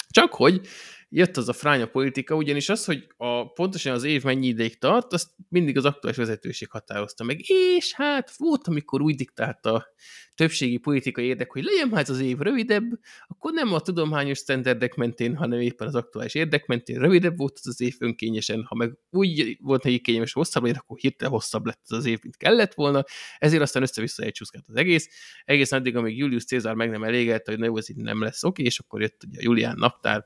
Csak 0.09 0.33
hogy 0.33 0.67
jött 1.09 1.37
az 1.37 1.49
a 1.49 1.53
fránya 1.53 1.85
politika, 1.85 2.35
ugyanis 2.35 2.69
az, 2.69 2.85
hogy 2.85 3.07
a, 3.17 3.51
pontosan 3.51 3.93
az 3.93 4.03
év 4.03 4.23
mennyi 4.23 4.47
ideig 4.47 4.77
tart, 4.77 5.13
azt 5.13 5.29
mindig 5.49 5.77
az 5.77 5.85
aktuális 5.85 6.17
vezetőség 6.17 6.69
határozta 6.69 7.23
meg. 7.23 7.39
És 7.49 7.93
hát 7.93 8.31
volt, 8.37 8.67
amikor 8.67 9.01
úgy 9.01 9.15
diktálta 9.15 9.73
a 9.73 9.87
többségi 10.35 10.77
politikai 10.77 11.25
érdek, 11.25 11.51
hogy 11.51 11.63
legyen 11.63 11.87
már 11.87 12.05
az 12.07 12.19
év 12.19 12.37
rövidebb, 12.37 12.83
akkor 13.27 13.53
nem 13.53 13.73
a 13.73 13.79
tudományos 13.79 14.37
standardek 14.37 14.95
mentén, 14.95 15.35
hanem 15.35 15.59
éppen 15.59 15.87
az 15.87 15.95
aktuális 15.95 16.35
érdek 16.35 16.65
mentén 16.65 16.99
rövidebb 16.99 17.37
volt 17.37 17.57
az 17.59 17.67
az 17.67 17.81
év 17.81 17.95
önkényesen, 17.99 18.63
ha 18.63 18.75
meg 18.75 18.97
úgy 19.09 19.57
volt 19.61 19.83
neki 19.83 19.99
kényelmes 19.99 20.33
hosszabb 20.33 20.63
legyen, 20.63 20.79
akkor 20.83 20.97
hirtelen 20.97 21.33
hosszabb 21.33 21.65
lett 21.65 21.81
az 21.83 21.97
az 21.97 22.05
év, 22.05 22.19
mint 22.21 22.37
kellett 22.37 22.73
volna, 22.73 23.03
ezért 23.37 23.61
aztán 23.61 23.81
össze-vissza 23.81 24.23
elcsúszkált 24.23 24.65
az 24.67 24.75
egész. 24.75 25.09
Egész 25.45 25.71
addig, 25.71 25.95
amíg 25.95 26.17
Julius 26.17 26.45
Cézár 26.45 26.75
meg 26.75 26.89
nem 26.89 27.03
elégelte, 27.03 27.51
hogy 27.51 27.59
na, 27.59 27.77
ez 27.77 27.89
így 27.89 27.95
nem 27.95 28.21
lesz 28.21 28.43
oké, 28.43 28.63
és 28.63 28.79
akkor 28.79 29.01
jött 29.01 29.23
ugye 29.27 29.39
a 29.39 29.43
Julián 29.43 29.75
naptár, 29.77 30.25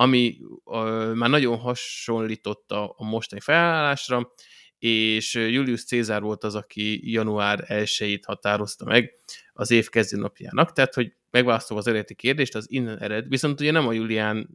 ami 0.00 0.38
uh, 0.64 1.14
már 1.14 1.30
nagyon 1.30 1.58
hasonlított 1.58 2.70
a, 2.72 2.94
mostani 2.98 3.40
felállásra, 3.40 4.32
és 4.78 5.34
Julius 5.34 5.84
Cézár 5.84 6.22
volt 6.22 6.44
az, 6.44 6.54
aki 6.54 7.12
január 7.12 7.64
1-ét 7.68 8.20
határozta 8.26 8.84
meg 8.84 9.14
az 9.52 9.70
év 9.70 9.88
kezdőnapjának, 9.88 10.72
tehát 10.72 10.94
hogy 10.94 11.12
megválasztom 11.30 11.76
az 11.76 11.86
eredeti 11.86 12.14
kérdést, 12.14 12.54
az 12.54 12.66
innen 12.70 12.98
ered, 12.98 13.28
viszont 13.28 13.60
ugye 13.60 13.70
nem 13.70 13.86
a 13.86 13.92
Julián, 13.92 14.48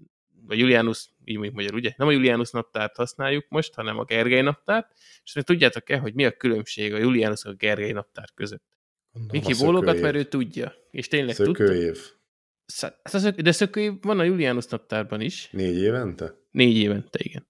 vagy 0.47 0.59
Julianus, 0.59 1.09
így 1.25 1.35
mondjuk 1.35 1.55
magyar, 1.55 1.73
ugye, 1.73 1.93
nem 1.97 2.07
a 2.07 2.11
Julianus 2.11 2.51
naptárt 2.51 2.95
használjuk 2.95 3.45
most, 3.49 3.73
hanem 3.73 3.99
a 3.99 4.03
Gergely 4.03 4.41
naptárt, 4.41 4.91
és 5.23 5.33
hogy 5.33 5.43
tudjátok-e, 5.43 5.97
hogy 5.97 6.13
mi 6.13 6.25
a 6.25 6.31
különbség 6.31 6.93
a 6.93 6.97
Julianus 6.97 7.39
és 7.43 7.49
a 7.49 7.53
Gergely 7.53 7.91
naptár 7.91 8.29
között? 8.33 8.63
Gondolom, 9.13 9.43
Miki 9.45 9.63
bólogat, 9.63 10.01
mert 10.01 10.15
ő 10.15 10.23
tudja, 10.23 10.73
és 10.91 11.07
tényleg 11.07 11.35
tudta. 11.35 11.65
Szökőév. 11.65 11.95
Szá- 11.95 12.21
hát 12.81 13.13
az- 13.13 13.33
De 13.35 13.51
szökőév 13.51 13.93
van 14.01 14.19
a 14.19 14.23
Julianus 14.23 14.65
naptárban 14.65 15.21
is. 15.21 15.49
Négy 15.51 15.77
évente? 15.77 16.33
Négy 16.51 16.77
évente, 16.77 17.19
igen. 17.21 17.47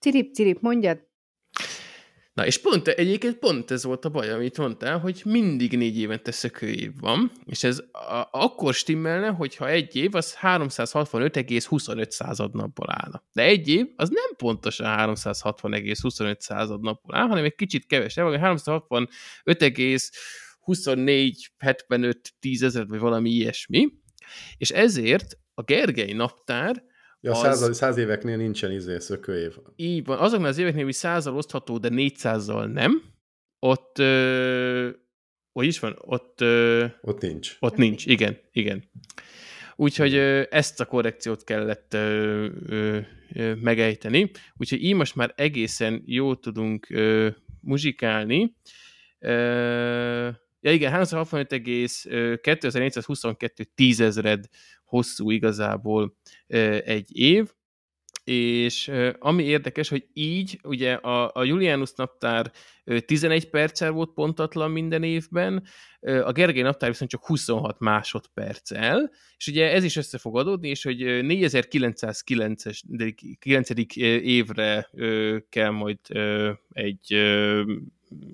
Cirip, 0.00 0.34
cirip, 0.34 0.60
mondjad. 0.60 1.12
Na, 2.32 2.46
és 2.46 2.58
pont, 2.58 2.88
egyébként 2.88 3.38
pont 3.38 3.70
ez 3.70 3.84
volt 3.84 4.04
a 4.04 4.08
baj, 4.08 4.30
amit 4.30 4.58
mondtál, 4.58 4.98
hogy 4.98 5.22
mindig 5.24 5.76
négy 5.76 5.98
évente 5.98 6.32
szökőév 6.32 6.90
van, 7.00 7.32
és 7.44 7.64
ez 7.64 7.78
a, 7.92 8.28
akkor 8.30 8.74
stimmelne, 8.74 9.28
hogyha 9.28 9.68
egy 9.68 9.96
év 9.96 10.14
az 10.14 10.36
365,25 10.40 12.10
század 12.10 12.54
napból 12.54 12.86
állna. 12.90 13.22
De 13.32 13.42
egy 13.42 13.68
év 13.68 13.86
az 13.96 14.08
nem 14.08 14.34
pontosan 14.36 14.86
360,25 14.98 16.40
század 16.40 16.80
napból 16.80 17.16
áll, 17.16 17.26
hanem 17.26 17.44
egy 17.44 17.54
kicsit 17.54 17.86
kevesebb, 17.86 18.26
vagy 18.26 18.40
365,24 18.42 21.32
75 21.58 22.32
tízezer, 22.40 22.86
vagy 22.86 22.98
valami 22.98 23.30
ilyesmi, 23.30 23.88
és 24.56 24.70
ezért 24.70 25.38
a 25.54 25.62
Gergely 25.62 26.12
naptár 26.12 26.82
Ja, 27.20 27.30
Az- 27.30 27.38
száz, 27.58 27.76
száz 27.76 27.96
éveknél 27.96 28.36
nincsen 28.36 28.72
izé 28.72 28.98
szökőév. 28.98 29.56
így 29.76 30.04
van. 30.04 30.18
Azoknál 30.18 30.48
az 30.48 30.58
éveknél, 30.58 30.84
hogy 30.84 30.92
százal 30.92 31.36
osztható, 31.36 31.78
de 31.78 31.88
400-zal 31.92 32.72
nem, 32.72 33.02
ott, 33.58 33.98
ö, 33.98 34.88
hogy 35.52 35.66
is 35.66 35.78
van, 35.78 35.96
ott, 36.00 36.40
ö, 36.40 36.86
Ott 37.00 37.20
nincs. 37.20 37.56
ott 37.60 37.76
nincs. 37.76 38.06
Igen, 38.06 38.38
igen. 38.52 38.84
Úgyhogy 39.76 40.14
ö, 40.14 40.42
ezt 40.50 40.80
a 40.80 40.84
korrekciót 40.84 41.44
kellett 41.44 41.94
ö, 41.94 42.48
ö, 42.66 42.98
ö, 43.34 43.54
megejteni. 43.54 44.30
Úgyhogy 44.56 44.82
így 44.82 44.94
most 44.94 45.14
már 45.14 45.32
egészen 45.36 46.02
jól 46.06 46.38
tudunk 46.38 46.86
ö, 46.90 47.28
muzsikálni. 47.60 48.56
Ö, 49.18 50.28
ja 50.64 50.72
igen, 50.72 50.92
365,2422 50.92 53.64
tízezred 53.74 54.44
hosszú 54.84 55.30
igazából 55.30 56.16
egy 56.84 57.16
év, 57.16 57.52
és 58.24 58.90
ami 59.18 59.42
érdekes, 59.44 59.88
hogy 59.88 60.06
így 60.12 60.58
ugye 60.62 60.92
a, 60.92 61.30
a 61.34 61.44
Julianus 61.44 61.92
naptár 61.96 62.52
ö, 62.84 63.00
11 63.00 63.50
perccel 63.50 63.90
volt 63.90 64.10
pontatlan 64.14 64.70
minden 64.70 65.02
évben, 65.02 65.66
a 66.00 66.32
Gergely 66.32 66.62
naptár 66.62 66.90
viszont 66.90 67.10
csak 67.10 67.26
26 67.26 67.78
másodperccel, 67.78 69.10
és 69.36 69.46
ugye 69.46 69.72
ez 69.72 69.84
is 69.84 69.96
össze 69.96 70.18
fog 70.18 70.36
adódni, 70.36 70.68
és 70.68 70.82
hogy 70.82 71.02
ö, 71.02 71.20
4909-es 71.22 72.20
9. 73.38 73.68
évre 74.22 74.90
kell 75.48 75.70
majd 75.70 75.98
egy 76.72 77.12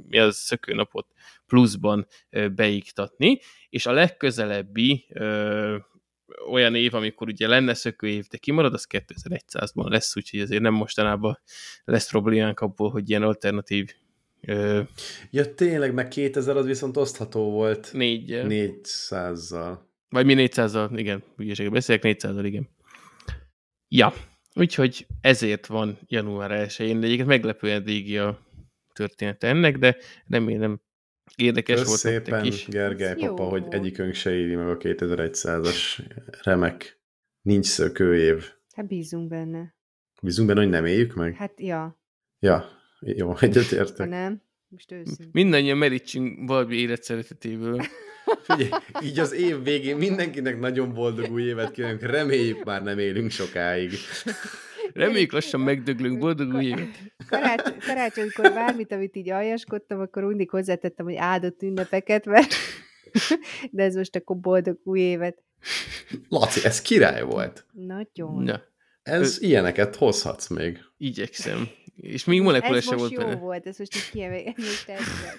mi 0.09 0.19
az 0.19 0.37
szökőnapot 0.37 1.07
pluszban 1.47 2.07
beiktatni, 2.55 3.39
és 3.71 3.87
a 3.87 3.93
legközelebbi 3.93 5.07
olyan 6.51 6.75
év, 6.75 6.95
amikor 6.95 7.29
ugye 7.29 7.49
lenne 7.49 7.75
szökőév, 7.75 8.27
de 8.27 8.39
kimarad, 8.39 8.75
az 8.75 8.87
2100-ban 8.91 9.89
lesz, 9.89 10.17
úgyhogy 10.17 10.41
azért 10.41 10.63
nem 10.63 10.75
mostanában 10.75 11.39
lesz 11.85 12.11
problémánk 12.11 12.61
abból, 12.61 12.91
hogy 12.91 13.11
ilyen 13.11 13.23
alternatív 13.23 13.95
ö, 14.41 14.81
Ja, 15.31 15.55
tényleg, 15.55 15.95
meg 15.95 16.09
2000 16.09 16.57
az 16.57 16.67
viszont 16.67 16.97
osztható 16.97 17.51
volt 17.51 17.91
négy, 17.93 18.41
400-zal. 18.43 19.79
vagy 20.09 20.27
mi 20.27 20.35
400-al, 20.37 20.91
igen, 20.97 21.23
ügyeseket 21.37 21.73
beszélek, 21.73 22.03
400-al, 22.05 22.43
igen. 22.45 22.69
Ja, 23.89 24.13
úgyhogy 24.55 25.07
ezért 25.21 25.67
van 25.67 25.99
január 26.07 26.67
1-én, 26.69 27.01
de 27.01 27.07
egyébként 27.07 27.29
meglepően 27.29 27.83
régi 27.83 28.19
a 28.19 28.39
történet 28.93 29.45
ennek, 29.45 29.79
de 29.79 29.97
remélem 30.29 30.81
érdekes 31.37 31.79
Kösz 31.79 31.87
volt 31.89 31.99
szépen, 31.99 32.45
is. 32.45 32.67
Gergely 32.69 33.11
Ez 33.11 33.19
papa, 33.19 33.43
jó. 33.43 33.49
hogy 33.49 33.65
egyikünk 33.69 34.15
se 34.15 34.31
éri 34.35 34.55
meg 34.55 34.69
a 34.69 34.77
2100-as 34.77 35.99
remek 36.43 37.01
nincs 37.43 37.67
szökőév. 37.67 38.45
Hát 38.75 38.87
bízunk 38.87 39.29
benne. 39.29 39.75
Bízunk 40.23 40.49
benne, 40.49 40.61
hogy 40.61 40.71
nem 40.71 40.85
éljük 40.85 41.15
meg? 41.15 41.35
Hát 41.35 41.61
ja, 41.61 41.99
Ja, 42.39 42.65
jó, 43.01 43.31
ha 43.33 43.39
egyetértek. 43.41 44.09
nem, 44.09 44.43
most 44.69 44.93
őszintén. 44.93 45.29
Mindannyian 45.33 45.77
merítsünk 45.79 46.49
valami 46.49 46.77
élet 46.77 47.03
szeretetéből. 47.03 47.81
Figyelj, 48.43 48.71
így 49.03 49.19
az 49.19 49.33
év 49.33 49.63
végén 49.63 49.97
mindenkinek 49.97 50.59
nagyon 50.61 50.93
boldog 50.95 51.31
új 51.33 51.43
évet 51.43 51.71
kívánunk, 51.71 52.03
reméljük 52.03 52.65
már 52.65 52.83
nem 52.83 52.99
élünk 52.99 53.31
sokáig. 53.31 53.93
Reméljük 54.93 55.33
lassan 55.33 55.61
megdöglünk, 55.61 56.19
boldog 56.19 56.55
új 56.55 56.65
évet! 56.65 56.89
Karácsony, 57.29 57.77
karácsonykor 57.87 58.53
bármit, 58.53 58.93
amit 58.93 59.17
így 59.17 59.31
aljaskodtam, 59.31 60.01
akkor 60.01 60.23
mindig 60.23 60.51
hozzátettem, 60.51 61.07
hogy 61.07 61.15
áldott 61.17 61.63
ünnepeket, 61.63 62.25
mert 62.25 62.55
de 63.71 63.83
ez 63.83 63.95
most 63.95 64.17
akkor 64.17 64.37
boldog 64.37 64.79
új 64.85 65.01
évet. 65.01 65.43
Laci, 66.29 66.65
ez 66.65 66.83
király 66.83 67.23
volt. 67.23 67.65
Nagyon. 67.73 68.43
Na, 68.43 68.63
Ez 69.03 69.37
Ö- 69.37 69.43
ilyeneket 69.43 69.97
hozhatsz 69.97 70.49
még. 70.49 70.79
igyekszem. 70.97 71.69
És 71.97 72.25
még 72.25 72.41
molekula 72.43 72.77
ez 72.77 72.85
se 72.85 72.91
most 72.91 73.01
volt 73.01 73.13
jó 73.13 73.19
benne. 73.19 73.35
volt, 73.41 73.67
ez 73.67 73.79
most 73.79 73.97
így 73.97 74.11
kiemelni. 74.11 74.55
Ez 74.57 74.65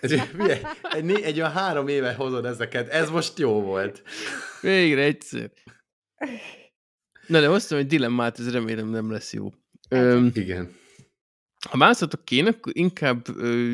most 0.02 0.14
Egy, 0.14 0.19
figyelj, 0.22 0.60
egy, 0.91 1.03
né- 1.03 1.23
egy 1.23 1.38
olyan 1.40 1.52
három 1.52 1.88
éve 1.88 2.14
hozod 2.14 2.45
ezeket, 2.45 2.90
ez 2.90 3.10
most 3.10 3.40
jó 3.40 3.61
volt. 3.61 4.03
Végre 4.61 5.02
egyszer. 5.02 5.52
Na 7.32 7.40
de 7.40 7.48
hoztam 7.48 7.78
egy 7.78 7.88
dilemmát, 7.88 8.40
ez 8.40 8.52
remélem 8.52 8.90
nem 8.90 9.12
lesz 9.12 9.34
jó. 9.34 9.49
Öm, 9.90 10.32
Igen. 10.34 10.72
ha 11.70 11.78
választhatok 11.78 12.26
kéne, 12.26 12.49
akkor 12.49 12.72
inkább 12.76 13.28
ö, 13.38 13.74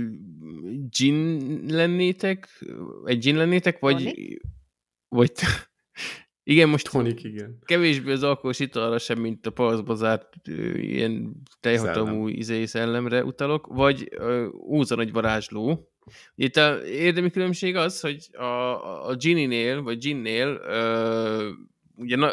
gin 0.89 1.39
lennétek, 1.67 2.65
egy 3.05 3.19
gin 3.19 3.35
lennétek, 3.35 3.79
vagy, 3.79 3.97
Tonic? 3.97 4.41
vagy 5.07 5.31
Igen, 6.43 6.69
most 6.69 6.91
Tonik, 6.91 7.23
igen. 7.23 7.59
kevésbé 7.65 8.11
az 8.11 8.23
alkoholos 8.23 8.59
italra 8.59 8.97
sem, 8.97 9.19
mint 9.19 9.45
a 9.45 9.51
palaszba 9.51 9.95
zárt 9.95 10.33
ö, 10.49 10.77
ilyen 10.77 11.41
teljhatalmú 11.59 12.27
izé 12.27 12.65
szellemre 12.65 13.23
utalok, 13.23 13.67
vagy 13.67 14.07
ö, 14.11 14.47
úzan 14.51 14.99
egy 14.99 15.11
varázsló. 15.11 15.91
Itt 16.35 16.55
a 16.55 16.85
érdemi 16.85 17.29
különbség 17.29 17.75
az, 17.75 17.99
hogy 17.99 18.27
a, 18.31 19.07
a 19.07 19.15
Ginny-nél, 19.15 19.81
vagy 19.81 19.97
Ginnél 19.97 20.47
ö, 20.47 21.49
ugye 21.95 22.15
na, 22.15 22.31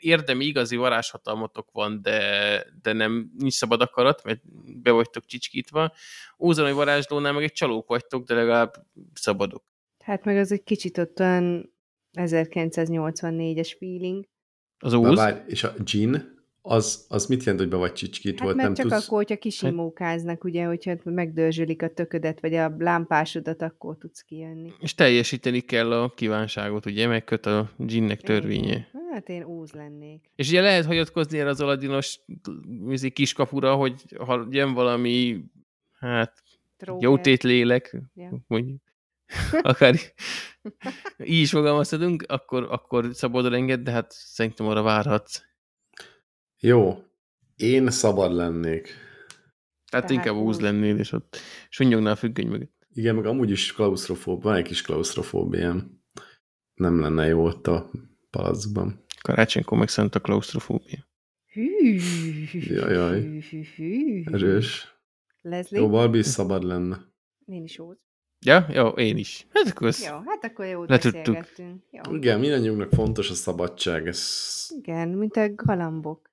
érdemi 0.00 0.44
igazi 0.44 0.76
varázshatalmatok 0.76 1.68
van, 1.72 2.02
de, 2.02 2.64
de 2.82 2.92
nem 2.92 3.30
nincs 3.38 3.52
szabad 3.52 3.80
akarat, 3.80 4.24
mert 4.24 4.40
be 4.82 4.90
vagytok 4.90 5.24
csicskítva. 5.24 5.92
Úzan 6.36 6.74
varázslónál 6.74 7.32
meg 7.32 7.42
egy 7.42 7.52
csalók 7.52 7.88
vagytok, 7.88 8.24
de 8.24 8.34
legalább 8.34 8.74
szabadok. 9.14 9.64
Hát 10.04 10.24
meg 10.24 10.36
az 10.36 10.52
egy 10.52 10.62
kicsit 10.62 10.98
ott 10.98 11.20
olyan 11.20 11.74
1984-es 12.18 13.74
feeling. 13.78 14.24
Az 14.78 14.92
úz? 14.92 15.16
várj, 15.16 15.38
és 15.46 15.64
a 15.64 15.74
gin, 15.84 16.41
az, 16.64 17.06
az 17.08 17.26
mit 17.26 17.40
jelent, 17.42 17.60
hogy 17.60 17.68
be 17.70 17.76
vagy 17.76 17.92
csicskít 17.92 18.32
Hát 18.32 18.42
volt? 18.42 18.56
mert 18.56 18.66
Nem 18.68 18.76
csak 18.76 18.88
tudsz... 18.88 19.06
akkor, 19.06 19.18
hogyha 19.18 19.36
kisimókáznak, 19.36 20.44
ugye, 20.44 20.64
hogyha 20.64 20.94
megdörzsölik 21.04 21.82
a 21.82 21.88
töködet, 21.88 22.40
vagy 22.40 22.54
a 22.54 22.74
lámpásodat, 22.78 23.62
akkor 23.62 23.96
tudsz 23.98 24.20
kijönni. 24.22 24.72
És 24.80 24.94
teljesíteni 24.94 25.60
kell 25.60 25.92
a 25.92 26.10
kívánságot, 26.10 26.86
ugye, 26.86 27.06
megköt 27.06 27.46
a 27.46 27.70
ginnek 27.76 28.20
törvénye. 28.20 28.88
Hát 29.12 29.28
én 29.28 29.44
úz 29.44 29.72
lennék. 29.72 30.30
És 30.34 30.48
ugye 30.48 30.60
lehet 30.60 30.84
hagyatkozni 30.84 31.38
erre 31.38 31.48
az 31.48 31.60
aladinos 31.60 32.20
kiskapura, 33.12 33.74
hogy 33.74 34.02
ha 34.18 34.46
jön 34.50 34.72
valami, 34.74 35.44
hát 35.98 36.42
Tróger. 36.76 37.02
jó 37.02 37.18
tét 37.18 37.42
lélek, 37.42 37.96
Ja. 38.14 38.44
mondjuk, 38.46 38.82
akár 39.62 39.94
így 41.24 41.40
is 41.40 41.50
fogalmazhatunk, 41.50 42.24
akkor, 42.28 42.66
akkor 42.70 43.08
szabadon 43.12 43.52
enged, 43.54 43.80
de 43.80 43.90
hát 43.90 44.12
szerintem 44.12 44.66
arra 44.66 44.82
várhatsz. 44.82 45.42
Jó, 46.64 47.02
én 47.56 47.90
szabad 47.90 48.32
lennék. 48.32 48.82
Tehát 49.90 50.06
Tehát 50.06 50.10
inkább 50.10 50.34
úz 50.34 50.56
úgy. 50.56 50.62
lennél, 50.62 50.98
és 50.98 51.12
ott 51.12 51.36
sunnyognál 51.68 52.12
a 52.12 52.16
függöny 52.16 52.46
mögött. 52.46 52.86
Igen, 52.92 53.14
meg 53.14 53.26
amúgy 53.26 53.50
is 53.50 53.72
klaustrofób, 53.72 54.42
van 54.42 54.54
egy 54.54 54.64
kis 54.64 54.82
klaustrofóbiám. 54.82 56.02
Nem 56.74 57.00
lenne 57.00 57.26
jó 57.26 57.44
ott 57.44 57.66
a 57.66 57.90
palackban. 58.30 59.04
Karácsonykor 59.22 59.78
meg 59.78 59.88
szent 59.88 60.14
a 60.14 60.20
klaustrofóbia. 60.20 61.08
Hű, 61.52 61.98
hű. 63.76 64.24
Erős. 64.24 64.96
Leslie? 65.40 65.80
Jó, 65.80 65.88
Barbie 65.88 66.20
is 66.20 66.26
szabad 66.26 66.62
lenne. 66.64 67.00
Én 67.44 67.62
is 67.62 67.78
úz. 67.78 67.96
Ja? 68.46 68.66
Jó, 68.72 68.88
én 68.88 69.16
is. 69.16 69.46
Hát 69.52 69.66
akkor 69.66 69.86
ez... 69.86 70.04
Jó, 70.04 70.22
hát 70.26 70.44
akkor 70.44 70.66
jót 70.66 70.88
Letudtuk. 70.88 71.22
beszélgettünk. 71.22 71.82
Jó. 71.90 72.14
Igen, 72.14 72.40
mindannyiunknak 72.40 72.92
fontos 72.92 73.30
a 73.30 73.34
szabadság. 73.34 74.06
Ez... 74.06 74.20
Igen, 74.76 75.08
mint 75.08 75.36
a 75.36 75.54
galambok. 75.54 76.30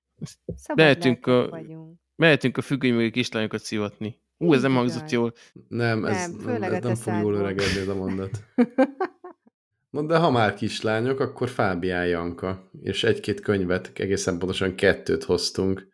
Szabad 0.56 0.78
Mehetünk 0.84 1.26
a- 1.28 1.50
vagyunk. 1.50 1.98
Mehetünk 2.16 2.58
a 2.58 2.62
függöny 2.62 2.94
mögé 2.94 3.10
kislányokat 3.10 3.62
szivatni. 3.62 4.22
Ú, 4.38 4.54
ez 4.54 4.62
nem 4.62 4.74
hangzott 4.74 5.10
jól. 5.10 5.34
Nem, 5.68 6.06
ez 6.06 6.16
Nem, 6.16 6.32
nem, 6.32 6.40
főleg 6.40 6.74
ez 6.74 6.84
a 6.84 6.88
nem 6.88 6.96
fog 6.96 7.14
jól 7.22 7.34
öregedni 7.36 7.80
ez 7.80 7.88
a 7.88 7.96
mondat. 7.96 8.44
Na 9.90 10.06
de 10.06 10.18
ha 10.18 10.32
már 10.32 10.54
kislányok, 10.54 11.20
akkor 11.20 11.50
Fábián 11.50 12.08
Janka, 12.08 12.70
és 12.82 13.04
egy-két 13.04 13.40
könyvet, 13.40 13.92
egészen 13.96 14.38
pontosan 14.38 14.76
kettőt 14.76 15.24
hoztunk, 15.24 15.88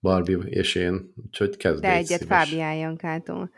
Barbie 0.00 0.36
és 0.38 0.74
én, 0.74 1.12
úgyhogy 1.24 1.56
kezd 1.56 1.80
De 1.80 1.92
egyet 1.92 2.20
szíves. 2.20 2.26
Fábián 2.26 2.74
Jankától. 2.74 3.50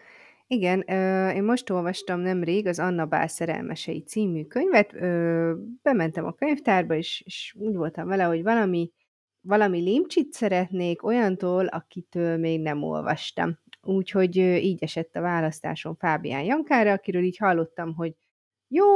Igen, 0.47 0.85
ö, 0.91 1.29
én 1.31 1.43
most 1.43 1.71
olvastam 1.71 2.21
nemrég 2.21 2.67
az 2.67 2.79
Anna 2.79 3.07
Bál 3.07 3.29
szerelmesei 3.29 4.03
című 4.03 4.45
könyvet, 4.45 4.95
ö, 4.95 5.53
bementem 5.83 6.25
a 6.25 6.33
könyvtárba, 6.33 6.95
és, 6.95 7.23
és 7.27 7.55
úgy 7.59 7.75
voltam 7.75 8.07
vele, 8.07 8.25
hogy 8.25 8.43
valami, 8.43 8.91
valami 9.47 9.81
limcsit 9.81 10.33
szeretnék 10.33 11.05
olyantól, 11.05 11.67
akitől 11.67 12.37
még 12.37 12.61
nem 12.61 12.83
olvastam. 12.83 13.59
Úgyhogy 13.83 14.37
így 14.37 14.83
esett 14.83 15.17
a 15.17 15.21
választásom 15.21 15.97
Fábián 15.97 16.43
Jankára, 16.43 16.93
akiről 16.93 17.23
így 17.23 17.37
hallottam, 17.37 17.95
hogy 17.95 18.15
jó, 18.69 18.87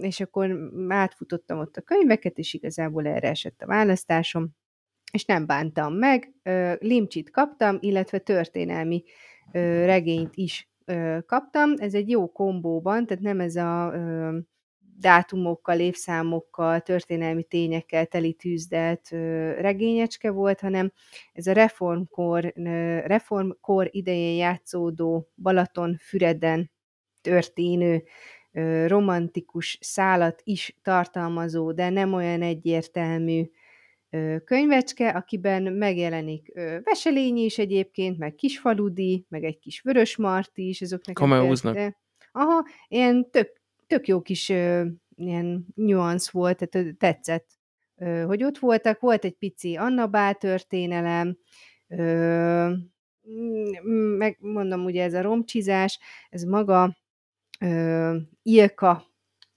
és 0.00 0.20
akkor 0.20 0.70
átfutottam 0.88 1.58
ott 1.58 1.76
a 1.76 1.80
könyveket, 1.80 2.38
és 2.38 2.54
igazából 2.54 3.06
erre 3.06 3.28
esett 3.28 3.62
a 3.62 3.66
választásom, 3.66 4.48
és 5.12 5.24
nem 5.24 5.46
bántam 5.46 5.94
meg, 5.94 6.32
limcsit 6.78 7.30
kaptam, 7.30 7.76
illetve 7.80 8.18
történelmi 8.18 9.02
regényt 9.84 10.36
is 10.36 10.70
kaptam. 11.26 11.74
Ez 11.76 11.94
egy 11.94 12.10
jó 12.10 12.32
kombóban, 12.32 13.06
tehát 13.06 13.22
nem 13.22 13.40
ez 13.40 13.56
a 13.56 13.92
dátumokkal, 15.00 15.80
évszámokkal, 15.80 16.80
történelmi 16.80 17.42
tényekkel 17.42 18.06
teli 18.06 18.32
tűzdelt 18.32 19.08
regényecske 19.58 20.30
volt, 20.30 20.60
hanem 20.60 20.92
ez 21.32 21.46
a 21.46 21.52
reformkor, 21.52 22.52
reformkor 23.04 23.88
idején 23.90 24.36
játszódó 24.36 25.28
Balaton-Füreden 25.42 26.70
történő 27.20 28.02
romantikus 28.86 29.78
szálat 29.80 30.40
is 30.44 30.76
tartalmazó, 30.82 31.72
de 31.72 31.88
nem 31.88 32.12
olyan 32.12 32.42
egyértelmű 32.42 33.44
könyvecske, 34.44 35.08
akiben 35.08 35.62
megjelenik 35.62 36.52
Veselényi 36.82 37.44
is 37.44 37.58
egyébként, 37.58 38.18
meg 38.18 38.34
Kisfaludi, 38.34 39.26
meg 39.28 39.44
egy 39.44 39.58
kis 39.58 39.80
Vörösmarty 39.80 40.68
is, 40.68 40.82
azok 40.82 41.06
nekem 41.06 41.28
Kameóznak. 41.28 41.94
aha, 42.32 42.64
ilyen 42.88 43.30
tök, 43.30 43.59
tök 43.90 44.08
jó 44.08 44.22
kis 44.22 44.48
ö, 44.48 44.86
ilyen 45.16 45.66
nuansz 45.74 46.30
volt, 46.30 46.68
tehát 46.68 46.96
tetszett, 46.96 47.46
ö, 47.96 48.22
hogy 48.22 48.44
ott 48.44 48.58
voltak, 48.58 49.00
volt 49.00 49.24
egy 49.24 49.34
pici 49.34 49.76
Anna 49.76 50.06
Bál 50.06 50.34
történelem, 50.34 51.38
ö, 51.88 52.70
meg 54.18 54.38
ugye 54.84 55.02
ez 55.02 55.14
a 55.14 55.22
romcsizás, 55.22 55.98
ez 56.30 56.42
maga 56.42 56.96
ö, 57.60 58.16
Ilka 58.42 59.04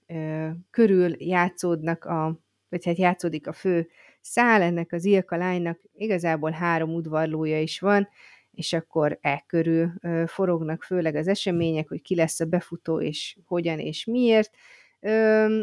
ö, 0.06 0.48
körül 0.70 1.14
játszódnak 1.18 2.04
a, 2.04 2.38
vagy 2.68 2.84
hát 2.84 2.98
játszódik 2.98 3.46
a 3.46 3.52
fő 3.52 3.88
szál, 4.20 4.62
ennek 4.62 4.92
az 4.92 5.04
Ilka 5.04 5.36
lánynak 5.36 5.80
igazából 5.92 6.50
három 6.50 6.94
udvarlója 6.94 7.60
is 7.60 7.80
van, 7.80 8.08
és 8.54 8.72
akkor 8.72 9.18
e 9.20 9.44
körül 9.46 9.92
forognak 10.26 10.82
főleg 10.82 11.14
az 11.14 11.28
események, 11.28 11.88
hogy 11.88 12.02
ki 12.02 12.14
lesz 12.14 12.40
a 12.40 12.44
befutó, 12.44 13.00
és 13.00 13.36
hogyan 13.44 13.78
és 13.78 14.04
miért. 14.04 14.50
Ö, 15.00 15.62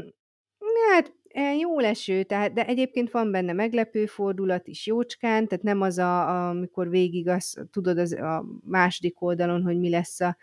hát 0.92 1.14
e, 1.28 1.56
jó 1.56 1.80
leső, 1.80 2.24
tehát, 2.24 2.54
de 2.54 2.66
egyébként 2.66 3.12
van 3.12 3.32
benne 3.32 3.54
meglepő 3.54 4.06
fordulat 4.06 4.68
is 4.68 4.88
jócskán, 4.88 5.48
tehát 5.48 5.64
nem 5.64 5.82
az, 5.82 5.98
a, 5.98 6.30
a, 6.30 6.50
amikor 6.50 6.90
végig 6.90 7.28
az, 7.28 7.64
tudod 7.72 7.98
az, 7.98 8.14
a 8.14 8.46
második 8.66 9.22
oldalon, 9.22 9.62
hogy 9.62 9.80
mi 9.80 9.90
lesz 9.90 10.20
a 10.20 10.38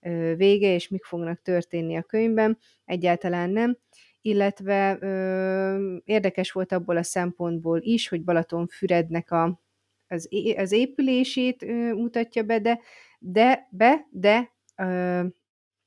ö, 0.00 0.34
vége, 0.36 0.74
és 0.74 0.88
mik 0.88 1.04
fognak 1.04 1.42
történni 1.42 1.96
a 1.96 2.02
könyvben, 2.02 2.58
egyáltalán 2.84 3.50
nem. 3.50 3.78
Illetve 4.20 4.98
ö, 5.00 5.96
érdekes 6.04 6.52
volt 6.52 6.72
abból 6.72 6.96
a 6.96 7.02
szempontból 7.02 7.78
is, 7.82 8.08
hogy 8.08 8.24
Balatonfürednek 8.24 9.30
a, 9.30 9.60
az, 10.08 10.28
az 10.56 10.72
épülését 10.72 11.64
mutatja 11.94 12.42
be, 12.42 12.60
de, 12.60 12.80
de, 13.18 13.68
be, 13.70 14.06
de 14.10 14.54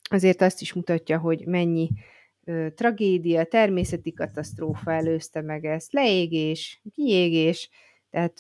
azért 0.10 0.42
azt 0.42 0.62
is 0.62 0.74
mutatja, 0.74 1.20
hogy 1.20 1.46
mennyi 1.46 1.90
tragédia, 2.76 3.44
természeti 3.44 4.14
katasztrófa 4.14 4.92
előzte 4.92 5.42
meg 5.42 5.66
ezt, 5.66 5.94
leégés, 5.94 6.82
kiégés, 6.94 7.70
tehát 8.10 8.40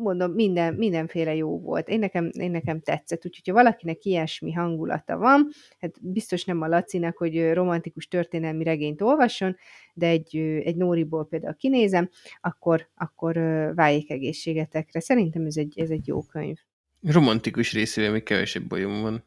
mondom, 0.00 0.32
minden, 0.32 0.74
mindenféle 0.74 1.34
jó 1.34 1.60
volt. 1.60 1.88
Én 1.88 1.98
nekem, 1.98 2.30
én 2.32 2.50
nekem 2.50 2.80
tetszett, 2.80 3.26
úgyhogy 3.26 3.48
ha 3.48 3.52
valakinek 3.52 4.04
ilyesmi 4.04 4.52
hangulata 4.52 5.18
van, 5.18 5.48
hát 5.78 5.94
biztos 6.00 6.44
nem 6.44 6.60
a 6.60 6.68
Lacinak, 6.68 7.16
hogy 7.16 7.52
romantikus 7.52 8.08
történelmi 8.08 8.64
regényt 8.64 9.00
olvasson, 9.00 9.56
de 9.94 10.06
egy, 10.06 10.36
egy 10.36 10.76
Nóriból 10.76 11.26
például 11.26 11.54
kinézem, 11.54 12.10
akkor, 12.40 12.88
akkor 12.94 13.34
váljék 13.74 14.10
egészségetekre. 14.10 15.00
Szerintem 15.00 15.46
ez 15.46 15.56
egy, 15.56 15.80
ez 15.80 15.90
egy 15.90 16.06
jó 16.06 16.22
könyv. 16.22 16.56
Romantikus 17.02 17.72
részével 17.72 18.12
még 18.12 18.22
kevesebb 18.22 18.66
bajom 18.66 19.02
van. 19.02 19.24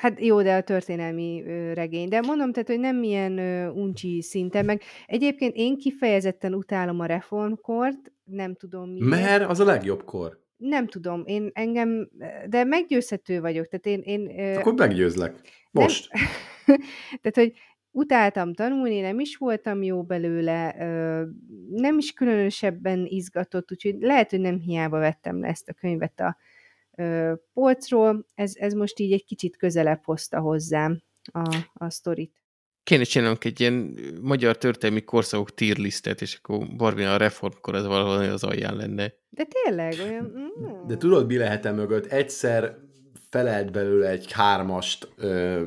Hát 0.00 0.20
jó, 0.20 0.42
de 0.42 0.54
a 0.54 0.60
történelmi 0.62 1.42
ö, 1.46 1.72
regény. 1.72 2.08
De 2.08 2.20
mondom, 2.20 2.52
tehát, 2.52 2.68
hogy 2.68 2.80
nem 2.80 3.02
ilyen 3.02 3.38
ö, 3.38 3.68
uncsi 3.68 4.22
szinten, 4.22 4.64
meg 4.64 4.82
egyébként 5.06 5.54
én 5.56 5.76
kifejezetten 5.76 6.54
utálom 6.54 7.00
a 7.00 7.06
reformkort, 7.06 8.12
nem 8.24 8.54
tudom 8.54 8.90
miért. 8.90 9.08
Mert 9.08 9.50
az 9.50 9.60
a 9.60 9.64
legjobb 9.64 10.04
kor. 10.04 10.40
Nem 10.56 10.86
tudom, 10.86 11.22
én 11.26 11.50
engem, 11.52 12.08
de 12.48 12.64
meggyőzhető 12.64 13.40
vagyok, 13.40 13.68
tehát 13.68 13.86
én... 13.86 14.20
én 14.20 14.40
ö, 14.40 14.58
Akkor 14.58 14.74
meggyőzlek. 14.74 15.40
Most. 15.70 16.12
Nem, 16.12 16.76
tehát, 17.22 17.36
hogy 17.36 17.52
utáltam 17.90 18.54
tanulni, 18.54 19.00
nem 19.00 19.20
is 19.20 19.36
voltam 19.36 19.82
jó 19.82 20.02
belőle, 20.02 20.74
nem 21.70 21.98
is 21.98 22.12
különösebben 22.12 23.06
izgatott, 23.06 23.72
úgyhogy 23.72 23.96
lehet, 24.00 24.30
hogy 24.30 24.40
nem 24.40 24.58
hiába 24.58 24.98
vettem 24.98 25.40
le 25.40 25.48
ezt 25.48 25.68
a 25.68 25.72
könyvet 25.72 26.20
a 26.20 26.36
polcról. 27.52 28.26
Ez, 28.34 28.52
ez 28.54 28.72
most 28.72 28.98
így 28.98 29.12
egy 29.12 29.24
kicsit 29.24 29.56
közelebb 29.56 30.00
hozta 30.04 30.40
hozzám 30.40 31.02
a, 31.32 31.56
a 31.72 31.90
sztorit. 31.90 32.32
Kéne 32.82 33.02
csinálnunk 33.02 33.44
egy 33.44 33.60
ilyen 33.60 33.98
magyar 34.20 34.56
történelmi 34.58 35.04
korszakok 35.04 35.54
tier 35.54 35.76
listet, 35.76 36.20
és 36.20 36.38
akkor 36.42 36.66
Barbina 36.76 37.12
a 37.12 37.16
reformkor 37.16 37.74
ez 37.74 37.86
valahol 37.86 38.32
az 38.32 38.44
alján 38.44 38.76
lenne. 38.76 39.12
De 39.28 39.44
tényleg 39.44 39.94
olyan... 40.02 40.24
Mm. 40.24 40.86
De 40.86 40.96
tudod, 40.96 41.26
mi 41.26 41.36
lehet 41.36 41.66
-e 41.66 41.72
mögött? 41.72 42.06
Egyszer 42.06 42.76
felelt 43.30 43.72
belőle 43.72 44.08
egy 44.08 44.32
hármast, 44.32 45.08
ö, 45.16 45.64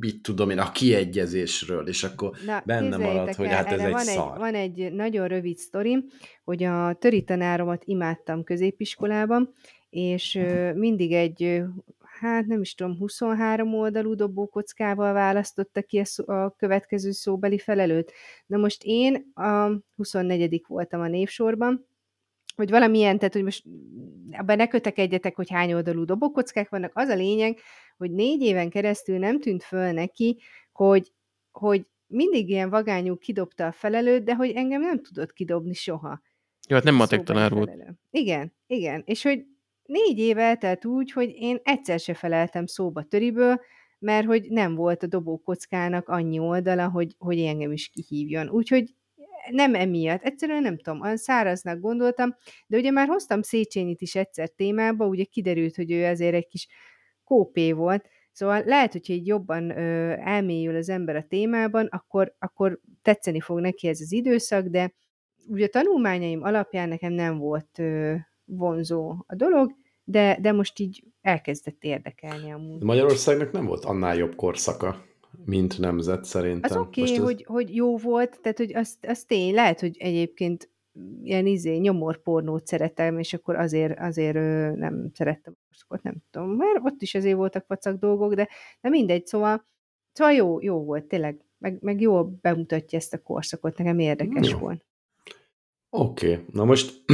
mit 0.00 0.22
tudom 0.22 0.50
én, 0.50 0.58
a 0.58 0.72
kiegyezésről, 0.72 1.88
és 1.88 2.04
akkor 2.04 2.36
Na, 2.46 2.62
benne 2.64 2.96
marad, 2.96 3.34
hogy 3.34 3.46
hát 3.46 3.72
ez 3.72 3.80
egy 3.80 3.90
van 3.90 4.04
szar. 4.04 4.32
Egy, 4.32 4.38
van 4.38 4.54
egy 4.54 4.92
nagyon 4.92 5.28
rövid 5.28 5.56
sztori, 5.56 6.04
hogy 6.44 6.62
a 6.62 6.96
töri 6.98 7.24
tanáromat 7.24 7.82
imádtam 7.84 8.44
középiskolában, 8.44 9.54
és 9.96 10.38
mindig 10.74 11.12
egy 11.12 11.62
hát 12.20 12.46
nem 12.46 12.60
is 12.60 12.74
tudom, 12.74 12.96
23 12.96 13.74
oldalú 13.74 14.14
dobókockával 14.14 15.12
választotta 15.12 15.82
ki 15.82 16.02
a 16.26 16.50
következő 16.50 17.10
szóbeli 17.10 17.58
felelőt. 17.58 18.12
Na 18.46 18.56
most 18.56 18.82
én 18.84 19.30
a 19.34 19.70
24 19.96 20.64
voltam 20.68 21.00
a 21.00 21.08
névsorban, 21.08 21.86
hogy 22.56 22.70
valamilyen, 22.70 23.18
tehát 23.18 23.34
hogy 23.34 23.42
most 23.42 23.64
abban 24.30 24.56
ne 24.56 24.66
kötekedjetek, 24.66 25.36
hogy 25.36 25.50
hány 25.50 25.72
oldalú 25.72 26.04
dobókockák 26.04 26.68
vannak, 26.68 26.90
az 26.94 27.08
a 27.08 27.14
lényeg, 27.14 27.58
hogy 27.96 28.10
négy 28.10 28.42
éven 28.42 28.70
keresztül 28.70 29.18
nem 29.18 29.40
tűnt 29.40 29.62
föl 29.62 29.92
neki, 29.92 30.38
hogy, 30.72 31.12
hogy 31.50 31.86
mindig 32.06 32.48
ilyen 32.48 32.70
vagányú 32.70 33.16
kidobta 33.16 33.66
a 33.66 33.72
felelőt, 33.72 34.24
de 34.24 34.34
hogy 34.34 34.50
engem 34.50 34.80
nem 34.80 35.02
tudott 35.02 35.32
kidobni 35.32 35.74
soha. 35.74 36.22
Jó, 36.68 36.76
hát 36.76 36.84
nem 36.84 36.94
matek 36.94 37.22
tanár 37.22 37.52
volt. 37.52 37.70
Igen, 38.10 38.52
igen, 38.66 39.02
és 39.06 39.22
hogy 39.22 39.46
négy 39.86 40.18
év 40.18 40.38
eltelt 40.38 40.84
úgy, 40.84 41.12
hogy 41.12 41.30
én 41.34 41.58
egyszer 41.62 42.00
se 42.00 42.14
feleltem 42.14 42.66
szóba 42.66 43.02
töriből, 43.02 43.60
mert 43.98 44.26
hogy 44.26 44.46
nem 44.48 44.74
volt 44.74 45.02
a 45.02 45.06
dobókockának 45.06 46.08
annyi 46.08 46.38
oldala, 46.38 46.88
hogy, 46.88 47.14
hogy 47.18 47.40
engem 47.40 47.72
is 47.72 47.88
kihívjon. 47.88 48.48
Úgyhogy 48.48 48.94
nem 49.50 49.74
emiatt, 49.74 50.22
egyszerűen 50.22 50.62
nem 50.62 50.78
tudom, 50.78 51.00
olyan 51.00 51.16
száraznak 51.16 51.80
gondoltam, 51.80 52.34
de 52.66 52.76
ugye 52.76 52.90
már 52.90 53.08
hoztam 53.08 53.42
Széchenyit 53.42 54.00
is 54.00 54.14
egyszer 54.14 54.48
témába, 54.48 55.06
ugye 55.06 55.24
kiderült, 55.24 55.76
hogy 55.76 55.92
ő 55.92 56.04
azért 56.04 56.34
egy 56.34 56.48
kis 56.48 56.68
kópé 57.24 57.72
volt, 57.72 58.08
Szóval 58.36 58.62
lehet, 58.64 58.92
hogyha 58.92 59.12
így 59.12 59.26
jobban 59.26 59.70
ö, 59.70 60.12
elmélyül 60.18 60.76
az 60.76 60.88
ember 60.88 61.16
a 61.16 61.26
témában, 61.28 61.86
akkor, 61.86 62.34
akkor 62.38 62.80
tetszeni 63.02 63.40
fog 63.40 63.60
neki 63.60 63.88
ez 63.88 64.00
az 64.00 64.12
időszak, 64.12 64.66
de 64.66 64.94
ugye 65.48 65.64
a 65.64 65.68
tanulmányaim 65.68 66.42
alapján 66.42 66.88
nekem 66.88 67.12
nem 67.12 67.38
volt 67.38 67.78
ö, 67.78 68.14
vonzó 68.46 69.24
a 69.26 69.34
dolog, 69.34 69.74
de, 70.04 70.38
de 70.40 70.52
most 70.52 70.78
így 70.78 71.04
elkezdett 71.20 71.84
érdekelni 71.84 72.52
amúgy. 72.52 72.82
Magyarországnak 72.82 73.52
nem 73.52 73.66
volt 73.66 73.84
annál 73.84 74.16
jobb 74.16 74.34
korszaka, 74.34 75.04
mint 75.44 75.78
nemzet 75.78 76.24
szerintem. 76.24 76.78
Az 76.78 76.86
oké, 76.86 77.00
okay, 77.00 77.14
ez... 77.14 77.22
hogy, 77.22 77.44
hogy 77.44 77.74
jó 77.74 77.96
volt, 77.96 78.40
tehát 78.42 78.58
hogy 78.58 78.74
az, 78.74 78.98
az 79.02 79.24
tény, 79.24 79.54
lehet, 79.54 79.80
hogy 79.80 79.96
egyébként 79.98 80.70
ilyen 81.22 81.46
izé, 81.46 81.76
nyomorpornót 81.76 82.66
szeretem, 82.66 83.18
és 83.18 83.32
akkor 83.32 83.56
azért, 83.56 83.98
azért 83.98 84.34
nem 84.76 85.10
szerettem 85.14 85.56
a 85.88 85.98
nem 86.02 86.14
tudom, 86.30 86.50
mert 86.50 86.80
ott 86.82 87.02
is 87.02 87.14
azért 87.14 87.36
voltak 87.36 87.66
vacak 87.66 87.98
dolgok, 87.98 88.34
de, 88.34 88.48
de 88.80 88.88
mindegy, 88.88 89.26
szóval, 89.26 89.66
szóval 90.12 90.32
jó, 90.32 90.60
jó 90.60 90.84
volt, 90.84 91.04
tényleg, 91.04 91.44
meg, 91.58 91.78
meg 91.80 92.00
jól 92.00 92.38
bemutatja 92.40 92.98
ezt 92.98 93.14
a 93.14 93.22
korszakot, 93.22 93.78
nekem 93.78 93.98
érdekes 93.98 94.50
jó. 94.50 94.58
volt. 94.58 94.84
Oké, 95.90 96.32
okay. 96.32 96.44
na 96.52 96.64
most 96.64 97.04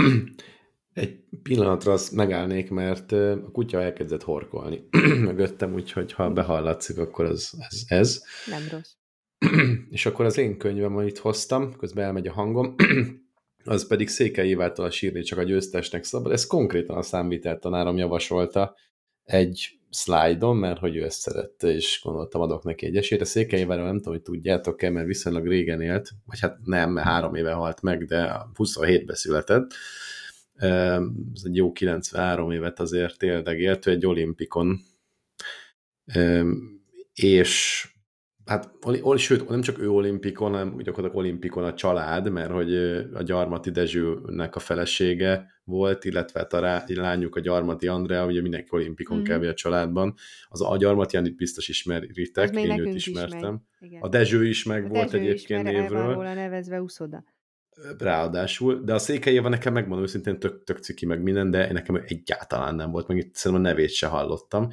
Egy 0.95 1.19
pillanatra 1.43 1.93
azt 1.93 2.13
megállnék, 2.13 2.71
mert 2.71 3.13
a 3.13 3.51
kutya 3.53 3.83
elkezdett 3.83 4.23
horkolni 4.23 4.89
mögöttem, 5.29 5.75
úgyhogy 5.75 6.13
ha 6.13 6.31
behallatszik, 6.31 6.99
akkor 6.99 7.25
az, 7.25 7.55
ez, 7.59 7.83
ez. 7.87 8.23
Nem 8.47 8.63
rossz. 8.71 8.93
És 9.91 10.07
akkor 10.07 10.25
az 10.25 10.39
én 10.39 10.59
könyvem, 10.59 10.97
amit 10.97 11.19
hoztam, 11.19 11.77
közben 11.77 12.05
elmegy 12.05 12.27
a 12.27 12.33
hangom, 12.33 12.75
az 13.65 13.87
pedig 13.87 14.09
Székely 14.09 14.49
Évától 14.49 14.85
a 14.85 14.91
sírni 14.91 15.23
csak 15.23 15.39
a 15.39 15.43
győztesnek 15.43 16.05
szabad. 16.05 16.33
Ez 16.33 16.47
konkrétan 16.47 16.97
a 16.97 17.03
számvitel 17.03 17.59
tanárom 17.59 17.97
javasolta 17.97 18.77
egy 19.25 19.79
szlájdon, 19.91 20.57
mert 20.57 20.79
hogy 20.79 20.97
ő 20.97 21.05
ezt 21.05 21.21
szerette, 21.21 21.69
és 21.69 22.01
gondoltam, 22.03 22.41
adok 22.41 22.65
neki 22.65 22.87
egy 22.87 22.97
esélyt. 22.97 23.21
A 23.21 23.25
Székely 23.25 23.65
nem 23.65 23.97
tudom, 23.97 24.13
hogy 24.13 24.23
tudjátok-e, 24.23 24.91
mert 24.91 25.07
viszonylag 25.07 25.47
régen 25.47 25.81
élt, 25.81 26.11
vagy 26.27 26.41
hát 26.41 26.59
nem, 26.65 26.91
mert 26.91 27.07
három 27.07 27.35
éve 27.35 27.53
halt 27.53 27.83
meg, 27.83 28.05
de 28.05 28.47
27-ben 28.55 29.17
született 29.17 29.75
ez 30.55 31.43
egy 31.45 31.57
jó 31.57 31.73
93 31.73 32.51
évet 32.51 32.81
azért 32.81 33.23
éldegélt, 33.23 33.87
ő 33.87 33.91
egy 33.91 34.07
olimpikon, 34.07 34.81
és 37.15 37.87
hát, 38.45 38.71
sőt, 39.17 39.49
nem 39.49 39.61
csak 39.61 39.79
ő 39.79 39.91
olimpikon, 39.91 40.51
hanem 40.51 40.77
gyakorlatilag 40.77 41.25
olimpikon 41.25 41.65
a 41.65 41.75
család, 41.75 42.31
mert 42.31 42.51
hogy 42.51 42.75
a 43.15 43.23
Gyarmati 43.23 43.71
Dezsőnek 43.71 44.57
a 44.57 44.59
felesége 44.59 45.47
volt, 45.65 46.05
illetve 46.05 46.41
hát 46.41 46.53
a 46.53 46.61
rá, 46.61 46.85
lányuk 46.87 47.37
a 47.37 47.41
Gyarmati 47.41 47.87
Andrea, 47.87 48.27
ugye 48.27 48.41
mindenki 48.41 48.69
olimpikon 48.71 49.19
mm. 49.19 49.23
kb. 49.23 49.43
a 49.43 49.55
családban. 49.55 50.15
Az 50.49 50.63
a 50.63 50.77
Gyarmati 50.77 51.17
Andit 51.17 51.37
biztos 51.37 51.69
ismeritek, 51.69 52.55
én 52.55 52.79
őt 52.79 52.95
ismertem. 52.95 53.63
Is 53.81 53.99
a 54.01 54.09
Dezső 54.09 54.47
is 54.47 54.65
meg 54.65 54.85
a 54.85 54.89
volt 54.89 55.11
Dezső 55.11 55.19
egyébként 55.19 55.69
is, 55.69 55.75
névről. 55.75 56.15
Van 56.15 56.35
nevezve 56.35 56.81
uszoda 56.81 57.25
ráadásul, 57.99 58.83
de 58.85 58.95
a 58.95 58.99
székelyéva 58.99 59.49
nekem 59.49 59.73
megmondom 59.73 60.05
őszintén 60.05 60.39
tök, 60.39 60.65
tök 60.65 60.79
ciki 60.79 61.07
meg 61.07 61.23
minden, 61.23 61.51
de 61.51 61.73
nekem 61.73 62.03
egyáltalán 62.07 62.75
nem 62.75 62.91
volt, 62.91 63.09
meg 63.09 63.17
itt 63.17 63.35
szerintem 63.35 63.67
a 63.67 63.69
nevét 63.69 63.91
se 63.91 64.07
hallottam. 64.07 64.69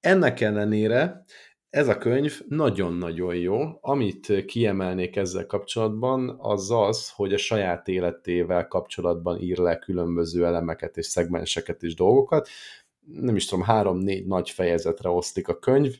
Ennek 0.00 0.40
ellenére 0.40 1.24
ez 1.70 1.88
a 1.88 1.98
könyv 1.98 2.40
nagyon-nagyon 2.48 3.34
jó. 3.34 3.58
Amit 3.80 4.44
kiemelnék 4.44 5.16
ezzel 5.16 5.46
kapcsolatban, 5.46 6.36
az 6.38 6.70
az, 6.70 7.10
hogy 7.10 7.32
a 7.32 7.38
saját 7.38 7.88
életével 7.88 8.66
kapcsolatban 8.66 9.40
ír 9.40 9.58
le 9.58 9.78
különböző 9.78 10.44
elemeket 10.44 10.96
és 10.96 11.06
szegmenseket 11.06 11.82
és 11.82 11.94
dolgokat. 11.94 12.48
Nem 13.06 13.36
is 13.36 13.46
tudom, 13.46 13.64
három-négy 13.64 14.26
nagy 14.26 14.50
fejezetre 14.50 15.08
osztik 15.08 15.48
a 15.48 15.58
könyv, 15.58 15.94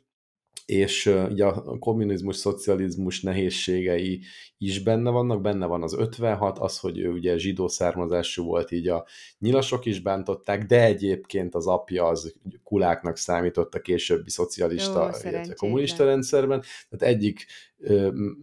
és 0.66 1.06
ugye 1.06 1.44
a 1.44 1.78
kommunizmus, 1.78 2.36
szocializmus 2.36 3.20
nehézségei 3.20 4.20
is 4.59 4.82
benne 4.82 5.10
vannak, 5.10 5.40
benne 5.40 5.66
van 5.66 5.82
az 5.82 5.94
56, 5.94 6.59
az, 6.59 6.78
hogy 6.78 6.98
ő 6.98 7.10
ugye 7.10 7.38
zsidó 7.38 7.68
származású 7.68 8.44
volt, 8.44 8.70
így 8.70 8.88
a 8.88 9.06
nyilasok 9.38 9.84
is 9.84 10.01
bántották, 10.01 10.64
de 10.64 10.84
egyébként 10.84 11.55
az 11.55 11.66
apja 11.66 12.05
az 12.05 12.34
kuláknak 12.62 13.16
számított 13.16 13.74
a 13.74 13.80
későbbi 13.80 14.30
szocialista, 14.30 15.10
Jó, 15.22 15.28
illetve 15.30 15.55
kommunista 15.55 16.05
rendszerben, 16.05 16.62
tehát 16.88 17.14
egyik 17.14 17.47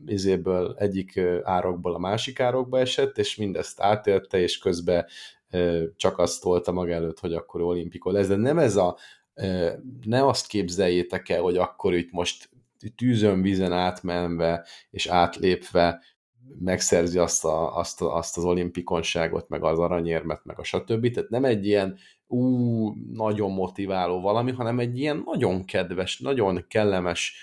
izéből, 0.06 0.76
egyik 0.78 1.20
árokból 1.44 1.94
a 1.94 2.00
másik 2.00 2.40
árokba 2.40 2.80
esett, 2.80 3.18
és 3.18 3.36
mindezt 3.36 3.82
átélte, 3.82 4.40
és 4.40 4.58
közben 4.58 5.06
csak 5.96 6.18
azt 6.18 6.42
tolta 6.42 6.72
maga 6.72 6.92
előtt, 6.92 7.20
hogy 7.20 7.34
akkor 7.34 7.62
olimpikon 7.62 8.14
lesz, 8.14 8.28
de 8.28 8.36
nem 8.36 8.58
ez 8.58 8.76
a 8.76 8.98
ne 10.06 10.26
azt 10.26 10.48
képzeljétek 10.48 11.30
el, 11.30 11.42
hogy 11.42 11.58
akkor 11.58 11.94
itt 11.94 12.12
most 12.12 12.50
tűzön, 12.96 13.42
vízen 13.42 13.72
átmenve 13.74 14.66
és 14.90 15.08
átlépve 15.08 16.02
megszerzi 16.60 17.18
azt, 17.18 17.46
a, 17.46 17.78
azt, 17.78 18.02
a, 18.02 18.16
azt 18.16 18.38
az 18.38 18.44
olimpikonságot, 18.44 19.50
meg 19.50 19.64
az 19.64 19.80
aranyérmet, 19.80 20.46
meg 20.46 20.60
a 20.60 20.64
stb. 20.64 21.12
Tehát 21.12 21.30
nem 21.30 21.46
egy 21.46 21.66
ilyen 21.66 21.98
ú, 22.28 22.88
nagyon 23.14 23.52
motiváló 23.52 24.22
valami, 24.22 24.52
hanem 24.52 24.80
egy 24.80 25.00
ilyen 25.00 25.24
nagyon 25.26 25.66
kedves, 25.66 26.20
nagyon 26.20 26.66
kellemes, 26.68 27.36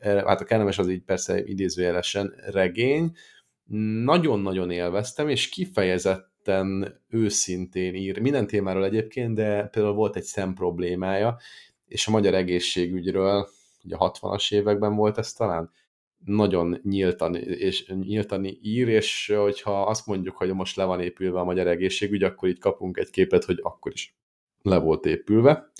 hát 0.00 0.40
a 0.40 0.44
kellemes 0.44 0.78
az 0.78 0.88
így 0.88 1.02
persze 1.02 1.44
idézőjelesen 1.44 2.34
regény, 2.50 3.12
nagyon-nagyon 4.04 4.70
élveztem, 4.70 5.28
és 5.28 5.48
kifejezett 5.48 6.35
kifejezetten 6.46 7.00
őszintén 7.08 7.94
ír, 7.94 8.20
minden 8.20 8.46
témáról 8.46 8.84
egyébként, 8.84 9.34
de 9.34 9.66
például 9.66 9.94
volt 9.94 10.16
egy 10.16 10.22
szem 10.22 10.54
problémája, 10.54 11.38
és 11.86 12.06
a 12.06 12.10
magyar 12.10 12.34
egészségügyről, 12.34 13.48
ugye 13.84 13.96
a 13.96 14.10
60-as 14.10 14.54
években 14.54 14.94
volt 14.94 15.18
ez 15.18 15.32
talán, 15.32 15.70
nagyon 16.24 16.80
nyíltan, 16.82 17.34
és 17.34 17.86
nyíltan 17.86 18.44
ír, 18.44 18.88
és 18.88 19.32
hogyha 19.36 19.82
azt 19.82 20.06
mondjuk, 20.06 20.36
hogy 20.36 20.54
most 20.54 20.76
le 20.76 20.84
van 20.84 21.00
épülve 21.00 21.38
a 21.38 21.44
magyar 21.44 21.66
egészségügy, 21.66 22.22
akkor 22.22 22.48
így 22.48 22.58
kapunk 22.58 22.96
egy 22.96 23.10
képet, 23.10 23.44
hogy 23.44 23.58
akkor 23.62 23.92
is 23.92 24.16
le 24.62 24.78
volt 24.78 25.06
épülve. 25.06 25.70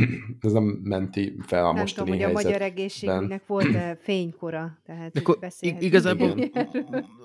ez 0.40 0.52
nem 0.52 0.64
menti 0.82 1.36
fel 1.46 1.64
a 1.64 1.72
nem 1.72 1.80
mostani 1.80 2.10
tudom, 2.10 2.24
hogy 2.24 2.30
a 2.30 2.42
magyar 2.42 2.62
egészségügynek 2.62 3.46
volt-e 3.46 3.98
fénykora, 4.02 4.78
tehát 4.84 5.16
Akkor 5.18 5.38
igazából 5.60 6.30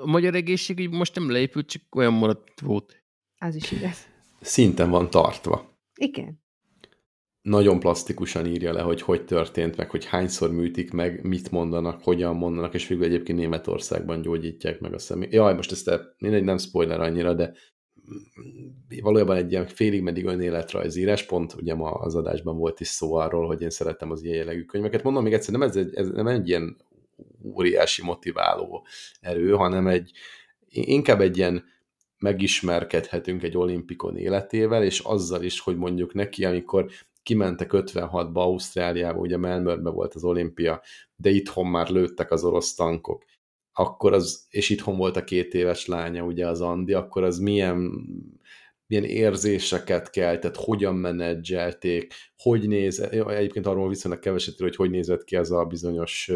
a 0.04 0.08
magyar 0.08 0.36
egészségügy 0.36 0.90
most 0.90 1.16
nem 1.16 1.32
leépült, 1.32 1.68
csak 1.68 1.82
olyan 1.96 2.14
maradt 2.14 2.60
volt. 2.62 3.04
Az 3.40 3.56
is 3.56 3.72
igaz. 3.72 4.08
Szinten 4.42 4.90
van 4.90 5.10
tartva. 5.10 5.80
Igen. 5.96 6.46
Nagyon 7.42 7.80
plastikusan 7.80 8.46
írja 8.46 8.74
le, 8.74 8.82
hogy 8.82 9.02
hogy 9.02 9.26
történt, 9.26 9.78
meg 9.78 9.90
hogy 9.90 10.06
hányszor 10.06 10.52
műtik 10.52 10.92
meg, 10.92 11.24
mit 11.24 11.52
mondanak, 11.52 12.04
hogyan 12.04 12.36
mondanak, 12.36 12.74
és 12.74 12.88
végül 12.88 13.04
egyébként 13.04 13.38
Németországban 13.38 14.22
gyógyítják 14.22 14.80
meg 14.80 14.94
a 14.94 15.00
személy. 15.00 15.30
Jaj, 15.32 15.54
most 15.54 15.72
ezt 15.72 15.92
mindegy, 16.18 16.44
nem 16.44 16.58
spoiler 16.58 17.00
annyira, 17.00 17.34
de 17.34 17.54
valójában 19.02 19.36
egy 19.36 19.52
ilyen 19.52 19.68
félig 19.68 20.02
meddig 20.02 20.26
önéletrajzírás, 20.26 21.24
pont 21.24 21.54
ugye 21.54 21.76
ma 21.76 21.90
az 21.92 22.16
adásban 22.16 22.58
volt 22.58 22.80
is 22.80 22.88
szó 22.88 23.14
arról, 23.14 23.48
hogy 23.48 23.62
én 23.62 23.70
szeretem 23.70 24.12
az 24.12 24.24
ilyen 24.24 24.36
jellegű 24.36 24.64
könyveket. 24.64 25.04
Mondom 25.04 25.24
még 25.24 25.34
egyszer, 25.34 25.52
nem 25.52 25.62
ez 25.62 25.76
egy, 25.76 25.96
ez 25.96 26.10
nem 26.10 26.28
egy 26.28 26.48
ilyen 26.48 26.78
óriási 27.44 28.04
motiváló 28.04 28.86
erő, 29.22 29.52
hanem 29.52 29.88
egy 29.88 30.12
inkább 30.70 31.22
egy 31.22 31.38
ilyen 31.38 31.64
megismerkedhetünk 32.20 33.44
egy 33.44 33.58
olimpikon 33.58 34.18
életével, 34.18 34.84
és 34.84 35.00
azzal 35.00 35.44
is, 35.44 35.60
hogy 35.60 35.78
mondjuk 35.78 36.14
neki, 36.14 36.46
amikor 36.46 36.92
kimentek 37.24 37.70
56-ba 37.74 38.34
Ausztráliába, 38.34 39.20
ugye 39.20 39.38
Melbourne 39.38 39.90
volt 39.90 40.14
az 40.14 40.24
olimpia, 40.24 40.82
de 41.16 41.30
itthon 41.30 41.68
már 41.68 41.90
lőttek 41.90 42.32
az 42.32 42.44
orosz 42.44 42.74
tankok, 42.74 43.24
akkor 43.80 44.14
az, 44.14 44.46
és 44.50 44.70
itthon 44.70 44.98
volt 44.98 45.16
a 45.16 45.24
két 45.24 45.54
éves 45.54 45.86
lánya, 45.86 46.24
ugye 46.24 46.48
az 46.48 46.62
Andi, 46.62 46.94
akkor 46.94 47.24
az 47.24 47.38
milyen, 47.40 47.92
milyen 48.88 49.04
érzéseket 49.04 50.10
keltett, 50.10 50.56
hogyan 50.56 50.96
menedzselték, 50.96 52.14
hogy 52.38 52.68
néz, 52.68 53.00
egyébként 53.00 53.66
arról 53.66 53.90
viszonylag 53.90 54.22
keveset, 54.22 54.58
hogy 54.58 54.76
hogy 54.76 54.90
nézett 54.90 55.24
ki 55.24 55.36
az 55.36 55.52
a 55.52 55.66
bizonyos 55.66 56.32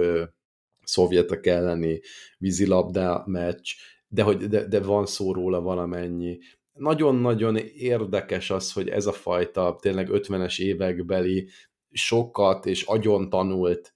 szovjetek 0.83 1.45
elleni 1.45 2.01
vízilabda 2.37 3.23
meccs, 3.25 3.69
de, 4.07 4.23
hogy, 4.23 4.37
de, 4.37 4.67
de 4.67 4.81
van 4.81 5.05
szó 5.05 5.33
róla 5.33 5.61
valamennyi. 5.61 6.37
Nagyon-nagyon 6.73 7.57
érdekes 7.77 8.49
az, 8.49 8.71
hogy 8.71 8.89
ez 8.89 9.05
a 9.05 9.11
fajta 9.11 9.77
tényleg 9.81 10.07
50-es 10.11 10.59
évekbeli 10.59 11.47
sokat 11.91 12.65
és 12.65 12.83
agyon 12.83 13.29
tanult, 13.29 13.93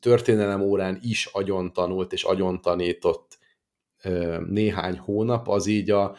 történelem 0.00 0.60
órán 0.60 0.98
is 1.02 1.26
agyon 1.26 1.72
tanult 1.72 2.12
és 2.12 2.24
agyon 2.24 2.60
tanított 2.60 3.38
néhány 4.46 4.98
hónap, 4.98 5.48
az 5.48 5.66
így 5.66 5.90
a 5.90 6.16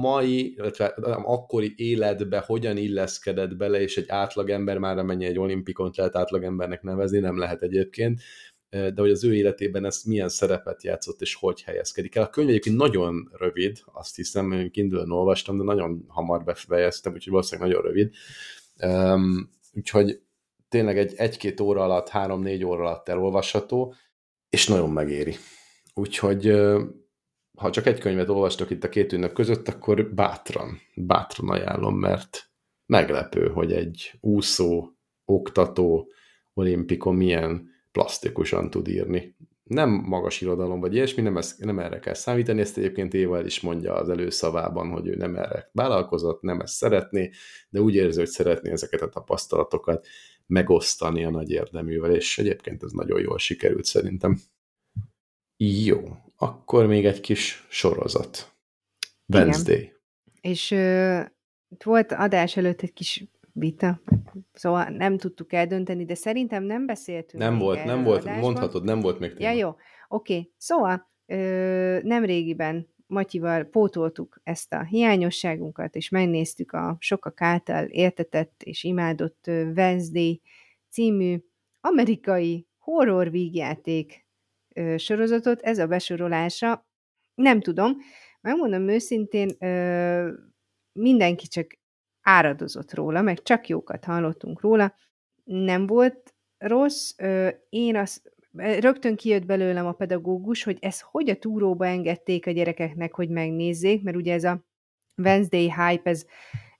mai, 0.00 0.54
illetve 0.54 0.86
akkori 1.22 1.74
életbe 1.76 2.38
hogyan 2.46 2.76
illeszkedett 2.76 3.56
bele, 3.56 3.80
és 3.80 3.96
egy 3.96 4.08
átlagember 4.08 4.78
már 4.78 4.98
amennyi 4.98 5.24
egy 5.24 5.38
olimpikont 5.38 5.96
lehet 5.96 6.16
átlagembernek 6.16 6.82
nevezni, 6.82 7.18
nem 7.18 7.38
lehet 7.38 7.62
egyébként, 7.62 8.20
de 8.68 8.94
hogy 8.96 9.10
az 9.10 9.24
ő 9.24 9.34
életében 9.34 9.84
ez 9.84 10.02
milyen 10.02 10.28
szerepet 10.28 10.82
játszott, 10.82 11.20
és 11.20 11.34
hogy 11.34 11.62
helyezkedik 11.62 12.14
el. 12.14 12.22
A 12.22 12.30
könyv 12.30 12.48
egyébként 12.48 12.76
nagyon 12.76 13.30
rövid, 13.32 13.78
azt 13.92 14.16
hiszem, 14.16 14.52
én 14.52 14.70
kindle 14.70 15.04
olvastam, 15.08 15.56
de 15.56 15.62
nagyon 15.62 16.04
hamar 16.08 16.44
befejeztem, 16.44 17.12
úgyhogy 17.12 17.32
valószínűleg 17.32 17.70
nagyon 17.70 17.84
rövid. 17.84 18.12
Úgyhogy 19.72 20.20
tényleg 20.76 20.98
egy 20.98 21.14
egy-két 21.16 21.60
óra 21.60 21.82
alatt, 21.82 22.08
három-négy 22.08 22.64
óra 22.64 22.84
alatt 22.84 23.08
elolvasható, 23.08 23.94
és 24.50 24.66
nagyon 24.66 24.90
megéri. 24.90 25.36
Úgyhogy 25.94 26.46
ha 27.58 27.70
csak 27.70 27.86
egy 27.86 27.98
könyvet 27.98 28.28
olvastok 28.28 28.70
itt 28.70 28.84
a 28.84 28.88
két 28.88 29.12
ünnep 29.12 29.32
között, 29.32 29.68
akkor 29.68 30.14
bátran, 30.14 30.78
bátran 30.94 31.50
ajánlom, 31.50 31.98
mert 31.98 32.50
meglepő, 32.86 33.48
hogy 33.48 33.72
egy 33.72 34.12
úszó, 34.20 34.90
oktató 35.24 36.12
olimpikon 36.54 37.14
milyen 37.14 37.70
plastikusan 37.92 38.70
tud 38.70 38.88
írni. 38.88 39.36
Nem 39.62 39.90
magas 39.90 40.40
irodalom 40.40 40.80
vagy 40.80 40.94
ilyesmi, 40.94 41.22
nem, 41.22 41.36
ezt, 41.36 41.64
nem 41.64 41.78
erre 41.78 41.98
kell 41.98 42.14
számítani, 42.14 42.60
ezt 42.60 42.78
egyébként 42.78 43.14
Éva 43.14 43.44
is 43.44 43.60
mondja 43.60 43.94
az 43.94 44.08
előszavában, 44.08 44.90
hogy 44.90 45.08
ő 45.08 45.14
nem 45.14 45.36
erre 45.36 45.70
vállalkozott, 45.72 46.42
nem 46.42 46.60
ezt 46.60 46.74
szeretné, 46.74 47.30
de 47.68 47.80
úgy 47.80 47.94
érzi, 47.94 48.18
hogy 48.18 48.28
szeretné 48.28 48.70
ezeket 48.70 49.02
a 49.02 49.08
tapasztalatokat 49.08 50.06
megosztani 50.46 51.24
a 51.24 51.30
nagy 51.30 51.50
érdeművel, 51.50 52.14
és 52.14 52.38
egyébként 52.38 52.82
ez 52.82 52.90
nagyon 52.90 53.20
jól 53.20 53.38
sikerült 53.38 53.84
szerintem. 53.84 54.38
Jó, 55.56 56.16
akkor 56.36 56.86
még 56.86 57.06
egy 57.06 57.20
kis 57.20 57.66
sorozat. 57.68 58.56
Wednesday. 59.26 59.76
Igen. 59.76 59.94
És 60.40 60.70
ö, 60.70 61.20
volt 61.84 62.12
adás 62.12 62.56
előtt 62.56 62.82
egy 62.82 62.92
kis 62.92 63.24
vita, 63.52 64.00
szóval 64.52 64.84
nem 64.84 65.16
tudtuk 65.16 65.52
eldönteni, 65.52 66.04
de 66.04 66.14
szerintem 66.14 66.62
nem 66.62 66.86
beszéltünk 66.86 67.42
Nem 67.42 67.58
volt, 67.58 67.84
nem 67.84 68.04
volt, 68.04 68.20
adásban. 68.22 68.42
mondhatod, 68.42 68.84
nem 68.84 69.00
volt 69.00 69.18
még 69.18 69.34
téma. 69.34 69.50
Ja, 69.50 69.56
jó, 69.56 69.68
oké. 69.68 70.34
Okay. 70.34 70.52
Szóval 70.56 71.10
ö, 71.26 71.98
nem 72.02 72.24
régiben 72.24 72.94
Matyival 73.06 73.64
pótoltuk 73.64 74.40
ezt 74.42 74.72
a 74.72 74.82
hiányosságunkat, 74.82 75.94
és 75.94 76.08
megnéztük 76.08 76.72
a 76.72 76.96
sokak 76.98 77.40
által 77.40 77.84
értetett 77.84 78.62
és 78.62 78.84
imádott 78.84 79.44
Wednesday 79.46 80.40
című 80.90 81.38
amerikai 81.80 82.66
horror 82.78 83.30
vígjáték 83.30 84.26
sorozatot. 84.96 85.60
Ez 85.60 85.78
a 85.78 85.86
besorolása, 85.86 86.86
nem 87.34 87.60
tudom, 87.60 87.96
megmondom 88.40 88.88
őszintén, 88.88 89.56
mindenki 90.92 91.46
csak 91.46 91.78
áradozott 92.20 92.94
róla, 92.94 93.22
meg 93.22 93.42
csak 93.42 93.68
jókat 93.68 94.04
hallottunk 94.04 94.60
róla. 94.60 94.94
Nem 95.44 95.86
volt 95.86 96.34
rossz. 96.56 97.14
Én 97.68 97.96
azt 97.96 98.34
rögtön 98.56 99.16
kijött 99.16 99.46
belőlem 99.46 99.86
a 99.86 99.92
pedagógus, 99.92 100.62
hogy 100.62 100.78
ez 100.80 101.00
hogy 101.00 101.30
a 101.30 101.36
túróba 101.36 101.86
engedték 101.86 102.46
a 102.46 102.50
gyerekeknek, 102.50 103.14
hogy 103.14 103.28
megnézzék, 103.28 104.02
mert 104.02 104.16
ugye 104.16 104.32
ez 104.32 104.44
a 104.44 104.64
Wednesday 105.16 105.72
hype, 105.72 106.10
ez, 106.10 106.24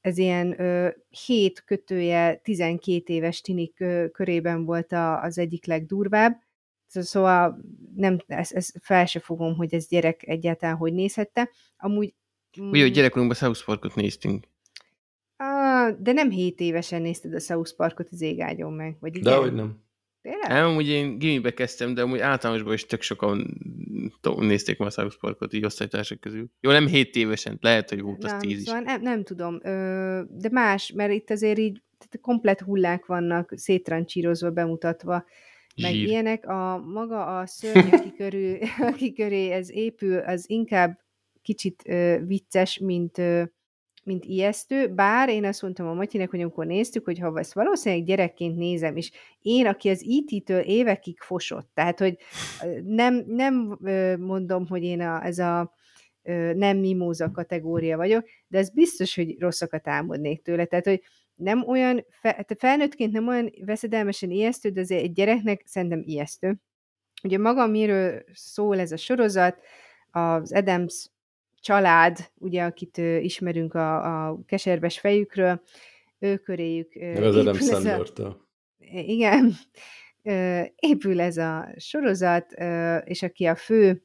ez 0.01 0.19
ilyen 0.19 0.61
ö, 0.61 0.89
7 1.27 1.65
kötője 1.65 2.37
12 2.37 3.13
éves 3.13 3.41
tinik 3.41 3.81
ö, 3.81 4.07
körében 4.13 4.65
volt 4.65 4.93
a, 4.93 5.23
az 5.23 5.39
egyik 5.39 5.67
legdurvább, 5.67 6.45
szóval 6.87 7.61
nem, 7.97 8.19
ezt, 8.27 8.53
ezt 8.53 8.79
fel 8.83 9.07
se 9.07 9.21
fogom, 9.21 9.55
hogy 9.55 9.75
ez 9.75 9.89
gyerek 9.89 10.27
egyáltalán 10.27 10.77
hogy 10.77 10.93
nézhette. 10.93 11.51
Amúgy... 11.77 12.15
Ugye, 12.59 12.83
hogy 12.83 12.93
gyerekkorunkban 12.93 13.37
South 13.37 13.65
Parkot 13.65 13.95
néztünk. 13.95 14.47
Ah, 15.37 15.97
de 15.99 16.13
nem 16.13 16.31
7 16.31 16.61
évesen 16.61 17.03
nézted 17.03 17.35
a 17.35 17.39
South 17.39 17.77
Parkot 17.77 18.09
az 18.11 18.21
égágyon 18.21 18.73
meg, 18.73 18.97
vagy 19.01 19.17
igen? 19.17 19.33
Dehogy 19.33 19.55
nem. 19.55 19.86
Tényleg? 20.27 20.49
Nem, 20.49 20.67
amúgy 20.67 20.89
én 20.89 21.19
gimibe 21.19 21.55
kezdtem, 21.55 21.95
de 21.95 22.03
amúgy 22.03 22.19
általánosban 22.19 22.73
is 22.73 22.87
tök 22.87 23.03
sokan 23.03 23.59
nézték 24.37 24.79
már 24.79 24.89
a 24.89 24.91
South 24.91 25.17
Parkot 25.21 25.53
így 25.53 25.65
osztálytársak 25.65 26.21
közül. 26.21 26.47
Jó, 26.61 26.71
nem 26.71 26.87
7 26.87 27.17
évesen, 27.17 27.59
lehet, 27.61 27.89
hogy 27.89 28.01
volt 28.01 28.25
az 28.25 28.31
nem, 28.31 28.41
10 28.41 28.65
szóval 28.65 28.81
is. 28.81 28.87
Nem, 28.87 29.03
nem 29.03 29.23
tudom, 29.23 29.59
de 30.29 30.49
más, 30.51 30.93
mert 30.93 31.13
itt 31.13 31.31
azért 31.31 31.59
így 31.59 31.83
komplet 32.21 32.61
hullák 32.61 33.07
vannak 33.07 33.53
széttrancsírozva, 33.57 34.51
bemutatva, 34.51 35.25
meg 35.83 35.93
Zsír. 35.93 36.09
ilyenek. 36.09 36.49
A 36.49 36.79
maga 36.79 37.39
a 37.39 37.47
szörny, 37.47 37.89
aki, 37.91 38.13
körül, 38.13 38.59
aki 38.93 39.13
köré 39.13 39.51
ez 39.51 39.71
épül, 39.71 40.19
az 40.19 40.51
inkább 40.51 41.01
kicsit 41.43 41.83
vicces, 42.27 42.79
mint 42.79 43.23
mint 44.07 44.25
ijesztő, 44.25 44.89
bár 44.89 45.29
én 45.29 45.45
azt 45.45 45.63
mondtam 45.63 45.87
a 45.87 45.95
Matyinek, 45.95 46.31
hogy 46.31 46.41
amikor 46.41 46.67
néztük, 46.67 47.05
hogy 47.05 47.19
ha 47.19 47.39
ezt 47.39 47.55
valószínűleg 47.55 48.05
gyerekként 48.05 48.57
nézem, 48.57 48.97
és 48.97 49.11
én, 49.43 49.67
aki 49.67 49.89
az 49.89 50.03
IT-től 50.03 50.59
e 50.59 50.65
évekig 50.65 51.21
fosott, 51.21 51.71
tehát, 51.75 51.99
hogy 51.99 52.17
nem, 52.85 53.25
nem 53.27 53.79
mondom, 54.19 54.67
hogy 54.67 54.83
én 54.83 55.01
a, 55.01 55.25
ez 55.25 55.39
a 55.39 55.75
nem 56.55 56.79
mimóza 56.79 57.31
kategória 57.31 57.97
vagyok, 57.97 58.29
de 58.49 58.59
ez 58.59 58.71
biztos, 58.71 59.15
hogy 59.15 59.37
rosszakat 59.39 59.89
álmodnék 59.89 60.43
tőle, 60.43 60.65
tehát, 60.65 60.87
hogy 60.87 61.03
nem 61.35 61.69
olyan, 61.69 62.07
fe, 62.11 62.47
felnőttként 62.59 63.13
nem 63.13 63.29
olyan 63.29 63.53
veszedelmesen 63.65 64.31
ijesztő, 64.31 64.69
de 64.71 64.81
azért 64.81 65.03
egy 65.03 65.13
gyereknek 65.13 65.63
szerintem 65.65 66.03
ijesztő. 66.05 66.57
Ugye 67.23 67.39
maga 67.39 67.67
miről 67.67 68.25
szól 68.33 68.79
ez 68.79 68.93
a 68.93 68.97
sorozat, 68.97 69.59
az 70.11 70.53
Adams 70.53 71.11
család, 71.61 72.31
ugye, 72.39 72.63
akit 72.63 72.99
ö, 72.99 73.17
ismerünk 73.17 73.75
a, 73.75 74.27
a 74.29 74.39
keserves 74.47 74.99
fejükről, 74.99 75.63
ő 76.19 76.37
köréjük 76.37 76.95
Meg 76.95 77.23
az 77.23 77.37
Adam 77.37 77.55
sandler 77.55 78.01
Igen, 78.91 79.53
ö, 80.23 80.61
épül 80.77 81.21
ez 81.21 81.37
a 81.37 81.69
sorozat, 81.77 82.55
ö, 82.59 82.97
és 82.97 83.23
aki 83.23 83.45
a 83.45 83.55
fő 83.55 84.03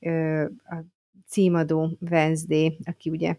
ö, 0.00 0.44
a 0.64 0.76
címadó 1.26 1.98
Wednesday, 2.10 2.78
aki 2.84 3.10
ugye 3.10 3.36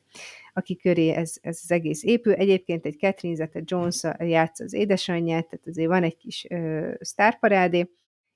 aki 0.57 0.75
köré 0.75 1.09
ez, 1.09 1.37
ez 1.41 1.59
az 1.63 1.71
egész 1.71 2.03
épül. 2.03 2.33
Egyébként 2.33 2.85
egy 2.85 2.97
Catherine 2.99 3.35
Zeta-Jones 3.35 4.01
játsz 4.19 4.59
az 4.59 4.73
édesanyját, 4.73 5.47
tehát 5.47 5.67
azért 5.67 5.87
van 5.87 6.03
egy 6.03 6.17
kis 6.17 6.45
ö, 6.49 6.91
sztárparádé 6.99 7.89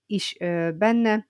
is 0.05 0.35
ö, 0.39 0.69
benne, 0.77 1.27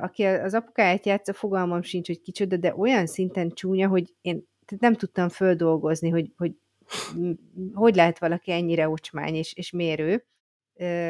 aki 0.00 0.24
az 0.24 0.54
apukáját 0.54 1.06
játsza, 1.06 1.32
fogalmam 1.32 1.82
sincs, 1.82 2.06
hogy 2.06 2.20
kicsoda, 2.20 2.56
de 2.56 2.74
olyan 2.76 3.06
szinten 3.06 3.50
csúnya, 3.50 3.88
hogy 3.88 4.14
én 4.20 4.42
nem 4.78 4.94
tudtam 4.94 5.28
földolgozni, 5.28 6.08
hogy, 6.08 6.32
hogy 6.36 6.52
hogy 7.72 7.94
lehet 7.94 8.18
valaki 8.18 8.52
ennyire 8.52 8.88
ocsmány 8.88 9.34
és, 9.34 9.52
és 9.54 9.70
mérő. 9.70 10.24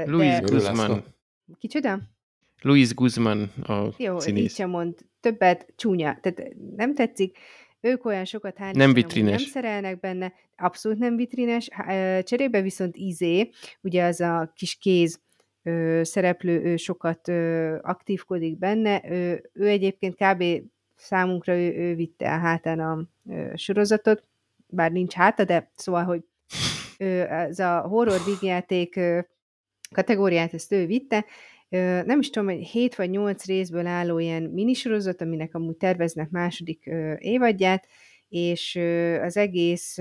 Louis 0.04 0.38
de... 0.38 0.40
Guzman. 0.40 1.04
Kicsoda? 1.58 2.00
Louis 2.62 2.94
Guzman 2.94 3.52
a 3.62 3.88
Jó, 3.96 4.18
színész. 4.18 4.42
így 4.42 4.50
sem 4.50 4.70
mond. 4.70 4.98
Többet 5.20 5.72
csúnya. 5.76 6.18
Tehát 6.20 6.52
nem 6.76 6.94
tetszik. 6.94 7.38
Ők 7.80 8.04
olyan 8.04 8.24
sokat 8.24 8.56
hányos, 8.56 8.76
nem 8.76 8.92
vitrines. 8.92 9.42
nem 9.42 9.50
szerelnek 9.50 10.00
benne, 10.00 10.32
abszolút 10.56 10.98
nem 10.98 11.16
vitrines. 11.16 11.68
Cserébe 12.22 12.60
viszont 12.60 12.96
izé, 12.96 13.50
ugye 13.80 14.04
az 14.04 14.20
a 14.20 14.52
kis 14.54 14.76
kéz, 14.76 15.20
ö, 15.62 16.00
szereplő 16.04 16.62
ő 16.62 16.76
sokat 16.76 17.28
ö, 17.28 17.76
aktívkodik 17.82 18.58
benne. 18.58 19.02
Ő, 19.10 19.50
ő 19.52 19.68
egyébként 19.68 20.14
kb. 20.14 20.44
számunkra 20.96 21.54
ő, 21.56 21.72
ő 21.72 21.94
vitte 21.94 22.32
a 22.34 22.38
hátán 22.38 22.80
a 22.80 23.08
ö, 23.30 23.52
sorozatot, 23.54 24.24
bár 24.66 24.92
nincs 24.92 25.12
háta, 25.12 25.44
de 25.44 25.70
szóval, 25.74 26.04
hogy 26.04 26.24
ö, 26.98 27.04
ez 27.28 27.58
a 27.58 27.80
horror 27.80 28.20
vígjáték 28.24 28.96
ö, 28.96 29.20
kategóriát 29.94 30.54
ezt 30.54 30.72
ő 30.72 30.86
vitte, 30.86 31.24
nem 32.04 32.18
is 32.18 32.30
tudom, 32.30 32.48
hogy 32.48 32.66
7 32.66 32.94
vagy 32.94 33.10
8 33.10 33.46
részből 33.46 33.86
álló 33.86 34.18
ilyen 34.18 34.42
minisorozat, 34.42 35.20
aminek 35.20 35.54
amúgy 35.54 35.76
terveznek 35.76 36.30
második 36.30 36.90
évadját, 37.18 37.86
és 38.28 38.76
az 39.22 39.36
egész 39.36 39.94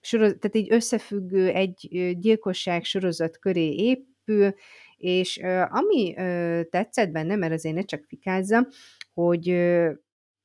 sorozat, 0.00 0.38
tehát 0.38 0.56
így 0.56 0.72
összefüggő 0.72 1.48
egy 1.48 1.88
gyilkosság 2.18 2.84
sorozat 2.84 3.38
köré 3.38 3.68
épül, 4.24 4.54
és 4.96 5.40
ami 5.68 6.14
tetszett 6.70 7.10
benne, 7.10 7.36
mert 7.36 7.52
azért 7.52 7.74
ne 7.74 7.82
csak 7.82 8.04
fikázzam, 8.08 8.66
hogy 9.14 9.46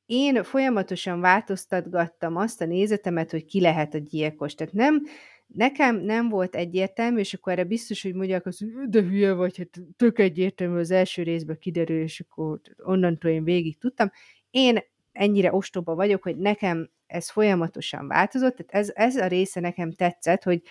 én 0.06 0.44
folyamatosan 0.44 1.20
változtatgattam 1.20 2.36
azt 2.36 2.62
a 2.62 2.66
nézetemet, 2.66 3.32
hogy 3.32 3.46
ki 3.46 3.62
lehet 3.62 3.94
a 3.94 3.98
gyilkos. 3.98 4.54
Tehát 4.56 4.74
nem, 4.74 5.04
nekem 5.48 5.96
nem 5.96 6.30
volt 6.30 6.56
egyértelmű, 6.56 7.20
és 7.20 7.34
akkor 7.34 7.52
erre 7.52 7.64
biztos, 7.64 8.02
hogy 8.02 8.14
mondják 8.14 8.46
azt, 8.46 8.60
hogy 8.60 8.90
de 8.90 9.02
hülye 9.02 9.34
vagy, 9.34 9.58
hát 9.58 9.80
tök 9.98 10.20
egyértelmű 10.20 10.80
az 10.80 10.92
első 10.92 11.24
részben 11.24 11.58
kiderül, 11.60 12.02
és 12.02 12.20
akkor 12.20 12.60
onnantól 12.78 13.32
én 13.32 13.44
végig 13.44 13.78
tudtam. 13.78 14.12
Én 14.50 14.80
ennyire 15.12 15.54
ostoba 15.54 15.96
vagyok, 15.96 16.24
hogy 16.24 16.38
nekem 16.38 16.90
ez 17.08 17.30
folyamatosan 17.30 18.08
változott, 18.08 18.56
tehát 18.56 18.72
ez, 18.74 18.92
ez 18.96 19.16
a 19.16 19.28
része 19.28 19.60
nekem 19.60 19.92
tetszett, 19.92 20.44
hogy 20.44 20.62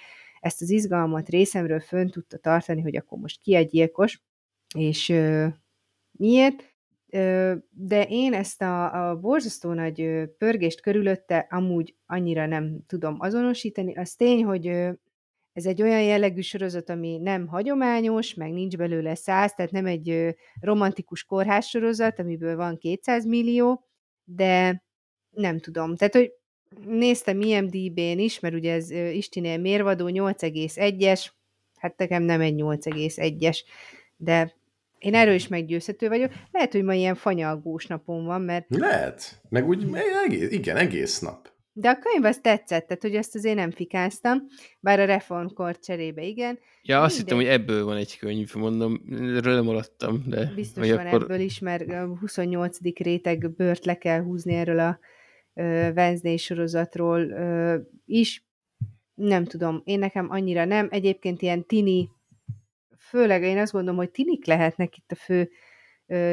ezt 0.41 0.63
az 0.63 0.71
izgalmat 0.71 1.29
részemről 1.29 1.81
fönn 1.81 2.09
tudta 2.09 2.39
tartani, 2.39 2.81
hogy 2.81 2.97
akkor 2.97 3.19
most 3.19 3.41
ki 3.41 3.55
a 3.55 3.61
gyilkos, 3.61 4.23
és 4.75 5.09
ö, 5.09 5.47
miért, 6.11 6.75
ö, 7.11 7.55
de 7.71 8.03
én 8.03 8.33
ezt 8.33 8.63
a, 8.63 9.09
a 9.11 9.17
borzasztó 9.17 9.73
nagy 9.73 10.29
pörgést 10.39 10.81
körülötte 10.81 11.47
amúgy 11.51 11.95
annyira 12.07 12.47
nem 12.47 12.79
tudom 12.87 13.17
azonosítani. 13.19 13.95
Az 13.95 14.15
tény, 14.15 14.45
hogy 14.45 14.69
ö, 14.69 14.91
ez 15.53 15.67
egy 15.67 15.83
olyan 15.83 16.03
jellegű 16.03 16.41
sorozat, 16.41 16.91
ami 16.91 17.17
nem 17.17 17.47
hagyományos, 17.47 18.35
meg 18.35 18.53
nincs 18.53 18.77
belőle 18.77 19.15
száz, 19.15 19.55
tehát 19.55 19.71
nem 19.71 19.87
egy 19.87 20.37
romantikus 20.61 21.25
kórház 21.25 21.67
sorozat, 21.67 22.19
amiből 22.19 22.57
van 22.57 22.79
200 22.79 23.25
millió, 23.25 23.85
de 24.25 24.83
nem 25.31 25.59
tudom. 25.59 25.97
Tehát, 25.97 26.15
hogy 26.15 26.33
néztem 26.87 27.41
IMDB-n 27.41 28.19
is, 28.19 28.41
mert 28.41 28.55
ugye 28.55 28.73
ez 28.73 28.91
Istinél 28.91 29.59
mérvadó 29.59 30.07
8,1-es, 30.09 31.27
hát 31.77 31.97
nekem 31.97 32.23
nem 32.23 32.41
egy 32.41 32.55
8,1-es, 32.55 33.59
de 34.17 34.57
én 34.99 35.15
erről 35.15 35.35
is 35.35 35.49
meggyőzhető 35.49 36.09
vagyok. 36.09 36.33
Lehet, 36.53 36.73
hogy 36.73 36.83
ma 36.83 36.95
ilyen 36.95 37.15
fanyalgós 37.15 37.87
napom 37.87 38.25
van, 38.25 38.41
mert... 38.41 38.67
Lehet. 38.69 39.41
Meg 39.49 39.69
úgy, 39.69 39.87
egész, 40.25 40.51
igen, 40.51 40.77
egész 40.77 41.19
nap. 41.19 41.49
De 41.73 41.89
a 41.89 41.99
könyv 41.99 42.25
az 42.25 42.39
tetszett, 42.43 42.87
tehát 42.87 43.03
hogy 43.03 43.17
azt 43.17 43.35
azért 43.35 43.57
nem 43.57 43.71
fikáztam, 43.71 44.47
bár 44.81 45.01
a 45.01 45.05
reformkor 45.05 45.79
cserébe 45.79 46.23
igen. 46.23 46.59
Ja, 46.83 47.03
azt 47.03 47.17
hittem, 47.17 47.37
hogy 47.37 47.47
ebből 47.47 47.85
van 47.85 47.97
egy 47.97 48.19
könyv, 48.19 48.55
mondom, 48.55 49.03
erről 49.11 49.55
nem 49.55 49.65
maradtam, 49.65 50.23
de... 50.27 50.53
Biztos 50.55 50.89
van 50.91 51.07
akkor... 51.07 51.23
ebből 51.23 51.41
is, 51.41 51.59
mert 51.59 51.91
a 51.91 52.17
28. 52.21 52.79
réteg 52.95 53.51
bört 53.51 53.85
le 53.85 53.99
kell 53.99 54.23
húzni 54.23 54.55
erről 54.55 54.79
a 54.79 54.99
Wednesday 55.95 56.37
sorozatról 56.37 57.33
is. 58.05 58.47
Nem 59.15 59.45
tudom, 59.45 59.83
én 59.85 59.99
nekem 59.99 60.31
annyira 60.31 60.65
nem. 60.65 60.89
Egyébként 60.91 61.43
ilyen 61.43 61.67
tini, 61.67 62.09
főleg 62.99 63.43
én 63.43 63.59
azt 63.59 63.73
gondolom, 63.73 63.97
hogy 63.97 64.11
tinik 64.11 64.47
lehetnek 64.47 64.97
itt 64.97 65.11
a 65.11 65.15
fő 65.15 65.51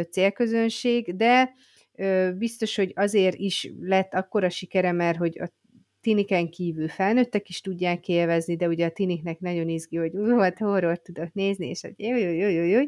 célközönség, 0.10 1.16
de 1.16 1.54
biztos, 2.38 2.76
hogy 2.76 2.92
azért 2.96 3.38
is 3.38 3.72
lett 3.80 4.14
akkora 4.14 4.50
sikere, 4.50 4.92
mert 4.92 5.18
hogy 5.18 5.40
a 5.40 5.52
tiniken 6.02 6.50
kívül 6.50 6.88
felnőttek 6.88 7.50
is 7.50 7.62
tudják 7.62 8.08
élvezni, 8.08 8.56
de 8.56 8.68
ugye 8.68 8.86
a 8.86 8.92
tiniknek 8.92 9.40
nagyon 9.40 9.70
izgi, 9.70 9.98
hogy 9.98 10.18
ó, 10.18 10.38
hát 10.40 10.58
horror 10.58 11.02
tudok 11.02 11.34
nézni, 11.34 11.68
és 11.68 11.82
hogy 11.82 11.94
jó, 11.98 12.16
jó, 12.16 12.30
jó, 12.30 12.48
jó, 12.48 12.64
jó. 12.64 12.82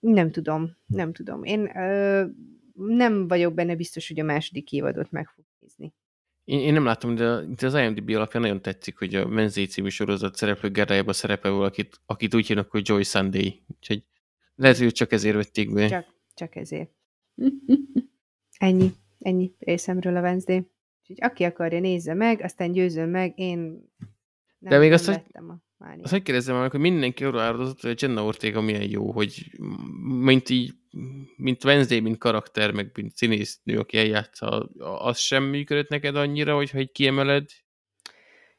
Nem 0.00 0.30
tudom, 0.30 0.76
nem 0.86 1.12
tudom. 1.12 1.44
Én 1.44 1.76
ö, 1.76 2.24
nem 2.74 3.28
vagyok 3.28 3.54
benne 3.54 3.76
biztos, 3.76 4.08
hogy 4.08 4.20
a 4.20 4.24
második 4.24 4.72
évadot 4.72 5.10
meg 5.10 5.28
fog 5.28 5.44
nézni. 5.62 5.94
Én, 6.44 6.58
én 6.58 6.72
nem 6.72 6.84
látom, 6.84 7.14
de, 7.14 7.40
de 7.44 7.66
az 7.66 7.74
IMDb 7.74 8.08
alapján 8.08 8.42
nagyon 8.42 8.62
tetszik, 8.62 8.98
hogy 8.98 9.14
a 9.14 9.26
Menzé 9.26 9.64
című 9.64 9.88
sorozat 9.88 10.36
szereplő 10.36 10.70
Gerdájában 10.70 11.14
szerepel 11.14 11.50
valakit, 11.50 12.00
akit 12.06 12.34
úgy 12.34 12.46
hívnak, 12.46 12.70
hogy 12.70 12.88
Joy 12.88 13.02
Sunday. 13.02 13.62
Úgyhogy 13.76 14.04
lehet, 14.54 14.78
hogy 14.78 14.92
csak 14.92 15.12
ezért 15.12 15.34
vették 15.34 15.72
be. 15.72 15.88
Csak, 15.88 16.06
csak 16.34 16.56
ezért. 16.56 16.90
ennyi, 18.58 18.92
ennyi 19.18 19.54
részemről 19.58 20.16
a 20.16 20.20
Wednesday. 20.20 20.70
Úgyhogy 21.00 21.30
aki 21.30 21.44
akarja, 21.44 21.80
nézze 21.80 22.14
meg, 22.14 22.40
aztán 22.40 22.72
győzön 22.72 23.08
meg, 23.08 23.38
én 23.38 23.58
nem, 24.58 24.72
de 24.72 24.78
még 24.78 24.92
azt, 24.92 25.06
hogy, 25.06 25.22
a 25.32 25.40
azt 26.02 26.12
hogy 26.12 26.22
kérdezzem 26.22 26.56
meg, 26.56 26.70
hogy 26.70 26.80
mindenki 26.80 27.24
arra 27.24 27.40
áradozott, 27.40 27.80
hogy 27.80 27.90
a 27.90 27.94
Jenna 27.98 28.24
Ortega 28.24 28.60
milyen 28.60 28.90
jó, 28.90 29.12
hogy 29.12 29.50
mint 30.02 30.48
így 30.48 30.74
mint 31.36 31.64
Wednesday, 31.64 32.00
mint 32.00 32.18
karakter, 32.18 32.70
meg 32.70 32.90
mint 32.94 33.16
színésznő, 33.16 33.78
aki 33.78 33.98
eljátsza, 33.98 34.68
az 34.98 35.18
sem 35.18 35.44
működött 35.44 35.88
neked 35.88 36.16
annyira, 36.16 36.54
hogyha 36.54 36.78
egy 36.78 36.92
kiemeled? 36.92 37.44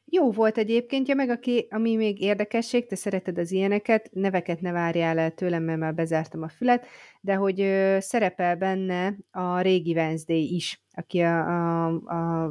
Jó 0.05 0.31
volt 0.31 0.57
egyébként, 0.57 1.07
ja, 1.07 1.15
meg 1.15 1.29
aki, 1.29 1.67
ami 1.69 1.95
még 1.95 2.21
érdekesség, 2.21 2.87
te 2.87 2.95
szereted 2.95 3.37
az 3.37 3.51
ilyeneket, 3.51 4.09
neveket 4.11 4.61
ne 4.61 4.71
várjál 4.71 5.19
el 5.19 5.31
tőlem, 5.31 5.63
mert 5.63 5.79
már 5.79 5.93
bezártam 5.93 6.41
a 6.41 6.49
fület, 6.49 6.85
de 7.21 7.35
hogy 7.35 7.61
ö, 7.61 7.97
szerepel 7.99 8.55
benne 8.55 9.17
a 9.31 9.61
régi 9.61 9.93
Wednesday 9.93 10.53
is, 10.53 10.83
aki 10.91 11.19
a, 11.19 11.39
a, 11.39 11.85
a, 11.87 12.45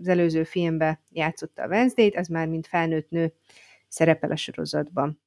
az 0.00 0.08
előző 0.08 0.44
filmben 0.44 0.98
játszotta 1.10 1.62
a 1.62 1.68
Wednesday-t, 1.68 2.16
az 2.16 2.28
már 2.28 2.48
mint 2.48 2.66
felnőtt 2.66 3.10
nő 3.10 3.32
szerepel 3.94 4.30
a 4.30 4.36
sorozatban. 4.36 5.20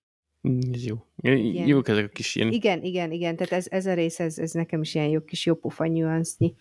Mm, 0.48 0.60
ez 0.74 0.86
jó. 0.86 0.96
Igen. 1.16 1.68
Jók 1.68 1.88
ezek 1.88 2.06
a 2.06 2.08
kis 2.08 2.36
ilyen... 2.36 2.52
Igen, 2.52 2.84
igen, 2.84 3.12
igen. 3.12 3.36
Tehát 3.36 3.54
ez, 3.54 3.68
ez 3.70 3.86
a 3.86 3.94
rész, 3.94 4.20
ez, 4.20 4.38
ez 4.38 4.52
nekem 4.52 4.82
is 4.82 4.96
ilyen 4.96 5.08
jó 5.08 5.22
kis 5.22 5.46
jópofa 5.46 5.86
nyuansznyi 5.86 6.56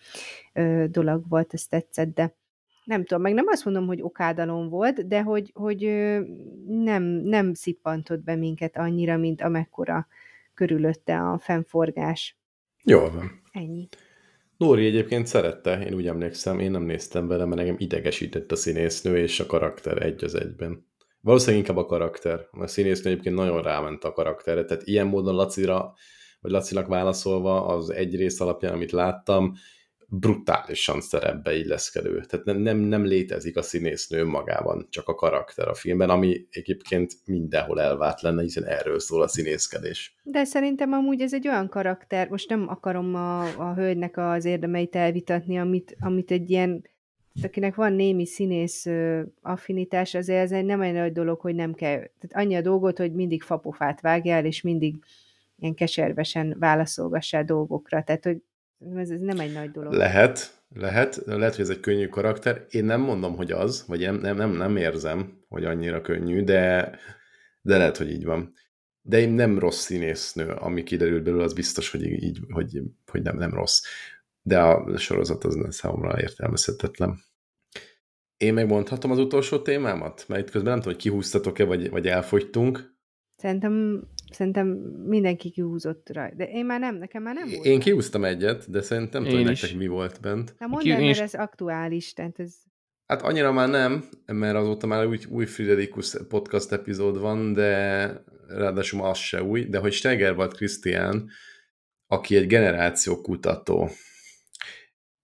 ö, 0.53 0.85
dolog 0.89 1.27
volt, 1.29 1.53
ez 1.53 1.65
tetszett, 1.65 2.13
de 2.13 2.35
nem 2.83 3.05
tudom, 3.05 3.21
meg 3.21 3.33
nem 3.33 3.47
azt 3.47 3.65
mondom, 3.65 3.87
hogy 3.87 4.01
okádalom 4.01 4.69
volt, 4.69 5.07
de 5.07 5.21
hogy, 5.21 5.51
hogy 5.53 5.85
ö, 5.85 6.21
nem, 6.67 7.03
nem 7.03 7.53
szippantott 7.53 8.23
be 8.23 8.35
minket 8.35 8.77
annyira, 8.77 9.17
mint 9.17 9.41
amekkora 9.41 10.07
körülötte 10.53 11.19
a 11.19 11.39
fennforgás. 11.39 12.37
Jól 12.83 13.11
van. 13.11 13.41
Ennyi. 13.51 13.87
Nóri 14.57 14.85
egyébként 14.85 15.27
szerette, 15.27 15.85
én 15.85 15.93
úgy 15.93 16.07
emlékszem, 16.07 16.59
én 16.59 16.71
nem 16.71 16.83
néztem 16.83 17.27
vele, 17.27 17.45
mert 17.45 17.61
engem 17.61 17.75
idegesített 17.77 18.51
a 18.51 18.55
színésznő 18.55 19.17
és 19.17 19.39
a 19.39 19.45
karakter 19.45 20.01
egy 20.01 20.23
az 20.23 20.35
egyben. 20.35 20.86
Valószínűleg 21.27 21.59
inkább 21.59 21.83
a 21.83 21.85
karakter. 21.85 22.47
A 22.51 22.67
színésznő 22.67 23.11
egyébként 23.11 23.35
nagyon 23.35 23.61
ráment 23.61 24.03
a 24.03 24.11
karakterre, 24.11 24.63
tehát 24.63 24.87
ilyen 24.87 25.07
módon 25.07 25.35
Lacira, 25.35 25.93
vagy 26.39 26.51
Lacinak 26.51 26.87
válaszolva 26.87 27.65
az 27.65 27.89
egy 27.89 28.15
rész 28.15 28.39
alapján, 28.39 28.73
amit 28.73 28.91
láttam, 28.91 29.53
brutálisan 30.09 31.01
szerepbe 31.01 31.55
illeszkedő. 31.55 32.21
Tehát 32.27 32.45
nem, 32.45 32.57
nem, 32.57 32.77
nem 32.77 33.05
létezik 33.05 33.57
a 33.57 33.61
színésznő 33.61 34.25
magában, 34.25 34.87
csak 34.89 35.07
a 35.07 35.15
karakter 35.15 35.67
a 35.67 35.73
filmben, 35.73 36.09
ami 36.09 36.47
egyébként 36.49 37.13
mindenhol 37.25 37.81
elvált 37.81 38.21
lenne, 38.21 38.41
hiszen 38.41 38.65
erről 38.65 38.99
szól 38.99 39.21
a 39.21 39.27
színészkedés. 39.27 40.15
De 40.23 40.43
szerintem 40.43 40.91
amúgy 40.91 41.21
ez 41.21 41.33
egy 41.33 41.47
olyan 41.47 41.69
karakter, 41.69 42.29
most 42.29 42.49
nem 42.49 42.67
akarom 42.67 43.15
a, 43.15 43.41
a 43.41 43.73
hölgynek 43.73 44.17
az 44.17 44.45
érdemeit 44.45 44.95
elvitatni, 44.95 45.59
amit, 45.59 45.95
amit 45.99 46.31
egy 46.31 46.49
ilyen 46.49 46.83
akinek 47.43 47.75
van 47.75 47.93
némi 47.93 48.25
színész 48.25 48.85
affinitás, 49.41 50.13
azért 50.13 50.43
ez 50.43 50.51
egy 50.51 50.65
nem 50.65 50.81
egy 50.81 50.93
nagy 50.93 51.11
dolog, 51.11 51.39
hogy 51.39 51.55
nem 51.55 51.73
kell. 51.73 51.97
Tehát 51.97 52.31
annyi 52.45 52.55
a 52.55 52.61
dolgot, 52.61 52.97
hogy 52.97 53.13
mindig 53.13 53.41
fapofát 53.41 54.01
vágjál, 54.01 54.45
és 54.45 54.61
mindig 54.61 54.95
ilyen 55.59 55.73
keservesen 55.73 56.55
válaszolgassál 56.59 57.43
dolgokra. 57.43 58.03
Tehát, 58.03 58.23
hogy 58.23 58.41
ez, 58.95 59.09
ez 59.09 59.19
nem 59.19 59.39
egy 59.39 59.53
nagy 59.53 59.71
dolog. 59.71 59.93
Lehet, 59.93 60.61
lehet, 60.75 61.21
lehet, 61.25 61.55
hogy 61.55 61.63
ez 61.63 61.69
egy 61.69 61.79
könnyű 61.79 62.07
karakter. 62.07 62.65
Én 62.69 62.85
nem 62.85 63.01
mondom, 63.01 63.35
hogy 63.35 63.51
az, 63.51 63.83
vagy 63.87 63.99
nem, 63.99 64.15
nem, 64.15 64.35
nem, 64.35 64.51
nem 64.51 64.77
érzem, 64.77 65.41
hogy 65.47 65.65
annyira 65.65 66.01
könnyű, 66.01 66.43
de, 66.43 66.91
de 67.61 67.77
lehet, 67.77 67.97
hogy 67.97 68.11
így 68.11 68.25
van. 68.25 68.53
De 69.01 69.19
én 69.19 69.29
nem 69.29 69.59
rossz 69.59 69.83
színésznő, 69.83 70.49
ami 70.49 70.83
kiderült 70.83 71.23
belőle, 71.23 71.43
az 71.43 71.53
biztos, 71.53 71.91
hogy 71.91 72.03
így, 72.03 72.39
hogy, 72.49 72.81
hogy 73.05 73.21
nem, 73.21 73.37
nem 73.37 73.53
rossz 73.53 73.81
de 74.47 74.59
a 74.59 74.97
sorozat 74.97 75.43
az 75.43 75.57
számomra 75.69 76.21
értelmezhetetlen. 76.21 77.19
Én 78.37 78.53
megmondhatom 78.53 79.11
az 79.11 79.19
utolsó 79.19 79.59
témámat? 79.59 80.25
Mert 80.27 80.41
itt 80.41 80.51
közben 80.51 80.71
nem 80.71 80.81
tudom, 80.81 80.93
hogy 80.93 81.03
kihúztatok-e, 81.03 81.65
vagy, 81.65 81.89
vagy 81.89 82.07
elfogytunk. 82.07 82.95
Szerintem, 83.35 84.03
szerintem 84.31 84.67
mindenki 85.05 85.49
kihúzott 85.49 86.09
rá. 86.09 86.29
De 86.29 86.45
én 86.45 86.65
már 86.65 86.79
nem, 86.79 86.95
nekem 86.95 87.23
már 87.23 87.33
nem 87.35 87.49
volt. 87.49 87.65
Én 87.65 87.79
kihúztam 87.79 88.23
egyet, 88.23 88.71
de 88.71 88.81
szerintem 88.81 89.21
nem 89.21 89.31
tudom, 89.31 89.45
nektek 89.45 89.75
mi 89.75 89.87
volt 89.87 90.21
bent. 90.21 90.55
Na 90.59 90.67
mondd 90.67 90.89
el, 90.89 90.99
mert 90.99 91.19
ez 91.19 91.33
aktuális, 91.33 92.13
tehát 92.13 92.39
ez... 92.39 92.53
Hát 93.05 93.21
annyira 93.21 93.51
már 93.51 93.69
nem, 93.69 94.03
mert 94.25 94.55
azóta 94.55 94.87
már 94.87 95.05
új, 95.05 95.19
új 95.29 95.45
Friderikus 95.45 96.15
podcast 96.27 96.71
epizód 96.71 97.19
van, 97.19 97.53
de 97.53 98.11
ráadásul 98.47 99.05
az 99.05 99.17
se 99.17 99.43
új, 99.43 99.65
de 99.65 99.77
hogy 99.77 99.93
Steger 99.93 100.35
volt 100.35 100.55
Krisztián, 100.55 101.29
aki 102.07 102.35
egy 102.35 102.47
generációkutató, 102.47 103.89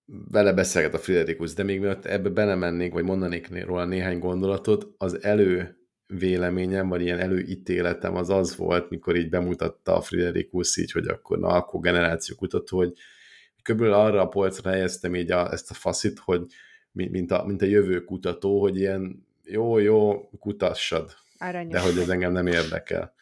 vele 0.06 0.54
beszélget 0.54 0.94
a 0.94 0.98
Friderikus, 0.98 1.54
de 1.54 1.64
még 1.64 1.80
mielőtt 1.80 2.06
ebbe 2.06 2.30
belemennénk, 2.30 2.94
vagy 2.94 3.04
mondanék 3.04 3.66
róla 3.66 3.86
néhány 3.86 4.20
gondolatot, 4.20 4.94
az 4.98 5.24
elő 5.24 5.78
véleményem, 6.08 6.90
vagy 6.90 7.02
ilyen 7.02 7.20
előítéletem 7.20 8.16
az 8.16 8.30
az 8.30 8.56
volt, 8.56 8.90
mikor 8.90 9.16
így 9.16 9.30
bemutatta 9.30 9.96
a 9.96 10.02
Friderikus 10.02 10.78
így, 10.78 10.92
hogy 10.92 11.08
akkor 11.08 11.40
na, 11.40 11.48
akkor 11.48 11.80
generáció 11.80 12.36
kutató, 12.36 12.78
hogy 12.78 12.94
körülbelül 13.62 13.96
arra 13.96 14.22
a 14.22 14.28
polcra 14.28 14.70
helyeztem 14.70 15.16
így 15.16 15.32
a, 15.32 15.52
ezt 15.52 15.72
a 15.72 15.74
faszit, 15.74 16.20
hogy 16.20 16.46
mint 16.92 17.32
a, 17.32 17.46
mint 17.46 17.62
a 17.62 17.66
jövő 17.66 18.04
kutató, 18.04 18.62
hogy 18.62 18.78
ilyen 18.78 19.26
jó, 19.44 19.78
jó, 19.78 20.30
kutassad, 20.40 21.16
Aranyos. 21.38 21.72
de 21.72 21.80
hogy 21.80 21.98
ez 21.98 22.10
engem 22.10 22.32
nem 22.32 22.48
érdekel. 22.48 23.14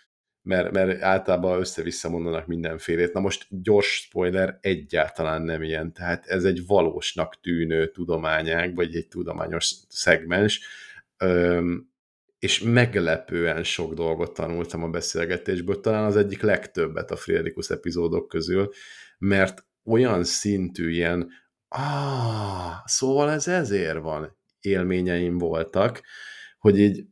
Mert, 0.44 0.72
mert 0.72 1.02
általában 1.02 1.60
össze-vissza 1.60 2.10
mondanak 2.10 2.48
mindenfélét. 2.48 3.14
Na 3.14 3.20
most 3.20 3.48
gyors 3.50 3.96
spoiler, 3.96 4.58
egyáltalán 4.62 5.42
nem 5.42 5.64
ilyen. 5.64 5.94
Tehát 5.94 6.26
ez 6.26 6.44
egy 6.44 6.66
valósnak 6.66 7.40
tűnő 7.40 7.92
tudományág, 7.92 8.76
vagy 8.76 8.96
egy 8.96 9.08
tudományos 9.08 9.74
szegmens, 9.88 10.62
Öm, 11.18 11.90
és 12.40 12.60
meglepően 12.60 13.64
sok 13.64 13.94
dolgot 13.94 14.34
tanultam 14.34 14.84
a 14.84 14.90
beszélgetésből, 14.90 15.80
talán 15.80 16.06
az 16.06 16.16
egyik 16.16 16.42
legtöbbet 16.42 17.12
a 17.12 17.16
Friedrichus 17.16 17.70
epizódok 17.70 18.28
közül, 18.28 18.70
mert 19.18 19.66
olyan 19.84 20.24
szintű 20.24 20.90
ilyen, 20.90 21.30
ah, 21.68 22.74
szóval 22.86 23.32
ez 23.32 23.48
ezért 23.48 24.00
van, 24.00 24.38
élményeim 24.60 25.38
voltak, 25.38 26.02
hogy 26.58 26.80
így 26.80 27.06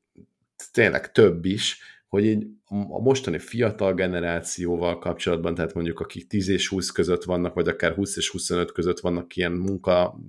tényleg 0.72 1.12
több 1.12 1.46
is, 1.46 1.80
hogy 2.10 2.26
így 2.26 2.48
a 2.68 3.02
mostani 3.02 3.40
fiatal 3.40 3.94
generációval 3.94 5.00
kapcsolatban, 5.00 5.56
tehát 5.56 5.74
mondjuk 5.74 6.00
akik 6.00 6.28
10 6.28 6.50
és 6.50 6.68
20 6.68 6.90
között 6.90 7.24
vannak, 7.24 7.54
vagy 7.54 7.68
akár 7.68 7.94
20 7.94 8.18
és 8.18 8.30
25 8.30 8.72
között 8.72 9.00
vannak 9.00 9.36
ilyen 9.36 9.52
munka 9.52 10.20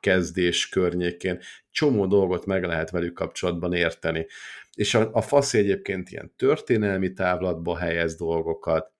kezdés 0.00 0.68
környékén, 0.68 1.40
csomó 1.70 2.06
dolgot 2.06 2.46
meg 2.46 2.64
lehet 2.64 2.90
velük 2.90 3.14
kapcsolatban 3.14 3.72
érteni. 3.72 4.26
És 4.74 4.94
a, 4.94 5.10
a 5.12 5.20
faszi 5.20 5.58
egyébként 5.58 6.10
ilyen 6.10 6.32
történelmi 6.36 7.12
távlatba 7.12 7.76
helyez 7.76 8.16
dolgokat, 8.16 8.92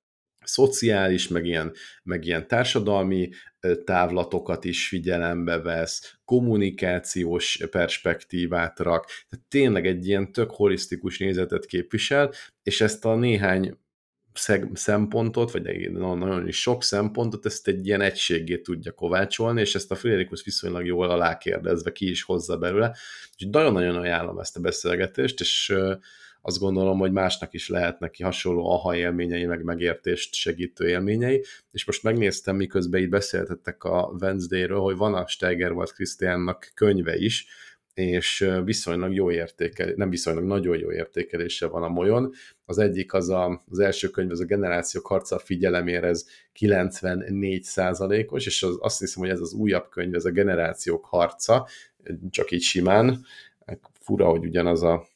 szociális, 0.53 1.29
meg 1.29 1.47
ilyen, 1.47 1.73
meg 2.03 2.25
ilyen 2.25 2.47
társadalmi 2.47 3.31
távlatokat 3.85 4.65
is 4.65 4.89
figyelembe 4.89 5.59
vesz, 5.59 6.15
kommunikációs 6.25 7.67
perspektívát 7.71 8.79
rak, 8.79 9.07
tehát 9.29 9.47
tényleg 9.49 9.87
egy 9.87 10.07
ilyen 10.07 10.33
tök 10.33 10.51
holisztikus 10.51 11.19
nézetet 11.19 11.67
képvisel, 11.67 12.33
és 12.63 12.81
ezt 12.81 13.05
a 13.05 13.15
néhány 13.17 13.79
szempontot, 14.73 15.51
vagy 15.51 15.91
nagyon 15.91 16.49
is 16.49 16.61
sok 16.61 16.83
szempontot, 16.83 17.47
ezt 17.47 17.69
egy 17.69 17.87
ilyen 17.87 18.01
egységé 18.01 18.59
tudja 18.59 18.93
kovácsolni, 18.93 19.61
és 19.61 19.75
ezt 19.75 19.91
a 19.91 19.95
Friderikus 19.95 20.45
viszonylag 20.45 20.87
jól 20.87 21.11
alákérdezve 21.11 21.93
ki 21.93 22.11
is 22.11 22.23
hozza 22.23 22.57
belőle. 22.57 22.97
Úgyhogy 23.33 23.51
nagyon-nagyon 23.51 23.97
ajánlom 23.97 24.39
ezt 24.39 24.57
a 24.57 24.61
beszélgetést, 24.61 25.41
és 25.41 25.75
azt 26.43 26.59
gondolom, 26.59 26.99
hogy 26.99 27.13
másnak 27.13 27.55
is 27.55 27.69
lehet 27.69 27.99
neki 27.99 28.23
hasonló 28.23 28.71
aha 28.71 28.97
élményei, 28.97 29.45
meg 29.47 29.63
megértést 29.63 30.35
segítő 30.35 30.89
élményei, 30.89 31.45
és 31.71 31.85
most 31.85 32.03
megnéztem, 32.03 32.57
miközben 32.57 33.01
itt 33.01 33.09
beszéltettek 33.09 33.85
a 33.85 34.17
Wednesday-ről, 34.21 34.81
hogy 34.81 34.97
van 34.97 35.15
a 35.15 35.27
Steigerwald 35.27 35.93
Christiannak 35.93 36.71
könyve 36.75 37.17
is, 37.17 37.47
és 37.95 38.51
viszonylag 38.65 39.15
jó 39.15 39.31
értékel, 39.31 39.93
nem 39.97 40.11
viszonylag 40.11 40.45
nagyon 40.45 40.79
jó 40.79 40.93
értékelése 40.93 41.67
van 41.67 41.83
a 41.83 41.89
molyon. 41.89 42.33
Az 42.65 42.79
egyik 42.79 43.13
az 43.13 43.29
a, 43.29 43.63
az 43.71 43.79
első 43.79 44.09
könyv, 44.09 44.31
az 44.31 44.41
a 44.41 44.45
generációk 44.45 45.07
harca 45.07 45.39
figyelemére, 45.39 46.07
ez 46.07 46.27
94 46.53 48.27
os 48.29 48.47
és 48.47 48.63
az, 48.63 48.79
azt 48.81 48.99
hiszem, 48.99 49.23
hogy 49.23 49.33
ez 49.33 49.41
az 49.41 49.53
újabb 49.53 49.89
könyv, 49.89 50.15
ez 50.15 50.25
a 50.25 50.31
generációk 50.31 51.05
harca, 51.05 51.69
csak 52.31 52.51
így 52.51 52.63
simán, 52.63 53.25
fura, 54.01 54.29
hogy 54.29 54.45
ugyanaz 54.45 54.83
a 54.83 55.07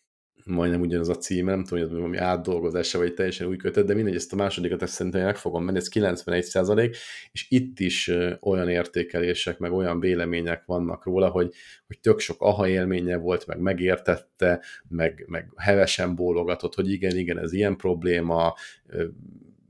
majdnem 0.45 0.81
ugyanaz 0.81 1.09
a 1.09 1.17
címe, 1.17 1.51
nem 1.51 1.65
tudom, 1.65 1.85
hogy 1.85 1.97
valami 1.97 2.17
átdolgozása, 2.17 2.99
vagy 2.99 3.15
teljesen 3.15 3.47
új 3.47 3.57
kötet, 3.57 3.87
de 3.87 3.95
mindegy, 3.95 4.15
ezt 4.15 4.33
a 4.33 4.37
másodikat 4.37 4.83
ezt 4.83 4.93
szerintem 4.93 5.25
meg 5.25 5.37
fogom 5.37 5.65
menni, 5.65 5.77
ez 5.77 5.89
91 5.89 6.45
százalék, 6.45 6.97
és 7.33 7.47
itt 7.49 7.81
is 7.81 8.11
olyan 8.41 8.69
értékelések, 8.69 9.59
meg 9.59 9.73
olyan 9.73 10.01
vélemények 10.01 10.65
vannak 10.65 11.05
róla, 11.05 11.29
hogy, 11.29 11.55
hogy 11.87 12.01
tök 12.01 12.19
sok 12.19 12.43
aha 12.43 12.69
élménye 12.69 13.17
volt, 13.17 13.47
meg 13.47 13.59
megértette, 13.59 14.63
meg, 14.89 15.25
meg 15.27 15.53
hevesen 15.57 16.15
bólogatott, 16.15 16.75
hogy 16.75 16.91
igen, 16.91 17.17
igen, 17.17 17.39
ez 17.39 17.53
ilyen 17.53 17.77
probléma. 17.77 18.55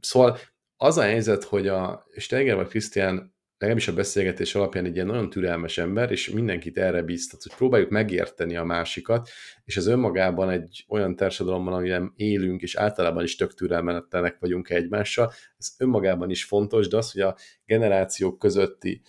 Szóval 0.01 0.39
az 0.77 0.99
a 0.99 1.03
helyzet, 1.03 1.45
hogy 1.45 1.69
a 1.69 2.07
Steiger 2.17 2.57
vagy 2.57 2.69
Christian 2.69 3.34
legalábbis 3.67 3.89
a 3.89 3.95
beszélgetés 3.95 4.55
alapján 4.55 4.85
egy 4.85 4.95
ilyen 4.95 5.07
nagyon 5.07 5.31
türelmes 5.31 5.79
ember, 5.79 6.11
és 6.11 6.31
mindenkit 6.31 6.79
erre 6.79 7.03
bíztat, 7.03 7.43
hogy 7.43 7.55
próbáljuk 7.55 7.91
megérteni 7.91 8.57
a 8.57 8.65
másikat, 8.65 9.29
és 9.65 9.77
ez 9.77 9.87
önmagában 9.87 10.51
egy 10.51 10.85
olyan 10.89 11.17
társadalomban, 11.17 11.75
amiben 11.75 12.13
élünk, 12.17 12.63
és 12.63 12.75
általában 12.75 13.25
is 13.25 13.37
tök 13.37 13.55
türelmetlenek 13.55 14.37
vagyunk 14.39 14.71
egymással, 14.71 15.33
ez 15.59 15.75
önmagában 15.79 16.31
is 16.31 16.45
fontos, 16.45 16.89
de 16.89 16.97
az, 16.97 17.13
hogy 17.13 17.21
a 17.23 17.37
generációk 17.67 18.39
közötti 18.39 19.03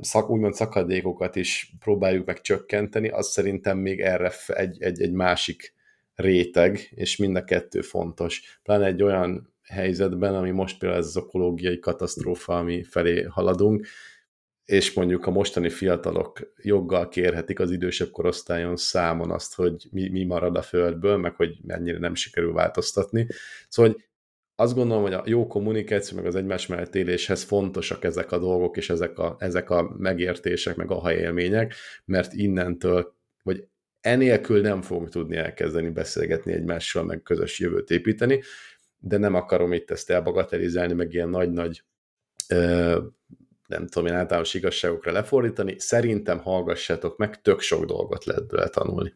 szak, 0.00 0.30
úgymond 0.30 0.54
szakadékokat 0.54 1.36
is 1.36 1.74
próbáljuk 1.78 2.26
meg 2.26 2.40
csökkenteni, 2.40 3.08
az 3.08 3.28
szerintem 3.28 3.78
még 3.78 4.00
erre 4.00 4.32
egy, 4.46 4.82
egy, 4.82 5.00
egy 5.00 5.12
másik 5.12 5.74
réteg, 6.14 6.88
és 6.90 7.16
mind 7.16 7.36
a 7.36 7.44
kettő 7.44 7.80
fontos. 7.80 8.60
Pláne 8.62 8.86
egy 8.86 9.02
olyan 9.02 9.54
helyzetben, 9.68 10.34
ami 10.34 10.50
most 10.50 10.78
például 10.78 11.00
ez 11.00 11.06
az 11.06 11.16
ökológiai 11.16 11.78
katasztrófa, 11.78 12.58
ami 12.58 12.82
felé 12.82 13.22
haladunk, 13.22 13.86
és 14.64 14.92
mondjuk 14.92 15.26
a 15.26 15.30
mostani 15.30 15.68
fiatalok 15.68 16.52
joggal 16.62 17.08
kérhetik 17.08 17.60
az 17.60 17.70
idősebb 17.70 18.10
korosztályon 18.10 18.76
számon 18.76 19.30
azt, 19.30 19.54
hogy 19.54 19.86
mi, 19.90 20.08
mi 20.08 20.24
marad 20.24 20.56
a 20.56 20.62
földből, 20.62 21.16
meg 21.16 21.34
hogy 21.34 21.58
mennyire 21.62 21.98
nem 21.98 22.14
sikerül 22.14 22.52
változtatni. 22.52 23.26
Szóval 23.68 23.92
hogy 23.92 24.04
azt 24.58 24.74
gondolom, 24.74 25.02
hogy 25.02 25.12
a 25.12 25.22
jó 25.26 25.46
kommunikáció, 25.46 26.16
meg 26.16 26.26
az 26.26 26.34
egymás 26.34 26.66
mellett 26.66 26.94
éléshez 26.94 27.42
fontosak 27.42 28.04
ezek 28.04 28.32
a 28.32 28.38
dolgok, 28.38 28.76
és 28.76 28.90
ezek 28.90 29.18
a, 29.18 29.36
ezek 29.38 29.70
a 29.70 29.94
megértések, 29.98 30.76
meg 30.76 30.90
a 30.90 31.12
élmények, 31.12 31.74
mert 32.04 32.32
innentől, 32.32 33.14
vagy 33.42 33.68
enélkül 34.00 34.60
nem 34.60 34.82
fogunk 34.82 35.08
tudni 35.08 35.36
elkezdeni 35.36 35.88
beszélgetni 35.88 36.52
egymással, 36.52 37.04
meg 37.04 37.22
közös 37.22 37.58
jövőt 37.58 37.90
építeni, 37.90 38.42
de 39.06 39.16
nem 39.16 39.34
akarom 39.34 39.72
itt 39.72 39.90
ezt 39.90 40.10
elbagatelizálni, 40.10 40.92
meg 40.92 41.12
ilyen 41.12 41.28
nagy-nagy 41.28 41.82
nem 43.66 43.86
tudom 43.86 44.06
én 44.06 44.14
általános 44.14 44.54
igazságokra 44.54 45.12
lefordítani. 45.12 45.74
Szerintem 45.78 46.38
hallgassátok 46.38 47.16
meg, 47.16 47.40
tök 47.40 47.60
sok 47.60 47.84
dolgot 47.84 48.24
lehet 48.24 48.46
bőle 48.46 48.68
tanulni. 48.68 49.14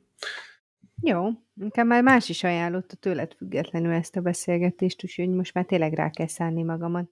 Jó, 1.03 1.29
nekem 1.55 1.87
már 1.87 2.03
más 2.03 2.29
is 2.29 2.45
ajánlotta 2.45 2.97
tőled 2.97 3.35
függetlenül 3.35 3.93
ezt 3.93 4.17
a 4.17 4.21
beszélgetést, 4.21 5.05
úgyhogy 5.05 5.29
most 5.29 5.55
már 5.55 5.65
tényleg 5.65 5.93
rá 5.93 6.11
kell 6.11 6.27
szállni 6.27 6.63
magamat. 6.63 7.11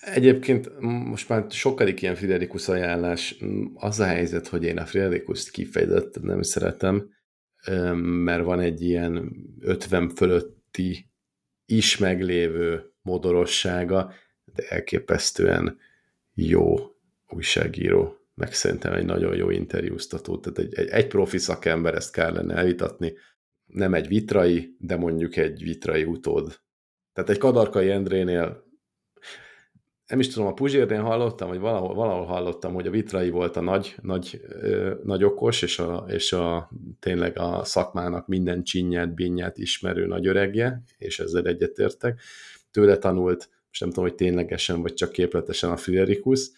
Egyébként 0.00 0.80
most 0.80 1.28
már 1.28 1.44
sokadik 1.50 2.02
ilyen 2.02 2.14
Friderikus 2.14 2.68
ajánlás. 2.68 3.44
Az 3.74 4.00
a 4.00 4.04
helyzet, 4.04 4.48
hogy 4.48 4.64
én 4.64 4.78
a 4.78 4.86
Friderikuszt 4.86 5.50
kifejezetten 5.50 6.22
nem 6.22 6.42
szeretem, 6.42 7.10
mert 8.00 8.44
van 8.44 8.60
egy 8.60 8.82
ilyen 8.82 9.32
50 9.60 10.08
fölötti 10.08 11.10
is 11.66 11.98
meglévő 11.98 12.92
modorossága, 13.02 14.12
de 14.44 14.62
elképesztően 14.68 15.78
jó 16.34 16.76
újságíró, 17.28 18.16
meg 18.34 18.52
szerintem 18.52 18.92
egy 18.92 19.04
nagyon 19.04 19.36
jó 19.36 19.50
interjúztató, 19.50 20.38
tehát 20.38 20.58
egy, 20.58 20.74
egy, 20.74 20.88
egy 20.88 21.06
profi 21.06 21.38
szakember, 21.38 21.94
ezt 21.94 22.12
kellene 22.12 22.54
elvitatni, 22.54 23.14
nem 23.66 23.94
egy 23.94 24.08
vitrai, 24.08 24.76
de 24.78 24.96
mondjuk 24.96 25.36
egy 25.36 25.62
vitrai 25.62 26.04
utód. 26.04 26.60
Tehát 27.12 27.30
egy 27.30 27.38
Kadarkai 27.38 27.90
Endrénél 27.90 28.65
nem 30.06 30.20
is 30.20 30.28
tudom, 30.28 30.48
a 30.48 30.52
Puzsérnél 30.52 31.02
hallottam, 31.02 31.48
vagy 31.48 31.58
valahol, 31.58 31.94
valahol 31.94 32.24
hallottam, 32.26 32.74
hogy 32.74 32.86
a 32.86 32.90
Vitrai 32.90 33.30
volt 33.30 33.56
a 33.56 33.60
nagy, 33.60 33.94
nagy, 34.02 34.40
ö, 34.48 34.94
nagy 35.04 35.24
okos, 35.24 35.62
és, 35.62 35.78
a, 35.78 36.04
és 36.08 36.32
a, 36.32 36.70
tényleg 37.00 37.38
a 37.38 37.64
szakmának 37.64 38.26
minden 38.26 38.62
csinyát, 38.62 39.14
binnyát 39.14 39.58
ismerő 39.58 40.06
nagy 40.06 40.26
öregje, 40.26 40.82
és 40.98 41.18
ezzel 41.18 41.46
egyetértek. 41.46 42.20
Tőle 42.70 42.96
tanult, 42.96 43.48
most 43.68 43.80
nem 43.80 43.88
tudom, 43.88 44.04
hogy 44.04 44.14
ténylegesen, 44.14 44.82
vagy 44.82 44.94
csak 44.94 45.12
képletesen 45.12 45.70
a 45.70 45.76
Friderikus, 45.76 46.50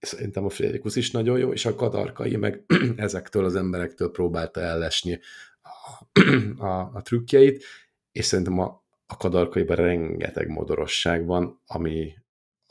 szerintem 0.00 0.44
a 0.44 0.50
Friderikus 0.50 0.96
is 0.96 1.10
nagyon 1.10 1.38
jó, 1.38 1.52
és 1.52 1.66
a 1.66 1.74
Kadarkai 1.74 2.36
meg 2.36 2.64
ezektől 2.96 3.44
az 3.44 3.54
emberektől 3.54 4.10
próbálta 4.10 4.60
ellesni 4.60 5.20
a, 5.62 6.20
a, 6.64 6.90
a 6.94 7.00
trükkjeit, 7.02 7.64
és 8.12 8.24
szerintem 8.24 8.58
a, 8.58 8.84
a 9.06 9.16
Kadarkaiban 9.16 9.76
rengeteg 9.76 10.48
modorosság 10.48 11.26
van, 11.26 11.60
ami, 11.66 12.12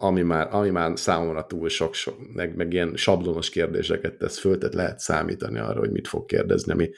ami 0.02 0.22
már, 0.22 0.48
ami 0.54 0.70
már 0.70 1.00
számomra 1.00 1.46
túl 1.46 1.70
sok, 1.70 1.94
sok 1.94 2.34
meg, 2.34 2.56
meg 2.56 2.74
ilyen 2.74 2.96
sablonos 2.96 3.50
kérdéseket 3.50 4.18
tesz 4.18 4.40
föl, 4.40 4.58
tehát 4.58 4.74
lehet 4.74 5.00
számítani 5.00 5.60
arra, 5.60 5.80
hogy 5.80 5.92
mit 5.92 6.08
fog 6.08 6.26
kérdezni, 6.26 6.72
ami 6.72 6.90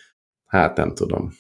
hát 0.45 0.77
nem 0.77 0.93
tudom. 0.93 1.31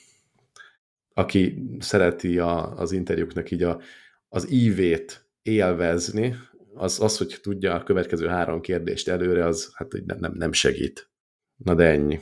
Aki 1.13 1.63
szereti 1.79 2.39
a, 2.39 2.77
az 2.77 2.91
interjúknak 2.91 3.51
így 3.51 3.63
a, 3.63 3.81
az 4.29 4.51
ívét 4.51 5.29
élvezni, 5.41 6.35
az, 6.73 6.99
az, 6.99 7.17
hogy 7.17 7.39
tudja 7.41 7.73
a 7.73 7.83
következő 7.83 8.27
három 8.27 8.61
kérdést 8.61 9.07
előre, 9.07 9.45
az 9.45 9.71
hát 9.73 9.91
nem, 10.05 10.17
nem, 10.19 10.33
nem 10.35 10.51
segít. 10.51 11.09
Na 11.55 11.75
de 11.75 11.83
ennyi. 11.83 12.21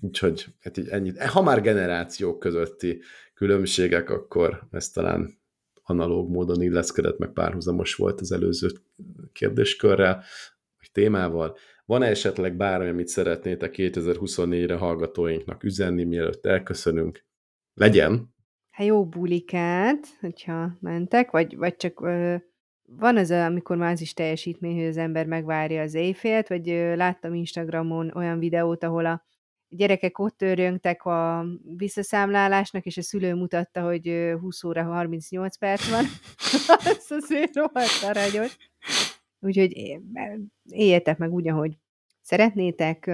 Úgyhogy 0.00 0.46
hát 0.60 0.76
így 0.76 0.88
ennyit. 0.88 1.22
Ha 1.22 1.42
már 1.42 1.60
generációk 1.60 2.38
közötti 2.38 3.02
különbségek, 3.34 4.10
akkor 4.10 4.66
ez 4.70 4.90
talán 4.90 5.41
analóg 5.92 6.30
módon 6.30 6.62
illeszkedett, 6.62 7.18
meg 7.18 7.32
párhuzamos 7.32 7.94
volt 7.94 8.20
az 8.20 8.32
előző 8.32 8.68
kérdéskörrel, 9.32 10.14
vagy 10.78 10.92
témával. 10.92 11.56
Van-e 11.84 12.06
esetleg 12.06 12.56
bármi, 12.56 12.88
amit 12.88 13.08
szeretnétek 13.08 13.74
2024-re 13.76 14.76
hallgatóinknak 14.76 15.64
üzenni, 15.64 16.04
mielőtt 16.04 16.46
elköszönünk? 16.46 17.24
Legyen! 17.74 18.34
Hát 18.70 18.86
jó 18.86 19.06
bulikát, 19.06 20.06
hogyha 20.20 20.76
mentek, 20.80 21.30
vagy, 21.30 21.56
vagy 21.56 21.76
csak 21.76 22.00
ö, 22.00 22.34
van 22.82 23.16
az, 23.16 23.30
amikor 23.30 23.76
már 23.76 23.92
az 23.92 24.00
is 24.00 24.12
teljesítmény, 24.12 24.76
hogy 24.76 24.86
az 24.86 24.96
ember 24.96 25.26
megvárja 25.26 25.82
az 25.82 25.94
éjfélt, 25.94 26.48
vagy 26.48 26.70
ö, 26.70 26.96
láttam 26.96 27.34
Instagramon 27.34 28.10
olyan 28.14 28.38
videót, 28.38 28.84
ahol 28.84 29.06
a 29.06 29.22
gyerekek 29.76 30.18
ott 30.18 30.36
törjöngtek 30.36 31.04
a 31.04 31.44
visszaszámlálásnak, 31.76 32.84
és 32.84 32.96
a 32.96 33.02
szülő 33.02 33.34
mutatta, 33.34 33.82
hogy 33.82 34.34
20 34.40 34.64
óra 34.64 34.82
38 34.82 35.56
perc 35.56 35.90
van. 35.90 36.04
Ez 36.96 37.06
azért 37.08 37.56
rohadt 37.56 38.02
aranyos. 38.02 38.56
Úgyhogy 39.40 40.00
éljetek 40.68 41.18
meg 41.18 41.32
úgy, 41.32 41.48
ahogy 41.48 41.78
szeretnétek. 42.20 43.10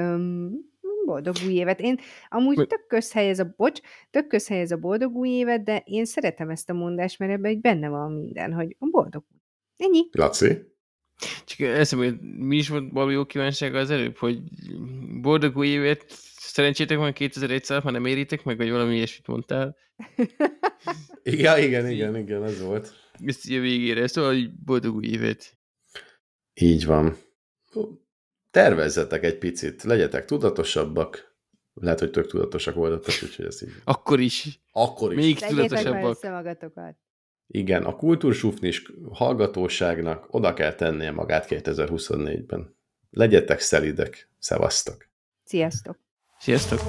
Boldog 1.05 1.35
új 1.47 1.53
évet. 1.53 1.81
Én 1.81 1.99
amúgy 2.29 2.67
tök 2.67 2.87
közhely 2.87 3.29
ez 3.29 3.39
a, 3.39 3.55
bocs, 3.57 3.81
tök 4.11 4.27
közhely 4.27 4.61
ez 4.61 4.71
a 4.71 4.77
boldog 4.77 5.15
új 5.15 5.29
évet, 5.29 5.65
de 5.65 5.83
én 5.85 6.05
szeretem 6.05 6.51
ezt 6.51 6.71
a 6.71 6.73
mondást, 6.73 7.19
mert 7.19 7.33
ebben 7.33 7.61
benne 7.61 7.89
van 7.89 8.13
minden, 8.13 8.53
hogy 8.53 8.77
boldog 8.79 9.25
új. 9.33 9.39
Ennyi. 9.77 10.09
Laci? 10.11 10.77
Csak 11.45 11.61
eszem, 11.61 11.99
hogy 11.99 12.21
mi 12.21 12.57
is 12.57 12.69
volt 12.69 12.93
valami 12.93 13.13
jó 13.13 13.25
kívánsága 13.25 13.79
az 13.79 13.91
előbb, 13.91 14.17
hogy 14.17 14.43
boldog 15.21 15.57
új 15.57 15.67
évet, 15.67 16.05
szerencsétek 16.49 16.99
van 16.99 17.13
2100, 17.13 17.83
ha 17.83 17.91
nem 17.91 18.07
éritek 18.07 18.45
meg, 18.45 18.57
vagy 18.57 18.71
valami 18.71 18.95
ilyesmit 18.95 19.27
mondtál. 19.27 19.77
ja, 21.23 21.57
igen, 21.57 21.91
igen, 21.91 22.17
igen, 22.17 22.45
ez 22.45 22.63
volt. 22.63 22.95
Ezt 23.25 23.49
így 23.49 23.57
a 23.57 23.61
végére, 23.61 24.07
szóval, 24.07 24.33
hogy 24.33 24.51
boldog 24.65 24.95
új 24.95 25.07
évet. 25.07 25.59
Így 26.55 26.87
van. 26.87 27.17
Tervezzetek 28.51 29.25
egy 29.25 29.39
picit, 29.39 29.83
legyetek 29.83 30.25
tudatosabbak. 30.25 31.37
Lehet, 31.75 31.99
hogy 31.99 32.11
tök 32.11 32.27
tudatosak 32.27 32.75
voltatok, 32.75 33.15
úgyhogy 33.23 33.47
ez 33.47 33.63
így. 33.63 33.73
Akkor 33.85 34.21
is. 34.21 34.61
Akkor 34.73 35.13
is. 35.13 35.25
Még 35.25 35.39
tudatosabbak. 35.39 36.23
magatokat. 36.23 36.97
Igen, 37.47 37.85
a 37.85 37.97
kultúrsufnis 37.97 38.93
hallgatóságnak 39.13 40.27
oda 40.31 40.55
kell 40.55 40.75
tennie 40.75 41.11
magát 41.11 41.47
2024-ben. 41.49 42.77
Legyetek 43.11 43.61
szelidek. 43.61 44.29
Szevasztok! 44.39 45.09
Sziasztok! 45.45 46.08
Sziasztok! 46.41 46.81